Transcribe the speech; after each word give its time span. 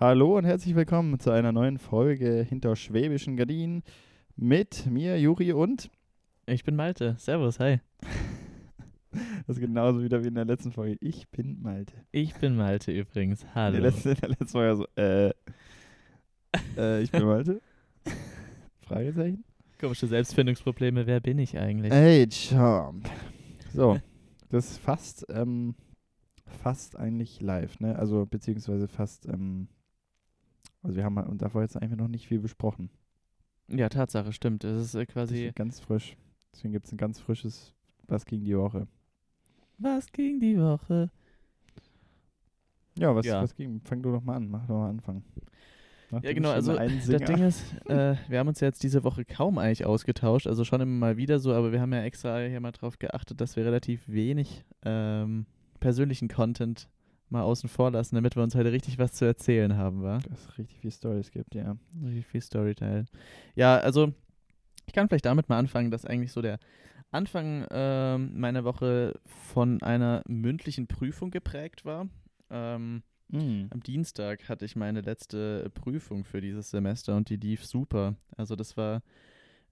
Hallo 0.00 0.38
und 0.38 0.46
herzlich 0.46 0.74
willkommen 0.74 1.20
zu 1.20 1.30
einer 1.30 1.52
neuen 1.52 1.76
Folge 1.76 2.42
hinter 2.48 2.74
schwäbischen 2.74 3.36
Gardinen 3.36 3.82
mit 4.34 4.86
mir, 4.86 5.20
Juri 5.20 5.52
und. 5.52 5.90
Ich 6.46 6.64
bin 6.64 6.74
Malte. 6.74 7.16
Servus, 7.18 7.60
hi. 7.60 7.80
Das 9.46 9.56
ist 9.56 9.60
genauso 9.60 10.02
wieder 10.02 10.24
wie 10.24 10.28
in 10.28 10.36
der 10.36 10.46
letzten 10.46 10.72
Folge. 10.72 10.96
Ich 11.02 11.28
bin 11.28 11.60
Malte. 11.60 11.92
Ich 12.12 12.34
bin 12.36 12.56
Malte 12.56 12.92
übrigens. 12.92 13.44
Hallo. 13.54 13.76
In 13.76 13.82
der 13.82 13.90
letzten, 13.90 14.08
in 14.08 14.14
der 14.14 14.28
letzten 14.30 14.46
Folge 14.46 14.76
so, 14.76 14.86
äh, 14.96 15.34
äh, 16.78 17.02
ich 17.02 17.10
bin 17.10 17.24
Malte? 17.24 17.60
Fragezeichen? 18.80 19.44
Komische 19.78 20.06
Selbstfindungsprobleme. 20.06 21.06
Wer 21.06 21.20
bin 21.20 21.38
ich 21.38 21.58
eigentlich? 21.58 21.92
Hey, 21.92 22.26
Champ. 22.26 23.06
So, 23.74 23.98
das 24.48 24.70
ist 24.70 24.78
fast, 24.78 25.26
ähm, 25.28 25.74
fast 26.46 26.96
eigentlich 26.96 27.42
live, 27.42 27.80
ne? 27.80 27.98
Also, 27.98 28.24
beziehungsweise 28.24 28.88
fast, 28.88 29.26
ähm, 29.26 29.68
also 30.82 30.96
wir 30.96 31.04
haben 31.04 31.16
und 31.18 31.42
davor 31.42 31.62
jetzt 31.62 31.76
eigentlich 31.76 31.98
noch 31.98 32.08
nicht 32.08 32.26
viel 32.28 32.38
besprochen. 32.40 32.90
Ja, 33.68 33.88
Tatsache, 33.88 34.32
stimmt. 34.32 34.64
Es 34.64 34.82
ist 34.82 34.94
äh, 34.94 35.04
Das 35.06 35.12
quasi. 35.14 35.46
ist 35.46 35.56
ganz 35.56 35.80
frisch. 35.80 36.16
Deswegen 36.52 36.72
gibt 36.72 36.86
es 36.86 36.92
ein 36.92 36.96
ganz 36.98 37.20
frisches 37.20 37.72
Was 38.08 38.24
ging 38.24 38.44
die 38.44 38.56
Woche. 38.56 38.88
Was 39.78 40.10
ging 40.10 40.40
die 40.40 40.58
Woche? 40.58 41.10
Ja, 42.98 43.14
was, 43.14 43.24
Ja. 43.24 43.42
was 43.42 43.54
ging? 43.54 43.80
Fang 43.84 44.02
du 44.02 44.10
doch 44.12 44.22
mal 44.22 44.36
an, 44.36 44.48
mach 44.50 44.66
doch 44.66 44.76
mal 44.78 44.90
Anfang. 44.90 45.22
Mach 46.10 46.22
Ja, 46.24 46.32
genau. 46.32 46.50
Also, 46.50 46.74
das. 46.74 47.06
Ding 47.06 47.38
ist, 47.38 47.62
äh, 47.86 48.16
wir 48.28 48.38
haben 48.40 48.48
uns 48.48 48.60
ja 48.60 48.66
jetzt 48.66 48.82
diese 48.82 49.04
Woche 49.04 49.24
kaum 49.24 49.58
eigentlich 49.58 49.86
ausgetauscht. 49.86 50.46
Also 50.48 50.64
schon 50.64 50.80
immer 50.80 50.98
mal 50.98 51.16
wieder 51.16 51.38
so, 51.38 51.54
aber 51.54 51.70
wir 51.72 51.80
haben 51.80 51.92
ja 51.92 52.02
extra 52.02 52.40
hier 52.40 52.60
mal 52.60 52.72
drauf 52.72 52.98
geachtet, 52.98 53.40
dass 53.40 53.54
wir 53.56 53.64
relativ 53.64 54.02
wenig 54.08 54.64
ähm, 54.84 55.46
persönlichen 55.78 56.28
Content 56.28 56.88
mal 57.30 57.42
außen 57.42 57.68
vor 57.68 57.90
lassen, 57.90 58.14
damit 58.14 58.36
wir 58.36 58.42
uns 58.42 58.54
heute 58.54 58.72
richtig 58.72 58.98
was 58.98 59.12
zu 59.12 59.24
erzählen 59.24 59.76
haben, 59.76 60.02
wa? 60.02 60.18
Dass 60.18 60.46
es 60.46 60.58
richtig 60.58 60.78
viel 60.78 60.90
Stories 60.92 61.30
gibt, 61.30 61.54
ja. 61.54 61.76
Richtig 62.02 62.26
viel 62.26 62.40
Storyteil. 62.40 63.06
Ja, 63.54 63.78
also 63.78 64.12
ich 64.86 64.92
kann 64.92 65.08
vielleicht 65.08 65.26
damit 65.26 65.48
mal 65.48 65.58
anfangen, 65.58 65.90
dass 65.90 66.04
eigentlich 66.04 66.32
so 66.32 66.42
der 66.42 66.58
Anfang 67.10 67.66
ähm, 67.70 68.38
meiner 68.38 68.64
Woche 68.64 69.18
von 69.26 69.82
einer 69.82 70.22
mündlichen 70.26 70.86
Prüfung 70.86 71.30
geprägt 71.30 71.84
war. 71.84 72.08
Ähm, 72.50 73.02
Mhm. 73.32 73.68
am 73.70 73.80
Dienstag 73.80 74.48
hatte 74.48 74.64
ich 74.64 74.74
meine 74.74 75.02
letzte 75.02 75.70
Prüfung 75.70 76.24
für 76.24 76.40
dieses 76.40 76.70
Semester 76.70 77.16
und 77.16 77.28
die 77.30 77.36
lief 77.36 77.64
super. 77.64 78.16
Also 78.36 78.56
das 78.56 78.76
war 78.76 79.02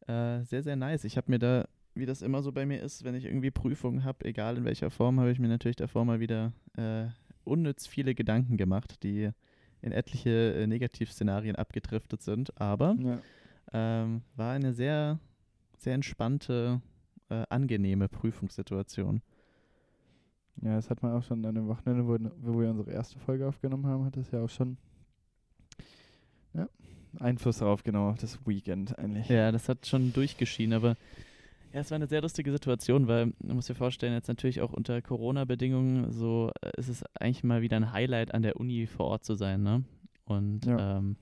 äh, 0.06 0.44
sehr, 0.44 0.62
sehr 0.62 0.76
nice. 0.76 1.04
Ich 1.04 1.16
habe 1.16 1.30
mir 1.30 1.38
da, 1.38 1.66
wie 1.94 2.06
das 2.06 2.22
immer 2.22 2.42
so 2.42 2.52
bei 2.52 2.66
mir 2.66 2.80
ist, 2.80 3.02
wenn 3.02 3.16
ich 3.16 3.24
irgendwie 3.24 3.50
Prüfungen 3.50 4.04
habe, 4.04 4.24
egal 4.26 4.58
in 4.58 4.64
welcher 4.64 4.90
Form, 4.90 5.18
habe 5.18 5.32
ich 5.32 5.40
mir 5.40 5.48
natürlich 5.48 5.76
davor 5.76 6.04
mal 6.04 6.20
wieder 6.20 6.52
äh, 6.76 7.06
unnütz 7.48 7.86
viele 7.86 8.14
Gedanken 8.14 8.56
gemacht, 8.56 9.02
die 9.02 9.30
in 9.80 9.92
etliche 9.92 10.54
äh, 10.54 10.66
Negativszenarien 10.66 11.56
abgedriftet 11.56 12.22
sind. 12.22 12.60
Aber 12.60 12.96
Ja. 12.98 13.20
ähm, 13.72 14.22
war 14.36 14.52
eine 14.52 14.72
sehr, 14.74 15.18
sehr 15.76 15.94
entspannte, 15.94 16.80
äh, 17.30 17.44
angenehme 17.48 18.08
Prüfungssituation. 18.08 19.22
ja, 20.62 20.74
das 20.76 20.90
hat 20.90 21.02
man 21.02 21.12
auch 21.12 21.22
schon 21.22 21.44
an 21.44 21.54
dem 21.54 21.68
Wochenende, 21.68 22.06
wo, 22.06 22.16
wo 22.40 22.60
wir 22.60 22.70
unsere 22.70 22.90
erste 22.90 23.18
Folge 23.20 23.46
aufgenommen 23.46 23.86
haben, 23.86 24.04
hat 24.04 24.16
das 24.16 24.30
ja 24.32 24.42
auch 24.42 24.48
schon 24.50 24.76
ja, 26.54 26.68
Einfluss 27.20 27.58
darauf 27.58 27.84
genommen, 27.84 28.10
auf 28.10 28.18
das 28.18 28.38
Weekend 28.46 28.98
eigentlich. 28.98 29.28
Ja, 29.28 29.52
das 29.52 29.68
hat 29.68 29.86
schon 29.86 30.12
durchgeschienen, 30.12 30.72
aber 30.76 30.96
ja, 31.72 31.80
es 31.80 31.90
war 31.90 31.96
eine 31.96 32.06
sehr 32.06 32.22
lustige 32.22 32.50
Situation, 32.52 33.08
weil 33.08 33.32
man 33.42 33.56
muss 33.56 33.66
sich 33.66 33.76
vorstellen, 33.76 34.12
jetzt 34.14 34.28
natürlich 34.28 34.60
auch 34.60 34.72
unter 34.72 35.00
Corona-Bedingungen, 35.02 36.12
so 36.12 36.50
äh, 36.62 36.70
ist 36.78 36.88
es 36.88 37.04
eigentlich 37.18 37.44
mal 37.44 37.62
wieder 37.62 37.76
ein 37.76 37.92
Highlight, 37.92 38.34
an 38.34 38.42
der 38.42 38.56
Uni 38.56 38.86
vor 38.86 39.06
Ort 39.06 39.24
zu 39.24 39.34
sein, 39.34 39.62
ne? 39.62 39.84
Und 40.24 40.66
Ja. 40.66 40.98
ähm, 40.98 41.16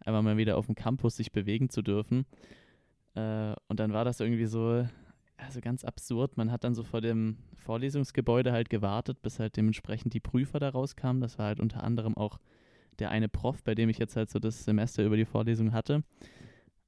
einfach 0.00 0.22
mal 0.22 0.36
wieder 0.36 0.56
auf 0.56 0.66
dem 0.66 0.74
Campus 0.74 1.16
sich 1.16 1.32
bewegen 1.32 1.68
zu 1.68 1.82
dürfen. 1.82 2.26
Äh, 3.14 3.54
und 3.68 3.80
dann 3.80 3.92
war 3.92 4.04
das 4.04 4.20
irgendwie 4.20 4.46
so, 4.46 4.86
also 5.36 5.60
ganz 5.60 5.84
absurd. 5.84 6.36
Man 6.36 6.50
hat 6.50 6.64
dann 6.64 6.74
so 6.74 6.82
vor 6.82 7.00
dem 7.00 7.36
Vorlesungsgebäude 7.56 8.52
halt 8.52 8.70
gewartet, 8.70 9.22
bis 9.22 9.38
halt 9.38 9.56
dementsprechend 9.56 10.14
die 10.14 10.20
Prüfer 10.20 10.58
da 10.58 10.70
rauskamen. 10.70 11.20
Das 11.20 11.38
war 11.38 11.46
halt 11.46 11.60
unter 11.60 11.84
anderem 11.84 12.16
auch 12.16 12.38
der 12.98 13.10
eine 13.10 13.28
Prof, 13.28 13.62
bei 13.62 13.74
dem 13.74 13.88
ich 13.88 13.98
jetzt 13.98 14.16
halt 14.16 14.30
so 14.30 14.38
das 14.38 14.64
Semester 14.64 15.04
über 15.04 15.16
die 15.16 15.24
Vorlesung 15.24 15.72
hatte. 15.72 16.02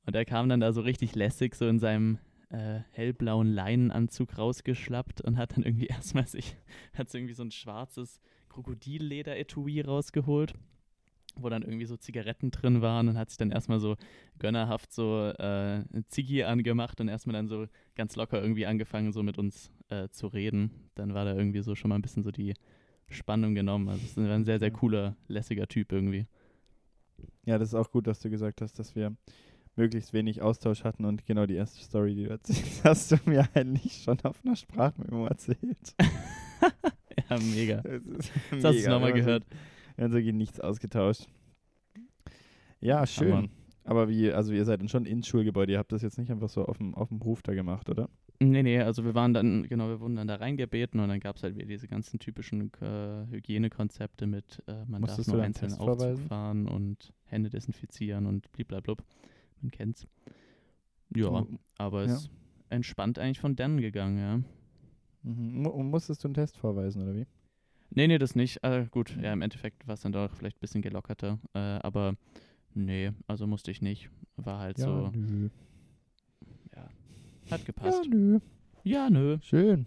Und 0.06 0.14
er 0.14 0.24
kam 0.24 0.48
dann 0.48 0.60
da 0.60 0.72
so 0.72 0.82
richtig 0.82 1.14
lässig, 1.14 1.54
so 1.54 1.66
in 1.66 1.78
seinem 1.78 2.18
äh, 2.50 2.80
hellblauen 2.92 3.52
Leinenanzug 3.52 4.38
rausgeschlappt 4.38 5.20
und 5.20 5.36
hat 5.36 5.56
dann 5.56 5.64
irgendwie 5.64 5.86
erstmal 5.88 6.26
sich, 6.26 6.56
hat 6.94 7.10
so 7.10 7.18
irgendwie 7.18 7.34
so 7.34 7.42
ein 7.42 7.50
schwarzes 7.50 8.20
Krokodilleder-Etui 8.48 9.80
rausgeholt, 9.80 10.54
wo 11.36 11.48
dann 11.48 11.62
irgendwie 11.62 11.86
so 11.86 11.96
Zigaretten 11.96 12.50
drin 12.50 12.82
waren 12.82 13.08
und 13.08 13.18
hat 13.18 13.30
sich 13.30 13.38
dann 13.38 13.50
erstmal 13.50 13.80
so 13.80 13.96
gönnerhaft 14.38 14.92
so 14.92 15.32
äh, 15.38 15.78
ein 15.92 16.04
Ziggy 16.08 16.44
angemacht 16.44 17.00
und 17.00 17.08
erstmal 17.08 17.34
dann 17.34 17.48
so 17.48 17.66
ganz 17.96 18.14
locker 18.16 18.40
irgendwie 18.40 18.66
angefangen, 18.66 19.12
so 19.12 19.22
mit 19.22 19.38
uns 19.38 19.72
äh, 19.88 20.08
zu 20.10 20.28
reden. 20.28 20.70
Dann 20.94 21.14
war 21.14 21.24
da 21.24 21.34
irgendwie 21.34 21.62
so 21.62 21.74
schon 21.74 21.88
mal 21.88 21.96
ein 21.96 22.02
bisschen 22.02 22.22
so 22.22 22.30
die 22.30 22.54
Spannung 23.08 23.54
genommen. 23.54 23.88
Also 23.88 24.02
es 24.04 24.16
ist 24.16 24.18
ein 24.18 24.44
sehr, 24.44 24.58
sehr 24.58 24.70
cooler, 24.70 25.16
lässiger 25.28 25.66
Typ 25.66 25.92
irgendwie. 25.92 26.26
Ja, 27.44 27.58
das 27.58 27.68
ist 27.68 27.74
auch 27.74 27.90
gut, 27.90 28.06
dass 28.06 28.20
du 28.20 28.30
gesagt 28.30 28.60
hast, 28.60 28.78
dass 28.78 28.94
wir 28.94 29.16
möglichst 29.76 30.12
wenig 30.12 30.42
Austausch 30.42 30.84
hatten 30.84 31.04
und 31.04 31.26
genau 31.26 31.46
die 31.46 31.54
erste 31.54 31.82
Story, 31.82 32.14
die 32.14 32.24
du 32.24 32.30
erzählt 32.30 32.64
hast, 32.84 33.12
du 33.12 33.16
mir 33.26 33.48
eigentlich 33.54 34.02
schon 34.02 34.20
auf 34.22 34.40
einer 34.44 34.56
Sprachmemo 34.56 35.26
erzählt. 35.26 35.94
ja, 37.30 37.38
mega. 37.38 37.82
Das, 37.82 38.30
Das 38.50 38.64
hast 38.64 38.86
du 38.86 38.90
nochmal 38.90 39.12
gehört. 39.12 39.44
Wir 39.96 40.04
haben 40.04 40.12
so 40.12 40.18
nichts 40.18 40.60
ausgetauscht. 40.60 41.26
Ja, 42.80 43.06
schön. 43.06 43.32
Hammer. 43.32 43.48
Aber 43.84 44.08
wie, 44.08 44.32
also 44.32 44.52
ihr 44.52 44.64
seid 44.64 44.80
dann 44.80 44.88
schon 44.88 45.04
ins 45.04 45.26
Schulgebäude, 45.26 45.72
ihr 45.72 45.78
habt 45.78 45.92
das 45.92 46.02
jetzt 46.02 46.18
nicht 46.18 46.30
einfach 46.30 46.48
so 46.48 46.64
auf 46.64 46.78
dem, 46.78 46.94
auf 46.94 47.08
dem 47.08 47.22
Hof 47.22 47.42
da 47.42 47.52
gemacht, 47.54 47.90
oder? 47.90 48.08
Nee, 48.40 48.62
nee, 48.62 48.80
also 48.80 49.04
wir 49.04 49.14
waren 49.14 49.34
dann, 49.34 49.64
genau, 49.68 49.88
wir 49.88 50.00
wurden 50.00 50.16
dann 50.16 50.26
da 50.26 50.36
reingebeten 50.36 51.00
und 51.00 51.08
dann 51.08 51.20
gab 51.20 51.36
es 51.36 51.42
halt 51.42 51.54
wieder 51.54 51.66
diese 51.66 51.86
ganzen 51.86 52.18
typischen 52.18 52.72
äh, 52.80 53.26
Hygienekonzepte 53.30 54.26
mit, 54.26 54.62
äh, 54.66 54.84
man 54.86 55.02
Musstest 55.02 55.28
darf 55.28 55.34
nur 55.34 55.44
einzeln 55.44 55.74
Aufzug 55.74 56.18
fahren 56.20 56.66
und 56.66 57.12
Hände 57.24 57.50
desinfizieren 57.50 58.26
und 58.26 58.50
bliblablub. 58.52 59.02
Man 59.64 59.70
kennt's. 59.70 60.06
Ja, 61.16 61.30
Mhm. 61.40 61.58
aber 61.78 62.00
Ja. 62.04 62.12
es 62.12 62.24
ist 62.24 62.30
entspannt 62.68 63.18
eigentlich 63.18 63.40
von 63.40 63.56
dann 63.56 63.80
gegangen, 63.80 64.18
ja. 64.18 64.40
Mhm. 65.22 65.66
Und 65.66 65.88
musstest 65.90 66.22
du 66.22 66.28
einen 66.28 66.34
Test 66.34 66.58
vorweisen, 66.58 67.02
oder 67.02 67.14
wie? 67.14 67.26
Nee, 67.90 68.08
nee, 68.08 68.18
das 68.18 68.34
nicht. 68.34 68.62
Äh, 68.62 68.86
gut, 68.90 69.16
ja, 69.22 69.32
im 69.32 69.40
Endeffekt 69.40 69.86
war 69.86 69.94
es 69.94 70.02
dann 70.02 70.12
doch 70.12 70.34
vielleicht 70.34 70.58
ein 70.58 70.60
bisschen 70.60 70.82
gelockerter. 70.82 71.38
Äh, 71.54 71.58
aber 71.58 72.14
nee, 72.74 73.12
also 73.26 73.46
musste 73.46 73.70
ich 73.70 73.80
nicht. 73.80 74.10
War 74.36 74.58
halt 74.58 74.76
so, 74.76 75.10
nö. 75.14 75.48
ja, 76.76 76.82
hat 77.50 77.60
Ja, 77.60 77.64
gepasst. 77.64 78.04
nö. 78.10 78.40
Ja, 78.82 79.08
nö. 79.08 79.38
Schön. 79.40 79.86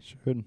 Schön. 0.00 0.44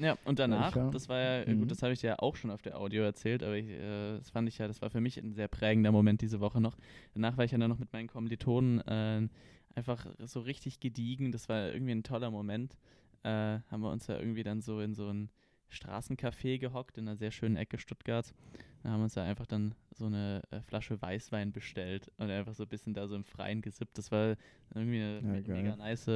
Ja, 0.00 0.16
und 0.24 0.38
danach, 0.38 0.74
ja. 0.76 0.90
das 0.90 1.08
war 1.10 1.18
ja, 1.18 1.42
äh, 1.42 1.54
Mhm. 1.54 1.60
gut, 1.60 1.70
das 1.70 1.82
habe 1.82 1.92
ich 1.92 2.00
dir 2.00 2.06
ja 2.08 2.18
auch 2.20 2.34
schon 2.34 2.50
auf 2.50 2.62
der 2.62 2.78
Audio 2.78 3.02
erzählt, 3.02 3.42
aber 3.42 3.56
ich, 3.56 3.68
äh, 3.68 4.16
das 4.16 4.30
fand 4.30 4.48
ich 4.48 4.56
ja, 4.58 4.66
das 4.66 4.80
war 4.80 4.88
für 4.88 5.00
mich 5.00 5.18
ein 5.18 5.34
sehr 5.34 5.48
prägender 5.48 5.92
Moment 5.92 6.22
diese 6.22 6.40
Woche 6.40 6.60
noch. 6.60 6.76
Danach 7.12 7.36
war 7.36 7.44
ich 7.44 7.50
ja 7.50 7.58
dann 7.58 7.68
noch 7.68 7.78
mit 7.78 7.92
meinen 7.92 8.08
Kommilitonen 8.08 8.80
äh, 8.86 9.28
einfach 9.74 10.06
so 10.24 10.40
richtig 10.40 10.80
gediegen. 10.80 11.32
Das 11.32 11.48
war 11.50 11.72
irgendwie 11.72 11.92
ein 11.92 12.02
toller 12.02 12.30
Moment. 12.30 12.78
Äh, 13.24 13.28
haben 13.70 13.82
wir 13.82 13.90
uns 13.90 14.06
ja 14.06 14.18
irgendwie 14.18 14.42
dann 14.42 14.62
so 14.62 14.80
in 14.80 14.94
so 14.94 15.08
ein 15.12 15.28
Straßencafé 15.70 16.58
gehockt, 16.58 16.96
in 16.96 17.06
einer 17.06 17.16
sehr 17.16 17.30
schönen 17.30 17.56
Ecke 17.56 17.78
Stuttgart. 17.78 18.34
Da 18.82 18.88
haben 18.90 19.00
wir 19.00 19.04
uns 19.04 19.14
ja 19.16 19.22
einfach 19.24 19.46
dann 19.46 19.74
so 19.92 20.06
eine 20.06 20.42
äh, 20.50 20.62
Flasche 20.62 21.00
Weißwein 21.02 21.52
bestellt 21.52 22.10
und 22.16 22.30
einfach 22.30 22.54
so 22.54 22.62
ein 22.62 22.68
bisschen 22.68 22.94
da 22.94 23.06
so 23.06 23.14
im 23.16 23.24
Freien 23.24 23.60
gesippt. 23.60 23.98
Das 23.98 24.10
war 24.10 24.36
irgendwie 24.74 25.00
eine 25.02 25.22
Ja, 25.22 25.34
mega 25.52 25.76
nice 25.76 26.10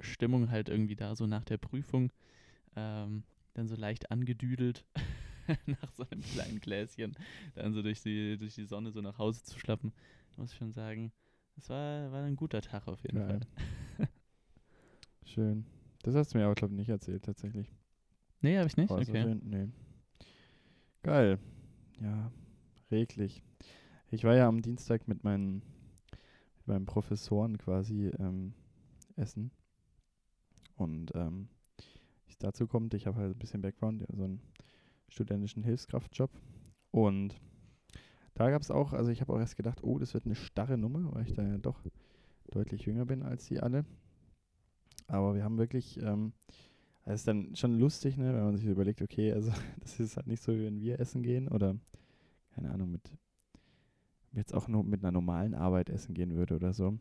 Stimmung 0.00 0.50
halt 0.50 0.70
irgendwie 0.70 0.96
da 0.96 1.14
so 1.14 1.26
nach 1.26 1.44
der 1.44 1.58
Prüfung. 1.58 2.10
Ähm, 2.76 3.24
dann 3.54 3.68
so 3.68 3.74
leicht 3.76 4.10
angedüdelt 4.10 4.84
nach 5.66 5.92
so 5.92 6.04
einem 6.10 6.22
kleinen 6.22 6.60
Gläschen, 6.60 7.16
dann 7.54 7.72
so 7.72 7.82
durch 7.82 8.02
die, 8.02 8.36
durch 8.36 8.54
die 8.54 8.66
Sonne 8.66 8.90
so 8.90 9.00
nach 9.00 9.18
Hause 9.18 9.42
zu 9.42 9.58
schlappen. 9.58 9.92
Muss 10.36 10.52
ich 10.52 10.58
schon 10.58 10.72
sagen, 10.72 11.12
das 11.54 11.70
war, 11.70 12.12
war 12.12 12.22
ein 12.24 12.36
guter 12.36 12.60
Tag 12.60 12.86
auf 12.86 13.02
jeden 13.02 13.18
Geil. 13.18 13.40
Fall. 13.40 14.08
Schön. 15.24 15.66
Das 16.02 16.14
hast 16.14 16.34
du 16.34 16.38
mir 16.38 16.44
aber, 16.44 16.54
glaube 16.54 16.74
ich, 16.74 16.78
nicht 16.78 16.88
erzählt, 16.88 17.24
tatsächlich. 17.24 17.72
Nee, 18.42 18.58
habe 18.58 18.68
ich 18.68 18.76
nicht? 18.76 18.90
Oh, 18.90 18.96
so 18.96 19.02
Okay. 19.02 19.22
schön. 19.22 19.40
Nee. 19.44 19.68
Geil. 21.02 21.38
Ja, 22.00 22.30
reglich. 22.90 23.42
Ich 24.10 24.24
war 24.24 24.34
ja 24.36 24.46
am 24.48 24.60
Dienstag 24.62 25.08
mit 25.08 25.24
meinen, 25.24 25.62
mit 26.58 26.66
meinen 26.66 26.86
Professoren 26.86 27.58
quasi 27.58 28.08
ähm, 28.18 28.54
essen. 29.16 29.50
Und 30.76 31.12
ähm, 31.14 31.48
es 32.36 32.42
dazu 32.42 32.66
kommt, 32.66 32.92
ich 32.94 33.06
habe 33.06 33.18
halt 33.18 33.34
ein 33.34 33.38
bisschen 33.38 33.62
Background, 33.62 34.04
so 34.12 34.24
einen 34.24 34.40
studentischen 35.08 35.62
Hilfskraftjob. 35.62 36.30
Und 36.90 37.40
da 38.34 38.50
gab 38.50 38.60
es 38.60 38.70
auch, 38.70 38.92
also 38.92 39.10
ich 39.10 39.20
habe 39.20 39.32
auch 39.32 39.38
erst 39.38 39.56
gedacht, 39.56 39.82
oh, 39.82 39.98
das 39.98 40.12
wird 40.12 40.26
eine 40.26 40.34
starre 40.34 40.76
Nummer, 40.76 41.14
weil 41.14 41.24
ich 41.24 41.32
da 41.32 41.42
ja 41.42 41.56
doch 41.58 41.82
deutlich 42.50 42.84
jünger 42.84 43.06
bin 43.06 43.22
als 43.22 43.46
die 43.46 43.60
alle. 43.60 43.84
Aber 45.08 45.34
wir 45.34 45.44
haben 45.44 45.56
wirklich, 45.56 46.00
ähm, 46.02 46.32
es 47.04 47.20
ist 47.20 47.28
dann 47.28 47.54
schon 47.56 47.78
lustig, 47.78 48.16
ne, 48.18 48.34
wenn 48.34 48.44
man 48.44 48.56
sich 48.56 48.66
überlegt, 48.66 49.00
okay, 49.00 49.32
also 49.32 49.52
das 49.80 49.98
ist 49.98 50.16
halt 50.16 50.26
nicht 50.26 50.42
so, 50.42 50.52
wie 50.52 50.64
wenn 50.66 50.80
wir 50.80 51.00
essen 51.00 51.22
gehen 51.22 51.48
oder 51.48 51.76
keine 52.50 52.70
Ahnung, 52.70 52.90
mit 52.90 53.12
jetzt 54.32 54.52
auch 54.52 54.68
nur 54.68 54.84
mit 54.84 55.02
einer 55.02 55.12
normalen 55.12 55.54
Arbeit 55.54 55.88
essen 55.88 56.14
gehen 56.14 56.34
würde 56.34 56.56
oder 56.56 56.74
so. 56.74 56.98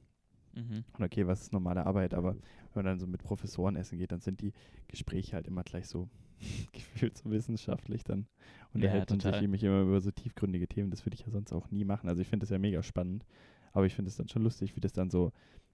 Mhm. 0.56 0.84
Und 0.98 1.04
okay, 1.04 1.28
was 1.28 1.42
ist 1.42 1.54
normale 1.54 1.86
Arbeit, 1.86 2.14
aber 2.14 2.34
wenn 2.34 2.84
man 2.84 2.86
dann 2.86 3.00
so 3.00 3.08
mit 3.08 3.24
Professoren 3.24 3.76
essen 3.76 3.98
geht, 3.98 4.12
dann 4.12 4.22
sind 4.22 4.42
die 4.42 4.54
Gespräche 4.88 5.36
halt 5.36 5.48
immer 5.48 5.64
gleich 5.64 5.88
so 5.88 6.10
gefühlt 6.74 7.18
so 7.18 7.30
wissenschaftlich 7.30 8.04
dann 8.04 8.28
unterhält 8.74 9.10
man 9.10 9.20
sich 9.20 9.42
nämlich 9.42 9.64
immer 9.64 9.82
über 9.82 10.02
so 10.02 10.12
tiefgründige 10.12 10.68
Themen. 10.68 10.92
Das 10.92 11.06
würde 11.06 11.16
ich 11.16 11.22
ja 11.22 11.32
sonst 11.32 11.54
auch 11.54 11.72
nie 11.72 11.86
machen. 11.86 12.10
Also 12.10 12.22
ich 12.22 12.28
finde 12.28 12.44
das 12.44 12.50
ja 12.50 12.60
mega 12.60 12.84
spannend, 12.84 13.26
aber 13.72 13.86
ich 13.86 13.96
finde 13.96 14.10
es 14.10 14.18
dann 14.18 14.28
schon 14.28 14.44
lustig, 14.44 14.76
wie 14.76 14.82
das 14.82 14.94
dann 14.94 15.10
so 15.10 15.32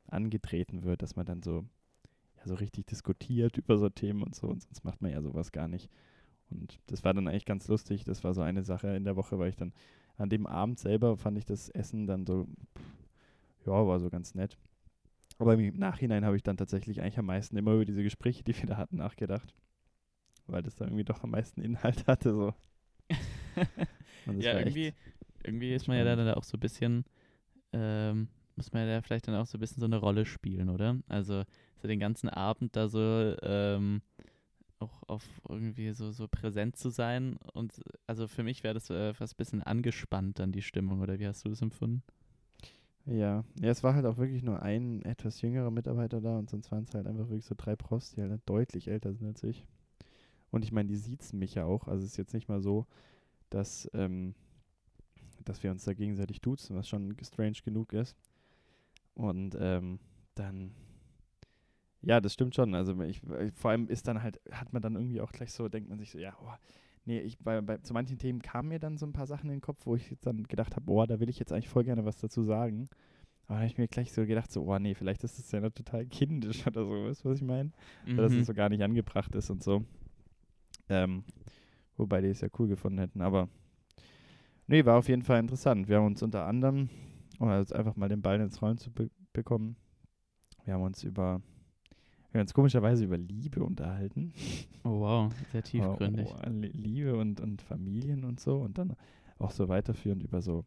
angetreten 0.07 0.83
wird, 0.83 1.01
dass 1.01 1.15
man 1.15 1.25
dann 1.25 1.41
so 1.41 1.65
ja 2.37 2.47
so 2.47 2.55
richtig 2.55 2.87
diskutiert 2.87 3.57
über 3.57 3.77
so 3.77 3.89
Themen 3.89 4.23
und 4.23 4.35
so 4.35 4.47
und 4.47 4.61
sonst 4.61 4.83
macht 4.83 5.01
man 5.01 5.11
ja 5.11 5.21
sowas 5.21 5.51
gar 5.51 5.67
nicht. 5.67 5.89
Und 6.49 6.79
das 6.87 7.03
war 7.03 7.13
dann 7.13 7.27
eigentlich 7.27 7.45
ganz 7.45 7.67
lustig. 7.67 8.03
Das 8.03 8.23
war 8.23 8.33
so 8.33 8.41
eine 8.41 8.63
Sache 8.63 8.89
in 8.89 9.03
der 9.03 9.15
Woche, 9.15 9.39
weil 9.39 9.49
ich 9.49 9.55
dann 9.55 9.73
an 10.17 10.29
dem 10.29 10.45
Abend 10.45 10.79
selber 10.79 11.17
fand 11.17 11.37
ich 11.37 11.45
das 11.45 11.69
Essen 11.69 12.07
dann 12.07 12.25
so, 12.25 12.45
pff, 12.77 13.65
ja, 13.65 13.87
war 13.87 13.99
so 13.99 14.09
ganz 14.09 14.35
nett. 14.35 14.57
Aber 15.41 15.55
im 15.55 15.75
Nachhinein 15.75 16.23
habe 16.23 16.35
ich 16.37 16.43
dann 16.43 16.55
tatsächlich 16.55 17.01
eigentlich 17.01 17.17
am 17.17 17.25
meisten 17.25 17.57
immer 17.57 17.73
über 17.73 17.83
diese 17.83 18.03
Gespräche, 18.03 18.43
die 18.43 18.55
wir 18.55 18.67
da 18.67 18.77
hatten, 18.77 18.97
nachgedacht. 18.97 19.55
Weil 20.45 20.61
das 20.61 20.75
da 20.75 20.85
irgendwie 20.85 21.03
doch 21.03 21.23
am 21.23 21.31
meisten 21.31 21.61
Inhalt 21.61 22.05
hatte. 22.07 22.33
So. 22.33 22.53
Ja, 24.39 24.59
irgendwie, 24.59 24.93
irgendwie 25.43 25.73
ist 25.73 25.87
man 25.87 25.97
ja 25.97 26.03
dann 26.03 26.29
auch 26.35 26.43
so 26.43 26.57
ein 26.57 26.59
bisschen, 26.59 27.05
ähm, 27.73 28.27
muss 28.55 28.71
man 28.71 28.87
ja 28.87 28.93
da 28.93 29.01
vielleicht 29.01 29.27
dann 29.27 29.33
auch 29.33 29.47
so 29.47 29.57
ein 29.57 29.61
bisschen 29.61 29.79
so 29.79 29.87
eine 29.87 29.97
Rolle 29.97 30.27
spielen, 30.27 30.69
oder? 30.69 30.99
Also 31.07 31.43
so 31.81 31.87
den 31.87 31.99
ganzen 31.99 32.29
Abend 32.29 32.75
da 32.75 32.87
so 32.87 33.35
ähm, 33.41 34.03
auch 34.77 35.01
auf 35.07 35.25
irgendwie 35.49 35.91
so, 35.93 36.11
so 36.11 36.27
präsent 36.27 36.75
zu 36.75 36.89
sein. 36.89 37.37
Und 37.53 37.81
also 38.05 38.27
für 38.27 38.43
mich 38.43 38.63
wäre 38.63 38.75
das 38.75 38.91
äh, 38.91 39.15
fast 39.15 39.33
ein 39.33 39.37
bisschen 39.37 39.63
angespannt 39.63 40.37
dann 40.37 40.51
die 40.51 40.61
Stimmung, 40.61 41.01
oder 41.01 41.17
wie 41.17 41.25
hast 41.25 41.43
du 41.45 41.49
das 41.49 41.63
empfunden? 41.63 42.03
Ja. 43.05 43.43
ja, 43.59 43.69
es 43.69 43.83
war 43.83 43.95
halt 43.95 44.05
auch 44.05 44.17
wirklich 44.17 44.43
nur 44.43 44.61
ein 44.61 45.01
etwas 45.03 45.41
jüngerer 45.41 45.71
Mitarbeiter 45.71 46.21
da 46.21 46.37
und 46.37 46.49
sonst 46.49 46.71
waren 46.71 46.83
es 46.83 46.93
halt 46.93 47.07
einfach 47.07 47.29
wirklich 47.29 47.45
so 47.45 47.55
drei 47.57 47.75
Profs, 47.75 48.11
die 48.11 48.21
halt 48.21 48.41
deutlich 48.45 48.87
älter 48.87 49.13
sind 49.13 49.27
als 49.27 49.43
ich. 49.43 49.65
Und 50.51 50.63
ich 50.63 50.71
meine, 50.71 50.89
die 50.89 50.97
siezen 50.97 51.39
mich 51.39 51.55
ja 51.55 51.65
auch. 51.65 51.87
Also 51.87 52.05
es 52.05 52.11
ist 52.11 52.17
jetzt 52.17 52.33
nicht 52.33 52.49
mal 52.49 52.61
so, 52.61 52.85
dass, 53.49 53.89
ähm, 53.93 54.35
dass 55.43 55.63
wir 55.63 55.71
uns 55.71 55.85
da 55.85 55.93
gegenseitig 55.93 56.41
duzen, 56.41 56.75
was 56.75 56.87
schon 56.87 57.15
strange 57.23 57.57
genug 57.63 57.93
ist. 57.93 58.15
Und 59.15 59.57
ähm, 59.59 59.99
dann, 60.35 60.71
ja, 62.01 62.21
das 62.21 62.33
stimmt 62.33 62.53
schon. 62.53 62.75
Also 62.75 62.99
ich, 63.01 63.21
vor 63.55 63.71
allem 63.71 63.87
ist 63.87 64.07
dann 64.07 64.21
halt, 64.21 64.39
hat 64.51 64.73
man 64.73 64.81
dann 64.81 64.95
irgendwie 64.95 65.21
auch 65.21 65.31
gleich 65.31 65.53
so, 65.53 65.69
denkt 65.69 65.89
man 65.89 65.99
sich 65.99 66.11
so, 66.11 66.19
ja, 66.19 66.35
oh, 66.41 66.53
nee, 67.05 67.19
ich, 67.21 67.37
bei, 67.39 67.61
bei, 67.61 67.77
zu 67.77 67.93
manchen 67.93 68.17
Themen 68.17 68.41
kamen 68.41 68.69
mir 68.69 68.79
dann 68.79 68.97
so 68.97 69.05
ein 69.05 69.13
paar 69.13 69.27
Sachen 69.27 69.49
in 69.49 69.55
den 69.57 69.61
Kopf, 69.61 69.85
wo 69.85 69.95
ich 69.95 70.09
jetzt 70.09 70.25
dann 70.25 70.43
gedacht 70.43 70.75
habe, 70.75 70.85
boah, 70.85 71.07
da 71.07 71.19
will 71.19 71.29
ich 71.29 71.39
jetzt 71.39 71.51
eigentlich 71.51 71.69
voll 71.69 71.83
gerne 71.83 72.05
was 72.05 72.17
dazu 72.17 72.43
sagen. 72.43 72.87
Aber 73.45 73.55
dann 73.55 73.57
habe 73.57 73.67
ich 73.67 73.77
mir 73.77 73.87
gleich 73.87 74.11
so 74.13 74.25
gedacht, 74.25 74.51
so, 74.51 74.63
oh 74.63 74.79
nee, 74.79 74.93
vielleicht 74.95 75.23
ist 75.23 75.37
das 75.39 75.51
ja 75.51 75.59
noch 75.59 75.71
total 75.71 76.05
kindisch 76.05 76.65
oder 76.67 76.85
so, 76.85 76.91
weißt 76.91 77.25
du, 77.25 77.29
was 77.29 77.37
ich 77.37 77.43
meine? 77.43 77.71
Weil 78.05 78.23
das 78.23 78.33
Mhm. 78.33 78.43
so 78.43 78.53
gar 78.53 78.69
nicht 78.69 78.81
angebracht 78.83 79.35
ist 79.35 79.49
und 79.49 79.63
so. 79.63 79.83
Ähm, 80.89 81.23
wobei 81.97 82.21
die 82.21 82.27
es 82.27 82.41
ja 82.41 82.49
cool 82.59 82.67
gefunden 82.67 82.99
hätten, 82.99 83.21
aber 83.21 83.47
nee, 84.67 84.85
war 84.85 84.97
auf 84.97 85.07
jeden 85.09 85.23
Fall 85.23 85.39
interessant. 85.39 85.87
Wir 85.87 85.97
haben 85.97 86.05
uns 86.07 86.21
unter 86.23 86.45
anderem, 86.45 86.89
um 87.39 87.49
jetzt 87.51 87.73
einfach 87.73 87.95
mal 87.95 88.09
den 88.09 88.21
Ball 88.21 88.39
ins 88.39 88.61
Rollen 88.61 88.77
zu 88.77 88.91
be 88.91 89.09
bekommen, 89.33 89.77
wir 90.65 90.73
haben 90.73 90.81
uns 90.83 91.03
über, 91.03 91.41
wir 92.31 92.39
haben 92.39 92.45
uns 92.45 92.53
komischerweise 92.53 93.03
über 93.05 93.17
Liebe 93.17 93.63
unterhalten. 93.63 94.33
Oh 94.83 94.99
wow, 95.01 95.31
sehr 95.51 95.63
tiefgründig. 95.63 96.29
Oh, 96.29 96.49
Li- 96.49 96.71
Liebe 96.73 97.15
und, 97.17 97.39
und 97.41 97.61
Familien 97.61 98.23
und 98.23 98.39
so 98.39 98.57
und 98.57 98.77
dann 98.77 98.95
auch 99.37 99.51
so 99.51 99.67
weiterführend 99.69 100.23
über 100.23 100.41
so 100.41 100.65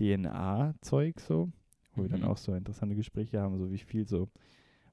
DNA-Zeug 0.00 1.20
so, 1.20 1.50
wo 1.94 2.02
wir 2.02 2.08
dann 2.08 2.22
Mhm. 2.22 2.28
auch 2.28 2.36
so 2.38 2.54
interessante 2.54 2.94
Gespräche 2.96 3.40
haben, 3.40 3.56
so 3.58 3.70
wie 3.70 3.78
viel 3.78 4.06
so 4.08 4.28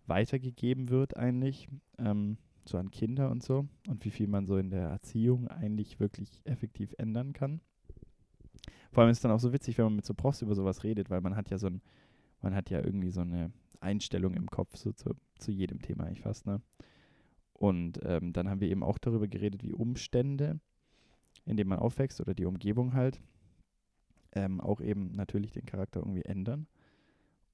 weitergegeben 0.07 0.89
wird 0.89 1.17
eigentlich, 1.17 1.67
ähm, 1.97 2.37
so 2.65 2.77
an 2.77 2.91
Kinder 2.91 3.31
und 3.31 3.41
so 3.43 3.67
und 3.87 4.05
wie 4.05 4.11
viel 4.11 4.27
man 4.27 4.45
so 4.45 4.57
in 4.57 4.69
der 4.69 4.89
Erziehung 4.89 5.47
eigentlich 5.47 5.99
wirklich 5.99 6.41
effektiv 6.45 6.93
ändern 6.97 7.33
kann. 7.33 7.61
Vor 8.91 9.03
allem 9.03 9.11
ist 9.11 9.17
es 9.17 9.21
dann 9.23 9.31
auch 9.31 9.39
so 9.39 9.53
witzig, 9.53 9.77
wenn 9.77 9.85
man 9.85 9.95
mit 9.95 10.05
so 10.05 10.13
Profs 10.13 10.41
über 10.41 10.53
sowas 10.53 10.83
redet, 10.83 11.09
weil 11.09 11.21
man 11.21 11.35
hat 11.35 11.49
ja 11.49 11.57
so 11.57 11.67
ein, 11.67 11.81
man 12.41 12.53
hat 12.53 12.69
ja 12.69 12.79
irgendwie 12.83 13.09
so 13.09 13.21
eine 13.21 13.51
Einstellung 13.81 14.33
im 14.33 14.47
Kopf 14.47 14.75
so 14.77 14.91
zu, 14.91 15.15
zu 15.37 15.51
jedem 15.51 15.81
Thema 15.81 16.05
eigentlich 16.05 16.21
fast, 16.21 16.45
ne? 16.45 16.61
Und 17.53 17.99
ähm, 18.03 18.33
dann 18.33 18.49
haben 18.49 18.59
wir 18.59 18.69
eben 18.69 18.83
auch 18.83 18.97
darüber 18.97 19.27
geredet, 19.27 19.63
wie 19.63 19.73
Umstände, 19.73 20.59
in 21.45 21.57
denen 21.57 21.69
man 21.69 21.79
aufwächst 21.79 22.19
oder 22.19 22.33
die 22.33 22.45
Umgebung 22.45 22.93
halt, 22.93 23.21
ähm, 24.33 24.59
auch 24.59 24.81
eben 24.81 25.11
natürlich 25.11 25.51
den 25.51 25.65
Charakter 25.65 25.99
irgendwie 25.99 26.25
ändern. 26.25 26.65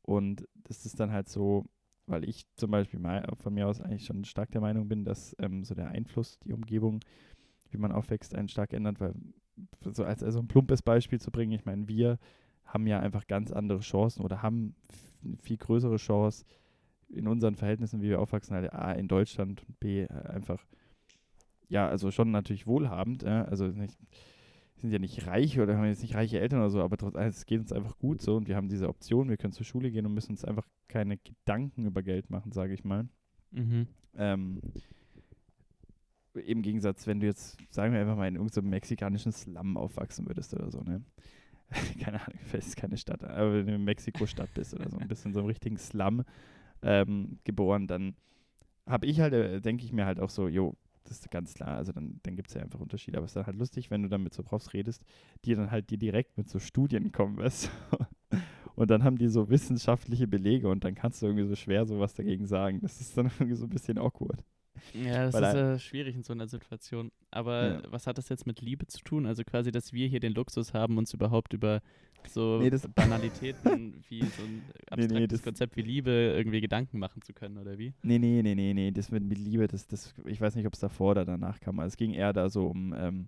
Und 0.03 0.47
das 0.63 0.85
ist 0.85 0.99
dann 0.99 1.11
halt 1.11 1.27
so, 1.27 1.65
weil 2.05 2.23
ich 2.23 2.45
zum 2.55 2.71
Beispiel 2.71 2.99
mei- 2.99 3.27
von 3.35 3.53
mir 3.53 3.67
aus 3.67 3.81
eigentlich 3.81 4.05
schon 4.05 4.23
stark 4.23 4.51
der 4.51 4.61
Meinung 4.61 4.87
bin, 4.87 5.03
dass 5.03 5.35
ähm, 5.39 5.65
so 5.65 5.75
der 5.75 5.89
Einfluss, 5.89 6.39
die 6.39 6.53
Umgebung, 6.53 7.01
wie 7.71 7.77
man 7.77 7.91
aufwächst, 7.91 8.33
einen 8.33 8.47
stark 8.47 8.71
ändert, 8.71 9.01
weil 9.01 9.13
so 9.81 10.05
als 10.05 10.23
also 10.23 10.39
ein 10.39 10.47
plumpes 10.47 10.81
Beispiel 10.81 11.19
zu 11.19 11.31
bringen, 11.31 11.51
ich 11.51 11.65
meine, 11.65 11.87
wir 11.89 12.19
haben 12.63 12.87
ja 12.87 12.99
einfach 12.99 13.27
ganz 13.27 13.51
andere 13.51 13.79
Chancen 13.79 14.23
oder 14.23 14.41
haben 14.41 14.75
viel 15.41 15.57
größere 15.57 15.97
Chance 15.97 16.45
in 17.09 17.27
unseren 17.27 17.55
Verhältnissen, 17.55 18.01
wie 18.01 18.09
wir 18.09 18.19
aufwachsen, 18.19 18.55
halt 18.55 18.73
A 18.73 18.91
in 18.91 19.07
Deutschland 19.07 19.63
und 19.67 19.79
B 19.79 20.07
einfach, 20.07 20.65
ja, 21.69 21.87
also 21.87 22.11
schon 22.11 22.31
natürlich 22.31 22.67
wohlhabend, 22.67 23.23
ja, 23.23 23.45
also 23.45 23.67
nicht, 23.67 23.97
sind 24.75 24.91
ja 24.91 24.99
nicht 24.99 25.25
reich 25.25 25.59
oder 25.59 25.77
haben 25.77 25.85
jetzt 25.85 26.01
nicht 26.01 26.15
reiche 26.15 26.39
Eltern 26.39 26.59
oder 26.59 26.69
so, 26.69 26.81
aber 26.81 26.97
trotzdem, 26.97 27.23
es 27.23 27.45
geht 27.45 27.59
uns 27.59 27.71
einfach 27.71 27.97
gut 27.97 28.21
so 28.21 28.35
und 28.35 28.47
wir 28.47 28.55
haben 28.55 28.69
diese 28.69 28.89
Option, 28.89 29.29
wir 29.29 29.37
können 29.37 29.53
zur 29.53 29.65
Schule 29.65 29.91
gehen 29.91 30.05
und 30.05 30.13
müssen 30.13 30.31
uns 30.31 30.45
einfach 30.45 30.67
keine 30.87 31.17
Gedanken 31.17 31.85
über 31.85 32.03
Geld 32.03 32.29
machen, 32.29 32.51
sage 32.51 32.73
ich 32.73 32.83
mal. 32.83 33.07
Mhm. 33.51 33.87
Ähm, 34.15 34.61
Im 36.33 36.61
Gegensatz, 36.61 37.07
wenn 37.07 37.19
du 37.19 37.25
jetzt, 37.25 37.57
sagen 37.71 37.93
wir 37.93 38.01
einfach 38.01 38.15
mal, 38.17 38.27
in 38.27 38.35
irgendeinem 38.35 38.69
mexikanischen 38.69 39.31
Slum 39.31 39.77
aufwachsen 39.77 40.27
würdest 40.27 40.53
oder 40.53 40.69
so, 40.69 40.81
ne? 40.81 41.03
keine 41.99 42.21
Ahnung, 42.21 42.39
vielleicht 42.45 42.67
ist 42.67 42.77
keine 42.77 42.97
Stadt, 42.97 43.23
aber 43.23 43.53
wenn 43.53 43.67
du 43.67 43.75
in 43.75 43.83
Mexiko-Stadt 43.83 44.53
bist 44.53 44.73
oder 44.73 44.89
so, 44.89 44.97
ein 44.97 45.07
bisschen 45.07 45.33
so 45.33 45.39
einem 45.39 45.47
richtigen 45.47 45.77
Slum 45.77 46.23
ähm, 46.81 47.39
geboren, 47.43 47.87
dann 47.87 48.15
habe 48.85 49.05
ich 49.05 49.19
halt, 49.19 49.33
äh, 49.33 49.59
denke 49.61 49.83
ich 49.83 49.91
mir 49.91 50.05
halt 50.05 50.19
auch 50.19 50.29
so, 50.29 50.47
jo, 50.47 50.75
das 51.03 51.19
ist 51.19 51.31
ganz 51.31 51.53
klar, 51.53 51.77
also 51.77 51.91
dann, 51.91 52.19
dann 52.23 52.35
gibt 52.35 52.49
es 52.49 52.55
ja 52.55 52.61
einfach 52.61 52.79
Unterschiede, 52.79 53.17
aber 53.17 53.25
es 53.25 53.31
ist 53.31 53.35
dann 53.35 53.45
halt 53.45 53.57
lustig, 53.57 53.91
wenn 53.91 54.03
du 54.03 54.09
dann 54.09 54.23
mit 54.23 54.33
so 54.33 54.43
Profs 54.43 54.73
redest, 54.73 55.03
die 55.45 55.55
dann 55.55 55.71
halt 55.71 55.89
dir 55.89 55.97
direkt 55.97 56.37
mit 56.37 56.49
so 56.49 56.59
Studien 56.59 57.11
kommen, 57.11 57.37
weißt? 57.37 57.69
Und 58.75 58.91
dann 58.91 59.03
haben 59.03 59.17
die 59.17 59.27
so 59.27 59.49
wissenschaftliche 59.49 60.27
Belege 60.27 60.69
und 60.69 60.83
dann 60.83 60.93
kannst 60.93 61.21
du 61.21 61.25
irgendwie 61.25 61.47
so 61.47 61.55
schwer 61.55 61.85
sowas 61.87 62.13
dagegen 62.13 62.45
sagen. 62.45 62.79
Das 62.81 63.01
ist 63.01 63.17
dann 63.17 63.25
irgendwie 63.39 63.55
so 63.55 63.65
ein 63.65 63.69
bisschen 63.69 63.97
awkward. 63.97 64.43
Ja, 64.93 65.25
das 65.25 65.35
Weil 65.35 65.43
ist 65.43 65.53
äh, 65.53 65.79
schwierig 65.79 66.15
in 66.15 66.23
so 66.23 66.33
einer 66.33 66.47
Situation. 66.47 67.11
Aber 67.31 67.67
Ja. 67.83 67.91
was 67.91 68.07
hat 68.07 68.17
das 68.17 68.29
jetzt 68.29 68.47
mit 68.47 68.61
Liebe 68.61 68.87
zu 68.87 69.03
tun? 69.03 69.25
Also 69.25 69.43
quasi, 69.43 69.71
dass 69.71 69.93
wir 69.93 70.07
hier 70.07 70.19
den 70.19 70.33
Luxus 70.33 70.73
haben, 70.73 70.97
uns 70.97 71.13
überhaupt 71.13 71.53
über 71.53 71.81
so 72.27 72.59
Nee, 72.59 72.71
Banalitäten 72.95 74.03
wie 74.09 74.19
so 74.21 74.43
ein 74.43 74.61
abstraktes 74.89 75.27
das- 75.39 75.43
Konzept 75.43 75.75
wie 75.77 75.81
Liebe 75.81 76.11
irgendwie 76.11 76.61
Gedanken 76.61 76.99
machen 76.99 77.21
zu 77.21 77.33
können, 77.33 77.57
oder 77.57 77.77
wie? 77.77 77.93
Nee, 78.01 78.19
nee, 78.19 78.41
nee, 78.41 78.55
nee, 78.55 78.73
nee, 78.73 78.91
das 78.91 79.11
mit, 79.11 79.23
mit 79.23 79.37
Liebe, 79.37 79.67
das, 79.67 79.87
das, 79.87 80.13
ich 80.25 80.39
weiß 80.41 80.55
nicht, 80.55 80.65
ob 80.67 80.73
es 80.73 80.79
davor 80.79 81.11
oder 81.11 81.25
danach 81.25 81.59
kam. 81.59 81.79
Also 81.79 81.89
es 81.93 81.97
ging 81.97 82.13
eher 82.13 82.33
da 82.33 82.49
so 82.49 82.67
um, 82.67 82.93
ähm, 82.97 83.27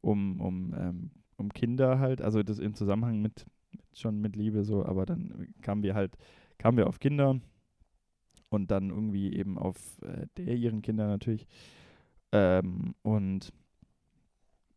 um, 0.00 0.40
um, 0.40 0.74
ähm, 0.78 1.10
um 1.36 1.48
Kinder 1.52 1.98
halt, 1.98 2.22
also 2.22 2.42
das 2.42 2.58
im 2.58 2.74
Zusammenhang 2.74 3.20
mit 3.20 3.46
schon 3.92 4.20
mit 4.20 4.36
Liebe 4.36 4.64
so, 4.64 4.84
aber 4.84 5.06
dann 5.06 5.48
kamen 5.60 5.82
wir 5.82 5.94
halt, 5.94 6.16
kamen 6.58 6.76
wir 6.78 6.86
auf 6.86 7.00
Kinder 7.00 7.40
und 8.50 8.70
dann 8.70 8.90
irgendwie 8.90 9.34
eben 9.34 9.58
auf 9.58 9.76
äh, 10.02 10.26
der 10.36 10.54
ihren 10.54 10.82
Kinder 10.82 11.06
natürlich. 11.06 11.46
Ähm, 12.32 12.94
und 13.02 13.52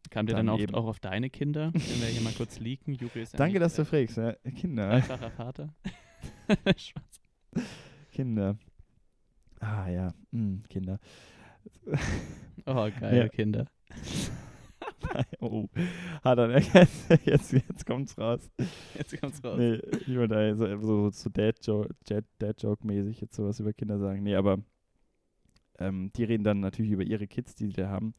Kamen 0.10 0.28
wir 0.28 0.36
Dann 0.36 0.48
dann, 0.48 0.60
eben. 0.60 0.76
auch 0.76 0.88
auf 0.88 1.00
deine 1.00 1.30
Kinder? 1.30 1.72
Wenn 1.74 2.02
wir 2.02 2.08
hier 2.08 2.22
mal 2.22 2.34
kurz 2.34 2.60
leaken. 2.60 2.96
Juri 2.96 3.22
ist 3.22 3.40
danke, 3.40 3.60
dass 3.60 3.76
du 3.76 3.86
fragst, 3.86 4.18
ja, 4.18 4.34
Kinder, 4.56 4.90
Dreifacher 4.90 5.32
Vater. 5.32 5.74
Kinder. 8.12 8.58
Ah 9.62 9.88
ja, 9.90 10.14
mm, 10.32 10.64
Kinder. 10.70 11.00
Oh, 12.66 12.90
geil, 13.00 13.16
Ja. 13.18 13.30
Kinder. 13.30 13.68
oh, 15.40 15.68
hat 16.24 16.38
er 16.38 16.60
jetzt, 16.60 17.10
jetzt, 17.26 17.54
jetzt 17.54 17.86
kommt's 17.86 18.18
raus. 18.18 18.50
Jetzt 18.98 19.20
kommt's 19.20 19.44
raus. 19.44 19.58
Nee, 19.58 19.82
ich 20.08 20.16
wollte 20.18 20.36
da 20.36 20.56
so, 20.56 20.78
so, 20.82 21.10
so 21.10 21.30
Dad-Joke 21.30 21.96
Dad, 22.06 22.26
Dad 22.40 22.58
-Joke 22.60 22.86
mäßig 22.86 23.22
jetzt 23.22 23.36
sowas 23.36 23.60
über 23.60 23.74
Kinder 23.74 24.00
sagen. 24.00 24.24
Nee, 24.24 24.36
aber 24.36 24.60
ähm, 25.80 26.12
die 26.16 26.24
reden 26.24 26.44
dann 26.44 26.60
natürlich 26.60 26.92
über 26.92 27.04
ihre 27.04 27.28
Kids, 27.28 27.56
die 27.56 27.68
sie 27.68 27.74
da 27.74 27.90
haben. 27.90 28.14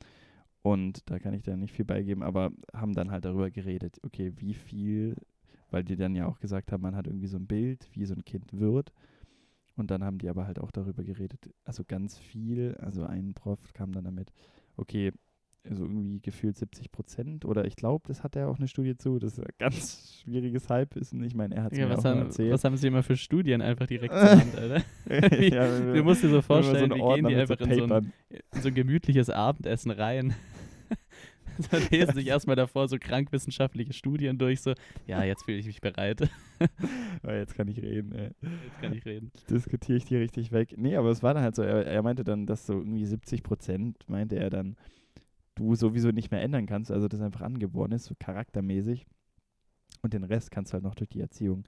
Und 0.62 1.10
da 1.10 1.18
kann 1.18 1.34
ich 1.34 1.42
da 1.42 1.56
nicht 1.56 1.72
viel 1.72 1.84
beigeben, 1.84 2.22
aber 2.22 2.52
haben 2.72 2.94
dann 2.94 3.10
halt 3.10 3.24
darüber 3.24 3.50
geredet, 3.50 3.98
okay, 4.04 4.32
wie 4.36 4.54
viel, 4.54 5.16
weil 5.70 5.82
die 5.82 5.96
dann 5.96 6.14
ja 6.14 6.26
auch 6.26 6.38
gesagt 6.38 6.70
haben, 6.70 6.82
man 6.82 6.94
hat 6.94 7.06
irgendwie 7.06 7.26
so 7.26 7.36
ein 7.36 7.46
Bild, 7.46 7.88
wie 7.94 8.04
so 8.04 8.14
ein 8.14 8.24
Kind 8.24 8.52
wird. 8.52 8.92
Und 9.74 9.90
dann 9.90 10.04
haben 10.04 10.18
die 10.18 10.28
aber 10.28 10.46
halt 10.46 10.60
auch 10.60 10.70
darüber 10.70 11.02
geredet, 11.02 11.50
also 11.64 11.82
ganz 11.84 12.18
viel, 12.18 12.76
also 12.80 13.04
ein 13.04 13.34
Prof 13.34 13.72
kam 13.72 13.92
dann 13.92 14.04
damit, 14.04 14.32
okay, 14.76 15.12
also 15.68 15.84
irgendwie 15.84 16.20
gefühlt 16.20 16.56
70 16.56 16.90
Prozent 16.90 17.44
oder 17.44 17.64
ich 17.64 17.76
glaube, 17.76 18.04
das 18.08 18.22
hat 18.24 18.34
er 18.36 18.48
auch 18.48 18.58
eine 18.58 18.66
Studie 18.68 18.96
zu, 18.96 19.18
das 19.18 19.34
ist 19.34 19.40
ein 19.40 19.46
ganz 19.58 20.20
schwieriges 20.22 20.68
Halbwissen. 20.68 21.22
Ich 21.22 21.34
meine, 21.34 21.54
er 21.54 21.62
hat 21.64 21.72
es 21.72 21.78
Ja, 21.78 21.86
mir 21.86 21.92
was, 21.92 22.00
auch 22.00 22.04
haben, 22.10 22.18
erzählt. 22.22 22.52
was 22.52 22.64
haben 22.64 22.76
sie 22.76 22.88
immer 22.88 23.02
für 23.02 23.16
Studien 23.16 23.62
einfach 23.62 23.86
direkt 23.86 24.12
zur 24.18 24.30
Hand, 24.30 24.56
Alter? 24.56 24.82
Wie- 25.40 25.48
Ja, 25.54 25.66
du 25.78 25.94
wir- 25.94 26.02
musst 26.02 26.22
dir 26.24 26.28
so 26.28 26.34
wir 26.36 26.42
vorstellen, 26.42 26.90
die 26.90 27.00
Ordner 27.00 27.28
gehen 27.28 27.36
die 27.36 27.42
einfach 27.42 27.60
in 27.60 27.74
so 27.88 27.94
ein, 27.94 28.12
in 28.54 28.60
so 28.60 28.68
ein 28.68 28.74
gemütliches 28.74 29.30
Abendessen 29.30 29.90
rein. 29.92 30.34
so 31.70 31.76
lesen 31.90 32.14
sich 32.14 32.26
erstmal 32.26 32.56
davor 32.56 32.88
so 32.88 32.96
krankwissenschaftliche 32.98 33.92
Studien 33.92 34.38
durch, 34.38 34.60
so, 34.62 34.72
ja, 35.06 35.22
jetzt 35.22 35.44
fühle 35.44 35.58
ich 35.58 35.66
mich 35.66 35.80
bereit. 35.80 36.28
Weil 37.22 37.38
jetzt 37.38 37.54
kann 37.54 37.68
ich 37.68 37.80
reden. 37.80 38.12
Ey. 38.12 38.30
Jetzt 38.40 38.80
kann 38.80 38.92
ich 38.94 39.04
reden. 39.04 39.30
Diskutiere 39.50 39.98
ich 39.98 40.04
die 40.06 40.16
richtig 40.16 40.50
weg. 40.52 40.74
Nee, 40.76 40.96
aber 40.96 41.10
es 41.10 41.22
war 41.22 41.34
dann 41.34 41.42
halt 41.42 41.54
so, 41.54 41.62
er, 41.62 41.86
er 41.86 42.02
meinte 42.02 42.24
dann, 42.24 42.46
dass 42.46 42.66
so 42.66 42.74
irgendwie 42.74 43.04
70 43.04 43.42
Prozent, 43.42 43.98
meinte 44.08 44.36
er 44.36 44.50
dann, 44.50 44.76
du 45.54 45.74
sowieso 45.74 46.10
nicht 46.10 46.30
mehr 46.30 46.42
ändern 46.42 46.66
kannst, 46.66 46.90
also 46.90 47.08
das 47.08 47.20
einfach 47.20 47.42
angeboren 47.42 47.92
ist, 47.92 48.04
so 48.04 48.14
charaktermäßig. 48.18 49.06
Und 50.02 50.14
den 50.14 50.24
Rest 50.24 50.50
kannst 50.50 50.72
du 50.72 50.74
halt 50.74 50.84
noch 50.84 50.94
durch 50.94 51.10
die 51.10 51.20
Erziehung 51.20 51.64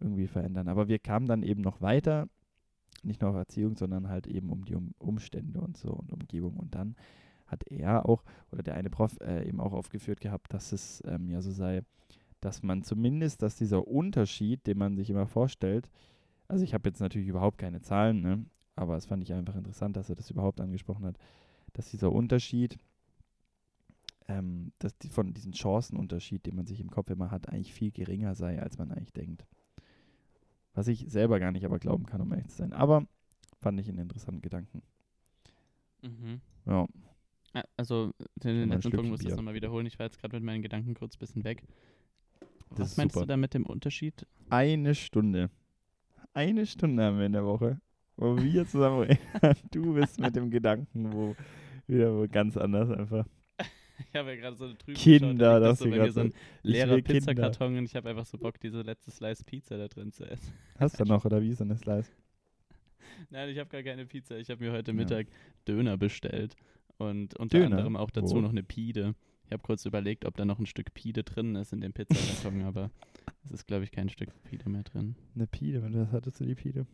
irgendwie 0.00 0.26
verändern. 0.26 0.68
Aber 0.68 0.88
wir 0.88 0.98
kamen 0.98 1.26
dann 1.26 1.42
eben 1.42 1.62
noch 1.62 1.80
weiter, 1.80 2.28
nicht 3.02 3.20
nur 3.20 3.30
auf 3.30 3.36
Erziehung, 3.36 3.76
sondern 3.76 4.08
halt 4.08 4.26
eben 4.26 4.50
um 4.50 4.64
die 4.64 4.74
um 4.74 4.94
Umstände 4.98 5.60
und 5.60 5.76
so 5.76 5.90
und 5.90 6.12
Umgebung. 6.12 6.56
Und 6.56 6.74
dann 6.74 6.96
hat 7.46 7.64
er 7.68 8.08
auch, 8.08 8.24
oder 8.50 8.62
der 8.62 8.74
eine 8.74 8.90
Prof 8.90 9.18
äh, 9.20 9.48
eben 9.48 9.60
auch 9.60 9.72
aufgeführt 9.72 10.20
gehabt, 10.20 10.52
dass 10.52 10.72
es 10.72 11.02
ähm, 11.06 11.30
ja 11.30 11.40
so 11.40 11.50
sei, 11.50 11.82
dass 12.40 12.62
man 12.62 12.82
zumindest, 12.82 13.42
dass 13.42 13.56
dieser 13.56 13.86
Unterschied, 13.86 14.66
den 14.66 14.78
man 14.78 14.96
sich 14.96 15.10
immer 15.10 15.26
vorstellt, 15.26 15.88
also 16.48 16.64
ich 16.64 16.74
habe 16.74 16.88
jetzt 16.88 17.00
natürlich 17.00 17.28
überhaupt 17.28 17.58
keine 17.58 17.80
Zahlen, 17.80 18.20
ne? 18.20 18.44
aber 18.74 18.96
es 18.96 19.06
fand 19.06 19.22
ich 19.22 19.32
einfach 19.32 19.54
interessant, 19.54 19.96
dass 19.96 20.10
er 20.10 20.16
das 20.16 20.30
überhaupt 20.30 20.60
angesprochen 20.60 21.04
hat, 21.04 21.16
dass 21.72 21.90
dieser 21.90 22.12
Unterschied, 22.12 22.78
ähm, 24.38 24.72
dass 24.78 24.96
die, 24.98 25.08
von 25.08 25.34
diesem 25.34 25.52
Chancenunterschied, 25.52 26.46
den 26.46 26.56
man 26.56 26.66
sich 26.66 26.80
im 26.80 26.90
Kopf 26.90 27.10
immer 27.10 27.30
hat, 27.30 27.48
eigentlich 27.48 27.74
viel 27.74 27.90
geringer 27.90 28.34
sei, 28.34 28.60
als 28.60 28.78
man 28.78 28.90
eigentlich 28.90 29.12
denkt. 29.12 29.46
Was 30.74 30.88
ich 30.88 31.06
selber 31.10 31.38
gar 31.38 31.52
nicht 31.52 31.64
aber 31.66 31.78
glauben 31.78 32.06
kann, 32.06 32.20
um 32.20 32.32
ehrlich 32.32 32.48
zu 32.48 32.56
sein. 32.56 32.72
Aber 32.72 33.06
fand 33.60 33.78
ich 33.80 33.88
einen 33.88 33.98
interessanten 33.98 34.40
Gedanken. 34.40 34.82
Mhm. 36.02 36.40
Ja, 36.66 36.86
Also, 37.76 38.12
den, 38.36 38.56
den 38.60 38.68
letzten 38.70 38.90
Punkt 38.92 39.10
muss 39.10 39.20
ich 39.20 39.26
jetzt 39.28 39.36
nochmal 39.36 39.54
wiederholen. 39.54 39.86
Ich 39.86 39.98
war 39.98 40.06
jetzt 40.06 40.18
gerade 40.18 40.34
mit 40.36 40.44
meinen 40.44 40.62
Gedanken 40.62 40.94
kurz 40.94 41.16
ein 41.16 41.18
bisschen 41.18 41.44
weg. 41.44 41.62
Das 42.70 42.80
Was 42.80 42.96
meinst 42.96 43.14
super. 43.14 43.26
du 43.26 43.28
da 43.28 43.36
mit 43.36 43.52
dem 43.54 43.66
Unterschied? 43.66 44.26
eine 44.48 44.94
Stunde. 44.94 45.50
Eine 46.32 46.64
Stunde 46.64 47.04
haben 47.04 47.18
wir 47.18 47.26
in 47.26 47.32
der 47.32 47.44
Woche, 47.44 47.78
wo 48.16 48.36
wir 48.38 48.66
zusammen 48.66 49.02
reden. 49.02 49.18
Du 49.70 49.92
bist 49.94 50.18
mit 50.18 50.34
dem 50.34 50.50
Gedanken, 50.50 51.12
wo 51.12 51.36
wieder 51.86 52.14
wo 52.16 52.26
ganz 52.26 52.56
anders 52.56 52.90
einfach. 52.90 53.26
Ich 54.08 54.14
habe 54.16 54.30
ja 54.30 54.36
gerade 54.36 54.56
so 54.56 54.64
eine 54.64 54.76
trübe 54.78 54.98
Kinder, 54.98 55.60
das 55.60 55.70
das 55.70 55.78
so 55.80 55.90
bei 55.90 55.98
mir 55.98 56.12
so 56.12 56.20
ein 56.20 56.32
leerer 56.62 56.90
will 56.96 57.02
Kinder. 57.02 57.20
Pizzakarton 57.20 57.78
und 57.78 57.84
ich 57.84 57.94
habe 57.96 58.08
einfach 58.10 58.26
so 58.26 58.38
Bock, 58.38 58.58
diese 58.60 58.82
letzte 58.82 59.10
Slice 59.10 59.44
Pizza 59.44 59.78
da 59.78 59.88
drin 59.88 60.12
zu 60.12 60.24
essen. 60.24 60.52
Hast 60.78 60.98
du 61.00 61.04
noch, 61.04 61.24
oder 61.24 61.40
wie 61.42 61.50
ist 61.50 61.60
denn 61.60 61.68
das 61.68 61.80
Slice? 61.80 62.10
Nein, 63.30 63.48
ich 63.50 63.58
habe 63.58 63.68
gar 63.70 63.82
keine 63.82 64.06
Pizza. 64.06 64.36
Ich 64.38 64.50
habe 64.50 64.64
mir 64.64 64.72
heute 64.72 64.90
Ja. 64.92 64.96
Mittag 64.96 65.26
Döner 65.66 65.96
bestellt 65.96 66.56
und 66.98 67.36
unter 67.38 67.58
Döner? 67.58 67.76
anderem 67.76 67.96
auch 67.96 68.10
dazu 68.10 68.36
Wo? 68.36 68.40
noch 68.40 68.50
eine 68.50 68.62
Pide. 68.62 69.14
Ich 69.46 69.52
habe 69.52 69.62
kurz 69.62 69.84
überlegt, 69.84 70.24
ob 70.24 70.36
da 70.36 70.44
noch 70.44 70.58
ein 70.58 70.66
Stück 70.66 70.94
Pide 70.94 71.24
drin 71.24 71.54
ist 71.56 71.72
in 71.72 71.80
dem 71.80 71.92
Pizzakarton, 71.92 72.62
aber 72.64 72.90
es 73.44 73.50
ist, 73.50 73.66
glaube 73.66 73.84
ich, 73.84 73.92
kein 73.92 74.08
Stück 74.08 74.30
Pide 74.44 74.68
mehr 74.70 74.82
drin. 74.82 75.14
Eine 75.34 75.46
Pide, 75.46 75.82
was 75.82 76.12
hattest 76.12 76.40
du 76.40 76.44
die 76.46 76.54
Pide? 76.54 76.86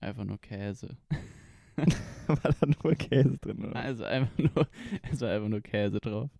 Einfach 0.00 0.24
nur 0.24 0.38
Käse. 0.38 0.96
War 2.42 2.54
da 2.60 2.66
nur 2.82 2.94
Käse 2.94 3.38
drin, 3.38 3.64
oder? 3.64 3.76
Also 3.76 4.04
einfach 4.04 4.38
nur, 4.38 4.68
es 5.12 5.20
war 5.20 5.30
einfach 5.30 5.48
nur 5.48 5.60
Käse 5.60 6.00
drauf. 6.00 6.30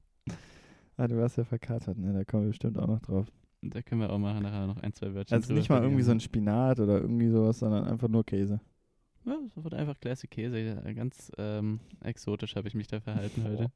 Ah, 0.96 1.08
du 1.08 1.16
warst 1.16 1.38
ja 1.38 1.44
verkatert, 1.44 1.98
ne? 1.98 2.12
Da 2.12 2.24
kommen 2.24 2.44
wir 2.44 2.48
bestimmt 2.48 2.78
auch 2.78 2.86
noch 2.86 3.00
drauf. 3.00 3.26
Da 3.62 3.82
können 3.82 4.00
wir 4.00 4.10
auch 4.10 4.18
mal 4.18 4.40
nachher 4.40 4.66
noch 4.66 4.78
ein, 4.78 4.92
zwei 4.92 5.14
Wörtchen 5.14 5.36
Also 5.36 5.52
nicht 5.52 5.68
mal 5.68 5.82
irgendwie 5.82 6.02
so 6.02 6.12
ein. 6.12 6.20
Spinat 6.20 6.80
oder 6.80 7.00
irgendwie 7.00 7.28
sowas, 7.28 7.58
sondern 7.58 7.84
einfach 7.84 8.08
nur 8.08 8.24
Käse. 8.24 8.60
Ja, 9.26 9.36
es 9.44 9.62
wird 9.62 9.74
einfach 9.74 9.98
Classic 10.00 10.30
Käse. 10.30 10.82
Ganz 10.94 11.30
ähm, 11.36 11.80
exotisch 12.00 12.56
habe 12.56 12.68
ich 12.68 12.74
mich 12.74 12.86
da 12.86 13.00
verhalten 13.00 13.44
heute. 13.44 13.70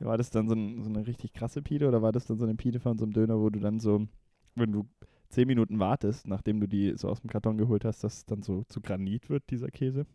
War 0.00 0.16
das 0.16 0.30
dann 0.30 0.48
so, 0.48 0.54
ein, 0.54 0.82
so 0.82 0.88
eine 0.88 1.06
richtig 1.06 1.34
krasse 1.34 1.60
Pide 1.60 1.88
oder 1.88 2.00
war 2.00 2.12
das 2.12 2.26
dann 2.26 2.38
so 2.38 2.44
eine 2.44 2.54
Pide 2.54 2.80
von 2.80 2.96
so 2.96 3.04
einem 3.04 3.12
Döner, 3.12 3.38
wo 3.38 3.50
du 3.50 3.60
dann 3.60 3.80
so, 3.80 4.06
wenn 4.54 4.72
du 4.72 4.88
zehn 5.28 5.46
Minuten 5.46 5.78
wartest, 5.78 6.26
nachdem 6.26 6.60
du 6.60 6.66
die 6.66 6.94
so 6.96 7.08
aus 7.08 7.20
dem 7.20 7.28
Karton 7.28 7.58
geholt 7.58 7.84
hast, 7.84 8.02
dass 8.02 8.18
es 8.18 8.24
dann 8.24 8.42
so 8.42 8.64
zu 8.64 8.80
Granit 8.80 9.28
wird, 9.28 9.50
dieser 9.50 9.68
Käse? 9.68 10.06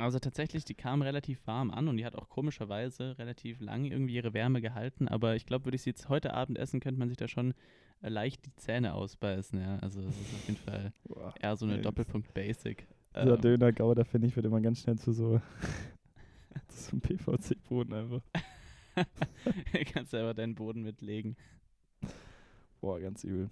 Also 0.00 0.18
tatsächlich, 0.18 0.64
die 0.64 0.74
kam 0.74 1.02
relativ 1.02 1.46
warm 1.46 1.70
an 1.70 1.88
und 1.88 1.96
die 1.96 2.04
hat 2.04 2.16
auch 2.16 2.28
komischerweise 2.28 3.18
relativ 3.18 3.60
lang 3.60 3.84
irgendwie 3.84 4.14
ihre 4.14 4.34
Wärme 4.34 4.60
gehalten. 4.60 5.08
Aber 5.08 5.36
ich 5.36 5.46
glaube, 5.46 5.66
würde 5.66 5.76
ich 5.76 5.82
sie 5.82 5.90
jetzt 5.90 6.08
heute 6.08 6.34
Abend 6.34 6.58
essen, 6.58 6.80
könnte 6.80 6.98
man 6.98 7.08
sich 7.08 7.16
da 7.16 7.28
schon 7.28 7.54
äh, 8.02 8.08
leicht 8.08 8.46
die 8.46 8.54
Zähne 8.56 8.94
ausbeißen. 8.94 9.60
Ja, 9.60 9.78
also 9.78 10.00
es 10.00 10.08
ist 10.20 10.34
auf 10.34 10.48
jeden 10.48 10.60
Fall 10.60 10.92
Boah. 11.04 11.34
eher 11.40 11.56
so 11.56 11.66
eine 11.66 11.76
Ey, 11.76 11.82
Doppelpunkt 11.82 12.32
Basic. 12.34 12.86
Dieser 13.14 13.34
Ähm, 13.34 13.40
Döner-Gouda, 13.40 14.04
finde 14.04 14.28
ich, 14.28 14.36
wird 14.36 14.46
immer 14.46 14.60
ganz 14.60 14.80
schnell 14.80 14.98
zu 14.98 15.12
so, 15.12 15.40
zu 16.68 16.78
so 16.78 16.90
einem 16.92 17.00
PVC-Boden 17.00 17.92
einfach. 17.92 18.22
kannst 19.92 20.12
du 20.12 20.16
einfach 20.18 20.34
deinen 20.34 20.54
Boden 20.54 20.82
mitlegen. 20.82 21.36
Boah, 22.80 23.00
ganz 23.00 23.24
übel. 23.24 23.50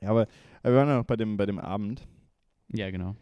Ja, 0.00 0.10
aber, 0.10 0.26
aber 0.62 0.72
wir 0.72 0.78
waren 0.78 0.88
ja 0.88 0.96
noch 0.98 1.06
bei 1.06 1.16
dem, 1.16 1.36
bei 1.36 1.46
dem 1.46 1.58
Abend. 1.58 2.06
Ja, 2.72 2.90
genau. 2.90 3.14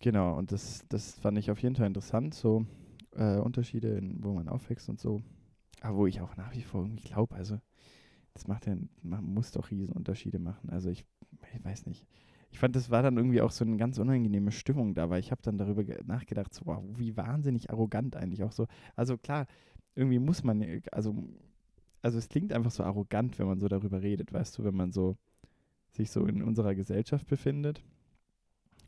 Genau, 0.00 0.36
und 0.36 0.52
das, 0.52 0.84
das 0.88 1.14
fand 1.14 1.38
ich 1.38 1.50
auf 1.50 1.62
jeden 1.62 1.74
Fall 1.76 1.86
interessant, 1.86 2.34
so 2.34 2.66
äh, 3.16 3.38
Unterschiede, 3.38 3.96
in, 3.96 4.22
wo 4.22 4.32
man 4.32 4.48
aufwächst 4.48 4.88
und 4.88 5.00
so. 5.00 5.20
Aber 5.80 5.98
wo 5.98 6.06
ich 6.06 6.20
auch 6.20 6.36
nach 6.36 6.54
wie 6.54 6.62
vor 6.62 6.82
irgendwie 6.82 7.02
glaube, 7.08 7.34
also 7.36 7.60
das 8.34 8.48
macht 8.48 8.66
ja, 8.66 8.76
man 9.02 9.24
muss 9.24 9.52
doch 9.52 9.70
Riesenunterschiede 9.70 10.38
machen. 10.38 10.70
Also 10.70 10.90
ich, 10.90 11.04
ich 11.54 11.64
weiß 11.64 11.86
nicht. 11.86 12.06
Ich 12.52 12.58
fand, 12.58 12.76
das 12.76 12.90
war 12.90 13.02
dann 13.02 13.16
irgendwie 13.18 13.42
auch 13.42 13.50
so 13.52 13.64
eine 13.64 13.76
ganz 13.76 13.98
unangenehme 13.98 14.52
Stimmung 14.52 14.94
da, 14.94 15.10
weil 15.10 15.20
ich 15.20 15.30
habe 15.32 15.42
dann 15.42 15.58
darüber 15.58 15.84
ge- 15.84 16.00
nachgedacht, 16.06 16.54
so, 16.54 16.66
wow, 16.66 16.84
wie 16.96 17.16
wahnsinnig 17.16 17.70
arrogant 17.70 18.16
eigentlich 18.16 18.44
auch 18.44 18.52
so. 18.52 18.66
Also 18.96 19.18
klar, 19.18 19.46
irgendwie 19.94 20.18
muss 20.20 20.44
man, 20.44 20.82
also, 20.92 21.14
also 22.02 22.18
es 22.18 22.28
klingt 22.28 22.52
einfach 22.52 22.70
so 22.70 22.84
arrogant, 22.84 23.38
wenn 23.38 23.46
man 23.46 23.60
so 23.60 23.68
darüber 23.68 24.02
redet, 24.02 24.32
weißt 24.32 24.58
du, 24.58 24.64
wenn 24.64 24.76
man 24.76 24.92
so 24.92 25.16
sich 25.92 26.10
so 26.10 26.26
in 26.26 26.42
unserer 26.42 26.74
Gesellschaft 26.74 27.26
befindet. 27.28 27.82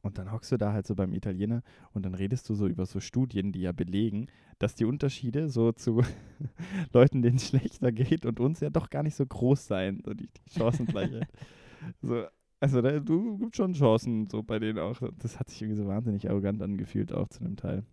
Und 0.09 0.17
dann 0.17 0.33
hockst 0.33 0.51
du 0.51 0.57
da 0.57 0.73
halt 0.73 0.87
so 0.87 0.95
beim 0.95 1.13
Italiener 1.13 1.63
und 1.93 2.07
dann 2.07 2.15
redest 2.15 2.49
du 2.49 2.55
so 2.55 2.67
über 2.67 2.87
so 2.87 2.99
Studien, 2.99 3.53
die 3.53 3.61
ja 3.61 3.73
belegen, 3.73 4.29
dass 4.59 4.75
die 4.75 4.87
Unterschiede 4.87 5.51
so 5.51 5.73
zu 5.73 6.03
Leuten, 6.95 7.21
denen 7.21 7.37
es 7.37 7.49
schlechter 7.49 7.93
geht 7.93 8.25
und 8.25 8.41
uns 8.41 8.61
ja 8.61 8.71
doch 8.71 8.89
gar 8.89 9.03
nicht 9.03 9.15
so 9.15 9.27
groß 9.27 9.67
seien, 9.67 10.03
so 10.03 10.15
die, 10.15 10.27
die 10.29 10.59
Chancengleichheit. 10.59 11.29
so, 12.03 12.25
also 12.59 12.81
da, 12.81 12.99
du 13.01 13.37
gibt 13.37 13.55
schon 13.55 13.75
Chancen, 13.75 14.29
so 14.31 14.43
bei 14.43 14.59
denen 14.59 14.79
auch. 14.79 14.99
Das 15.19 15.39
hat 15.39 15.51
sich 15.51 15.61
irgendwie 15.61 15.83
so 15.83 15.87
wahnsinnig 15.87 16.29
arrogant 16.29 16.63
angefühlt, 16.63 17.13
auch 17.13 17.29
zu 17.29 17.45
einem 17.45 17.57
Teil. 17.57 17.85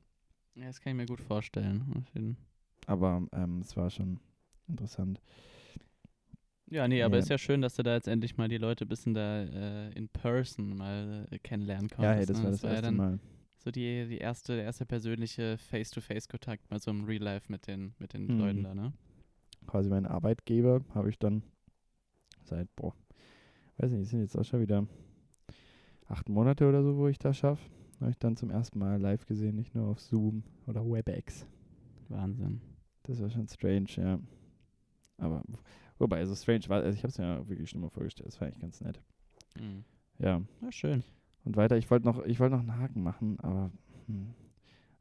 Ja, 0.55 0.67
das 0.67 0.79
kann 0.79 0.91
ich 0.91 0.97
mir 0.97 1.05
gut 1.05 1.21
vorstellen. 1.21 2.05
Aber 2.87 3.27
ähm, 3.33 3.59
es 3.59 3.75
war 3.75 3.89
schon 3.89 4.21
interessant. 4.69 5.21
Ja, 6.69 6.87
nee, 6.87 7.03
aber 7.03 7.17
Ja. 7.17 7.19
ist 7.19 7.29
ja 7.29 7.37
schön, 7.37 7.61
dass 7.61 7.75
du 7.75 7.83
da 7.83 7.93
jetzt 7.95 8.07
endlich 8.07 8.37
mal 8.37 8.47
die 8.47 8.57
Leute 8.57 8.85
ein 8.85 8.87
bisschen 8.87 9.13
da 9.13 9.43
äh, 9.43 9.91
in 9.93 10.09
person 10.09 10.75
mal 10.77 11.27
äh, 11.31 11.37
kennenlernen 11.39 11.89
konntest. 11.89 12.03
ja, 12.03 12.13
hey, 12.13 12.25
das 12.25 12.37
ne? 12.37 12.43
war 12.43 12.51
das 12.51 12.61
ja 12.63 12.69
erste 12.69 12.85
dann 12.87 12.95
Mal. 12.97 13.19
so 13.57 13.71
die, 13.71 14.07
die 14.07 14.17
erste, 14.17 14.55
der 14.55 14.65
erste 14.65 14.85
persönliche 14.85 15.57
Face-to-Face-Kontakt 15.57 16.69
mal 16.71 16.79
so 16.79 16.91
im 16.91 17.03
Real 17.05 17.21
Life 17.21 17.51
mit 17.51 17.67
den, 17.67 17.93
mit 17.99 18.13
den 18.13 18.27
Mhm. 18.27 18.39
Leuten 18.39 18.63
da, 18.63 18.73
ne? 18.75 18.93
Quasi 19.67 19.89
mein 19.89 20.05
Arbeitgeber 20.05 20.81
habe 20.93 21.09
ich 21.09 21.19
dann 21.19 21.43
seit, 22.43 22.73
boah, 22.75 22.93
weiß 23.77 23.91
nicht, 23.91 24.01
es 24.03 24.09
sind 24.09 24.21
jetzt 24.21 24.37
auch 24.37 24.43
schon 24.45 24.61
wieder 24.61 24.87
acht 26.07 26.29
Monate 26.29 26.67
oder 26.67 26.83
so, 26.83 26.97
wo 26.97 27.07
ich 27.07 27.17
das 27.19 27.37
schaffe. 27.37 27.63
Habe 27.99 28.11
ich 28.11 28.17
dann 28.19 28.35
zum 28.35 28.49
ersten 28.49 28.77
Mal 28.79 28.99
live 28.99 29.25
gesehen, 29.25 29.55
nicht 29.55 29.73
nur 29.73 29.87
auf 29.87 29.99
Zoom 29.99 30.43
oder 30.67 30.85
WebEx. 30.85 31.45
Wahnsinn. 32.09 32.61
Das 33.03 33.21
war 33.21 33.29
schon 33.29 33.47
strange, 33.47 33.87
ja. 33.97 34.19
Aber, 35.17 35.41
wobei, 35.99 36.17
also 36.19 36.35
strange 36.35 36.67
war, 36.67 36.81
also 36.81 36.93
ich 36.93 36.99
habe 37.03 37.09
es 37.09 37.17
mir 37.17 37.25
ja 37.25 37.47
wirklich 37.49 37.69
schon 37.69 37.81
mal 37.81 37.89
vorgestellt, 37.89 38.27
das 38.27 38.39
war 38.39 38.47
eigentlich 38.47 38.61
ganz 38.61 38.81
nett. 38.81 39.01
Mhm. 39.59 39.83
Ja. 40.19 40.41
Ja, 40.61 40.71
schön. 40.71 41.03
Und 41.43 41.55
weiter, 41.57 41.77
ich 41.77 41.89
wollte 41.91 42.05
noch, 42.05 42.23
ich 42.25 42.39
wollte 42.39 42.55
noch 42.55 42.61
einen 42.61 42.77
Haken 42.77 43.03
machen, 43.03 43.39
aber 43.41 43.71
hm, 44.07 44.33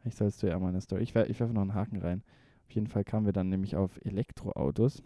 ich 0.04 0.14
sollst 0.14 0.42
du 0.42 0.48
ja 0.48 0.58
mal 0.58 0.68
eine 0.68 0.80
Story. 0.80 1.02
Ich, 1.02 1.14
wer- 1.14 1.30
ich 1.30 1.40
werfe 1.40 1.54
noch 1.54 1.62
einen 1.62 1.74
Haken 1.74 1.98
rein. 2.00 2.22
Auf 2.66 2.70
jeden 2.74 2.86
Fall 2.88 3.04
kamen 3.04 3.26
wir 3.26 3.32
dann 3.32 3.48
nämlich 3.48 3.76
auf 3.76 3.98
Elektroautos, 4.04 5.02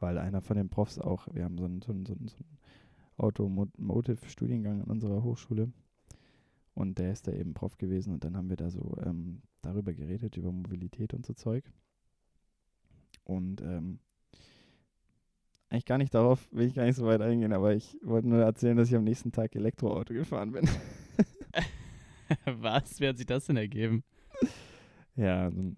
weil 0.00 0.18
einer 0.18 0.40
von 0.42 0.56
den 0.56 0.68
Profs 0.68 0.98
auch, 0.98 1.28
wir 1.34 1.44
haben 1.44 1.56
so 1.58 1.64
einen, 1.64 1.80
so 1.82 1.92
einen, 1.92 2.04
so 2.06 2.12
einen, 2.14 2.28
so 2.28 2.36
einen 2.36 2.58
Automotive-Studiengang 3.16 4.82
an 4.82 4.90
unserer 4.90 5.22
Hochschule 5.22 5.72
und 6.74 6.98
der 6.98 7.12
ist 7.12 7.26
da 7.28 7.32
eben 7.32 7.54
Prof 7.54 7.78
gewesen 7.78 8.12
und 8.12 8.24
dann 8.24 8.36
haben 8.36 8.50
wir 8.50 8.56
da 8.56 8.70
so 8.70 8.96
ähm, 9.04 9.42
darüber 9.62 9.94
geredet, 9.94 10.36
über 10.36 10.50
Mobilität 10.52 11.14
und 11.14 11.24
so 11.24 11.32
Zeug. 11.32 11.64
Und 13.24 13.60
ähm, 13.62 14.00
eigentlich 15.74 15.84
gar 15.86 15.98
nicht 15.98 16.14
darauf, 16.14 16.48
will 16.52 16.66
ich 16.66 16.74
gar 16.74 16.84
nicht 16.84 16.96
so 16.96 17.04
weit 17.06 17.20
eingehen, 17.20 17.52
aber 17.52 17.74
ich 17.74 17.98
wollte 18.02 18.28
nur 18.28 18.42
erzählen, 18.42 18.76
dass 18.76 18.88
ich 18.88 18.94
am 18.94 19.04
nächsten 19.04 19.32
Tag 19.32 19.54
Elektroauto 19.56 20.14
gefahren 20.14 20.52
bin. 20.52 20.68
Was? 22.46 23.00
Wie 23.00 23.08
hat 23.08 23.16
sich 23.18 23.26
das 23.26 23.46
denn 23.46 23.56
ergeben? 23.56 24.02
Ja, 25.16 25.44
also, 25.44 25.74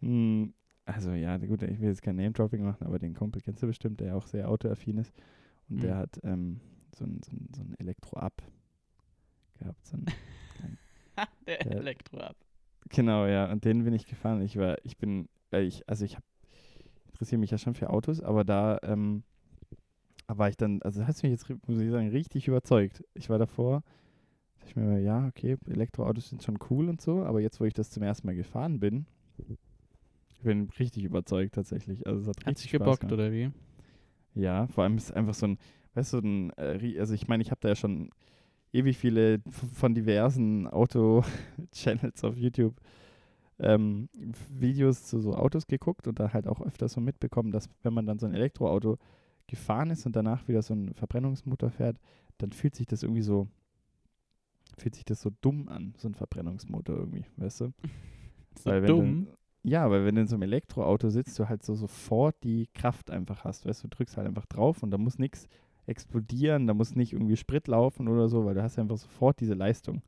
hm, 0.00 0.54
also 0.84 1.12
ja, 1.12 1.36
gut, 1.38 1.62
ich 1.62 1.80
will 1.80 1.88
jetzt 1.88 2.02
kein 2.02 2.16
Name-Dropping 2.16 2.62
machen, 2.62 2.86
aber 2.86 2.98
den 2.98 3.14
Kumpel 3.14 3.40
kennst 3.42 3.62
du 3.62 3.66
bestimmt, 3.66 4.00
der 4.00 4.16
auch 4.16 4.26
sehr 4.26 4.48
autoaffin 4.48 4.98
ist. 4.98 5.12
Und 5.68 5.76
Mhm. 5.76 5.80
der 5.82 5.96
hat 5.96 6.20
ähm, 6.24 6.60
so 6.94 7.04
ein, 7.04 7.20
so 7.24 7.32
ein, 7.32 7.48
so 7.54 7.62
ein 7.62 7.74
Elektro-Up 7.78 8.42
gehabt. 9.58 9.86
So 9.86 9.96
ein, 9.96 10.04
Der 11.46 11.60
Ja. 11.64 11.70
Elektro 11.78 12.18
ab. 12.18 12.36
genau, 12.88 13.26
ja. 13.26 13.50
Und 13.50 13.64
den 13.64 13.84
bin 13.84 13.94
ich 13.94 14.06
gefahren. 14.06 14.42
Ich 14.42 14.56
war, 14.56 14.76
ich 14.84 14.96
bin, 14.96 15.28
weil 15.50 15.64
ich, 15.64 15.88
also 15.88 16.04
ich 16.04 16.14
habe, 16.16 16.24
interessiere 17.22 17.38
mich 17.38 17.52
ja 17.52 17.58
schon 17.58 17.74
für 17.74 17.90
Autos, 17.90 18.20
aber 18.20 18.42
da 18.42 18.78
ähm, 18.82 19.22
war 20.26 20.48
ich 20.48 20.56
dann, 20.56 20.82
also 20.82 21.06
hast 21.06 21.22
du 21.22 21.28
mich 21.28 21.38
jetzt, 21.38 21.48
muss 21.68 21.78
ich 21.78 21.90
sagen, 21.90 22.08
richtig 22.08 22.48
überzeugt. 22.48 23.04
Ich 23.14 23.30
war 23.30 23.38
davor, 23.38 23.84
dachte 24.56 24.70
ich 24.70 24.76
mir, 24.76 24.98
ja, 24.98 25.28
okay, 25.28 25.56
Elektroautos 25.68 26.30
sind 26.30 26.42
schon 26.42 26.58
cool 26.70 26.88
und 26.88 27.00
so, 27.00 27.22
aber 27.22 27.40
jetzt, 27.40 27.60
wo 27.60 27.64
ich 27.64 27.74
das 27.74 27.90
zum 27.90 28.02
ersten 28.02 28.26
Mal 28.26 28.34
gefahren 28.34 28.80
bin, 28.80 29.06
ich 30.30 30.40
bin 30.42 30.68
richtig 30.80 31.04
überzeugt 31.04 31.54
tatsächlich. 31.54 32.04
Also 32.08 32.22
es 32.22 32.26
hat, 32.26 32.38
Hat 32.38 32.46
richtig 32.48 32.62
sich 32.64 32.72
gebockt, 32.72 33.00
gemacht. 33.02 33.12
oder 33.12 33.30
wie? 33.30 33.52
Ja, 34.34 34.66
vor 34.66 34.82
allem 34.82 34.96
ist 34.96 35.10
es 35.10 35.12
einfach 35.12 35.34
so 35.34 35.46
ein, 35.46 35.58
weißt 35.94 36.14
du, 36.14 36.18
ein, 36.18 36.50
äh, 36.56 36.98
also 36.98 37.14
ich 37.14 37.28
meine, 37.28 37.42
ich 37.44 37.52
habe 37.52 37.60
da 37.60 37.68
ja 37.68 37.76
schon 37.76 38.10
ewig 38.72 38.98
viele 38.98 39.40
von 39.74 39.94
diversen 39.94 40.66
Auto-Channels 40.66 42.24
auf 42.24 42.36
YouTube 42.36 42.74
ähm, 43.62 44.08
Videos 44.50 45.04
zu 45.04 45.20
so 45.20 45.34
Autos 45.34 45.66
geguckt 45.66 46.06
und 46.08 46.18
da 46.18 46.32
halt 46.32 46.46
auch 46.46 46.60
öfters 46.60 46.92
so 46.92 47.00
mitbekommen, 47.00 47.52
dass 47.52 47.68
wenn 47.82 47.94
man 47.94 48.06
dann 48.06 48.18
so 48.18 48.26
ein 48.26 48.34
Elektroauto 48.34 48.98
gefahren 49.46 49.90
ist 49.90 50.04
und 50.04 50.16
danach 50.16 50.48
wieder 50.48 50.62
so 50.62 50.74
ein 50.74 50.94
Verbrennungsmotor 50.94 51.70
fährt, 51.70 51.98
dann 52.38 52.52
fühlt 52.52 52.74
sich 52.74 52.86
das 52.86 53.02
irgendwie 53.02 53.22
so, 53.22 53.48
fühlt 54.76 54.94
sich 54.94 55.04
das 55.04 55.22
so 55.22 55.30
dumm 55.40 55.68
an, 55.68 55.94
so 55.96 56.08
ein 56.08 56.14
Verbrennungsmotor 56.14 56.96
irgendwie, 56.96 57.24
weißt 57.36 57.62
du? 57.62 57.72
So 58.54 58.68
Weil 58.68 58.82
wenn 58.82 58.86
dumm. 58.86 59.24
Du, 59.24 59.70
ja, 59.70 59.90
weil 59.90 60.04
wenn 60.04 60.14
du 60.14 60.20
in 60.20 60.26
so 60.26 60.34
einem 60.34 60.42
Elektroauto 60.42 61.08
sitzt, 61.08 61.38
du 61.38 61.48
halt 61.48 61.64
so 61.64 61.74
sofort 61.74 62.36
die 62.44 62.68
Kraft 62.74 63.10
einfach 63.10 63.44
hast. 63.44 63.64
Weißt 63.64 63.82
du, 63.82 63.88
du 63.88 63.96
drückst 63.96 64.18
halt 64.18 64.28
einfach 64.28 64.44
drauf 64.44 64.82
und 64.82 64.90
da 64.90 64.98
muss 64.98 65.18
nichts 65.18 65.48
explodieren, 65.86 66.66
da 66.66 66.74
muss 66.74 66.94
nicht 66.94 67.14
irgendwie 67.14 67.36
Sprit 67.36 67.66
laufen 67.66 68.08
oder 68.08 68.28
so, 68.28 68.44
weil 68.44 68.54
du 68.54 68.62
hast 68.62 68.78
einfach 68.78 68.98
sofort 68.98 69.40
diese 69.40 69.54
Leistung. 69.54 70.02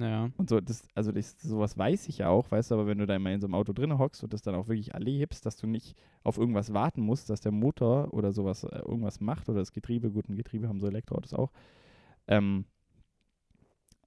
Ja. 0.00 0.30
Und 0.36 0.48
so, 0.48 0.60
das, 0.60 0.86
also 0.94 1.12
das, 1.12 1.40
sowas 1.40 1.76
weiß 1.76 2.08
ich 2.08 2.18
ja 2.18 2.28
auch, 2.28 2.50
weißt 2.50 2.70
du, 2.70 2.74
aber 2.76 2.86
wenn 2.86 2.98
du 2.98 3.06
da 3.06 3.14
immer 3.16 3.30
in 3.30 3.40
so 3.40 3.46
einem 3.46 3.54
Auto 3.54 3.72
drin 3.72 3.98
hockst 3.98 4.22
und 4.24 4.32
das 4.32 4.42
dann 4.42 4.54
auch 4.54 4.68
wirklich 4.68 4.94
erlebst, 4.94 5.44
dass 5.44 5.56
du 5.56 5.66
nicht 5.66 5.96
auf 6.22 6.38
irgendwas 6.38 6.72
warten 6.72 7.02
musst, 7.02 7.28
dass 7.30 7.40
der 7.40 7.52
Motor 7.52 8.12
oder 8.14 8.32
sowas 8.32 8.64
äh, 8.64 8.78
irgendwas 8.78 9.20
macht 9.20 9.48
oder 9.48 9.58
das 9.60 9.72
Getriebe, 9.72 10.10
gut, 10.10 10.28
ein 10.28 10.36
Getriebe 10.36 10.68
haben 10.68 10.80
so 10.80 10.86
Elektroautos 10.86 11.34
auch. 11.34 11.52
Ähm, 12.28 12.64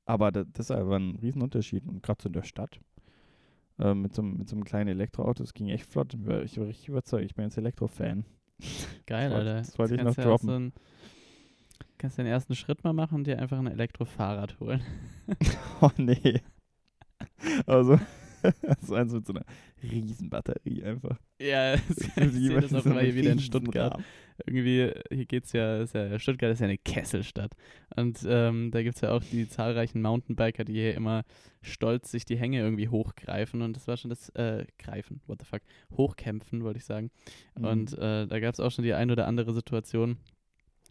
aber 0.06 0.32
da, 0.32 0.44
das 0.44 0.70
ist 0.70 0.72
aber 0.72 0.98
ein 0.98 1.16
Riesenunterschied 1.18 1.88
und 1.88 2.04
gerade 2.04 2.22
so 2.22 2.30
in 2.30 2.34
der 2.34 2.44
Stadt. 2.44 2.80
Äh, 3.80 3.94
mit, 3.94 4.14
so, 4.14 4.22
einem- 4.22 4.38
mit 4.38 4.48
so 4.50 4.56
einem 4.56 4.64
kleinen 4.64 4.90
Elektroauto, 4.90 5.44
das 5.44 5.54
ging 5.54 5.68
echt 5.70 5.86
flott. 5.86 6.14
Ich 6.14 6.26
war, 6.26 6.44
ich 6.44 6.58
war 6.60 6.68
richtig 6.68 6.90
überzeugt. 6.90 7.26
Ich 7.26 7.36
bin 7.36 7.46
jetzt 7.46 7.58
Elektrofan. 7.58 8.24
Geil, 9.06 9.30
Das 9.30 9.40
Alter. 9.40 9.56
das 9.56 9.80
wollte 9.80 9.96
ich 9.96 10.04
noch 10.04 10.16
ja 10.16 10.24
droppen. 10.24 10.50
Ein, 10.50 10.74
kannst 11.98 12.18
den 12.18 12.26
ersten 12.26 12.56
Schritt 12.56 12.84
mal 12.84 12.94
machen 12.94 13.16
und 13.16 13.28
dir 13.28 13.40
einfach 13.40 13.58
ein 13.58 13.68
Elektrofahrrad 13.68 14.60
holen. 14.60 14.82
Oh 15.82 15.90
nee. 15.98 16.42
Also, 17.66 18.00
so 18.82 18.96
eins 18.96 19.14
mit 19.14 19.26
so 19.26 19.34
einer 19.34 19.46
Riesenbatterie 19.84 20.84
einfach. 20.84 21.20
Ja, 21.40 21.76
ich 22.16 22.32
sehe 22.32 22.62
das 22.62 22.74
auch 22.74 22.86
immer 22.86 23.02
hier 23.02 23.16
wieder 23.16 23.32
in 23.32 23.40
Stuttgart. 23.40 24.02
Irgendwie, 24.46 24.92
hier 25.10 25.26
geht's 25.26 25.54
ja, 25.54 25.78
ist 25.82 25.96
ja, 25.96 26.20
Stuttgart 26.20 26.52
ist 26.52 26.60
ja 26.60 26.66
eine 26.66 26.78
Kesselstadt. 26.78 27.54
Und 27.96 28.20
ähm, 28.28 28.72
da 28.72 28.84
gibt 28.84 28.96
es 28.96 29.02
ja 29.02 29.12
auch 29.12 29.24
die 29.24 29.48
zahlreichen 29.48 30.02
Mountainbiker, 30.02 30.66
die 30.66 30.74
hier 30.74 30.96
immer 30.96 31.24
stolz 31.62 32.12
sich 32.12 32.26
die 32.26 32.38
Hänge 32.38 32.60
irgendwie 32.60 32.90
hochgreifen. 32.90 33.62
Und 33.62 33.76
das 33.76 33.88
war 33.88 33.98
schon 33.98 34.10
das, 34.10 34.30
äh, 34.30 34.66
greifen, 34.78 35.22
what 35.28 35.40
the 35.40 35.46
fuck, 35.46 35.62
hochkämpfen, 35.96 36.64
wollte 36.64 36.78
ich 36.78 36.86
sagen. 36.86 37.12
Mhm. 37.58 37.66
Und 37.66 37.98
äh, 37.98 38.28
da 38.28 38.40
gab 38.40 38.54
es 38.54 38.60
auch 38.60 38.72
schon 38.72 38.84
die 38.84 38.94
ein 38.94 39.12
oder 39.12 39.28
andere 39.28 39.54
Situation, 39.54 40.18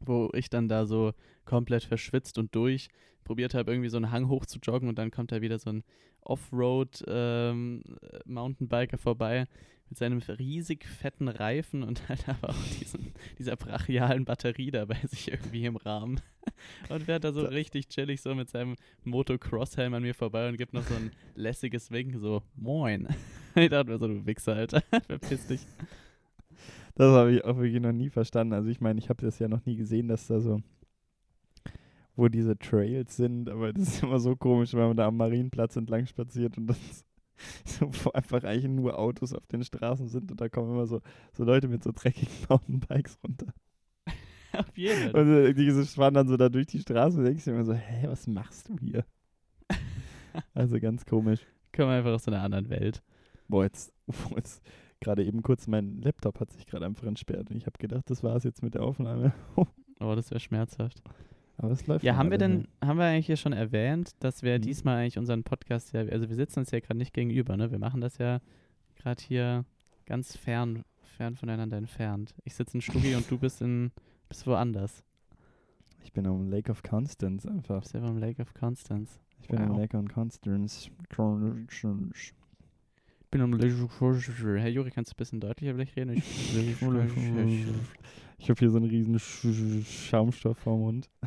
wo 0.07 0.31
ich 0.35 0.51
dann 0.51 0.69
da 0.69 0.87
so 0.87 1.13
komplett 1.45 1.85
verschwitzt 1.85 2.39
und 2.39 2.55
durch 2.55 2.89
probiert 3.25 3.55
habe, 3.55 3.73
irgendwie 3.73 3.89
so 3.89 3.97
einen 3.97 4.11
Hang 4.11 4.29
hoch 4.29 4.45
zu 4.47 4.59
joggen 4.63 4.89
und 4.89 4.99
dann 4.99 5.11
kommt 5.11 5.33
da 5.33 5.41
wieder 5.41 5.59
so 5.59 5.71
ein 5.71 5.83
Offroad-Mountainbiker 6.21 8.99
vorbei 8.99 9.47
mit 9.89 9.99
seinem 9.99 10.19
riesig 10.19 10.87
fetten 10.87 11.29
Reifen 11.29 11.83
und 11.83 12.09
halt 12.09 12.27
aber 12.29 12.51
auch 12.51 12.65
diesen, 12.81 13.13
dieser 13.39 13.57
brachialen 13.57 14.25
Batterie 14.25 14.71
da 14.71 14.85
bei 14.87 15.01
sich 15.07 15.31
irgendwie 15.31 15.67
im 15.67 15.77
Rahmen. 15.77 16.21
Und 16.91 17.05
fährt 17.05 17.25
da 17.25 17.33
so 17.33 17.41
richtig 17.43 17.89
chillig 17.89 18.21
so 18.21 18.35
mit 18.35 18.51
seinem 18.51 18.77
Motocross-Helm 19.05 19.95
an 19.95 20.03
mir 20.03 20.15
vorbei 20.15 20.47
und 20.47 20.59
gibt 20.59 20.75
noch 20.75 20.83
so 20.83 20.95
ein 20.95 21.11
lässiges 21.35 21.91
Winken, 21.91 22.21
so 22.21 22.43
Moin. 22.55 23.09
Ich 23.57 23.71
dachte 23.71 23.91
mir 23.91 23.99
so, 23.99 24.09
du 24.09 24.27
Wichser, 24.27 24.57
Alter, 24.57 24.83
verpiss 25.07 25.47
dich. 25.47 25.61
Das 26.95 27.13
habe 27.13 27.33
ich 27.33 27.45
auch 27.45 27.57
wirklich 27.57 27.83
noch 27.83 27.93
nie 27.93 28.09
verstanden. 28.09 28.53
Also 28.53 28.69
ich 28.71 28.81
meine, 28.81 28.99
ich 28.99 29.09
habe 29.09 29.25
das 29.25 29.39
ja 29.39 29.49
noch 29.49 29.65
nie 29.67 29.77
gesehen, 29.77 30.09
dass 30.09 30.29
da 30.29 30.41
so, 30.41 30.63
wo 32.15 32.29
diese 32.29 32.57
Trails 32.57 33.17
sind, 33.17 33.51
aber 33.51 33.73
das 33.73 33.89
ist 33.89 34.03
immer 34.03 34.21
so 34.21 34.37
komisch, 34.37 34.75
wenn 34.75 34.89
man 34.89 34.97
da 34.97 35.09
am 35.09 35.17
Marienplatz 35.17 35.75
entlang 35.77 36.07
spaziert 36.07 36.57
und 36.57 36.69
dann 36.69 36.77
so, 37.65 37.91
wo 38.05 38.11
einfach 38.11 38.45
eigentlich 38.45 38.71
nur 38.71 38.99
Autos 38.99 39.33
auf 39.33 39.47
den 39.49 39.65
Straßen 39.65 40.09
sind 40.09 40.31
und 40.31 40.41
da 40.41 40.49
kommen 40.49 40.71
immer 40.71 40.87
so, 40.87 41.01
so 41.33 41.45
Leute 41.45 41.67
mit 41.67 41.83
so 41.83 41.91
dreckigen 41.93 42.33
Mountainbikes 42.49 43.19
runter. 43.25 43.53
Auf 44.53 44.79
jeden 44.79 45.11
Fall. 45.11 45.21
Und 45.21 45.33
äh, 45.33 45.55
die 45.55 45.73
fahren 45.73 46.15
dann 46.15 46.29
so 46.29 46.37
da 46.37 46.49
durch 46.49 46.67
die 46.69 46.79
Straße 46.79 47.19
und 47.19 47.25
denkst 47.25 47.43
dir 47.43 47.51
immer 47.51 47.65
so, 47.65 47.75
hä, 47.75 48.07
was 48.07 48.29
machst 48.29 48.69
du 48.69 48.77
hier? 48.79 49.05
Also 50.53 50.79
ganz 50.79 51.05
komisch. 51.05 51.41
Kommen 51.75 51.89
wir 51.89 51.97
einfach 51.97 52.13
aus 52.13 52.25
so 52.25 52.31
einer 52.31 52.43
anderen 52.43 52.69
Welt. 52.69 53.03
Boah, 53.49 53.65
jetzt, 53.65 53.93
boah, 54.07 54.37
jetzt 54.37 54.63
gerade 55.05 55.25
eben 55.25 55.43
kurz, 55.43 55.67
mein 55.69 56.01
Laptop 56.03 56.41
hat 56.41 56.51
sich 56.53 56.67
gerade 56.67 56.87
einfach 56.87 57.07
entsperrt 57.07 57.51
und 57.51 57.57
ich 57.57 57.67
habe 57.67 57.79
gedacht, 57.79 58.09
das 58.11 58.23
war 58.25 58.35
es 58.37 58.45
jetzt 58.45 58.63
mit 58.63 58.75
der 58.75 58.83
Aufnahme. 58.83 59.33
Oh, 60.01 60.17
das 60.17 60.31
wäre 60.33 60.41
schmerzhaft. 60.41 61.01
Aber 61.57 61.71
es 61.71 61.87
läuft 61.87 62.05
Ja, 62.05 62.17
haben 62.17 62.33
wir 62.33 62.37
denn, 62.37 62.67
haben 62.85 62.99
wir 62.99 63.05
eigentlich 63.05 63.27
hier 63.27 63.37
schon 63.37 63.53
erwähnt, 63.53 64.11
dass 64.19 64.43
wir 64.43 64.59
Mhm. 64.59 64.63
diesmal 64.63 64.97
eigentlich 64.97 65.19
unseren 65.19 65.45
Podcast 65.45 65.93
ja, 65.93 66.01
also 66.01 66.29
wir 66.29 66.35
sitzen 66.35 66.59
uns 66.59 66.73
ja 66.73 66.81
gerade 66.81 66.99
nicht 66.99 67.15
gegenüber, 67.15 67.57
ne? 67.57 67.71
Wir 67.71 67.79
machen 67.79 68.01
das 68.01 68.19
ja 68.19 68.41
gerade 68.97 69.23
hier 69.23 69.65
ganz 70.05 70.37
fern, 70.37 70.83
fern 71.17 71.37
voneinander 71.37 71.77
entfernt. 71.77 72.35
Ich 72.43 72.55
sitze 72.57 72.77
in 72.77 72.81
Stuggi 72.81 73.15
und 73.15 73.31
du 73.31 73.39
bist 73.39 73.63
in, 73.63 73.93
bist 74.29 74.47
woanders. 74.49 75.05
Ich 76.03 76.13
bin 76.13 76.27
am 76.27 76.51
Lake 76.51 76.71
of 76.73 76.83
Constance 76.83 77.47
Du 77.47 77.55
einfach. 77.55 77.81
bist 77.83 77.95
ja 77.95 78.01
beim 78.01 78.19
Lake 78.19 78.43
of 78.43 78.53
Constance. 78.53 79.21
Ich 79.41 79.47
bin 79.49 79.61
am 79.61 79.71
Wow. 79.71 79.79
Lake 79.79 79.97
of 79.97 80.09
Constance. 80.13 80.91
Bin 83.35 83.43
am. 83.43 83.59
Herr 83.59 84.69
Juri, 84.69 84.93
kannst 84.93 85.11
du 85.11 85.15
ein 85.15 85.19
bisschen 85.19 85.41
deutlicher 85.41 85.75
vielleicht 85.75 85.97
reden? 85.97 86.13
Ich, 86.13 86.53
Ich 88.39 88.49
habe 88.49 88.59
hier 88.61 88.71
so 88.71 88.77
einen 88.77 88.87
riesen 88.87 89.19
Sch 89.19 89.49
Sch 89.53 90.09
Schaumstoff 90.09 90.57
vorm 90.59 90.81
Mund. 90.81 91.11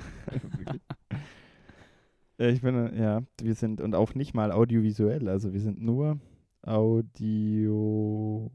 Äh, 2.39 2.51
ich 2.51 2.61
bin, 2.61 2.75
äh, 2.75 3.01
ja, 3.01 3.23
wir 3.41 3.55
sind, 3.55 3.81
und 3.81 3.95
auch 3.95 4.13
nicht 4.13 4.35
mal 4.35 4.51
audiovisuell, 4.51 5.27
also 5.27 5.53
wir 5.53 5.59
sind 5.59 5.81
nur 5.81 6.19
Audio. 6.61 8.51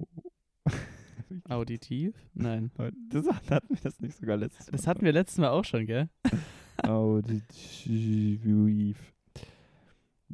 Auditiv? 1.49 2.15
Nein. 2.33 2.71
Das 3.11 3.27
hatten 3.51 3.75
wir 3.75 3.83
das 3.83 3.99
nicht 3.99 4.17
sogar 4.17 4.37
letztes 4.37 4.69
Mal. 4.69 4.73
Das 4.77 4.87
hatten 4.87 5.05
wir 5.05 5.11
letztes 5.11 5.39
Mal 5.39 5.49
auch 5.49 5.65
schon, 5.65 5.87
gell? 5.87 6.09
Auditiv. 6.85 8.33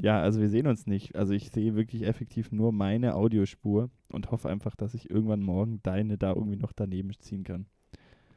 Ja, 0.00 0.20
also 0.20 0.40
wir 0.40 0.48
sehen 0.48 0.66
uns 0.66 0.86
nicht. 0.86 1.16
Also 1.16 1.32
ich 1.32 1.50
sehe 1.50 1.74
wirklich 1.74 2.02
effektiv 2.04 2.52
nur 2.52 2.72
meine 2.72 3.14
Audiospur 3.14 3.90
und 4.08 4.30
hoffe 4.30 4.48
einfach, 4.48 4.76
dass 4.76 4.94
ich 4.94 5.10
irgendwann 5.10 5.40
morgen 5.42 5.80
deine 5.82 6.16
da 6.18 6.32
irgendwie 6.32 6.56
noch 6.56 6.72
daneben 6.72 7.10
ziehen 7.18 7.44
kann. 7.44 7.66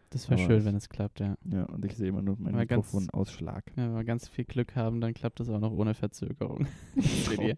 Das 0.10 0.30
wäre 0.30 0.40
schön, 0.40 0.66
wenn 0.66 0.76
es 0.76 0.90
klappt, 0.90 1.22
ja. 1.22 1.38
Ja, 1.46 1.64
und 1.66 1.86
ich 1.86 1.96
sehe 1.96 2.10
immer 2.10 2.22
nur 2.22 2.36
meinen 2.38 2.68
ganz- 2.68 2.92
Mikrofonausschlag. 2.94 3.72
Ja, 3.78 3.84
Wenn 3.88 3.96
wir 3.96 4.04
ganz 4.04 4.28
viel 4.28 4.44
Glück 4.44 4.76
haben, 4.76 5.00
dann 5.00 5.14
klappt 5.14 5.40
das 5.40 5.48
auch 5.50 5.60
noch 5.60 5.72
ohne 5.72 5.94
Verzögerung. 5.94 6.68
dass, 6.96 7.30
wir 7.32 7.38
die, 7.38 7.56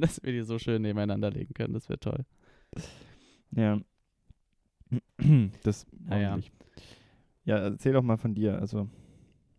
dass 0.00 0.22
wir 0.22 0.32
die 0.32 0.42
so 0.42 0.58
schön 0.58 0.82
nebeneinander 0.82 1.30
legen 1.30 1.54
können, 1.54 1.72
das 1.74 1.88
wäre 1.88 2.00
toll. 2.00 2.24
Ja. 3.52 3.78
Das 5.62 5.86
Ah, 6.08 6.18
ja. 6.18 6.28
hoffentlich. 6.30 6.52
Ja, 7.44 7.58
erzähl 7.58 7.92
doch 7.92 8.02
mal 8.02 8.16
von 8.16 8.34
dir. 8.34 8.58
Also, 8.58 8.88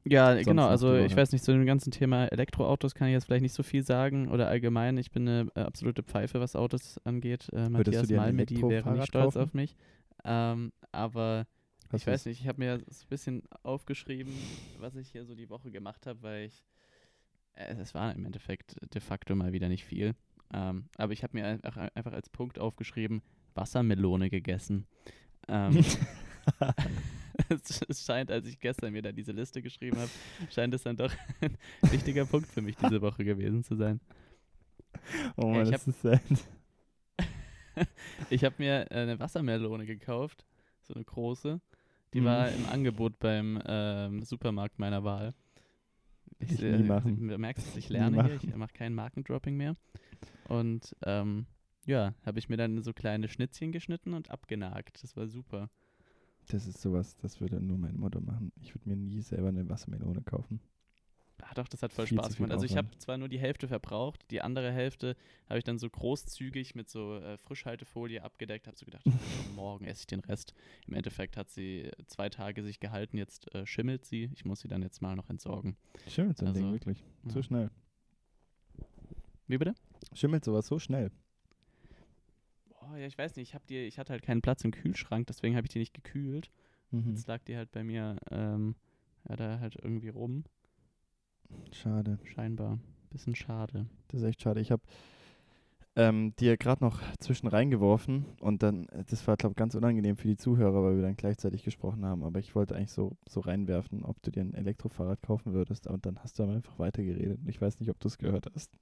Ja, 0.07 0.33
Sonst 0.33 0.45
genau. 0.45 0.67
Also 0.67 0.95
ich 0.95 1.15
weiß 1.15 1.31
nicht, 1.31 1.43
zu 1.43 1.51
dem 1.51 1.65
ganzen 1.65 1.91
Thema 1.91 2.25
Elektroautos 2.27 2.93
kann 2.93 3.07
ich 3.07 3.13
jetzt 3.13 3.25
vielleicht 3.25 3.41
nicht 3.41 3.53
so 3.53 3.63
viel 3.63 3.83
sagen 3.83 4.29
oder 4.29 4.47
allgemein. 4.47 4.97
Ich 4.97 5.11
bin 5.11 5.27
eine 5.27 5.49
äh, 5.55 5.61
absolute 5.61 6.03
Pfeife, 6.03 6.39
was 6.39 6.55
Autos 6.55 6.99
angeht. 7.03 7.49
Äh, 7.51 7.69
Matthias 7.69 8.09
Malmedy 8.09 8.61
wäre 8.61 8.91
nicht 8.93 9.07
stolz 9.07 9.33
kaufen? 9.33 9.41
auf 9.41 9.53
mich. 9.53 9.75
Ähm, 10.23 10.71
aber 10.91 11.47
hast 11.91 12.01
ich 12.01 12.07
weiß 12.07 12.25
nicht, 12.27 12.41
ich 12.41 12.47
habe 12.47 12.59
mir 12.59 12.77
so 12.87 13.05
ein 13.05 13.09
bisschen 13.09 13.43
aufgeschrieben, 13.63 14.33
was 14.79 14.95
ich 14.95 15.09
hier 15.09 15.25
so 15.25 15.33
die 15.33 15.49
Woche 15.49 15.71
gemacht 15.71 16.05
habe, 16.05 16.21
weil 16.21 16.45
ich, 16.45 16.63
äh, 17.55 17.73
es 17.75 17.95
war 17.95 18.13
im 18.13 18.25
Endeffekt 18.25 18.75
de 18.93 19.01
facto 19.01 19.35
mal 19.35 19.53
wieder 19.53 19.69
nicht 19.69 19.85
viel. 19.85 20.13
Ähm, 20.53 20.85
aber 20.97 21.13
ich 21.13 21.23
habe 21.23 21.35
mir 21.35 21.47
einfach, 21.47 21.77
einfach 21.95 22.13
als 22.13 22.29
Punkt 22.29 22.59
aufgeschrieben, 22.59 23.23
Wassermelone 23.55 24.29
gegessen. 24.29 24.85
Ähm, 25.47 25.83
es, 27.49 28.05
scheint, 28.05 28.31
als 28.31 28.45
ich 28.47 28.59
gestern 28.59 28.93
mir 28.93 29.01
da 29.01 29.11
diese 29.11 29.31
Liste 29.31 29.61
geschrieben 29.61 29.97
habe, 29.97 30.09
scheint 30.51 30.73
es 30.73 30.83
dann 30.83 30.97
doch 30.97 31.11
ein 31.41 31.57
wichtiger 31.91 32.25
Punkt 32.25 32.47
für 32.47 32.61
mich 32.61 32.75
diese 32.77 33.01
Woche 33.01 33.23
gewesen 33.23 33.63
zu 33.63 33.75
sein. 33.75 33.99
oh 35.35 35.47
Mann, 35.49 35.63
ich 35.63 35.71
das 35.71 35.87
ist 35.87 36.01
sad. 36.01 36.21
ich 38.29 38.43
habe 38.43 38.55
mir 38.57 38.91
äh, 38.91 38.95
eine 38.95 39.19
Wassermelone 39.19 39.85
gekauft, 39.85 40.45
so 40.81 40.93
eine 40.93 41.03
große. 41.03 41.59
Die 42.13 42.21
Mhm. 42.21 42.25
war 42.25 42.49
im 42.49 42.65
Angebot 42.67 43.19
beim 43.19 43.61
ähm, 43.65 44.23
Supermarkt 44.23 44.79
meiner 44.79 45.03
Wahl. 45.03 45.33
Ich 46.39 46.61
äh, 46.61 46.77
nie 46.77 46.83
machen. 46.83 47.27
Du 47.27 47.37
merkst, 47.37 47.67
dass 47.67 47.75
ich 47.75 47.89
lerne 47.89 48.23
hier. 48.23 48.35
Ich 48.35 48.55
mache 48.55 48.73
kein 48.73 48.93
Markendropping 48.93 49.55
mehr. 49.57 49.75
Und 50.47 50.95
ähm, 51.03 51.45
ja, 51.85 52.13
habe 52.25 52.39
ich 52.39 52.49
mir 52.49 52.57
dann 52.57 52.81
so 52.81 52.93
kleine 52.93 53.27
Schnitzchen 53.27 53.71
geschnitten 53.71 54.13
und 54.13 54.31
abgenagt. 54.31 55.03
Das 55.03 55.15
war 55.17 55.27
super. 55.27 55.69
Das 56.49 56.67
ist 56.67 56.81
sowas, 56.81 57.15
das 57.17 57.41
würde 57.41 57.59
nur 57.59 57.77
meine 57.77 57.97
Mutter 57.97 58.21
machen. 58.21 58.51
Ich 58.61 58.75
würde 58.75 58.89
mir 58.89 58.95
nie 58.95 59.21
selber 59.21 59.49
eine 59.49 59.67
Wassermelone 59.67 60.21
kaufen. 60.21 60.59
Ah, 61.41 61.53
doch, 61.53 61.67
das 61.67 61.83
hat 61.83 61.91
voll 61.91 62.07
Viel 62.07 62.17
Spaß 62.17 62.37
gemacht. 62.37 62.51
Also 62.51 62.65
ich 62.65 62.77
habe 62.77 62.87
zwar 62.97 63.17
nur 63.17 63.27
die 63.27 63.39
Hälfte 63.39 63.67
verbraucht, 63.67 64.25
die 64.31 64.41
andere 64.41 64.71
Hälfte 64.71 65.15
habe 65.47 65.57
ich 65.57 65.63
dann 65.63 65.77
so 65.77 65.89
großzügig 65.89 66.75
mit 66.75 66.89
so 66.89 67.17
äh, 67.17 67.37
Frischhaltefolie 67.37 68.23
abgedeckt. 68.23 68.67
Habe 68.67 68.77
so 68.77 68.85
gedacht, 68.85 69.03
morgen 69.55 69.85
esse 69.85 70.01
ich 70.01 70.07
den 70.07 70.21
Rest. 70.21 70.53
Im 70.87 70.93
Endeffekt 70.93 71.37
hat 71.37 71.49
sie 71.49 71.91
zwei 72.07 72.29
Tage 72.29 72.63
sich 72.63 72.79
gehalten, 72.79 73.17
jetzt 73.17 73.53
äh, 73.53 73.65
schimmelt 73.65 74.05
sie. 74.05 74.29
Ich 74.33 74.45
muss 74.45 74.61
sie 74.61 74.67
dann 74.67 74.81
jetzt 74.81 75.01
mal 75.01 75.15
noch 75.15 75.29
entsorgen. 75.29 75.75
Schimmelt 76.07 76.37
so 76.37 76.45
ein 76.45 76.53
Ding 76.53 76.63
Also, 76.63 76.73
wirklich. 76.73 77.03
So 77.25 77.39
ja. 77.39 77.43
schnell. 77.43 77.71
Wie 79.47 79.57
bitte? 79.57 79.75
Schimmelt 80.13 80.45
sowas 80.45 80.67
so 80.67 80.79
schnell. 80.79 81.11
Boah, 82.85 82.97
ja, 82.97 83.07
ich 83.07 83.17
weiß 83.17 83.35
nicht. 83.35 83.49
Ich, 83.49 83.55
hab 83.55 83.65
die, 83.67 83.79
ich 83.79 83.97
hatte 83.97 84.13
halt 84.13 84.23
keinen 84.23 84.41
Platz 84.41 84.63
im 84.63 84.71
Kühlschrank, 84.71 85.27
deswegen 85.27 85.55
habe 85.55 85.65
ich 85.65 85.73
die 85.73 85.79
nicht 85.79 85.93
gekühlt. 85.93 86.51
Mhm. 86.91 87.11
Jetzt 87.11 87.27
lag 87.27 87.43
die 87.43 87.55
halt 87.55 87.71
bei 87.71 87.83
mir 87.83 88.17
ähm, 88.31 88.75
ja, 89.27 89.35
da 89.35 89.59
halt 89.59 89.75
irgendwie 89.81 90.09
rum. 90.09 90.43
Schade. 91.71 92.19
Scheinbar. 92.23 92.79
Bisschen 93.09 93.35
schade. 93.35 93.87
Das 94.09 94.21
ist 94.21 94.27
echt 94.27 94.41
schade. 94.41 94.59
Ich 94.61 94.71
habe 94.71 94.83
ähm, 95.95 96.35
dir 96.35 96.57
gerade 96.57 96.83
noch 96.83 97.01
zwischen 97.19 97.47
reingeworfen 97.47 98.25
und 98.41 98.61
dann, 98.61 98.87
äh, 98.89 99.03
das 99.05 99.25
war, 99.27 99.37
glaube 99.37 99.53
ich, 99.53 99.57
ganz 99.57 99.73
unangenehm 99.73 100.17
für 100.17 100.27
die 100.27 100.37
Zuhörer, 100.37 100.83
weil 100.83 100.97
wir 100.97 101.03
dann 101.03 101.15
gleichzeitig 101.15 101.63
gesprochen 101.63 102.05
haben. 102.05 102.23
Aber 102.23 102.39
ich 102.39 102.53
wollte 102.53 102.75
eigentlich 102.75 102.91
so, 102.91 103.17
so 103.27 103.39
reinwerfen, 103.39 104.03
ob 104.03 104.21
du 104.21 104.31
dir 104.31 104.41
ein 104.41 104.53
Elektrofahrrad 104.53 105.21
kaufen 105.21 105.53
würdest. 105.53 105.87
Und 105.87 106.05
dann 106.05 106.19
hast 106.19 106.37
du 106.37 106.43
aber 106.43 106.53
einfach 106.53 106.77
weitergeredet. 106.77 107.39
Und 107.39 107.49
ich 107.49 107.61
weiß 107.61 107.79
nicht, 107.79 107.89
ob 107.89 107.99
du 107.99 108.09
es 108.09 108.17
gehört 108.17 108.47
hast. 108.53 108.77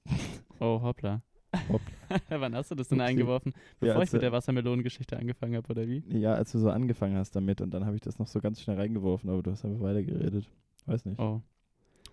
Oh, 0.60 0.82
hoppla. 0.82 1.22
Wann 2.30 2.56
hast 2.56 2.72
du 2.72 2.76
das 2.76 2.88
denn 2.90 3.00
Upsi. 3.00 3.10
eingeworfen? 3.10 3.54
Bevor 3.80 3.96
als 4.02 4.10
ich 4.10 4.14
mit 4.14 4.22
der 4.22 4.32
Wassermelonengeschichte 4.32 5.18
angefangen 5.18 5.56
habe, 5.56 5.68
oder 5.70 5.88
wie? 5.88 6.04
Ja, 6.10 6.34
als 6.34 6.52
du 6.52 6.60
so 6.60 6.70
angefangen 6.70 7.16
hast 7.18 7.36
damit 7.36 7.62
und 7.62 7.72
dann 7.74 7.86
habe 7.86 7.96
ich 7.96 8.02
das 8.02 8.20
noch 8.20 8.28
so 8.28 8.40
ganz 8.40 8.62
schnell 8.62 8.78
reingeworfen, 8.78 9.30
aber 9.30 9.42
du 9.44 9.52
hast 9.52 9.64
einfach 9.66 9.82
weitergeredet. 9.82 10.50
Weiß 10.86 11.06
nicht. 11.06 11.20
Oh. 11.20 11.42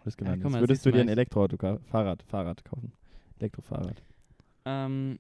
Das 0.05 0.17
Ja, 0.21 0.33
ist. 0.35 0.43
mal, 0.45 0.61
Würdest 0.61 0.87
du 0.87 0.91
dir 0.93 1.01
ein 1.01 1.09
Elektroauto, 1.09 1.57
Fahrrad, 1.85 2.23
Fahrrad 2.23 2.65
kaufen? 2.65 2.93
Elektrofahrrad. 3.39 4.03
Ähm, 4.65 5.19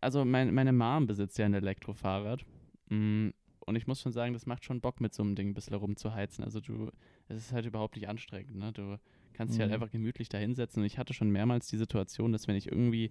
also 0.00 0.24
mein, 0.24 0.52
meine 0.52 0.72
Mom 0.72 1.06
besitzt 1.06 1.38
ja 1.38 1.46
ein 1.46 1.54
Elektrofahrrad. 1.54 2.44
Mm, 2.90 3.28
Und 3.66 3.76
ich 3.76 3.86
muss 3.86 4.00
schon 4.00 4.12
sagen, 4.12 4.32
das 4.32 4.44
macht 4.46 4.64
schon 4.64 4.80
Bock, 4.80 5.00
mit 5.00 5.14
so 5.14 5.22
einem 5.22 5.34
Ding 5.34 5.48
ein 5.50 5.54
bisschen 5.54 5.74
rumzuheizen. 5.76 6.44
Also 6.44 6.60
du, 6.60 6.90
es 7.28 7.36
ist 7.38 7.52
halt 7.52 7.64
überhaupt 7.66 7.94
nicht 7.96 8.08
anstrengend, 8.08 8.56
ne? 8.56 8.72
Du 8.72 8.98
kannst 9.32 9.54
dich 9.54 9.60
halt 9.60 9.70
Mhm. 9.70 9.74
einfach 9.74 9.90
gemütlich 9.90 10.28
da 10.28 10.38
hinsetzen. 10.38 10.80
Und 10.82 10.86
ich 10.86 10.98
hatte 10.98 11.14
schon 11.14 11.30
mehrmals 11.30 11.66
die 11.68 11.76
Situation, 11.78 12.32
dass 12.32 12.48
wenn 12.48 12.56
ich 12.56 12.66
irgendwie 12.68 13.10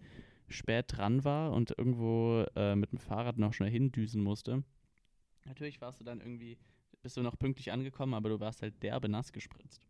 spät 0.49 0.85
dran 0.89 1.23
war 1.23 1.51
und 1.53 1.71
irgendwo 1.77 2.45
äh, 2.55 2.75
mit 2.75 2.91
dem 2.91 2.99
Fahrrad 2.99 3.37
noch 3.37 3.53
schnell 3.53 3.69
hindüsen 3.71 4.21
musste, 4.23 4.63
natürlich 5.45 5.79
warst 5.81 5.99
du 5.99 6.03
dann 6.03 6.19
irgendwie, 6.21 6.57
bist 7.01 7.17
du 7.17 7.21
noch 7.21 7.37
pünktlich 7.39 7.71
angekommen, 7.71 8.13
aber 8.13 8.29
du 8.29 8.39
warst 8.39 8.61
halt 8.61 8.81
derbe 8.83 9.07
nass 9.09 9.31
gespritzt. 9.31 9.87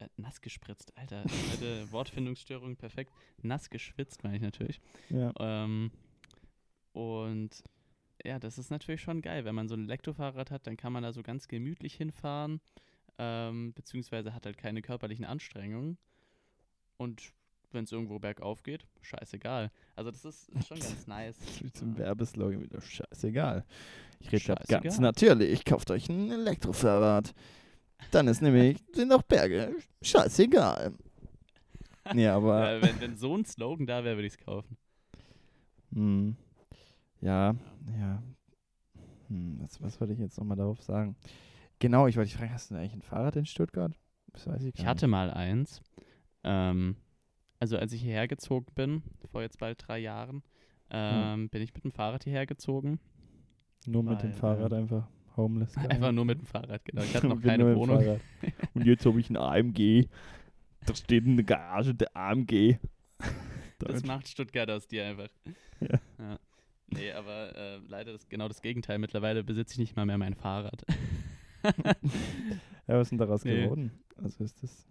Äh, 0.00 0.08
nass 0.16 0.40
gespritzt, 0.40 0.96
Alter. 0.96 1.24
Alter 1.50 1.90
Wortfindungsstörung, 1.92 2.76
perfekt. 2.76 3.12
Nass 3.42 3.70
geschwitzt, 3.70 4.22
meine 4.24 4.36
ich 4.36 4.42
natürlich. 4.42 4.80
Ja. 5.10 5.32
Ähm, 5.38 5.90
und 6.92 7.62
ja, 8.24 8.38
das 8.38 8.58
ist 8.58 8.70
natürlich 8.70 9.00
schon 9.02 9.20
geil. 9.22 9.44
Wenn 9.44 9.54
man 9.54 9.68
so 9.68 9.74
ein 9.74 9.84
Elektrofahrrad 9.84 10.50
hat, 10.50 10.66
dann 10.66 10.76
kann 10.76 10.92
man 10.92 11.02
da 11.02 11.12
so 11.12 11.22
ganz 11.22 11.48
gemütlich 11.48 11.94
hinfahren, 11.94 12.60
ähm, 13.18 13.72
beziehungsweise 13.74 14.34
hat 14.34 14.46
halt 14.46 14.58
keine 14.58 14.82
körperlichen 14.82 15.24
Anstrengungen. 15.24 15.98
Und 16.96 17.32
wenn 17.72 17.84
es 17.84 17.92
irgendwo 17.92 18.18
bergauf 18.18 18.62
geht, 18.62 18.86
scheißegal. 19.02 19.70
Also 19.96 20.10
das 20.10 20.24
ist, 20.24 20.50
schon 20.68 20.78
ganz 20.78 21.06
nice. 21.06 21.36
Wie 21.60 21.72
zum 21.72 21.92
Ja. 21.92 21.98
Werbeslogan 21.98 22.62
wieder. 22.62 22.80
Scheißegal. 22.80 23.64
Ich 24.20 24.28
rede 24.28 24.40
Scheißegal. 24.40 24.80
ganz 24.80 24.98
natürlich. 24.98 25.64
Kauft 25.64 25.90
euch 25.90 26.08
ein 26.08 26.30
Elektrofahrrad. 26.30 27.34
Dann 28.10 28.28
ist 28.28 28.42
nämlich, 28.42 28.78
sind 28.92 29.12
auch 29.12 29.22
Berge. 29.22 29.74
Scheißegal. 30.02 30.94
Nee, 32.12 32.28
aber. 32.28 32.70
Äh, 32.74 32.82
wenn, 32.82 33.00
wenn 33.00 33.16
so 33.16 33.36
ein 33.36 33.44
Slogan 33.44 33.86
da 33.86 34.04
wäre, 34.04 34.16
würde 34.16 34.26
ich 34.26 34.34
es 34.34 34.38
kaufen. 34.38 34.76
Hm. 35.92 36.36
Ja, 37.20 37.54
ja. 37.98 38.22
Hm, 39.28 39.58
was, 39.60 39.80
was 39.80 40.00
wollte 40.00 40.12
ich 40.12 40.18
jetzt 40.18 40.36
nochmal 40.38 40.56
darauf 40.56 40.82
sagen? 40.82 41.16
Genau, 41.78 42.06
ich 42.06 42.16
wollte 42.16 42.30
dich 42.30 42.36
fragen, 42.38 42.52
hast 42.52 42.70
du 42.70 42.74
denn 42.74 42.82
eigentlich 42.82 42.94
ein 42.94 43.02
Fahrrad 43.02 43.36
in 43.36 43.46
Stuttgart? 43.46 43.92
Das 44.32 44.46
weiß 44.46 44.62
ich 44.64 44.74
gar 44.74 44.82
Ich 44.82 44.86
hatte 44.86 45.06
mal 45.06 45.30
eins. 45.30 45.82
Ähm, 46.42 46.96
also 47.58 47.78
als 47.78 47.92
ich 47.92 48.02
hierher 48.02 48.28
gezogen 48.28 48.66
bin, 48.74 49.02
vor 49.30 49.42
jetzt 49.42 49.58
bald 49.58 49.82
drei 49.86 49.98
Jahren, 49.98 50.42
ähm, 50.90 51.48
bin 51.48 51.62
ich 51.62 51.74
mit 51.74 51.84
dem 51.84 51.92
Fahrrad 51.92 52.24
hierher 52.24 52.46
gezogen. 52.46 52.92
nicht. 52.92 53.86
Nur 53.86 54.02
mit 54.02 54.22
dem 54.22 54.32
Fahrrad 54.32 54.72
ähm, 54.72 54.78
einfach 54.78 55.08
homeless. 55.36 55.76
Einfach 55.88 56.12
nur 56.12 56.24
mit 56.24 56.38
dem 56.38 56.46
Fahrrad, 56.46 56.84
genau. 56.84 57.02
Ich 57.02 57.14
hatte 57.14 57.26
noch 57.28 57.40
keine 57.40 57.74
Wohnung. 57.74 58.20
Und 58.74 58.86
jetzt 58.86 59.04
habe 59.04 59.18
ich 59.18 59.30
ein 59.30 59.36
AMG. 59.36 60.06
Da 60.86 60.94
steht 60.94 61.24
in 61.24 61.36
der 61.36 61.44
Garage 61.44 61.94
der 61.94 62.14
AMG. 62.16 62.78
Das 63.78 64.04
macht 64.04 64.28
Stuttgart 64.28 64.70
aus 64.70 64.86
dir 64.86 65.06
einfach. 65.06 65.28
Ja. 65.80 66.38
Nee, 66.86 67.12
aber 67.12 67.56
äh, 67.56 67.78
leider 67.88 68.12
ist 68.12 68.30
genau 68.30 68.48
das 68.48 68.62
Gegenteil. 68.62 68.98
Mittlerweile 68.98 69.42
besitze 69.42 69.72
ich 69.74 69.78
nicht 69.78 69.96
mal 69.96 70.06
mehr 70.06 70.18
mein 70.18 70.34
Fahrrad. 70.34 70.84
Ja, 72.86 72.98
was 72.98 73.06
ist 73.06 73.10
denn 73.10 73.18
daraus 73.18 73.44
Nee. 73.44 73.62
geworden? 73.64 73.92
Also 74.16 74.44
ist 74.44 74.62
das. 74.62 74.86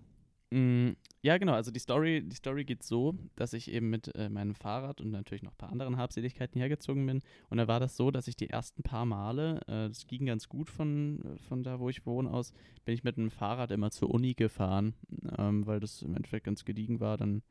Mm, 0.52 0.92
ja, 1.24 1.38
genau. 1.38 1.54
Also 1.54 1.72
die 1.72 1.80
Story, 1.80 2.22
die 2.24 2.36
Story 2.36 2.64
geht 2.64 2.84
so, 2.84 3.16
dass 3.36 3.54
ich 3.54 3.72
eben 3.72 3.90
mit 3.90 4.14
äh, 4.16 4.30
meinem 4.30 4.54
Fahrrad 4.54 5.02
und 5.02 5.10
natürlich 5.10 5.42
noch 5.42 5.54
ein 5.54 5.58
paar 5.58 5.72
anderen 5.72 5.98
Habseligkeiten 5.98 6.60
hergezogen 6.60 7.06
bin. 7.06 7.22
Und 7.50 7.58
da 7.58 7.68
war 7.68 7.80
das 7.80 7.96
so, 7.98 8.12
dass 8.12 8.28
ich 8.28 8.36
die 8.36 8.50
ersten 8.50 8.84
paar 8.84 9.06
Male, 9.06 9.62
äh, 9.68 9.88
das 9.90 10.06
ging 10.06 10.26
ganz 10.28 10.48
gut 10.50 10.70
von, 10.70 11.38
von 11.48 11.64
da, 11.64 11.80
wo 11.80 11.90
ich 11.90 12.06
wohne 12.06 12.30
aus, 12.30 12.52
bin 12.86 12.94
ich 12.94 13.04
mit 13.04 13.18
dem 13.18 13.32
Fahrrad 13.32 13.72
immer 13.72 13.90
zur 13.90 14.12
Uni 14.12 14.34
gefahren, 14.36 14.94
ähm, 15.38 15.66
weil 15.66 15.80
das 15.80 16.02
im 16.04 16.16
Endeffekt 16.16 16.46
ganz 16.46 16.66
gediegen 16.66 17.00
war. 17.00 17.18
Dann 17.18 17.42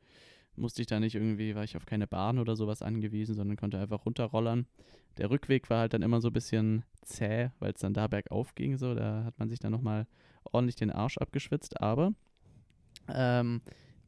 musste 0.55 0.81
ich 0.81 0.87
da 0.87 0.99
nicht 0.99 1.15
irgendwie, 1.15 1.55
war 1.55 1.63
ich 1.63 1.75
auf 1.77 1.85
keine 1.85 2.07
Bahn 2.07 2.39
oder 2.39 2.55
sowas 2.55 2.81
angewiesen, 2.81 3.35
sondern 3.35 3.57
konnte 3.57 3.79
einfach 3.79 4.05
runterrollern. 4.05 4.67
Der 5.17 5.29
Rückweg 5.29 5.69
war 5.69 5.81
halt 5.81 5.93
dann 5.93 6.01
immer 6.01 6.21
so 6.21 6.29
ein 6.29 6.33
bisschen 6.33 6.85
zäh, 7.01 7.49
weil 7.59 7.73
es 7.73 7.81
dann 7.81 7.93
da 7.93 8.07
bergauf 8.07 8.55
ging. 8.55 8.77
So, 8.77 8.95
da 8.95 9.23
hat 9.23 9.37
man 9.39 9.49
sich 9.49 9.59
dann 9.59 9.71
nochmal 9.71 10.07
ordentlich 10.43 10.75
den 10.75 10.91
Arsch 10.91 11.17
abgeschwitzt. 11.17 11.81
Aber 11.81 12.13
ähm, 13.07 13.61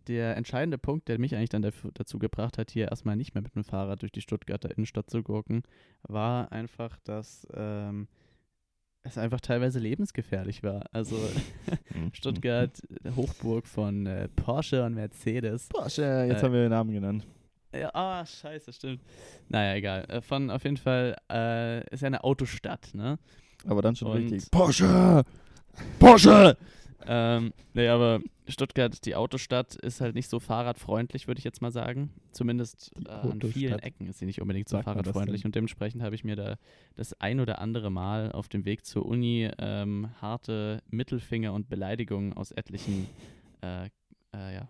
der 0.07 0.37
entscheidende 0.37 0.77
Punkt, 0.77 1.07
der 1.07 1.19
mich 1.19 1.35
eigentlich 1.35 1.49
dann 1.49 1.71
dazu 1.93 2.19
gebracht 2.19 2.57
hat, 2.57 2.71
hier 2.71 2.89
erstmal 2.89 3.15
nicht 3.15 3.33
mehr 3.33 3.41
mit 3.41 3.55
dem 3.55 3.63
Fahrrad 3.63 4.01
durch 4.01 4.11
die 4.11 4.21
Stuttgarter 4.21 4.71
Innenstadt 4.71 5.09
zu 5.09 5.23
gurken, 5.23 5.63
war 6.03 6.51
einfach, 6.51 6.97
dass 7.03 7.47
ähm, 7.53 8.07
es 9.05 9.17
einfach 9.17 9.39
teilweise 9.39 9.79
lebensgefährlich 9.79 10.63
war. 10.63 10.83
Also 10.91 11.15
Stuttgart, 12.13 12.71
Hochburg 13.15 13.67
von 13.67 14.05
äh, 14.05 14.27
Porsche 14.29 14.83
und 14.83 14.95
Mercedes. 14.95 15.67
Porsche, 15.69 16.25
jetzt 16.27 16.41
Äh, 16.41 16.45
haben 16.45 16.53
wir 16.53 16.61
den 16.61 16.71
Namen 16.71 16.91
genannt. 16.93 17.25
Ja, 17.73 17.89
ah, 17.93 18.25
scheiße, 18.25 18.71
stimmt. 18.73 19.01
Naja, 19.49 19.75
egal. 19.75 20.05
Äh, 20.09 20.21
Von 20.21 20.49
auf 20.49 20.63
jeden 20.63 20.77
Fall 20.77 21.15
äh, 21.31 21.85
ist 21.93 22.01
ja 22.01 22.07
eine 22.07 22.23
Autostadt, 22.23 22.89
ne? 22.93 23.19
Aber 23.67 23.81
dann 23.81 23.95
schon 23.95 24.09
und- 24.09 24.17
richtig. 24.17 24.49
Porsche! 24.51 25.23
Porsche! 25.99 26.57
Ähm, 27.07 27.53
nee, 27.73 27.87
aber 27.87 28.21
Stuttgart, 28.47 29.05
die 29.05 29.15
Autostadt, 29.15 29.75
ist 29.75 30.01
halt 30.01 30.15
nicht 30.15 30.29
so 30.29 30.39
fahrradfreundlich, 30.39 31.27
würde 31.27 31.39
ich 31.39 31.43
jetzt 31.43 31.61
mal 31.61 31.71
sagen. 31.71 32.11
Zumindest 32.31 32.91
äh, 33.05 33.09
an 33.09 33.41
vielen. 33.41 33.79
Ecken 33.79 34.07
ist 34.07 34.19
sie 34.19 34.25
nicht 34.25 34.41
unbedingt 34.41 34.69
so 34.69 34.77
das 34.77 34.85
fahrradfreundlich. 34.85 35.45
Und 35.45 35.55
dementsprechend 35.55 36.03
habe 36.03 36.15
ich 36.15 36.23
mir 36.23 36.35
da 36.35 36.57
das 36.95 37.19
ein 37.19 37.39
oder 37.39 37.59
andere 37.59 37.89
Mal 37.89 38.31
auf 38.31 38.47
dem 38.47 38.65
Weg 38.65 38.85
zur 38.85 39.05
Uni 39.05 39.49
ähm, 39.57 40.09
harte 40.21 40.81
Mittelfinger 40.89 41.53
und 41.53 41.69
Beleidigungen 41.69 42.33
aus 42.33 42.51
etlichen 42.51 43.07
äh, 43.61 43.85
äh, 44.33 44.55
ja, 44.55 44.67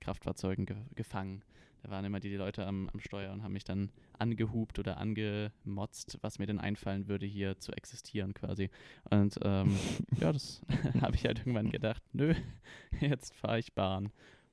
Kraftfahrzeugen 0.00 0.66
ge 0.66 0.76
gefangen. 0.94 1.42
Da 1.84 1.90
waren 1.90 2.06
immer 2.06 2.18
die 2.18 2.34
Leute 2.34 2.66
am, 2.66 2.88
am 2.88 2.98
Steuer 2.98 3.30
und 3.30 3.42
haben 3.42 3.52
mich 3.52 3.64
dann 3.64 3.90
angehupt 4.18 4.78
oder 4.78 4.96
angemotzt, 4.96 6.16
was 6.22 6.38
mir 6.38 6.46
denn 6.46 6.58
einfallen 6.58 7.08
würde, 7.08 7.26
hier 7.26 7.60
zu 7.60 7.72
existieren 7.72 8.32
quasi. 8.32 8.70
Und 9.10 9.38
ähm, 9.42 9.76
ja, 10.18 10.32
das 10.32 10.62
habe 11.02 11.14
ich 11.14 11.26
halt 11.26 11.40
irgendwann 11.40 11.70
gedacht, 11.70 12.02
nö, 12.14 12.34
jetzt 13.00 13.34
fahre 13.34 13.58
ich 13.58 13.74
Bahn. 13.74 14.06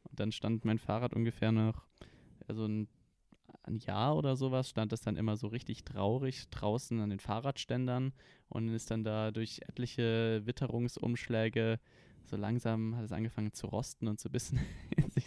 Und 0.04 0.20
dann 0.20 0.34
stand 0.34 0.66
mein 0.66 0.78
Fahrrad 0.78 1.14
ungefähr 1.14 1.54
noch, 1.54 1.86
also 2.50 2.66
ein, 2.66 2.90
ein 3.64 3.78
Jahr 3.78 4.18
oder 4.18 4.36
sowas, 4.36 4.70
stand 4.70 4.92
das 4.92 5.00
dann 5.00 5.16
immer 5.16 5.38
so 5.38 5.48
richtig 5.48 5.86
traurig 5.86 6.50
draußen 6.50 7.00
an 7.00 7.12
den 7.12 7.20
Fahrradständern 7.20 8.12
und 8.50 8.68
ist 8.68 8.92
dann 8.92 9.06
da 9.06 9.32
durch 9.32 9.62
etliche 9.70 10.42
Witterungsumschläge 10.44 11.80
so 12.26 12.38
langsam 12.38 12.96
hat 12.96 13.06
es 13.06 13.12
angefangen 13.12 13.54
zu 13.54 13.68
rosten 13.68 14.08
und 14.08 14.20
so 14.20 14.30
ein 14.30 14.32
bisschen 14.32 14.60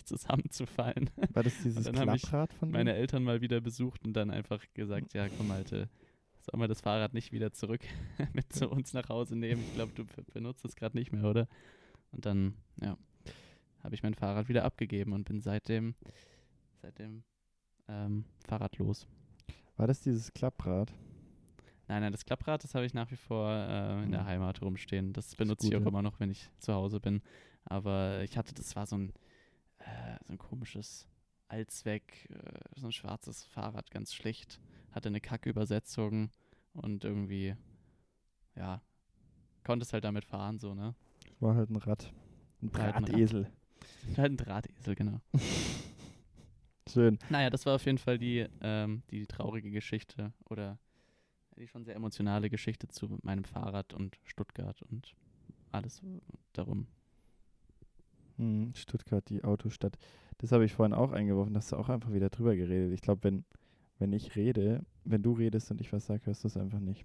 gleich 0.05 0.19
zusammenzufallen. 0.21 1.11
War 1.33 1.43
das 1.43 1.55
dieses 1.63 1.87
ich 1.87 1.93
Klapprad 1.93 2.53
von 2.55 2.69
dir? 2.69 2.73
Meine 2.79 2.95
Eltern 2.95 3.25
mal 3.25 3.41
wieder 3.41 3.61
besucht 3.61 4.05
und 4.05 4.13
dann 4.15 4.31
einfach 4.31 4.63
gesagt, 4.75 5.15
ja 5.15 5.29
komm 5.29 5.51
Alte, 5.51 5.89
soll 6.41 6.59
man 6.59 6.69
das 6.69 6.81
Fahrrad 6.81 7.15
nicht 7.15 7.33
wieder 7.33 7.53
zurück 7.53 7.83
mit 8.33 8.53
zu 8.53 8.69
uns 8.69 8.93
nach 8.93 9.09
Hause 9.09 9.37
nehmen? 9.37 9.63
Ich 9.63 9.75
glaube, 9.75 9.93
du 9.95 10.05
be- 10.05 10.25
benutzt 10.33 10.65
es 10.65 10.77
gerade 10.77 10.97
nicht 10.97 11.13
mehr, 11.13 11.25
oder? 11.25 11.49
Und 12.13 12.27
dann, 12.27 12.55
ja, 12.81 12.97
habe 13.83 13.95
ich 13.95 14.03
mein 14.03 14.15
Fahrrad 14.15 14.49
wieder 14.49 14.65
abgegeben 14.65 15.13
und 15.13 15.25
bin 15.25 15.41
seitdem, 15.41 15.95
seitdem 16.81 17.25
ähm, 17.89 18.25
fahrradlos. 18.47 19.07
War 19.77 19.87
das 19.87 20.01
dieses 20.01 20.33
Klapprad? 20.33 20.93
Nein, 21.87 22.01
nein, 22.01 22.13
das 22.13 22.25
Klapprad, 22.25 22.65
das 22.65 22.75
habe 22.75 22.87
ich 22.87 22.95
nach 22.95 23.11
wie 23.11 23.17
vor 23.17 23.51
äh, 23.51 24.03
in 24.05 24.13
der 24.13 24.23
Mhm. 24.23 24.27
Heimat 24.27 24.63
rumstehen. 24.63 25.13
Das 25.13 25.35
benutze 25.37 25.67
ich 25.67 25.73
gut, 25.73 25.81
auch 25.81 25.85
ja. 25.85 25.89
immer 25.91 26.01
noch, 26.03 26.19
wenn 26.21 26.31
ich 26.31 26.49
zu 26.59 26.73
Hause 26.73 26.99
bin. 27.01 27.21
Aber 27.67 28.23
ich 28.23 28.39
hatte, 28.39 28.55
das 28.55 28.75
war 28.77 28.87
so 28.87 28.97
ein, 28.97 29.13
äh, 29.85 30.17
so 30.25 30.33
ein 30.33 30.39
komisches 30.39 31.09
Allzweck, 31.49 32.29
äh, 32.31 32.81
so 32.81 32.87
ein 32.87 32.93
schwarzes 32.93 33.45
Fahrrad, 33.45 33.91
ganz 33.91 34.15
schlicht. 34.15 34.61
Hatte 34.93 35.09
eine 35.09 35.21
Kackübersetzung 35.21 36.31
und 36.73 37.05
irgendwie, 37.05 37.55
ja, 38.57 38.83
konnte 39.65 39.85
es 39.85 39.93
halt 39.93 40.05
damit 40.05 40.25
fahren, 40.25 40.59
so, 40.59 40.75
ne? 40.75 40.95
War 41.41 41.57
halt 41.57 41.71
ein 41.71 41.77
Rad. 41.77 42.13
Ein 42.63 42.75
War 42.75 42.83
halt 42.83 42.95
ein. 42.97 43.05
Drahtesel. 43.05 43.51
Halt 44.17 44.33
ein 44.33 44.37
Drahtesel, 44.39 44.95
genau. 44.95 45.21
Schön. 46.89 47.19
Naja, 47.29 47.51
das 47.51 47.67
war 47.67 47.75
auf 47.75 47.85
jeden 47.85 47.99
Fall 47.99 48.19
die, 48.19 48.47
ähm, 48.63 49.03
die 49.11 49.27
traurige 49.27 49.71
Geschichte 49.71 50.33
oder 50.49 50.79
die 51.57 51.67
schon 51.67 51.85
sehr 51.85 51.95
emotionale 51.95 52.49
Geschichte 52.49 52.89
zu 52.89 53.19
meinem 53.23 53.45
Fahrrad 53.45 53.93
und 53.93 54.19
Stuttgart 54.25 54.81
und 54.83 55.15
alles 55.71 56.03
darum. 56.53 56.87
Hm, 58.39 58.73
Stuttgart, 58.75 59.29
die 59.29 59.45
Autostadt. 59.45 59.97
Das 60.39 60.53
habe 60.53 60.65
ich 60.65 60.73
vorhin 60.73 60.95
auch 60.95 61.13
eingeworfen, 61.13 61.55
da 61.55 61.59
hast 61.59 61.73
du 61.73 61.77
auch 61.77 61.89
einfach 61.89 62.13
wieder 62.13 62.31
drüber 62.31 62.57
geredet. 62.57 62.93
Ich 62.93 63.01
glaube, 63.01 63.25
wenn, 63.25 63.45
wenn 63.99 64.13
ich 64.13 64.35
rede, 64.37 64.85
wenn 65.05 65.23
du 65.23 65.33
redest 65.33 65.71
und 65.71 65.81
ich 65.81 65.93
was 65.93 66.07
sage, 66.07 66.27
hörst 66.27 66.45
du 66.45 66.49
es 66.49 66.57
einfach 66.57 66.81
nicht. 66.81 67.05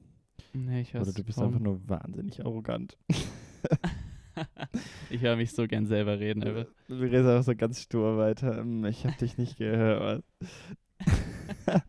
Nee, 0.53 0.81
ich 0.81 0.95
Oder 0.95 1.11
du 1.11 1.23
bist 1.23 1.39
einfach 1.39 1.59
nur 1.59 1.87
wahnsinnig 1.87 2.43
arrogant. 2.43 2.97
ich 5.09 5.21
höre 5.21 5.35
mich 5.35 5.51
so 5.51 5.67
gern 5.67 5.85
selber 5.85 6.19
reden. 6.19 6.43
Aber 6.43 6.65
Du 6.87 6.95
redest 6.95 7.27
einfach 7.27 7.43
so 7.43 7.55
ganz 7.55 7.81
stur 7.81 8.17
weiter. 8.17 8.57
Hm, 8.57 8.85
Ich 8.85 9.05
habe 9.05 9.17
dich 9.17 9.37
nicht 9.37 9.57
gehört. 9.57 10.23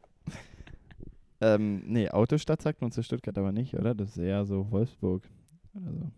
ähm, 1.40 1.82
nee, 1.86 2.08
Autostadt 2.10 2.60
sagt 2.62 2.80
man 2.82 2.92
zu 2.92 3.02
Stuttgart 3.02 3.38
aber 3.38 3.52
nicht, 3.52 3.74
oder? 3.74 3.94
Das 3.94 4.10
ist 4.10 4.18
eher 4.18 4.44
so 4.44 4.70
Wolfsburg. 4.70 5.22
Oder 5.74 5.92
so. 5.94 6.10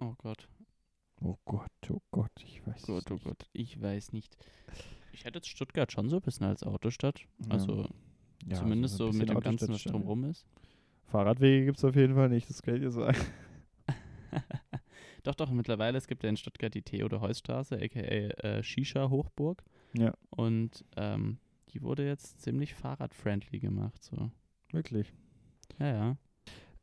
oh 0.00 0.14
Gott, 0.18 0.48
Oh 1.20 1.36
Gott, 1.44 1.70
oh 1.90 2.00
Gott, 2.10 2.30
ich 2.42 2.64
weiß 2.66 2.82
Gott, 2.82 3.10
oh 3.10 3.14
nicht. 3.14 3.24
Gott, 3.24 3.46
ich 3.52 3.80
weiß 3.80 4.12
nicht. 4.12 4.36
Ich 5.12 5.24
hätte 5.24 5.38
jetzt 5.38 5.48
Stuttgart 5.48 5.90
schon 5.90 6.08
so 6.08 6.16
ein 6.16 6.22
bisschen 6.22 6.46
als 6.46 6.62
Autostadt. 6.62 7.20
Also 7.48 7.88
Ja, 8.46 8.56
zumindest 8.56 8.94
ein 9.00 9.12
so 9.12 9.18
mit 9.18 9.28
dem 9.28 9.40
Ganzen, 9.40 9.68
was 9.72 9.82
drumherum 9.82 10.24
ist. 10.24 10.46
Fahrradwege 11.06 11.64
gibt 11.64 11.78
es 11.78 11.84
auf 11.84 11.96
jeden 11.96 12.14
Fall 12.14 12.28
nicht, 12.28 12.48
das 12.48 12.62
kann 12.62 12.76
ich 12.76 12.82
dir 12.82 12.90
sagen. 12.90 13.18
doch, 15.22 15.34
doch, 15.34 15.50
mittlerweile, 15.50 15.98
es 15.98 16.06
gibt 16.06 16.22
ja 16.22 16.28
in 16.28 16.36
Stuttgart 16.36 16.72
die 16.74 16.82
Theodor-Heuss-Straße, 16.82 17.76
aka 17.82 18.00
äh, 18.00 18.62
Shisha-Hochburg. 18.62 19.64
Ja, 19.94 20.12
Und 20.30 20.84
ähm, 20.96 21.38
die 21.72 21.82
wurde 21.82 22.06
jetzt 22.06 22.42
ziemlich 22.42 22.74
fahrradfriendly 22.74 23.58
gemacht. 23.58 24.02
So. 24.02 24.30
wirklich. 24.70 25.12
Ja, 25.78 25.86
ja. 25.86 26.16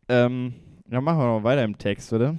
Ähm, 0.08 0.54
ja, 0.90 1.02
machen 1.02 1.20
wir 1.20 1.26
noch 1.26 1.44
weiter 1.44 1.64
im 1.64 1.78
Text, 1.78 2.12
oder? 2.14 2.38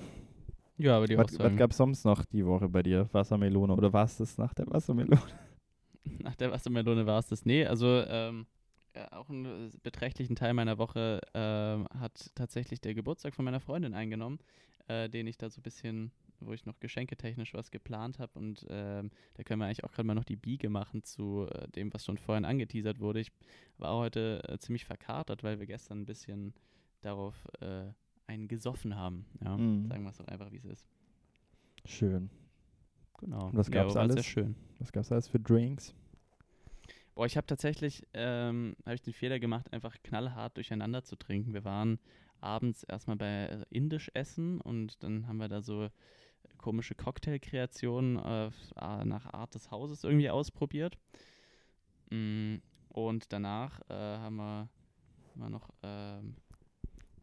Ja, 0.78 0.96
aber 0.96 1.06
die 1.06 1.16
Was, 1.16 1.38
was 1.38 1.56
gab 1.56 1.70
es 1.70 1.76
sonst 1.76 2.04
noch 2.04 2.24
die 2.26 2.44
Woche 2.44 2.68
bei 2.68 2.82
dir? 2.82 3.08
Wassermelone 3.12 3.72
oder 3.72 3.92
war 3.92 4.04
es 4.04 4.18
das 4.18 4.36
nach 4.36 4.52
der 4.52 4.66
Wassermelone? 4.66 5.20
nach 6.04 6.34
der 6.36 6.50
Wassermelone 6.50 7.06
war 7.06 7.18
es 7.18 7.28
das. 7.28 7.44
Nee, 7.46 7.64
also 7.64 7.86
ähm, 8.06 8.46
ja, 8.94 9.12
auch 9.12 9.28
einen 9.30 9.68
äh, 9.68 9.70
beträchtlichen 9.82 10.36
Teil 10.36 10.54
meiner 10.54 10.78
Woche 10.78 11.20
ähm, 11.34 11.86
hat 11.98 12.30
tatsächlich 12.34 12.80
der 12.80 12.94
Geburtstag 12.94 13.34
von 13.34 13.44
meiner 13.44 13.60
Freundin 13.60 13.94
eingenommen, 13.94 14.38
äh, 14.88 15.08
den 15.08 15.26
ich 15.26 15.38
da 15.38 15.48
so 15.48 15.60
ein 15.60 15.62
bisschen, 15.62 16.12
wo 16.40 16.52
ich 16.52 16.66
noch 16.66 16.78
geschenketechnisch 16.80 17.54
was 17.54 17.70
geplant 17.70 18.18
habe 18.18 18.38
und 18.38 18.66
ähm, 18.68 19.10
da 19.34 19.42
können 19.42 19.60
wir 19.60 19.66
eigentlich 19.66 19.84
auch 19.84 19.92
gerade 19.92 20.06
mal 20.06 20.14
noch 20.14 20.24
die 20.24 20.36
Biege 20.36 20.68
machen 20.68 21.02
zu 21.02 21.46
äh, 21.50 21.68
dem, 21.68 21.92
was 21.92 22.04
schon 22.04 22.18
vorhin 22.18 22.44
angeteasert 22.44 23.00
wurde. 23.00 23.20
Ich 23.20 23.32
war 23.78 23.94
heute 23.96 24.42
äh, 24.48 24.58
ziemlich 24.58 24.84
verkatert, 24.84 25.42
weil 25.42 25.58
wir 25.58 25.66
gestern 25.66 26.02
ein 26.02 26.06
bisschen 26.06 26.54
darauf 27.00 27.34
äh, 27.60 27.92
einen 28.26 28.48
gesoffen 28.48 28.96
haben. 28.96 29.26
Ja, 29.44 29.56
Mhm. 29.56 29.88
sagen 29.88 30.02
wir 30.04 30.10
es 30.10 30.16
doch 30.18 30.26
einfach, 30.28 30.50
wie 30.52 30.56
es 30.58 30.64
ist. 30.64 30.86
Schön. 31.84 32.30
Genau. 33.18 33.50
was 33.52 33.68
Ja, 33.68 33.74
gab's 33.82 33.96
aber 33.96 34.00
war 34.00 34.08
Sehr 34.08 34.16
alles? 34.16 34.26
schön. 34.26 34.56
Was 34.78 34.92
gab's 34.92 35.10
alles 35.12 35.28
für 35.28 35.40
Drinks? 35.40 35.94
Boah, 37.14 37.24
ich 37.24 37.36
habe 37.38 37.46
tatsächlich, 37.46 38.06
ähm, 38.12 38.76
habe 38.84 38.94
ich 38.96 39.00
den 39.02 39.14
Fehler 39.14 39.38
gemacht, 39.40 39.72
einfach 39.72 39.96
knallhart 40.02 40.56
durcheinander 40.56 41.02
zu 41.02 41.16
trinken. 41.16 41.54
Wir 41.54 41.64
waren 41.64 41.98
abends 42.40 42.82
erstmal 42.84 43.16
bei 43.16 43.46
äh, 43.46 43.64
Indisch 43.70 44.10
essen 44.12 44.60
und 44.60 45.02
dann 45.02 45.26
haben 45.26 45.38
wir 45.38 45.48
da 45.48 45.62
so 45.62 45.88
komische 46.58 46.94
Cocktailkreationen 46.94 48.16
äh, 48.18 48.50
nach 49.04 49.32
Art 49.32 49.54
des 49.54 49.70
Hauses 49.70 50.04
irgendwie 50.04 50.28
ausprobiert. 50.28 50.98
Mm, 52.10 52.56
und 52.90 53.32
danach 53.32 53.80
äh, 53.88 53.94
haben 53.94 54.36
wir, 54.36 54.68
haben 55.32 55.40
wir 55.40 55.50
noch 55.50 55.70
ähm, 55.82 56.36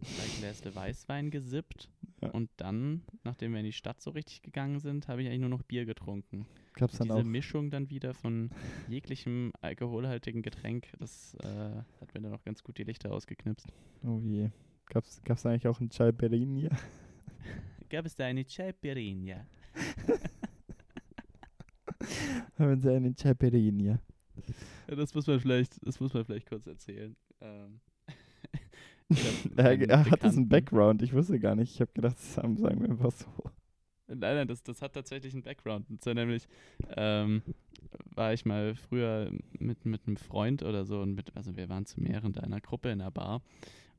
drei 0.03 0.39
Gläsle 0.39 0.75
Weißwein 0.75 1.31
gesippt. 1.31 1.89
Ja. 2.21 2.29
Und 2.29 2.49
dann, 2.57 3.03
nachdem 3.23 3.51
wir 3.51 3.59
in 3.59 3.65
die 3.65 3.73
Stadt 3.73 4.01
so 4.01 4.11
richtig 4.11 4.41
gegangen 4.41 4.79
sind, 4.79 5.07
habe 5.07 5.21
ich 5.21 5.27
eigentlich 5.27 5.41
nur 5.41 5.49
noch 5.49 5.63
Bier 5.63 5.85
getrunken. 5.85 6.45
Gab's 6.73 6.97
dann 6.97 7.07
Diese 7.07 7.19
auch 7.19 7.23
Mischung 7.23 7.69
dann 7.69 7.89
wieder 7.89 8.13
von 8.13 8.49
jeglichem 8.87 9.51
alkoholhaltigen 9.61 10.41
Getränk, 10.41 10.87
das 10.99 11.35
äh, 11.43 11.47
hat 12.01 12.13
mir 12.13 12.21
dann 12.21 12.33
auch 12.33 12.43
ganz 12.43 12.63
gut 12.63 12.77
die 12.77 12.83
Lichter 12.83 13.11
ausgeknipst. 13.11 13.67
Oh 14.03 14.19
je. 14.23 14.49
Gab's, 14.85 15.21
gab's 15.23 15.45
eigentlich 15.45 15.67
auch 15.67 15.79
einen 15.79 15.89
Chai 15.89 16.11
Perini? 16.11 16.69
Gab 17.93 18.07
es 18.07 18.15
da 18.15 18.25
eine 18.25 18.43
Caipirinha? 18.43 19.45
Haben 22.57 22.79
sie 22.79 22.91
einen 22.91 23.15
Chai 23.15 23.35
Perini? 23.35 23.99
Ja, 24.87 24.95
das 24.95 25.13
muss 25.13 25.27
man 25.27 25.39
vielleicht, 25.39 25.77
das 25.85 25.99
muss 25.99 26.11
man 26.11 26.25
vielleicht 26.25 26.49
kurz 26.49 26.65
erzählen. 26.65 27.15
Ähm, 27.39 27.81
Er, 29.55 29.89
er 29.89 30.09
hat 30.09 30.23
diesen 30.23 30.49
Background, 30.49 31.01
ich 31.01 31.13
wusste 31.13 31.39
gar 31.39 31.55
nicht. 31.55 31.73
Ich 31.73 31.81
habe 31.81 31.91
gedacht, 31.93 32.17
haben, 32.37 32.57
sagen 32.57 32.81
wir 32.81 32.89
einfach 32.89 33.11
so. 33.11 33.25
Nein, 34.07 34.35
nein, 34.35 34.47
das, 34.47 34.63
das 34.63 34.81
hat 34.81 34.93
tatsächlich 34.93 35.33
einen 35.33 35.43
Background. 35.43 35.89
Und 35.89 36.01
zwar 36.01 36.13
nämlich 36.13 36.47
ähm, 36.95 37.41
war 38.15 38.33
ich 38.33 38.45
mal 38.45 38.75
früher 38.75 39.31
mit, 39.59 39.85
mit 39.85 40.07
einem 40.07 40.17
Freund 40.17 40.63
oder 40.63 40.85
so 40.85 41.01
und 41.01 41.13
mit, 41.13 41.35
also 41.35 41.55
wir 41.55 41.69
waren 41.69 41.85
zu 41.85 42.01
mehreren 42.01 42.33
in 42.33 42.39
einer 42.39 42.61
Gruppe 42.61 42.89
in 42.89 43.01
einer 43.01 43.11
Bar 43.11 43.41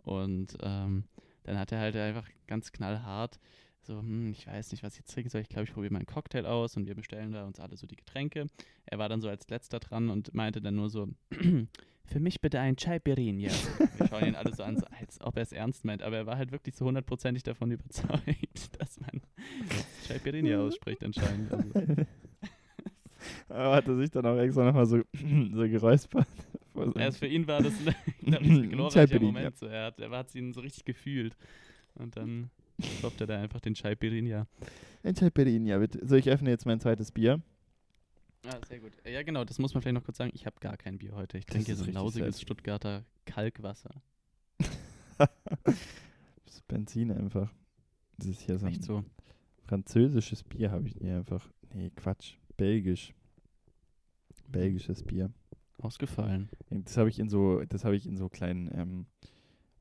und 0.02 0.56
ähm, 0.62 1.04
dann 1.44 1.58
hat 1.58 1.72
er 1.72 1.80
halt 1.80 1.96
einfach 1.96 2.28
ganz 2.46 2.72
knallhart 2.72 3.38
so, 3.86 3.98
hm, 3.98 4.30
ich 4.30 4.46
weiß 4.46 4.72
nicht, 4.72 4.82
was 4.82 4.94
ich 4.94 5.00
jetzt 5.00 5.12
trinken 5.12 5.30
soll. 5.30 5.42
Ich 5.42 5.48
glaube, 5.48 5.64
ich 5.64 5.72
probiere 5.72 5.92
mal 5.92 5.98
einen 5.98 6.06
Cocktail 6.06 6.46
aus 6.46 6.76
und 6.76 6.86
wir 6.86 6.94
bestellen 6.94 7.32
da 7.32 7.44
uns 7.44 7.60
alle 7.60 7.76
so 7.76 7.86
die 7.86 7.96
Getränke. 7.96 8.46
Er 8.86 8.98
war 8.98 9.08
dann 9.08 9.20
so 9.20 9.28
als 9.28 9.48
letzter 9.48 9.78
dran 9.78 10.08
und 10.08 10.32
meinte 10.34 10.60
dann 10.60 10.74
nur 10.74 10.88
so, 10.88 11.08
für 12.06 12.20
mich 12.20 12.40
bitte 12.40 12.60
ein 12.60 12.76
Caipirinha. 12.76 13.50
Wir 13.96 14.06
schauen 14.08 14.26
ihn 14.26 14.34
alle 14.34 14.54
so 14.54 14.62
an, 14.62 14.76
so, 14.76 14.86
als 15.00 15.20
ob 15.20 15.36
er 15.36 15.42
es 15.42 15.52
ernst 15.52 15.84
meint. 15.84 16.02
Aber 16.02 16.16
er 16.16 16.26
war 16.26 16.36
halt 16.36 16.52
wirklich 16.52 16.74
so 16.76 16.84
hundertprozentig 16.84 17.42
davon 17.42 17.70
überzeugt, 17.70 18.78
dass 18.78 19.00
man 19.00 19.22
Caipirinha 20.06 20.60
ausspricht 20.60 21.02
anscheinend. 21.02 21.52
Also, 21.52 21.72
Aber 23.48 23.76
hat 23.76 23.88
er 23.88 23.96
sich 23.96 24.10
dann 24.10 24.26
auch 24.26 24.38
extra 24.38 24.64
nochmal 24.64 24.86
so, 24.86 24.98
so 25.52 25.68
geräuspert. 25.68 26.28
erst 26.96 27.18
für 27.20 27.26
ihn 27.26 27.46
war 27.46 27.62
das, 27.62 27.72
ich, 27.80 28.26
ein 28.26 28.70
glorreicher. 28.70 29.20
Moment. 29.20 29.56
So. 29.56 29.66
Er, 29.66 29.86
hat, 29.86 30.00
er 30.00 30.10
hat 30.10 30.34
ihn 30.34 30.52
so 30.52 30.60
richtig 30.60 30.84
gefühlt. 30.84 31.36
Und 31.94 32.16
dann 32.16 32.50
stoppt 32.98 33.20
er 33.20 33.26
da 33.26 33.40
einfach 33.40 33.60
den 33.60 33.74
Caipirinha. 33.74 34.46
Ein 35.02 35.14
Chai 35.14 35.30
Perini, 35.30 35.70
ja 35.70 35.78
bitte. 35.78 36.06
So, 36.06 36.16
ich 36.16 36.28
öffne 36.28 36.50
jetzt 36.50 36.66
mein 36.66 36.80
zweites 36.80 37.12
Bier. 37.12 37.40
Ah, 38.46 38.60
sehr 38.68 38.80
gut. 38.80 38.92
Ja, 39.06 39.22
genau, 39.22 39.44
das 39.44 39.58
muss 39.58 39.72
man 39.72 39.82
vielleicht 39.82 39.94
noch 39.94 40.04
kurz 40.04 40.18
sagen. 40.18 40.30
Ich 40.34 40.44
habe 40.44 40.56
gar 40.60 40.76
kein 40.76 40.98
Bier 40.98 41.14
heute. 41.14 41.38
Ich 41.38 41.46
trinke 41.46 41.62
ist 41.62 41.68
jetzt 41.68 41.80
richtig 41.80 41.94
lausiges 41.94 42.36
sad. 42.36 42.42
Stuttgarter 42.42 43.04
Kalkwasser. 43.24 44.02
das 45.18 45.76
ist 46.46 46.68
Benzin 46.68 47.10
einfach. 47.10 47.52
Das 48.18 48.26
ist 48.26 48.42
hier 48.42 48.58
so 48.58 48.66
ein 48.66 48.82
so. 48.82 49.04
französisches 49.62 50.42
Bier, 50.44 50.70
habe 50.70 50.88
ich 50.88 50.96
hier 50.98 51.16
einfach. 51.16 51.50
Nee, 51.72 51.90
Quatsch. 51.96 52.36
Belgisch. 52.56 53.14
Belgisches 54.48 55.02
Bier. 55.02 55.32
Ausgefallen. 55.78 56.50
Das 56.70 56.96
habe 56.96 57.08
ich 57.08 57.18
in 57.18 57.28
so, 57.28 57.64
das 57.64 57.84
habe 57.84 57.96
ich 57.96 58.06
in 58.06 58.16
so 58.16 58.28
kleinen 58.28 58.70
ähm, 58.74 59.06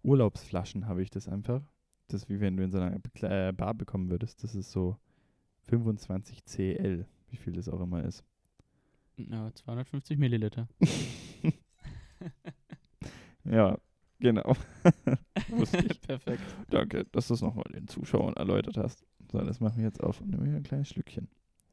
Urlaubsflaschen, 0.04 0.88
habe 0.88 1.04
ich 1.04 1.10
das 1.10 1.28
einfach. 1.28 1.62
Das 2.08 2.24
ist 2.24 2.30
wie 2.30 2.40
wenn 2.40 2.58
du 2.58 2.64
in 2.64 2.72
so 2.72 2.80
einer 2.80 3.00
äh, 3.22 3.52
Bar 3.52 3.74
bekommen 3.74 4.10
würdest. 4.10 4.44
Das 4.44 4.56
ist 4.56 4.72
so 4.72 4.98
25 5.64 6.46
CL, 6.46 7.06
wie 7.30 7.38
viel 7.38 7.54
das 7.54 7.70
auch 7.70 7.82
immer 7.82 8.04
ist. 8.04 8.24
Ja, 9.18 9.52
250 9.54 10.18
Milliliter. 10.18 10.68
Ja, 13.46 13.78
genau. 14.20 14.56
Wusste 15.50 15.86
ich. 15.86 16.00
Perfekt. 16.02 16.44
Danke, 16.70 17.06
dass 17.12 17.28
du 17.28 17.34
es 17.34 17.42
nochmal 17.42 17.66
den 17.74 17.88
Zuschauern 17.88 18.34
erläutert 18.36 18.78
hast. 18.78 19.06
So, 19.32 19.40
das 19.42 19.60
machen 19.60 19.78
wir 19.78 19.84
jetzt 19.86 20.02
auf 20.02 20.22
und 20.22 20.30
nehmen 20.30 20.46
wir 20.46 20.56
ein 20.56 20.64
kleines 20.64 20.88
Schlückchen. 20.90 21.28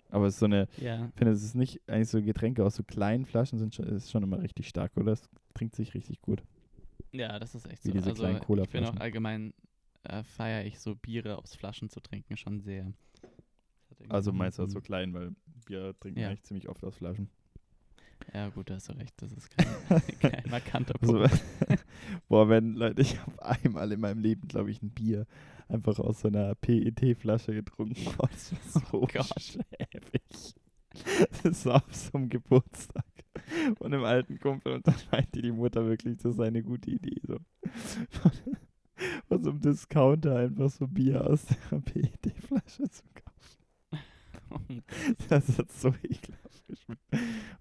Aber 0.09 0.26
es 0.26 0.35
ist 0.35 0.40
so 0.40 0.46
eine, 0.46 0.66
Ja. 0.79 1.07
ich 1.07 1.14
finde, 1.14 1.33
es 1.33 1.44
ist 1.44 1.55
nicht 1.55 1.81
eigentlich 1.88 2.09
so 2.09 2.20
Getränke 2.20 2.64
aus 2.64 2.74
so 2.74 2.83
kleinen 2.83 3.24
Flaschen 3.24 3.59
sind 3.61 3.74
schon, 3.74 3.87
ist 3.87 4.11
schon 4.11 4.24
immer 4.24 4.42
richtig 4.42 4.68
stark, 4.68 4.96
oder? 4.96 5.12
Es 5.12 5.29
trinkt 5.55 5.76
sich 5.76 5.94
richtig 5.94 6.20
gut. 6.22 6.42
Ja, 7.12 7.38
das 7.38 7.55
ist 7.55 7.68
echt 7.70 7.85
Wie 7.85 7.88
so. 7.90 7.94
diese 7.94 8.11
also 8.11 8.22
kleinen 8.24 8.40
ich 8.64 8.70
bin 8.70 8.85
auch 8.85 8.96
allgemein, 8.96 9.55
äh, 10.03 10.24
feiere 10.24 10.64
ich 10.64 10.81
so 10.81 10.96
Biere 10.96 11.38
aus 11.38 11.55
Flaschen 11.55 11.88
zu 11.88 12.00
trinken 12.00 12.37
schon 12.37 12.61
sehr. 12.61 12.92
Also 14.09 14.33
meinst 14.33 14.59
du 14.59 14.64
so 14.64 14.70
so 14.72 14.79
ein- 14.79 14.83
klein, 14.83 15.14
weil 15.14 15.31
Bier 15.61 15.94
trinken 16.01 16.20
Ja. 16.20 16.29
eigentlich 16.29 16.42
ziemlich 16.42 16.68
oft 16.68 16.85
aus 16.85 16.96
Flaschen. 16.96 17.29
Ja 18.35 18.49
gut, 18.51 18.68
da 18.70 18.75
hast 18.75 18.88
du 18.88 18.92
recht, 18.92 19.14
das 19.23 19.33
ist 19.33 19.51
kein, 19.51 19.66
kein 20.20 20.51
markanter 20.51 20.94
Also, 21.01 21.14
Punkt. 21.20 21.44
boah, 22.29 22.49
wenn, 22.49 22.75
Leute, 22.75 23.03
ich 23.03 23.18
habe 23.20 23.42
einmal 23.44 23.90
in 23.92 24.01
meinem 24.01 24.20
Leben, 24.20 24.46
glaube 24.46 24.70
ich, 24.70 24.83
ein 24.83 24.90
Bier 24.90 25.27
einfach 25.68 25.99
aus 25.99 26.20
so 26.20 26.29
einer 26.29 26.55
PET-Flasche 26.55 27.55
getrunken. 27.55 27.94
Boah, 28.18 28.29
das 28.29 28.53
war 28.53 28.83
so 28.90 28.99
Oh 29.03 29.07
Gott. 29.07 29.33
schäbig. 29.40 30.55
Das 31.44 31.64
war 31.66 31.77
auf 31.87 31.94
so 31.94 32.18
einem 32.18 32.29
Geburtstag 32.29 33.05
von 33.79 33.92
einem 33.94 34.05
alten 34.05 34.38
Kumpel 34.38 34.75
und 34.75 34.87
dann 34.87 34.96
meinte 35.12 35.40
die 35.40 35.53
Mutter 35.53 35.87
wirklich, 35.87 36.18
das 36.18 36.37
sei 36.37 36.49
eine 36.49 36.62
gute 36.62 36.90
Idee. 36.90 37.20
So. 37.27 37.38
Von, 38.11 38.33
von 39.29 39.42
so 39.44 39.51
einem 39.51 39.61
Discounter 39.61 40.37
einfach 40.37 40.70
so 40.70 40.87
Bier 40.88 41.27
aus 41.27 41.46
der 41.70 41.79
PET-Flasche 41.81 42.90
zu 42.90 43.03
kaufen. 43.14 43.30
Das 45.29 45.47
hat 45.59 45.71
so 45.73 45.89
ekelhaft 46.03 46.67
geschmeckt. 46.67 47.03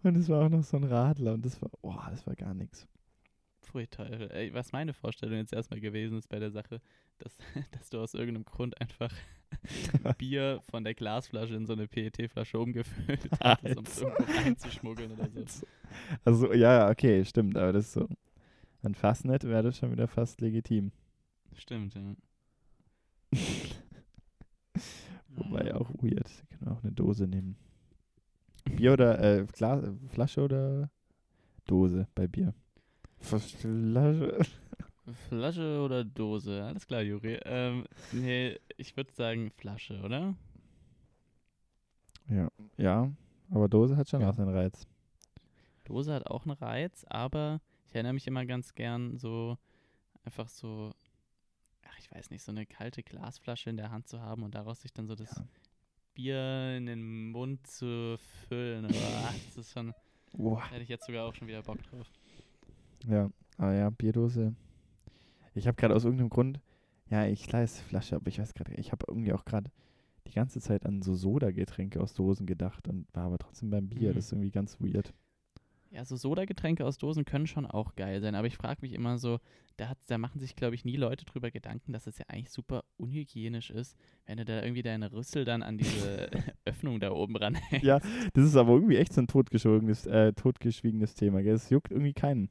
Und 0.04 0.16
es 0.16 0.30
war 0.30 0.46
auch 0.46 0.50
noch 0.50 0.64
so 0.64 0.78
ein 0.78 0.84
Radler 0.84 1.34
und 1.34 1.46
das 1.46 1.62
war, 1.62 1.70
boah, 1.82 2.08
das 2.10 2.26
war 2.26 2.36
gar 2.36 2.54
nichts. 2.54 2.88
Pfui 3.62 3.88
Teufel. 3.88 4.32
Ey, 4.32 4.54
was 4.54 4.72
meine 4.72 4.94
Vorstellung 4.94 5.38
jetzt 5.38 5.54
erstmal 5.54 5.80
gewesen 5.80 6.18
ist 6.18 6.28
bei 6.28 6.40
der 6.40 6.52
Sache, 6.52 6.82
dass, 7.20 7.38
dass 7.72 7.90
du 7.90 8.00
aus 8.00 8.14
irgendeinem 8.14 8.46
Grund 8.46 8.80
einfach 8.82 9.12
Bier 10.18 10.62
von 10.70 10.84
der 10.84 10.94
Glasflasche 10.94 11.56
in 11.56 11.66
so 11.66 11.74
eine 11.74 11.88
PET-Flasche 11.88 12.60
umgefüllt 12.60 13.30
hast, 13.40 13.78
um 13.78 13.86
es 13.86 14.02
irgendwo 14.02 14.24
reinzuschmuggeln 14.24 15.12
oder 15.12 15.30
so. 15.48 15.66
Also, 16.24 16.54
ja, 16.54 16.80
ja, 16.80 16.90
okay, 16.90 17.26
stimmt, 17.26 17.58
aber 17.58 17.74
das 17.74 17.86
ist 17.86 17.94
so. 17.94 18.08
An 18.82 18.96
Fastnet 18.96 19.44
wäre 19.44 19.64
das 19.64 19.78
schon 19.78 19.92
wieder 19.92 20.08
fast 20.08 20.40
legitim. 20.40 20.92
Stimmt, 21.54 21.96
ja. 21.96 22.16
Wobei 25.40 25.74
auch 25.76 25.90
weird. 26.02 26.28
Sie 26.28 26.46
können 26.48 26.72
auch 26.72 26.84
eine 26.84 26.92
Dose 26.92 27.28
nehmen. 27.28 27.56
Bier 28.76 28.94
oder 28.94 29.20
äh, 29.22 29.46
Glas, 29.46 29.84
äh, 29.84 29.92
Flasche 30.10 30.42
oder 30.44 30.90
Dose 31.66 32.08
bei 32.16 32.28
Bier? 32.28 32.54
Flasche. 33.20 34.40
Flasche 35.28 35.82
oder 35.82 36.04
Dose? 36.04 36.64
Alles 36.64 36.86
klar, 36.86 37.02
Juri. 37.02 37.40
Ähm, 37.46 37.86
nee, 38.12 38.58
ich 38.78 38.96
würde 38.96 39.12
sagen 39.14 39.52
Flasche, 39.52 40.00
oder? 40.02 40.36
Ja, 42.30 42.50
ja, 42.78 43.12
aber 43.50 43.68
Dose 43.68 43.98
hat 43.98 44.08
schon 44.10 44.22
Ja. 44.22 44.30
auch 44.30 44.36
seinen 44.36 44.54
Reiz. 44.54 44.88
Dose 45.86 46.14
hat 46.14 46.28
auch 46.28 46.46
einen 46.46 46.56
Reiz, 46.58 47.06
aber 47.10 47.60
ich 47.88 47.96
erinnere 47.96 48.14
mich 48.14 48.28
immer 48.28 48.46
ganz 48.46 48.76
gern 48.76 49.18
so 49.18 49.58
einfach 50.24 50.48
so, 50.48 50.94
ich 52.10 52.18
weiß 52.18 52.30
nicht, 52.32 52.44
so 52.44 52.52
eine 52.52 52.66
kalte 52.66 53.04
Glasflasche 53.04 53.70
in 53.70 53.78
der 53.78 53.92
Hand 53.92 54.08
zu 54.08 54.22
haben 54.22 54.44
und 54.44 54.56
daraus 54.56 54.82
sich 54.82 54.94
dann 54.94 55.08
so 55.08 55.16
das 55.16 55.36
Ja. 55.36 55.46
Bier 56.16 56.76
in 56.78 56.88
den 56.88 57.32
Mund 57.32 57.66
zu 57.68 58.18
füllen. 58.48 58.86
Aber 58.86 58.94
das 59.46 59.58
ist 59.58 59.72
schon, 59.72 59.94
da 60.34 60.70
hätte 60.70 60.84
ich 60.84 60.90
jetzt 60.90 61.06
sogar 61.06 61.26
auch 61.28 61.36
schon 61.36 61.48
wieder 61.48 61.62
Bock 61.62 61.82
drauf. 61.84 62.12
Ja, 63.08 63.30
aber 63.58 63.74
ja, 63.74 63.90
Bierdose. 63.90 64.56
Ich 65.54 65.68
habe 65.68 65.76
gerade 65.76 65.96
aus 65.96 66.04
irgendeinem 66.04 66.30
Grund, 66.30 66.60
ja, 67.10 67.26
ich 67.26 67.48
klar 67.48 67.64
ist 67.64 67.80
Flasche, 67.82 68.16
aber 68.16 68.28
ich 68.28 68.40
weiß 68.40 68.54
gerade, 68.54 68.74
ich 68.76 68.92
habe 68.92 69.06
irgendwie 69.08 69.34
auch 69.34 69.46
gerade 69.46 69.72
die 70.28 70.34
ganze 70.34 70.60
Zeit 70.60 70.86
an 70.86 71.02
so 71.02 71.16
Soda-Getränke 71.16 72.02
aus 72.02 72.14
Dosen 72.14 72.46
gedacht 72.46 72.88
und 72.88 73.08
war 73.14 73.26
aber 73.26 73.38
trotzdem 73.40 73.70
beim 73.70 73.90
Bier. 73.90 74.12
Mhm. 74.12 74.16
Das 74.16 74.26
ist 74.26 74.32
irgendwie 74.32 74.52
ganz 74.52 74.80
weird. 74.80 75.14
Ja, 75.92 76.06
so 76.06 76.16
Soda-Getränke 76.16 76.86
aus 76.86 77.00
Dosen 77.00 77.26
können 77.26 77.48
schon 77.48 77.66
auch 77.66 77.96
geil 77.96 78.22
sein, 78.22 78.36
aber 78.36 78.46
ich 78.46 78.58
frage 78.58 78.82
mich 78.82 78.94
immer 78.94 79.18
so, 79.18 79.40
da, 79.78 79.94
da 80.08 80.18
machen 80.20 80.40
sich, 80.40 80.56
glaube 80.56 80.76
ich, 80.76 80.86
nie 80.86 80.98
Leute 80.98 81.26
drüber 81.26 81.50
Gedanken, 81.50 81.94
dass 81.94 82.06
es 82.06 82.20
ja 82.20 82.26
eigentlich 82.28 82.52
super 82.52 82.84
unhygienisch 82.98 83.72
ist, 83.72 83.98
wenn 84.28 84.38
du 84.38 84.46
da 84.46 84.62
irgendwie 84.62 84.84
deine 84.84 85.12
Rüssel 85.12 85.46
dann 85.46 85.64
an 85.64 85.78
diese 85.78 86.30
Öffnung 86.66 87.00
da 87.00 87.12
oben 87.12 87.36
ranhängst. 87.38 87.84
Ja, 87.84 88.00
das 88.34 88.46
ist 88.46 88.56
aber 88.56 88.74
irgendwie 88.74 88.98
echt 88.98 89.14
so 89.14 89.22
ein 89.22 89.28
totgeschwiegenes, 89.28 90.06
äh, 90.06 90.34
totgeschwiegenes 90.34 91.16
Thema. 91.16 91.42
Gell? 91.42 91.56
Es 91.56 91.70
juckt 91.72 91.92
irgendwie 91.92 92.14
keinen, 92.14 92.50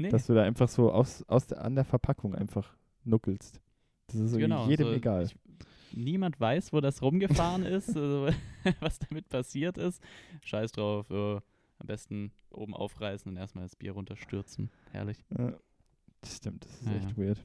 Nee, 0.00 0.08
dass 0.08 0.26
du 0.26 0.34
da 0.34 0.42
einfach 0.42 0.68
so 0.68 0.92
aus, 0.92 1.24
aus 1.28 1.46
der, 1.46 1.62
an 1.64 1.74
der 1.74 1.84
Verpackung 1.84 2.34
einfach 2.34 2.74
nuckelst. 3.04 3.60
Das 4.06 4.16
ist 4.16 4.32
irgendwie 4.32 4.42
genau. 4.42 4.68
jedem 4.68 4.86
so, 4.86 4.92
egal. 4.94 5.24
Ich, 5.24 5.36
niemand 5.92 6.40
weiß, 6.40 6.72
wo 6.72 6.80
das 6.80 7.02
rumgefahren 7.02 7.64
ist, 7.64 7.88
also, 7.96 8.28
was 8.80 8.98
damit 8.98 9.28
passiert 9.28 9.76
ist. 9.76 10.02
Scheiß 10.44 10.72
drauf, 10.72 11.10
äh, 11.10 11.40
am 11.80 11.86
besten 11.86 12.30
oben 12.50 12.74
aufreißen 12.74 13.30
und 13.30 13.36
erstmal 13.36 13.64
das 13.64 13.74
Bier 13.74 13.92
runterstürzen. 13.92 14.70
Herrlich. 14.92 15.24
Ja, 15.36 15.56
das 16.20 16.36
stimmt, 16.36 16.64
das 16.64 16.80
ist 16.80 16.86
Ja, 16.86 16.94
echt 16.96 17.10
ja. 17.10 17.16
weird. 17.16 17.44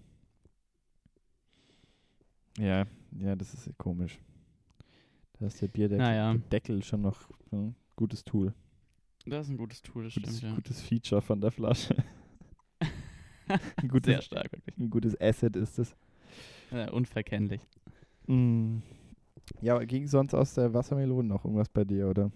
Ja, 2.57 2.85
ja, 3.19 3.35
das 3.35 3.53
ist 3.53 3.77
komisch. 3.77 4.19
Da 5.39 5.47
ist 5.47 5.61
der 5.61 5.67
Bierdeckel 5.67 6.05
Naja. 6.05 6.33
der 6.33 6.41
Deckel 6.49 6.83
schon 6.83 7.01
noch 7.01 7.29
ein 7.51 7.75
gutes 7.95 8.23
Tool. 8.23 8.53
Das 9.25 9.47
ist 9.47 9.51
ein 9.51 9.57
gutes 9.57 9.81
Tool, 9.81 10.03
das 10.05 10.13
Gutes, 10.13 10.37
stimmt, 10.37 10.51
ja. 10.51 10.55
gutes 10.55 10.81
Feature 10.81 11.21
von 11.21 11.41
der 11.41 11.51
Flasche. 11.51 11.95
ein, 13.77 13.87
gutes, 13.89 14.05
Sehr 14.13 14.21
stark, 14.21 14.51
wirklich. 14.51 14.77
ein 14.77 14.89
gutes 14.89 15.19
Asset 15.19 15.55
ist 15.55 15.79
es. 15.79 15.95
Ja, 16.71 16.91
unverkennlich. 16.91 17.61
Mm. 18.27 18.77
Ja, 19.61 19.75
aber 19.75 19.85
ging 19.85 20.07
sonst 20.07 20.33
aus 20.33 20.53
der 20.55 20.73
Wassermelone 20.73 21.27
noch 21.27 21.43
irgendwas 21.45 21.69
bei 21.69 21.83
dir, 21.83 22.07
oder? 22.07 22.31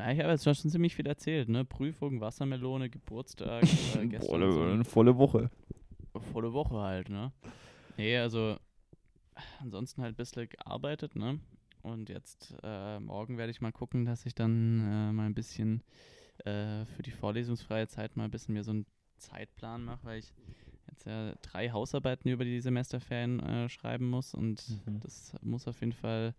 Na, 0.00 0.10
ich 0.12 0.18
habe 0.20 0.30
jetzt 0.30 0.44
schon 0.44 0.54
ziemlich 0.54 0.96
viel 0.96 1.06
erzählt, 1.06 1.50
ne? 1.50 1.62
Prüfung, 1.66 2.22
Wassermelone, 2.22 2.88
Geburtstag, 2.88 3.64
äh, 3.98 4.06
gestern 4.06 4.40
Boah, 4.40 4.52
so 4.52 4.60
eine 4.62 4.72
eine 4.72 4.84
volle 4.84 5.18
Woche. 5.18 5.50
volle 6.32 6.54
Woche 6.54 6.76
halt, 6.78 7.10
ne? 7.10 7.32
Nee, 7.98 8.16
also 8.16 8.56
ansonsten 9.60 10.00
halt 10.00 10.14
ein 10.14 10.16
bisschen 10.16 10.48
gearbeitet, 10.48 11.16
ne? 11.16 11.38
Und 11.82 12.08
jetzt 12.08 12.54
äh, 12.62 12.98
morgen 12.98 13.36
werde 13.36 13.50
ich 13.50 13.60
mal 13.60 13.72
gucken, 13.72 14.06
dass 14.06 14.24
ich 14.24 14.34
dann 14.34 14.80
äh, 14.80 15.12
mal 15.12 15.26
ein 15.26 15.34
bisschen 15.34 15.82
äh, 16.46 16.86
für 16.86 17.02
die 17.02 17.10
vorlesungsfreie 17.10 17.86
Zeit 17.86 18.16
mal 18.16 18.24
ein 18.24 18.30
bisschen 18.30 18.54
mir 18.54 18.64
so 18.64 18.70
einen 18.70 18.86
Zeitplan 19.18 19.84
mache, 19.84 20.04
weil 20.04 20.18
ich 20.20 20.32
jetzt 20.90 21.04
ja 21.04 21.34
drei 21.42 21.70
Hausarbeiten 21.72 22.30
über 22.30 22.44
die 22.46 22.60
Semesterferien 22.62 23.40
äh, 23.40 23.68
schreiben 23.68 24.08
muss 24.08 24.32
und 24.32 24.64
Mhm. 24.86 25.00
das 25.00 25.34
muss 25.42 25.68
auf 25.68 25.78
jeden 25.80 25.92
Fall 25.92 26.34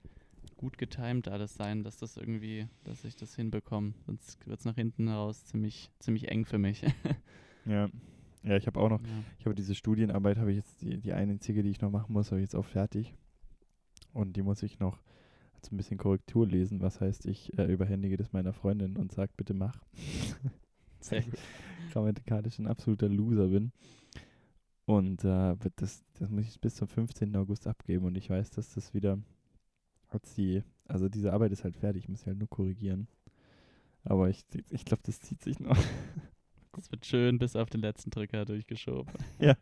gut 0.57 0.77
getimt 0.77 1.27
alles 1.27 1.55
sein, 1.55 1.83
dass 1.83 1.97
das 1.97 2.17
irgendwie, 2.17 2.67
dass 2.83 3.03
ich 3.03 3.15
das 3.15 3.35
hinbekomme. 3.35 3.93
Sonst 4.05 4.45
wird 4.47 4.59
es 4.59 4.65
nach 4.65 4.75
hinten 4.75 5.07
raus 5.07 5.45
ziemlich, 5.45 5.91
ziemlich 5.99 6.29
eng 6.29 6.45
für 6.45 6.57
mich. 6.57 6.83
Ja. 7.65 7.89
Ja, 8.43 8.57
ich 8.57 8.65
habe 8.65 8.79
auch 8.79 8.89
noch, 8.89 9.01
ja. 9.01 9.23
ich 9.37 9.45
habe 9.45 9.53
diese 9.53 9.75
Studienarbeit, 9.75 10.39
habe 10.39 10.49
ich 10.49 10.57
jetzt, 10.57 10.81
die, 10.81 10.97
die 10.97 11.13
einzige, 11.13 11.61
die 11.61 11.69
ich 11.69 11.79
noch 11.79 11.91
machen 11.91 12.11
muss, 12.13 12.31
habe 12.31 12.39
ich 12.41 12.45
jetzt 12.45 12.55
auch 12.55 12.65
fertig. 12.65 13.13
Und 14.13 14.35
die 14.35 14.41
muss 14.41 14.63
ich 14.63 14.79
noch 14.79 14.99
als 15.53 15.71
ein 15.71 15.77
bisschen 15.77 15.99
Korrektur 15.99 16.47
lesen, 16.47 16.81
was 16.81 17.01
heißt, 17.01 17.27
ich 17.27 17.55
äh, 17.59 17.71
überhändige 17.71 18.17
das 18.17 18.33
meiner 18.33 18.51
Freundin 18.51 18.97
und 18.97 19.11
sage, 19.11 19.31
bitte 19.37 19.53
mach. 19.53 19.79
Sehr 21.01 21.21
gut. 21.21 21.37
grammatikalisch 21.91 22.57
ein 22.57 22.67
absoluter 22.67 23.09
Loser 23.09 23.47
bin. 23.47 23.71
Und 24.85 25.23
äh, 25.23 25.55
das, 25.75 26.03
das 26.15 26.29
muss 26.29 26.45
ich 26.47 26.59
bis 26.59 26.75
zum 26.75 26.87
15. 26.87 27.35
August 27.35 27.67
abgeben 27.67 28.05
und 28.05 28.17
ich 28.17 28.29
weiß, 28.29 28.49
dass 28.51 28.73
das 28.73 28.93
wieder 28.93 29.19
als 30.11 30.33
die, 30.35 30.63
also 30.87 31.09
diese 31.09 31.33
Arbeit 31.33 31.51
ist 31.51 31.63
halt 31.63 31.77
fertig, 31.77 32.03
ich 32.03 32.09
muss 32.09 32.21
sie 32.21 32.27
halt 32.27 32.39
nur 32.39 32.49
korrigieren. 32.49 33.07
Aber 34.03 34.29
ich, 34.29 34.43
ich 34.69 34.85
glaube, 34.85 35.03
das 35.05 35.19
zieht 35.19 35.41
sich 35.43 35.59
noch. 35.59 35.77
Das 36.73 36.89
wird 36.89 37.05
schön 37.05 37.37
bis 37.37 37.57
auf 37.57 37.69
den 37.69 37.81
letzten 37.81 38.11
Drücker 38.11 38.45
durchgeschoben. 38.45 39.13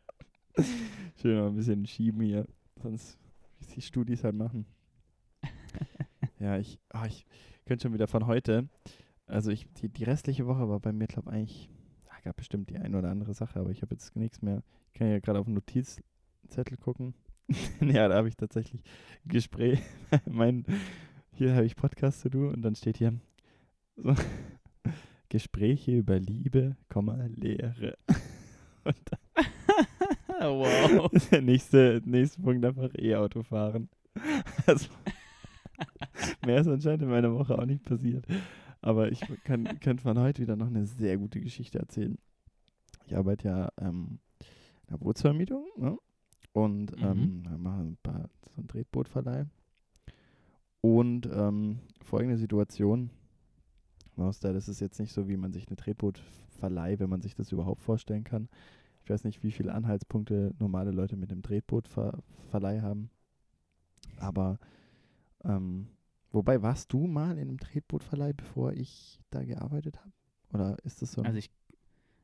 Schön 1.20 1.38
noch 1.38 1.48
ein 1.48 1.56
bisschen 1.56 1.88
schieben 1.88 2.22
hier. 2.22 2.46
Sonst, 2.84 3.18
wie 3.58 3.66
die 3.66 3.82
Studis 3.82 4.24
halt 4.24 4.36
machen. 4.36 4.68
ja, 6.40 6.60
ich, 6.60 6.80
ah, 6.90 7.08
ich 7.08 7.26
könnte 7.66 7.82
schon 7.82 7.94
wieder 7.94 8.08
von 8.08 8.28
heute. 8.28 8.70
Also 9.26 9.50
ich, 9.50 9.66
die, 9.74 9.90
die 9.90 10.04
restliche 10.04 10.46
Woche 10.46 10.70
war 10.70 10.80
bei 10.80 10.94
mir, 10.94 11.08
glaube 11.08 11.32
ich, 11.32 11.36
eigentlich, 11.36 11.70
ah, 12.10 12.20
gab 12.24 12.38
bestimmt 12.38 12.70
die 12.70 12.78
eine 12.78 12.98
oder 12.98 13.10
andere 13.10 13.34
Sache, 13.34 13.60
aber 13.60 13.72
ich 13.72 13.82
habe 13.82 13.96
jetzt 13.96 14.16
nichts 14.16 14.44
mehr. 14.44 14.62
Ich 14.94 15.00
kann 15.00 15.10
ja 15.10 15.20
gerade 15.20 15.40
auf 15.40 15.46
den 15.46 15.56
Notizzettel 15.56 16.78
gucken. 16.78 17.16
ja, 17.82 18.08
da 18.08 18.16
habe 18.16 18.28
ich 18.28 18.36
tatsächlich 18.36 18.82
ein 19.26 19.30
Gespräch. 19.30 19.80
mein, 20.26 20.66
hier 21.34 21.56
habe 21.56 21.66
ich 21.66 21.76
Podcast 21.76 22.24
to 22.24 22.30
do 22.30 22.50
und 22.50 22.62
dann 22.62 22.76
steht 22.76 22.98
hier 22.98 23.14
so, 23.96 24.14
Gespräche 25.30 25.92
über 25.92 26.20
Liebe, 26.20 26.76
Lehre. 27.36 27.98
und 28.84 29.12
wow. 30.40 31.12
der 31.32 31.42
nächste, 31.42 32.02
nächste 32.06 32.42
Punkt 32.42 32.66
einfach 32.66 32.90
E-Auto 32.98 33.44
fahren. 33.44 33.90
Also, 34.66 34.88
mehr 36.46 36.62
ist 36.62 36.68
anscheinend 36.68 37.04
in 37.04 37.10
meiner 37.10 37.34
Woche 37.34 37.58
auch 37.58 37.66
nicht 37.66 37.84
passiert. 37.84 38.26
Aber 38.82 39.12
ich 39.12 39.22
kann, 39.44 39.80
kann 39.80 40.00
von 40.00 40.18
heute 40.18 40.42
wieder 40.42 40.56
noch 40.56 40.68
eine 40.68 40.86
sehr 40.86 41.18
gute 41.18 41.42
Geschichte 41.42 41.80
erzählen. 41.80 42.18
Ich 43.06 43.16
arbeite 43.16 43.48
ja 43.48 43.70
ähm, 43.80 44.20
in 44.40 44.92
der 44.92 44.98
Bootsvermietung 44.98 45.66
ne? 45.78 45.98
Und 46.64 46.96
Mhm. 46.98 47.04
ähm, 47.04 47.44
wir 47.50 47.58
machen 47.58 47.88
ein 47.92 47.98
paar, 48.02 48.30
so 48.56 48.62
ein 48.62 48.68
Tretbootverleih. 48.68 49.46
Und 50.82 51.28
ähm, 51.32 51.80
folgende 52.02 52.38
Situation. 52.38 53.10
Das 54.16 54.68
ist 54.68 54.82
jetzt 54.82 55.00
nicht 55.00 55.14
so, 55.14 55.30
wie 55.30 55.38
man 55.38 55.54
sich 55.54 55.68
eine 55.68 55.78
Tretbootverleih, 55.78 57.00
wenn 57.00 57.10
man 57.10 57.22
sich 57.22 57.36
das 57.36 57.52
überhaupt 57.54 57.82
vorstellen 57.82 58.26
kann. 58.26 58.50
Ich 59.04 59.10
weiß 59.10 59.24
nicht, 59.24 59.44
wie 59.44 59.52
viele 59.52 59.74
Anhaltspunkte 59.74 60.54
normale 60.60 60.92
Leute 60.92 61.16
mit 61.16 61.32
dem 61.32 61.42
Tretbootverleih 61.42 62.82
haben. 62.82 63.10
Aber 64.18 64.60
ähm, 65.46 65.88
wobei, 66.32 66.62
warst 66.62 66.92
du 66.92 67.08
mal 67.08 67.38
in 67.38 67.48
einem 67.48 67.60
Tretbootverleih, 67.60 68.34
bevor 68.34 68.74
ich 68.74 69.20
da 69.30 69.44
gearbeitet 69.44 70.00
habe? 70.00 70.12
Oder 70.52 70.78
ist 70.84 71.02
das 71.02 71.14
so? 71.14 71.22
Also 71.22 71.38
ich, 71.38 71.50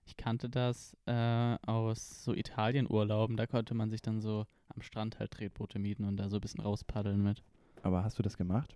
ich 0.06 0.18
kannte 0.18 0.50
das 0.50 0.96
äh, 1.06 1.58
aus 1.66 2.24
so 2.24 2.34
Italienurlauben. 2.34 3.38
Da 3.38 3.48
konnte 3.48 3.74
man 3.74 3.90
sich 3.90 4.02
dann 4.02 4.22
so 4.22 4.46
am 4.70 4.82
Strand 4.82 5.20
halt 5.20 5.32
Tretboote 5.32 5.80
mieten 5.80 6.06
und 6.06 6.18
da 6.18 6.30
so 6.30 6.38
ein 6.38 6.42
bisschen 6.42 6.62
rauspaddeln 6.62 7.22
mit. 7.22 7.44
aber 7.84 8.04
hast 8.04 8.18
du 8.20 8.24
das 8.24 8.38
gemacht? 8.38 8.76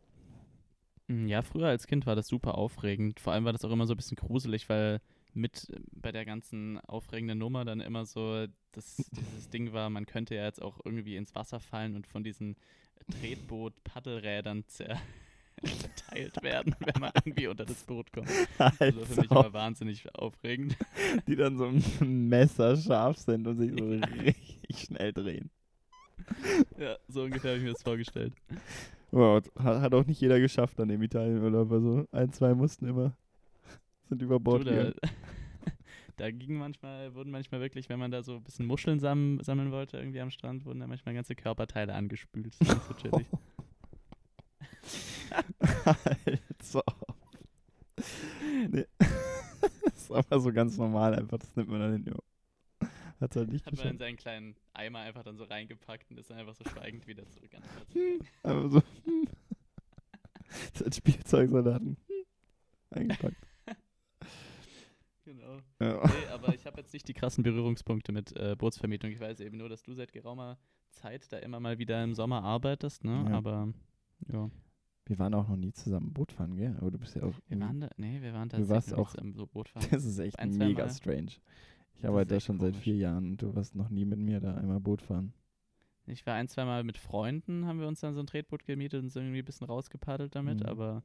Mm, 1.07 1.27
Ja, 1.27 1.41
früher 1.41 1.67
als 1.67 1.87
Kind 1.87 2.05
war 2.05 2.15
das 2.15 2.27
super 2.27 2.55
aufregend. 2.57 3.19
Vor 3.19 3.33
allem 3.33 3.45
war 3.45 3.53
das 3.53 3.65
auch 3.65 3.71
immer 3.71 3.85
so 3.87 3.93
ein 3.93 3.97
bisschen 3.97 4.17
gruselig, 4.17 4.69
weil 4.69 5.01
mit 5.33 5.69
äh, 5.69 5.79
bei 5.91 6.11
der 6.11 6.25
ganzen 6.25 6.79
aufregenden 6.81 7.37
Nummer 7.37 7.65
dann 7.65 7.79
immer 7.81 8.05
so 8.05 8.45
das, 8.71 8.95
dieses 8.97 9.49
Ding 9.49 9.73
war, 9.73 9.89
man 9.89 10.05
könnte 10.05 10.35
ja 10.35 10.45
jetzt 10.45 10.61
auch 10.61 10.79
irgendwie 10.83 11.15
ins 11.15 11.35
Wasser 11.35 11.59
fallen 11.59 11.95
und 11.95 12.07
von 12.07 12.23
diesen 12.23 12.55
Tretboot-Paddelrädern 13.11 14.65
zer 14.67 14.97
zerteilt 16.09 16.41
werden, 16.43 16.75
wenn 16.79 17.01
man 17.01 17.11
irgendwie 17.25 17.47
unter 17.47 17.65
das 17.65 17.83
Boot 17.83 18.11
kommt. 18.11 18.29
Also 18.57 19.05
für 19.05 19.21
mich 19.21 19.31
Als 19.31 19.45
immer 19.45 19.53
wahnsinnig 19.53 20.15
aufregend. 20.15 20.77
die 21.27 21.35
dann 21.35 21.57
so 21.57 21.71
messerscharf 22.05 23.17
sind 23.17 23.47
und 23.47 23.57
sich 23.57 23.71
so 23.77 23.85
richtig 23.85 24.79
schnell 24.79 25.13
drehen. 25.13 25.49
Ja, 26.77 26.97
so 27.07 27.23
ungefähr 27.23 27.51
habe 27.51 27.59
ich 27.59 27.63
mir 27.63 27.73
das 27.73 27.83
vorgestellt. 27.83 28.33
Wow, 29.11 29.41
hat, 29.57 29.93
auch 29.93 30.05
nicht 30.05 30.21
jeder 30.21 30.39
geschafft 30.39 30.77
dann 30.77 30.89
im 30.89 31.01
Italienurlaub. 31.01 31.71
Also 31.71 32.05
ein, 32.11 32.31
zwei 32.31 32.53
mussten 32.53 32.87
immer, 32.87 33.15
sind 34.07 34.21
über 34.21 34.39
Bord 34.39 34.61
Du, 34.61 34.65
da, 34.65 34.71
gegangen. 34.71 34.93
da 36.17 36.31
ging 36.31 36.57
manchmal, 36.57 37.15
wurden 37.15 37.31
manchmal 37.31 37.61
wirklich, 37.61 37.89
wenn 37.89 37.99
man 37.99 38.11
da 38.11 38.21
so 38.21 38.35
ein 38.35 38.43
bisschen 38.43 38.67
Muscheln 38.67 38.99
sam 38.99 39.39
sammeln 39.41 39.71
wollte, 39.71 39.97
irgendwie 39.97 40.21
am 40.21 40.29
Strand, 40.29 40.65
wurden 40.65 40.79
da 40.79 40.87
manchmal 40.87 41.15
ganze 41.15 41.35
Körperteile 41.35 41.93
angespült. 41.95 42.55
Das 42.59 42.69
ist 42.69 42.97
chillig. 43.01 43.25
also. 46.59 46.81
Nee. 48.69 48.85
das 48.97 49.93
ist 49.95 50.11
aber 50.11 50.39
so 50.39 50.51
ganz 50.51 50.77
normal 50.77 51.15
einfach, 51.15 51.37
das 51.37 51.55
nimmt 51.55 51.69
man 51.69 51.79
dann 51.79 52.03
hin. 52.03 52.15
Hat 53.19 53.35
halt 53.35 53.51
nicht 53.51 53.65
Hat 53.65 53.75
man 53.75 53.87
in 53.87 53.97
seinen 53.97 54.15
kleinen 54.15 54.55
Eimer 54.73 54.99
einfach 54.99 55.23
dann 55.23 55.37
so 55.37 55.43
reingepackt 55.43 56.09
und 56.09 56.17
ist 56.17 56.29
dann 56.29 56.37
einfach 56.37 56.55
so 56.55 56.63
schweigend 56.63 57.05
wieder 57.05 57.27
zurück 57.27 57.53
an 57.53 57.61
den 57.61 58.19
Platz. 58.19 58.29
Aber 58.43 58.69
so. 58.69 58.81
Das 60.73 60.95
Spielzeugsoldaten 60.95 61.95
eingepackt. 62.89 63.37
Genau. 65.25 65.59
Ja. 65.79 66.07
Nee, 66.07 66.27
aber 66.33 66.55
ich 66.55 66.65
habe 66.65 66.81
jetzt 66.81 66.91
nicht 66.91 67.07
die 67.07 67.13
krassen 67.13 67.43
Berührungspunkte 67.43 68.11
mit 68.11 68.35
äh, 68.35 68.55
Bootsvermietung. 68.57 69.11
Ich 69.11 69.19
weiß 69.19 69.41
eben 69.41 69.57
nur, 69.57 69.69
dass 69.69 69.83
du 69.83 69.93
seit 69.93 70.11
geraumer 70.11 70.57
Zeit 70.89 71.31
da 71.31 71.37
immer 71.37 71.59
mal 71.59 71.77
wieder 71.77 72.03
im 72.03 72.15
Sommer 72.15 72.43
arbeitest, 72.43 73.03
ne? 73.03 73.25
Ja. 73.29 73.37
Aber 73.37 73.71
ja. 74.33 74.49
Wir 75.09 75.17
waren 75.19 75.33
auch 75.33 75.47
noch 75.49 75.57
nie 75.57 75.73
zusammen 75.73 76.13
Boot 76.13 76.31
fahren, 76.31 76.55
gell? 76.55 76.75
Aber 76.79 76.91
du 76.91 76.99
bist 76.99 77.15
ja 77.15 77.23
auch. 77.23 77.33
Wir 77.47 77.59
waren 77.59 77.81
da, 77.81 77.89
nee, 77.97 78.21
wir 78.21 78.31
waren 78.33 78.47
Du 78.47 78.57
tatsächlich 78.57 78.69
warst 78.69 78.91
noch 78.91 78.97
nie 78.97 79.01
auch- 79.03 79.09
zusammen 79.11 79.33
so 79.33 79.47
Boot 79.47 79.69
fahren. 79.69 79.87
Das 79.91 80.05
ist 80.05 80.19
echt 80.19 80.37
Ein, 80.39 80.51
mega 80.51 80.87
zweimal. 80.87 80.93
strange. 80.93 81.31
Ich 81.95 82.01
Das 82.01 82.05
arbeite 82.05 82.35
da 82.35 82.39
schon 82.39 82.59
seit 82.59 82.71
komisch. 82.73 82.83
vier 82.83 82.95
Jahren 82.95 83.31
und 83.31 83.41
du 83.41 83.55
warst 83.55 83.75
noch 83.75 83.89
nie 83.89 84.05
mit 84.05 84.19
mir 84.19 84.39
da 84.39 84.55
einmal 84.55 84.79
Boot 84.79 85.01
fahren. 85.01 85.33
Ich 86.05 86.25
war 86.25 86.35
ein, 86.35 86.47
zwei 86.47 86.63
Mal 86.63 86.83
mit 86.83 86.97
Freunden, 86.97 87.65
haben 87.65 87.79
wir 87.79 87.87
uns 87.87 87.99
dann 87.99 88.13
so 88.13 88.19
ein 88.19 88.27
Tretboot 88.27 88.63
gemietet 88.65 89.01
und 89.03 89.09
sind 89.09 89.23
irgendwie 89.23 89.39
ein 89.39 89.45
bisschen 89.45 89.67
rausgepaddelt 89.67 90.33
damit, 90.35 90.59
Mhm. 90.61 90.65
aber 90.67 91.03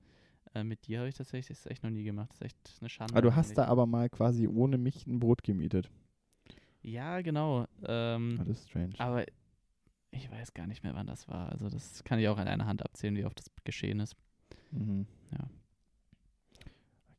äh, 0.55 0.63
mit 0.65 0.87
dir 0.87 0.99
habe 1.01 1.09
ich 1.09 1.15
tatsächlich 1.15 1.59
das 1.59 1.67
echt 1.67 1.83
noch 1.83 1.91
nie 1.91 2.05
gemacht. 2.05 2.29
Das 2.31 2.37
ist 2.37 2.45
echt 2.45 2.77
eine 2.81 2.89
Schande. 2.91 3.15
Aber 3.15 3.23
du 3.23 3.35
hast 3.35 3.57
da 3.59 3.65
aber 3.65 3.87
mal 3.87 4.09
quasi 4.11 4.47
ohne 4.47 4.77
mich 4.79 5.07
ein 5.07 5.19
Boot 5.19 5.43
gemietet. 5.43 5.91
Ja, 6.83 7.23
genau. 7.23 7.67
Ähm, 7.87 8.37
Ah, 8.39 8.45
das 8.45 8.59
ist 8.61 8.69
strange. 8.69 8.93
aber 8.99 9.25
ich 10.15 10.31
weiß 10.31 10.55
gar 10.55 10.67
nicht 10.67 10.83
mehr, 10.85 10.95
wann 10.95 11.07
das 11.07 11.29
war. 11.29 11.51
Also 11.53 11.69
das 11.69 12.03
kann 12.05 12.19
ich 12.19 12.29
auch 12.29 12.39
an 12.39 12.49
einer 12.49 12.67
Hand 12.67 12.83
abzählen, 12.85 13.17
wie 13.17 13.25
oft 13.25 13.39
das 13.39 13.51
geschehen 13.65 14.01
ist. 14.01 14.17
Mhm. 14.71 15.07
Ja. 15.33 15.49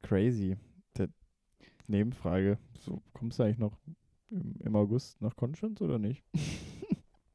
Crazy. 0.02 0.58
Der 0.98 1.10
Nebenfrage. 1.88 2.58
So, 2.80 3.02
kommst 3.14 3.40
du 3.40 3.44
eigentlich 3.44 3.58
noch 3.60 3.78
im, 4.32 4.56
im 4.60 4.76
August 4.76 5.22
nach 5.22 5.36
Konstanz 5.36 5.82
oder 5.82 6.00
nicht? 6.00 6.24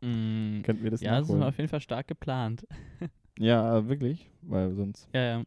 Mm, 0.03 0.63
Könnten 0.63 0.83
wir 0.83 0.91
das 0.93 1.03
ja, 1.03 1.11
das 1.11 1.25
ist 1.25 1.29
nachholen? 1.29 1.43
auf 1.47 1.59
jeden 1.59 1.69
Fall 1.69 1.83
stark 1.83 2.09
geplant. 2.09 2.67
ja, 3.39 3.87
wirklich? 3.87 4.31
Weil 4.41 4.73
sonst. 4.73 5.07
Ja, 5.13 5.21
ja. 5.21 5.45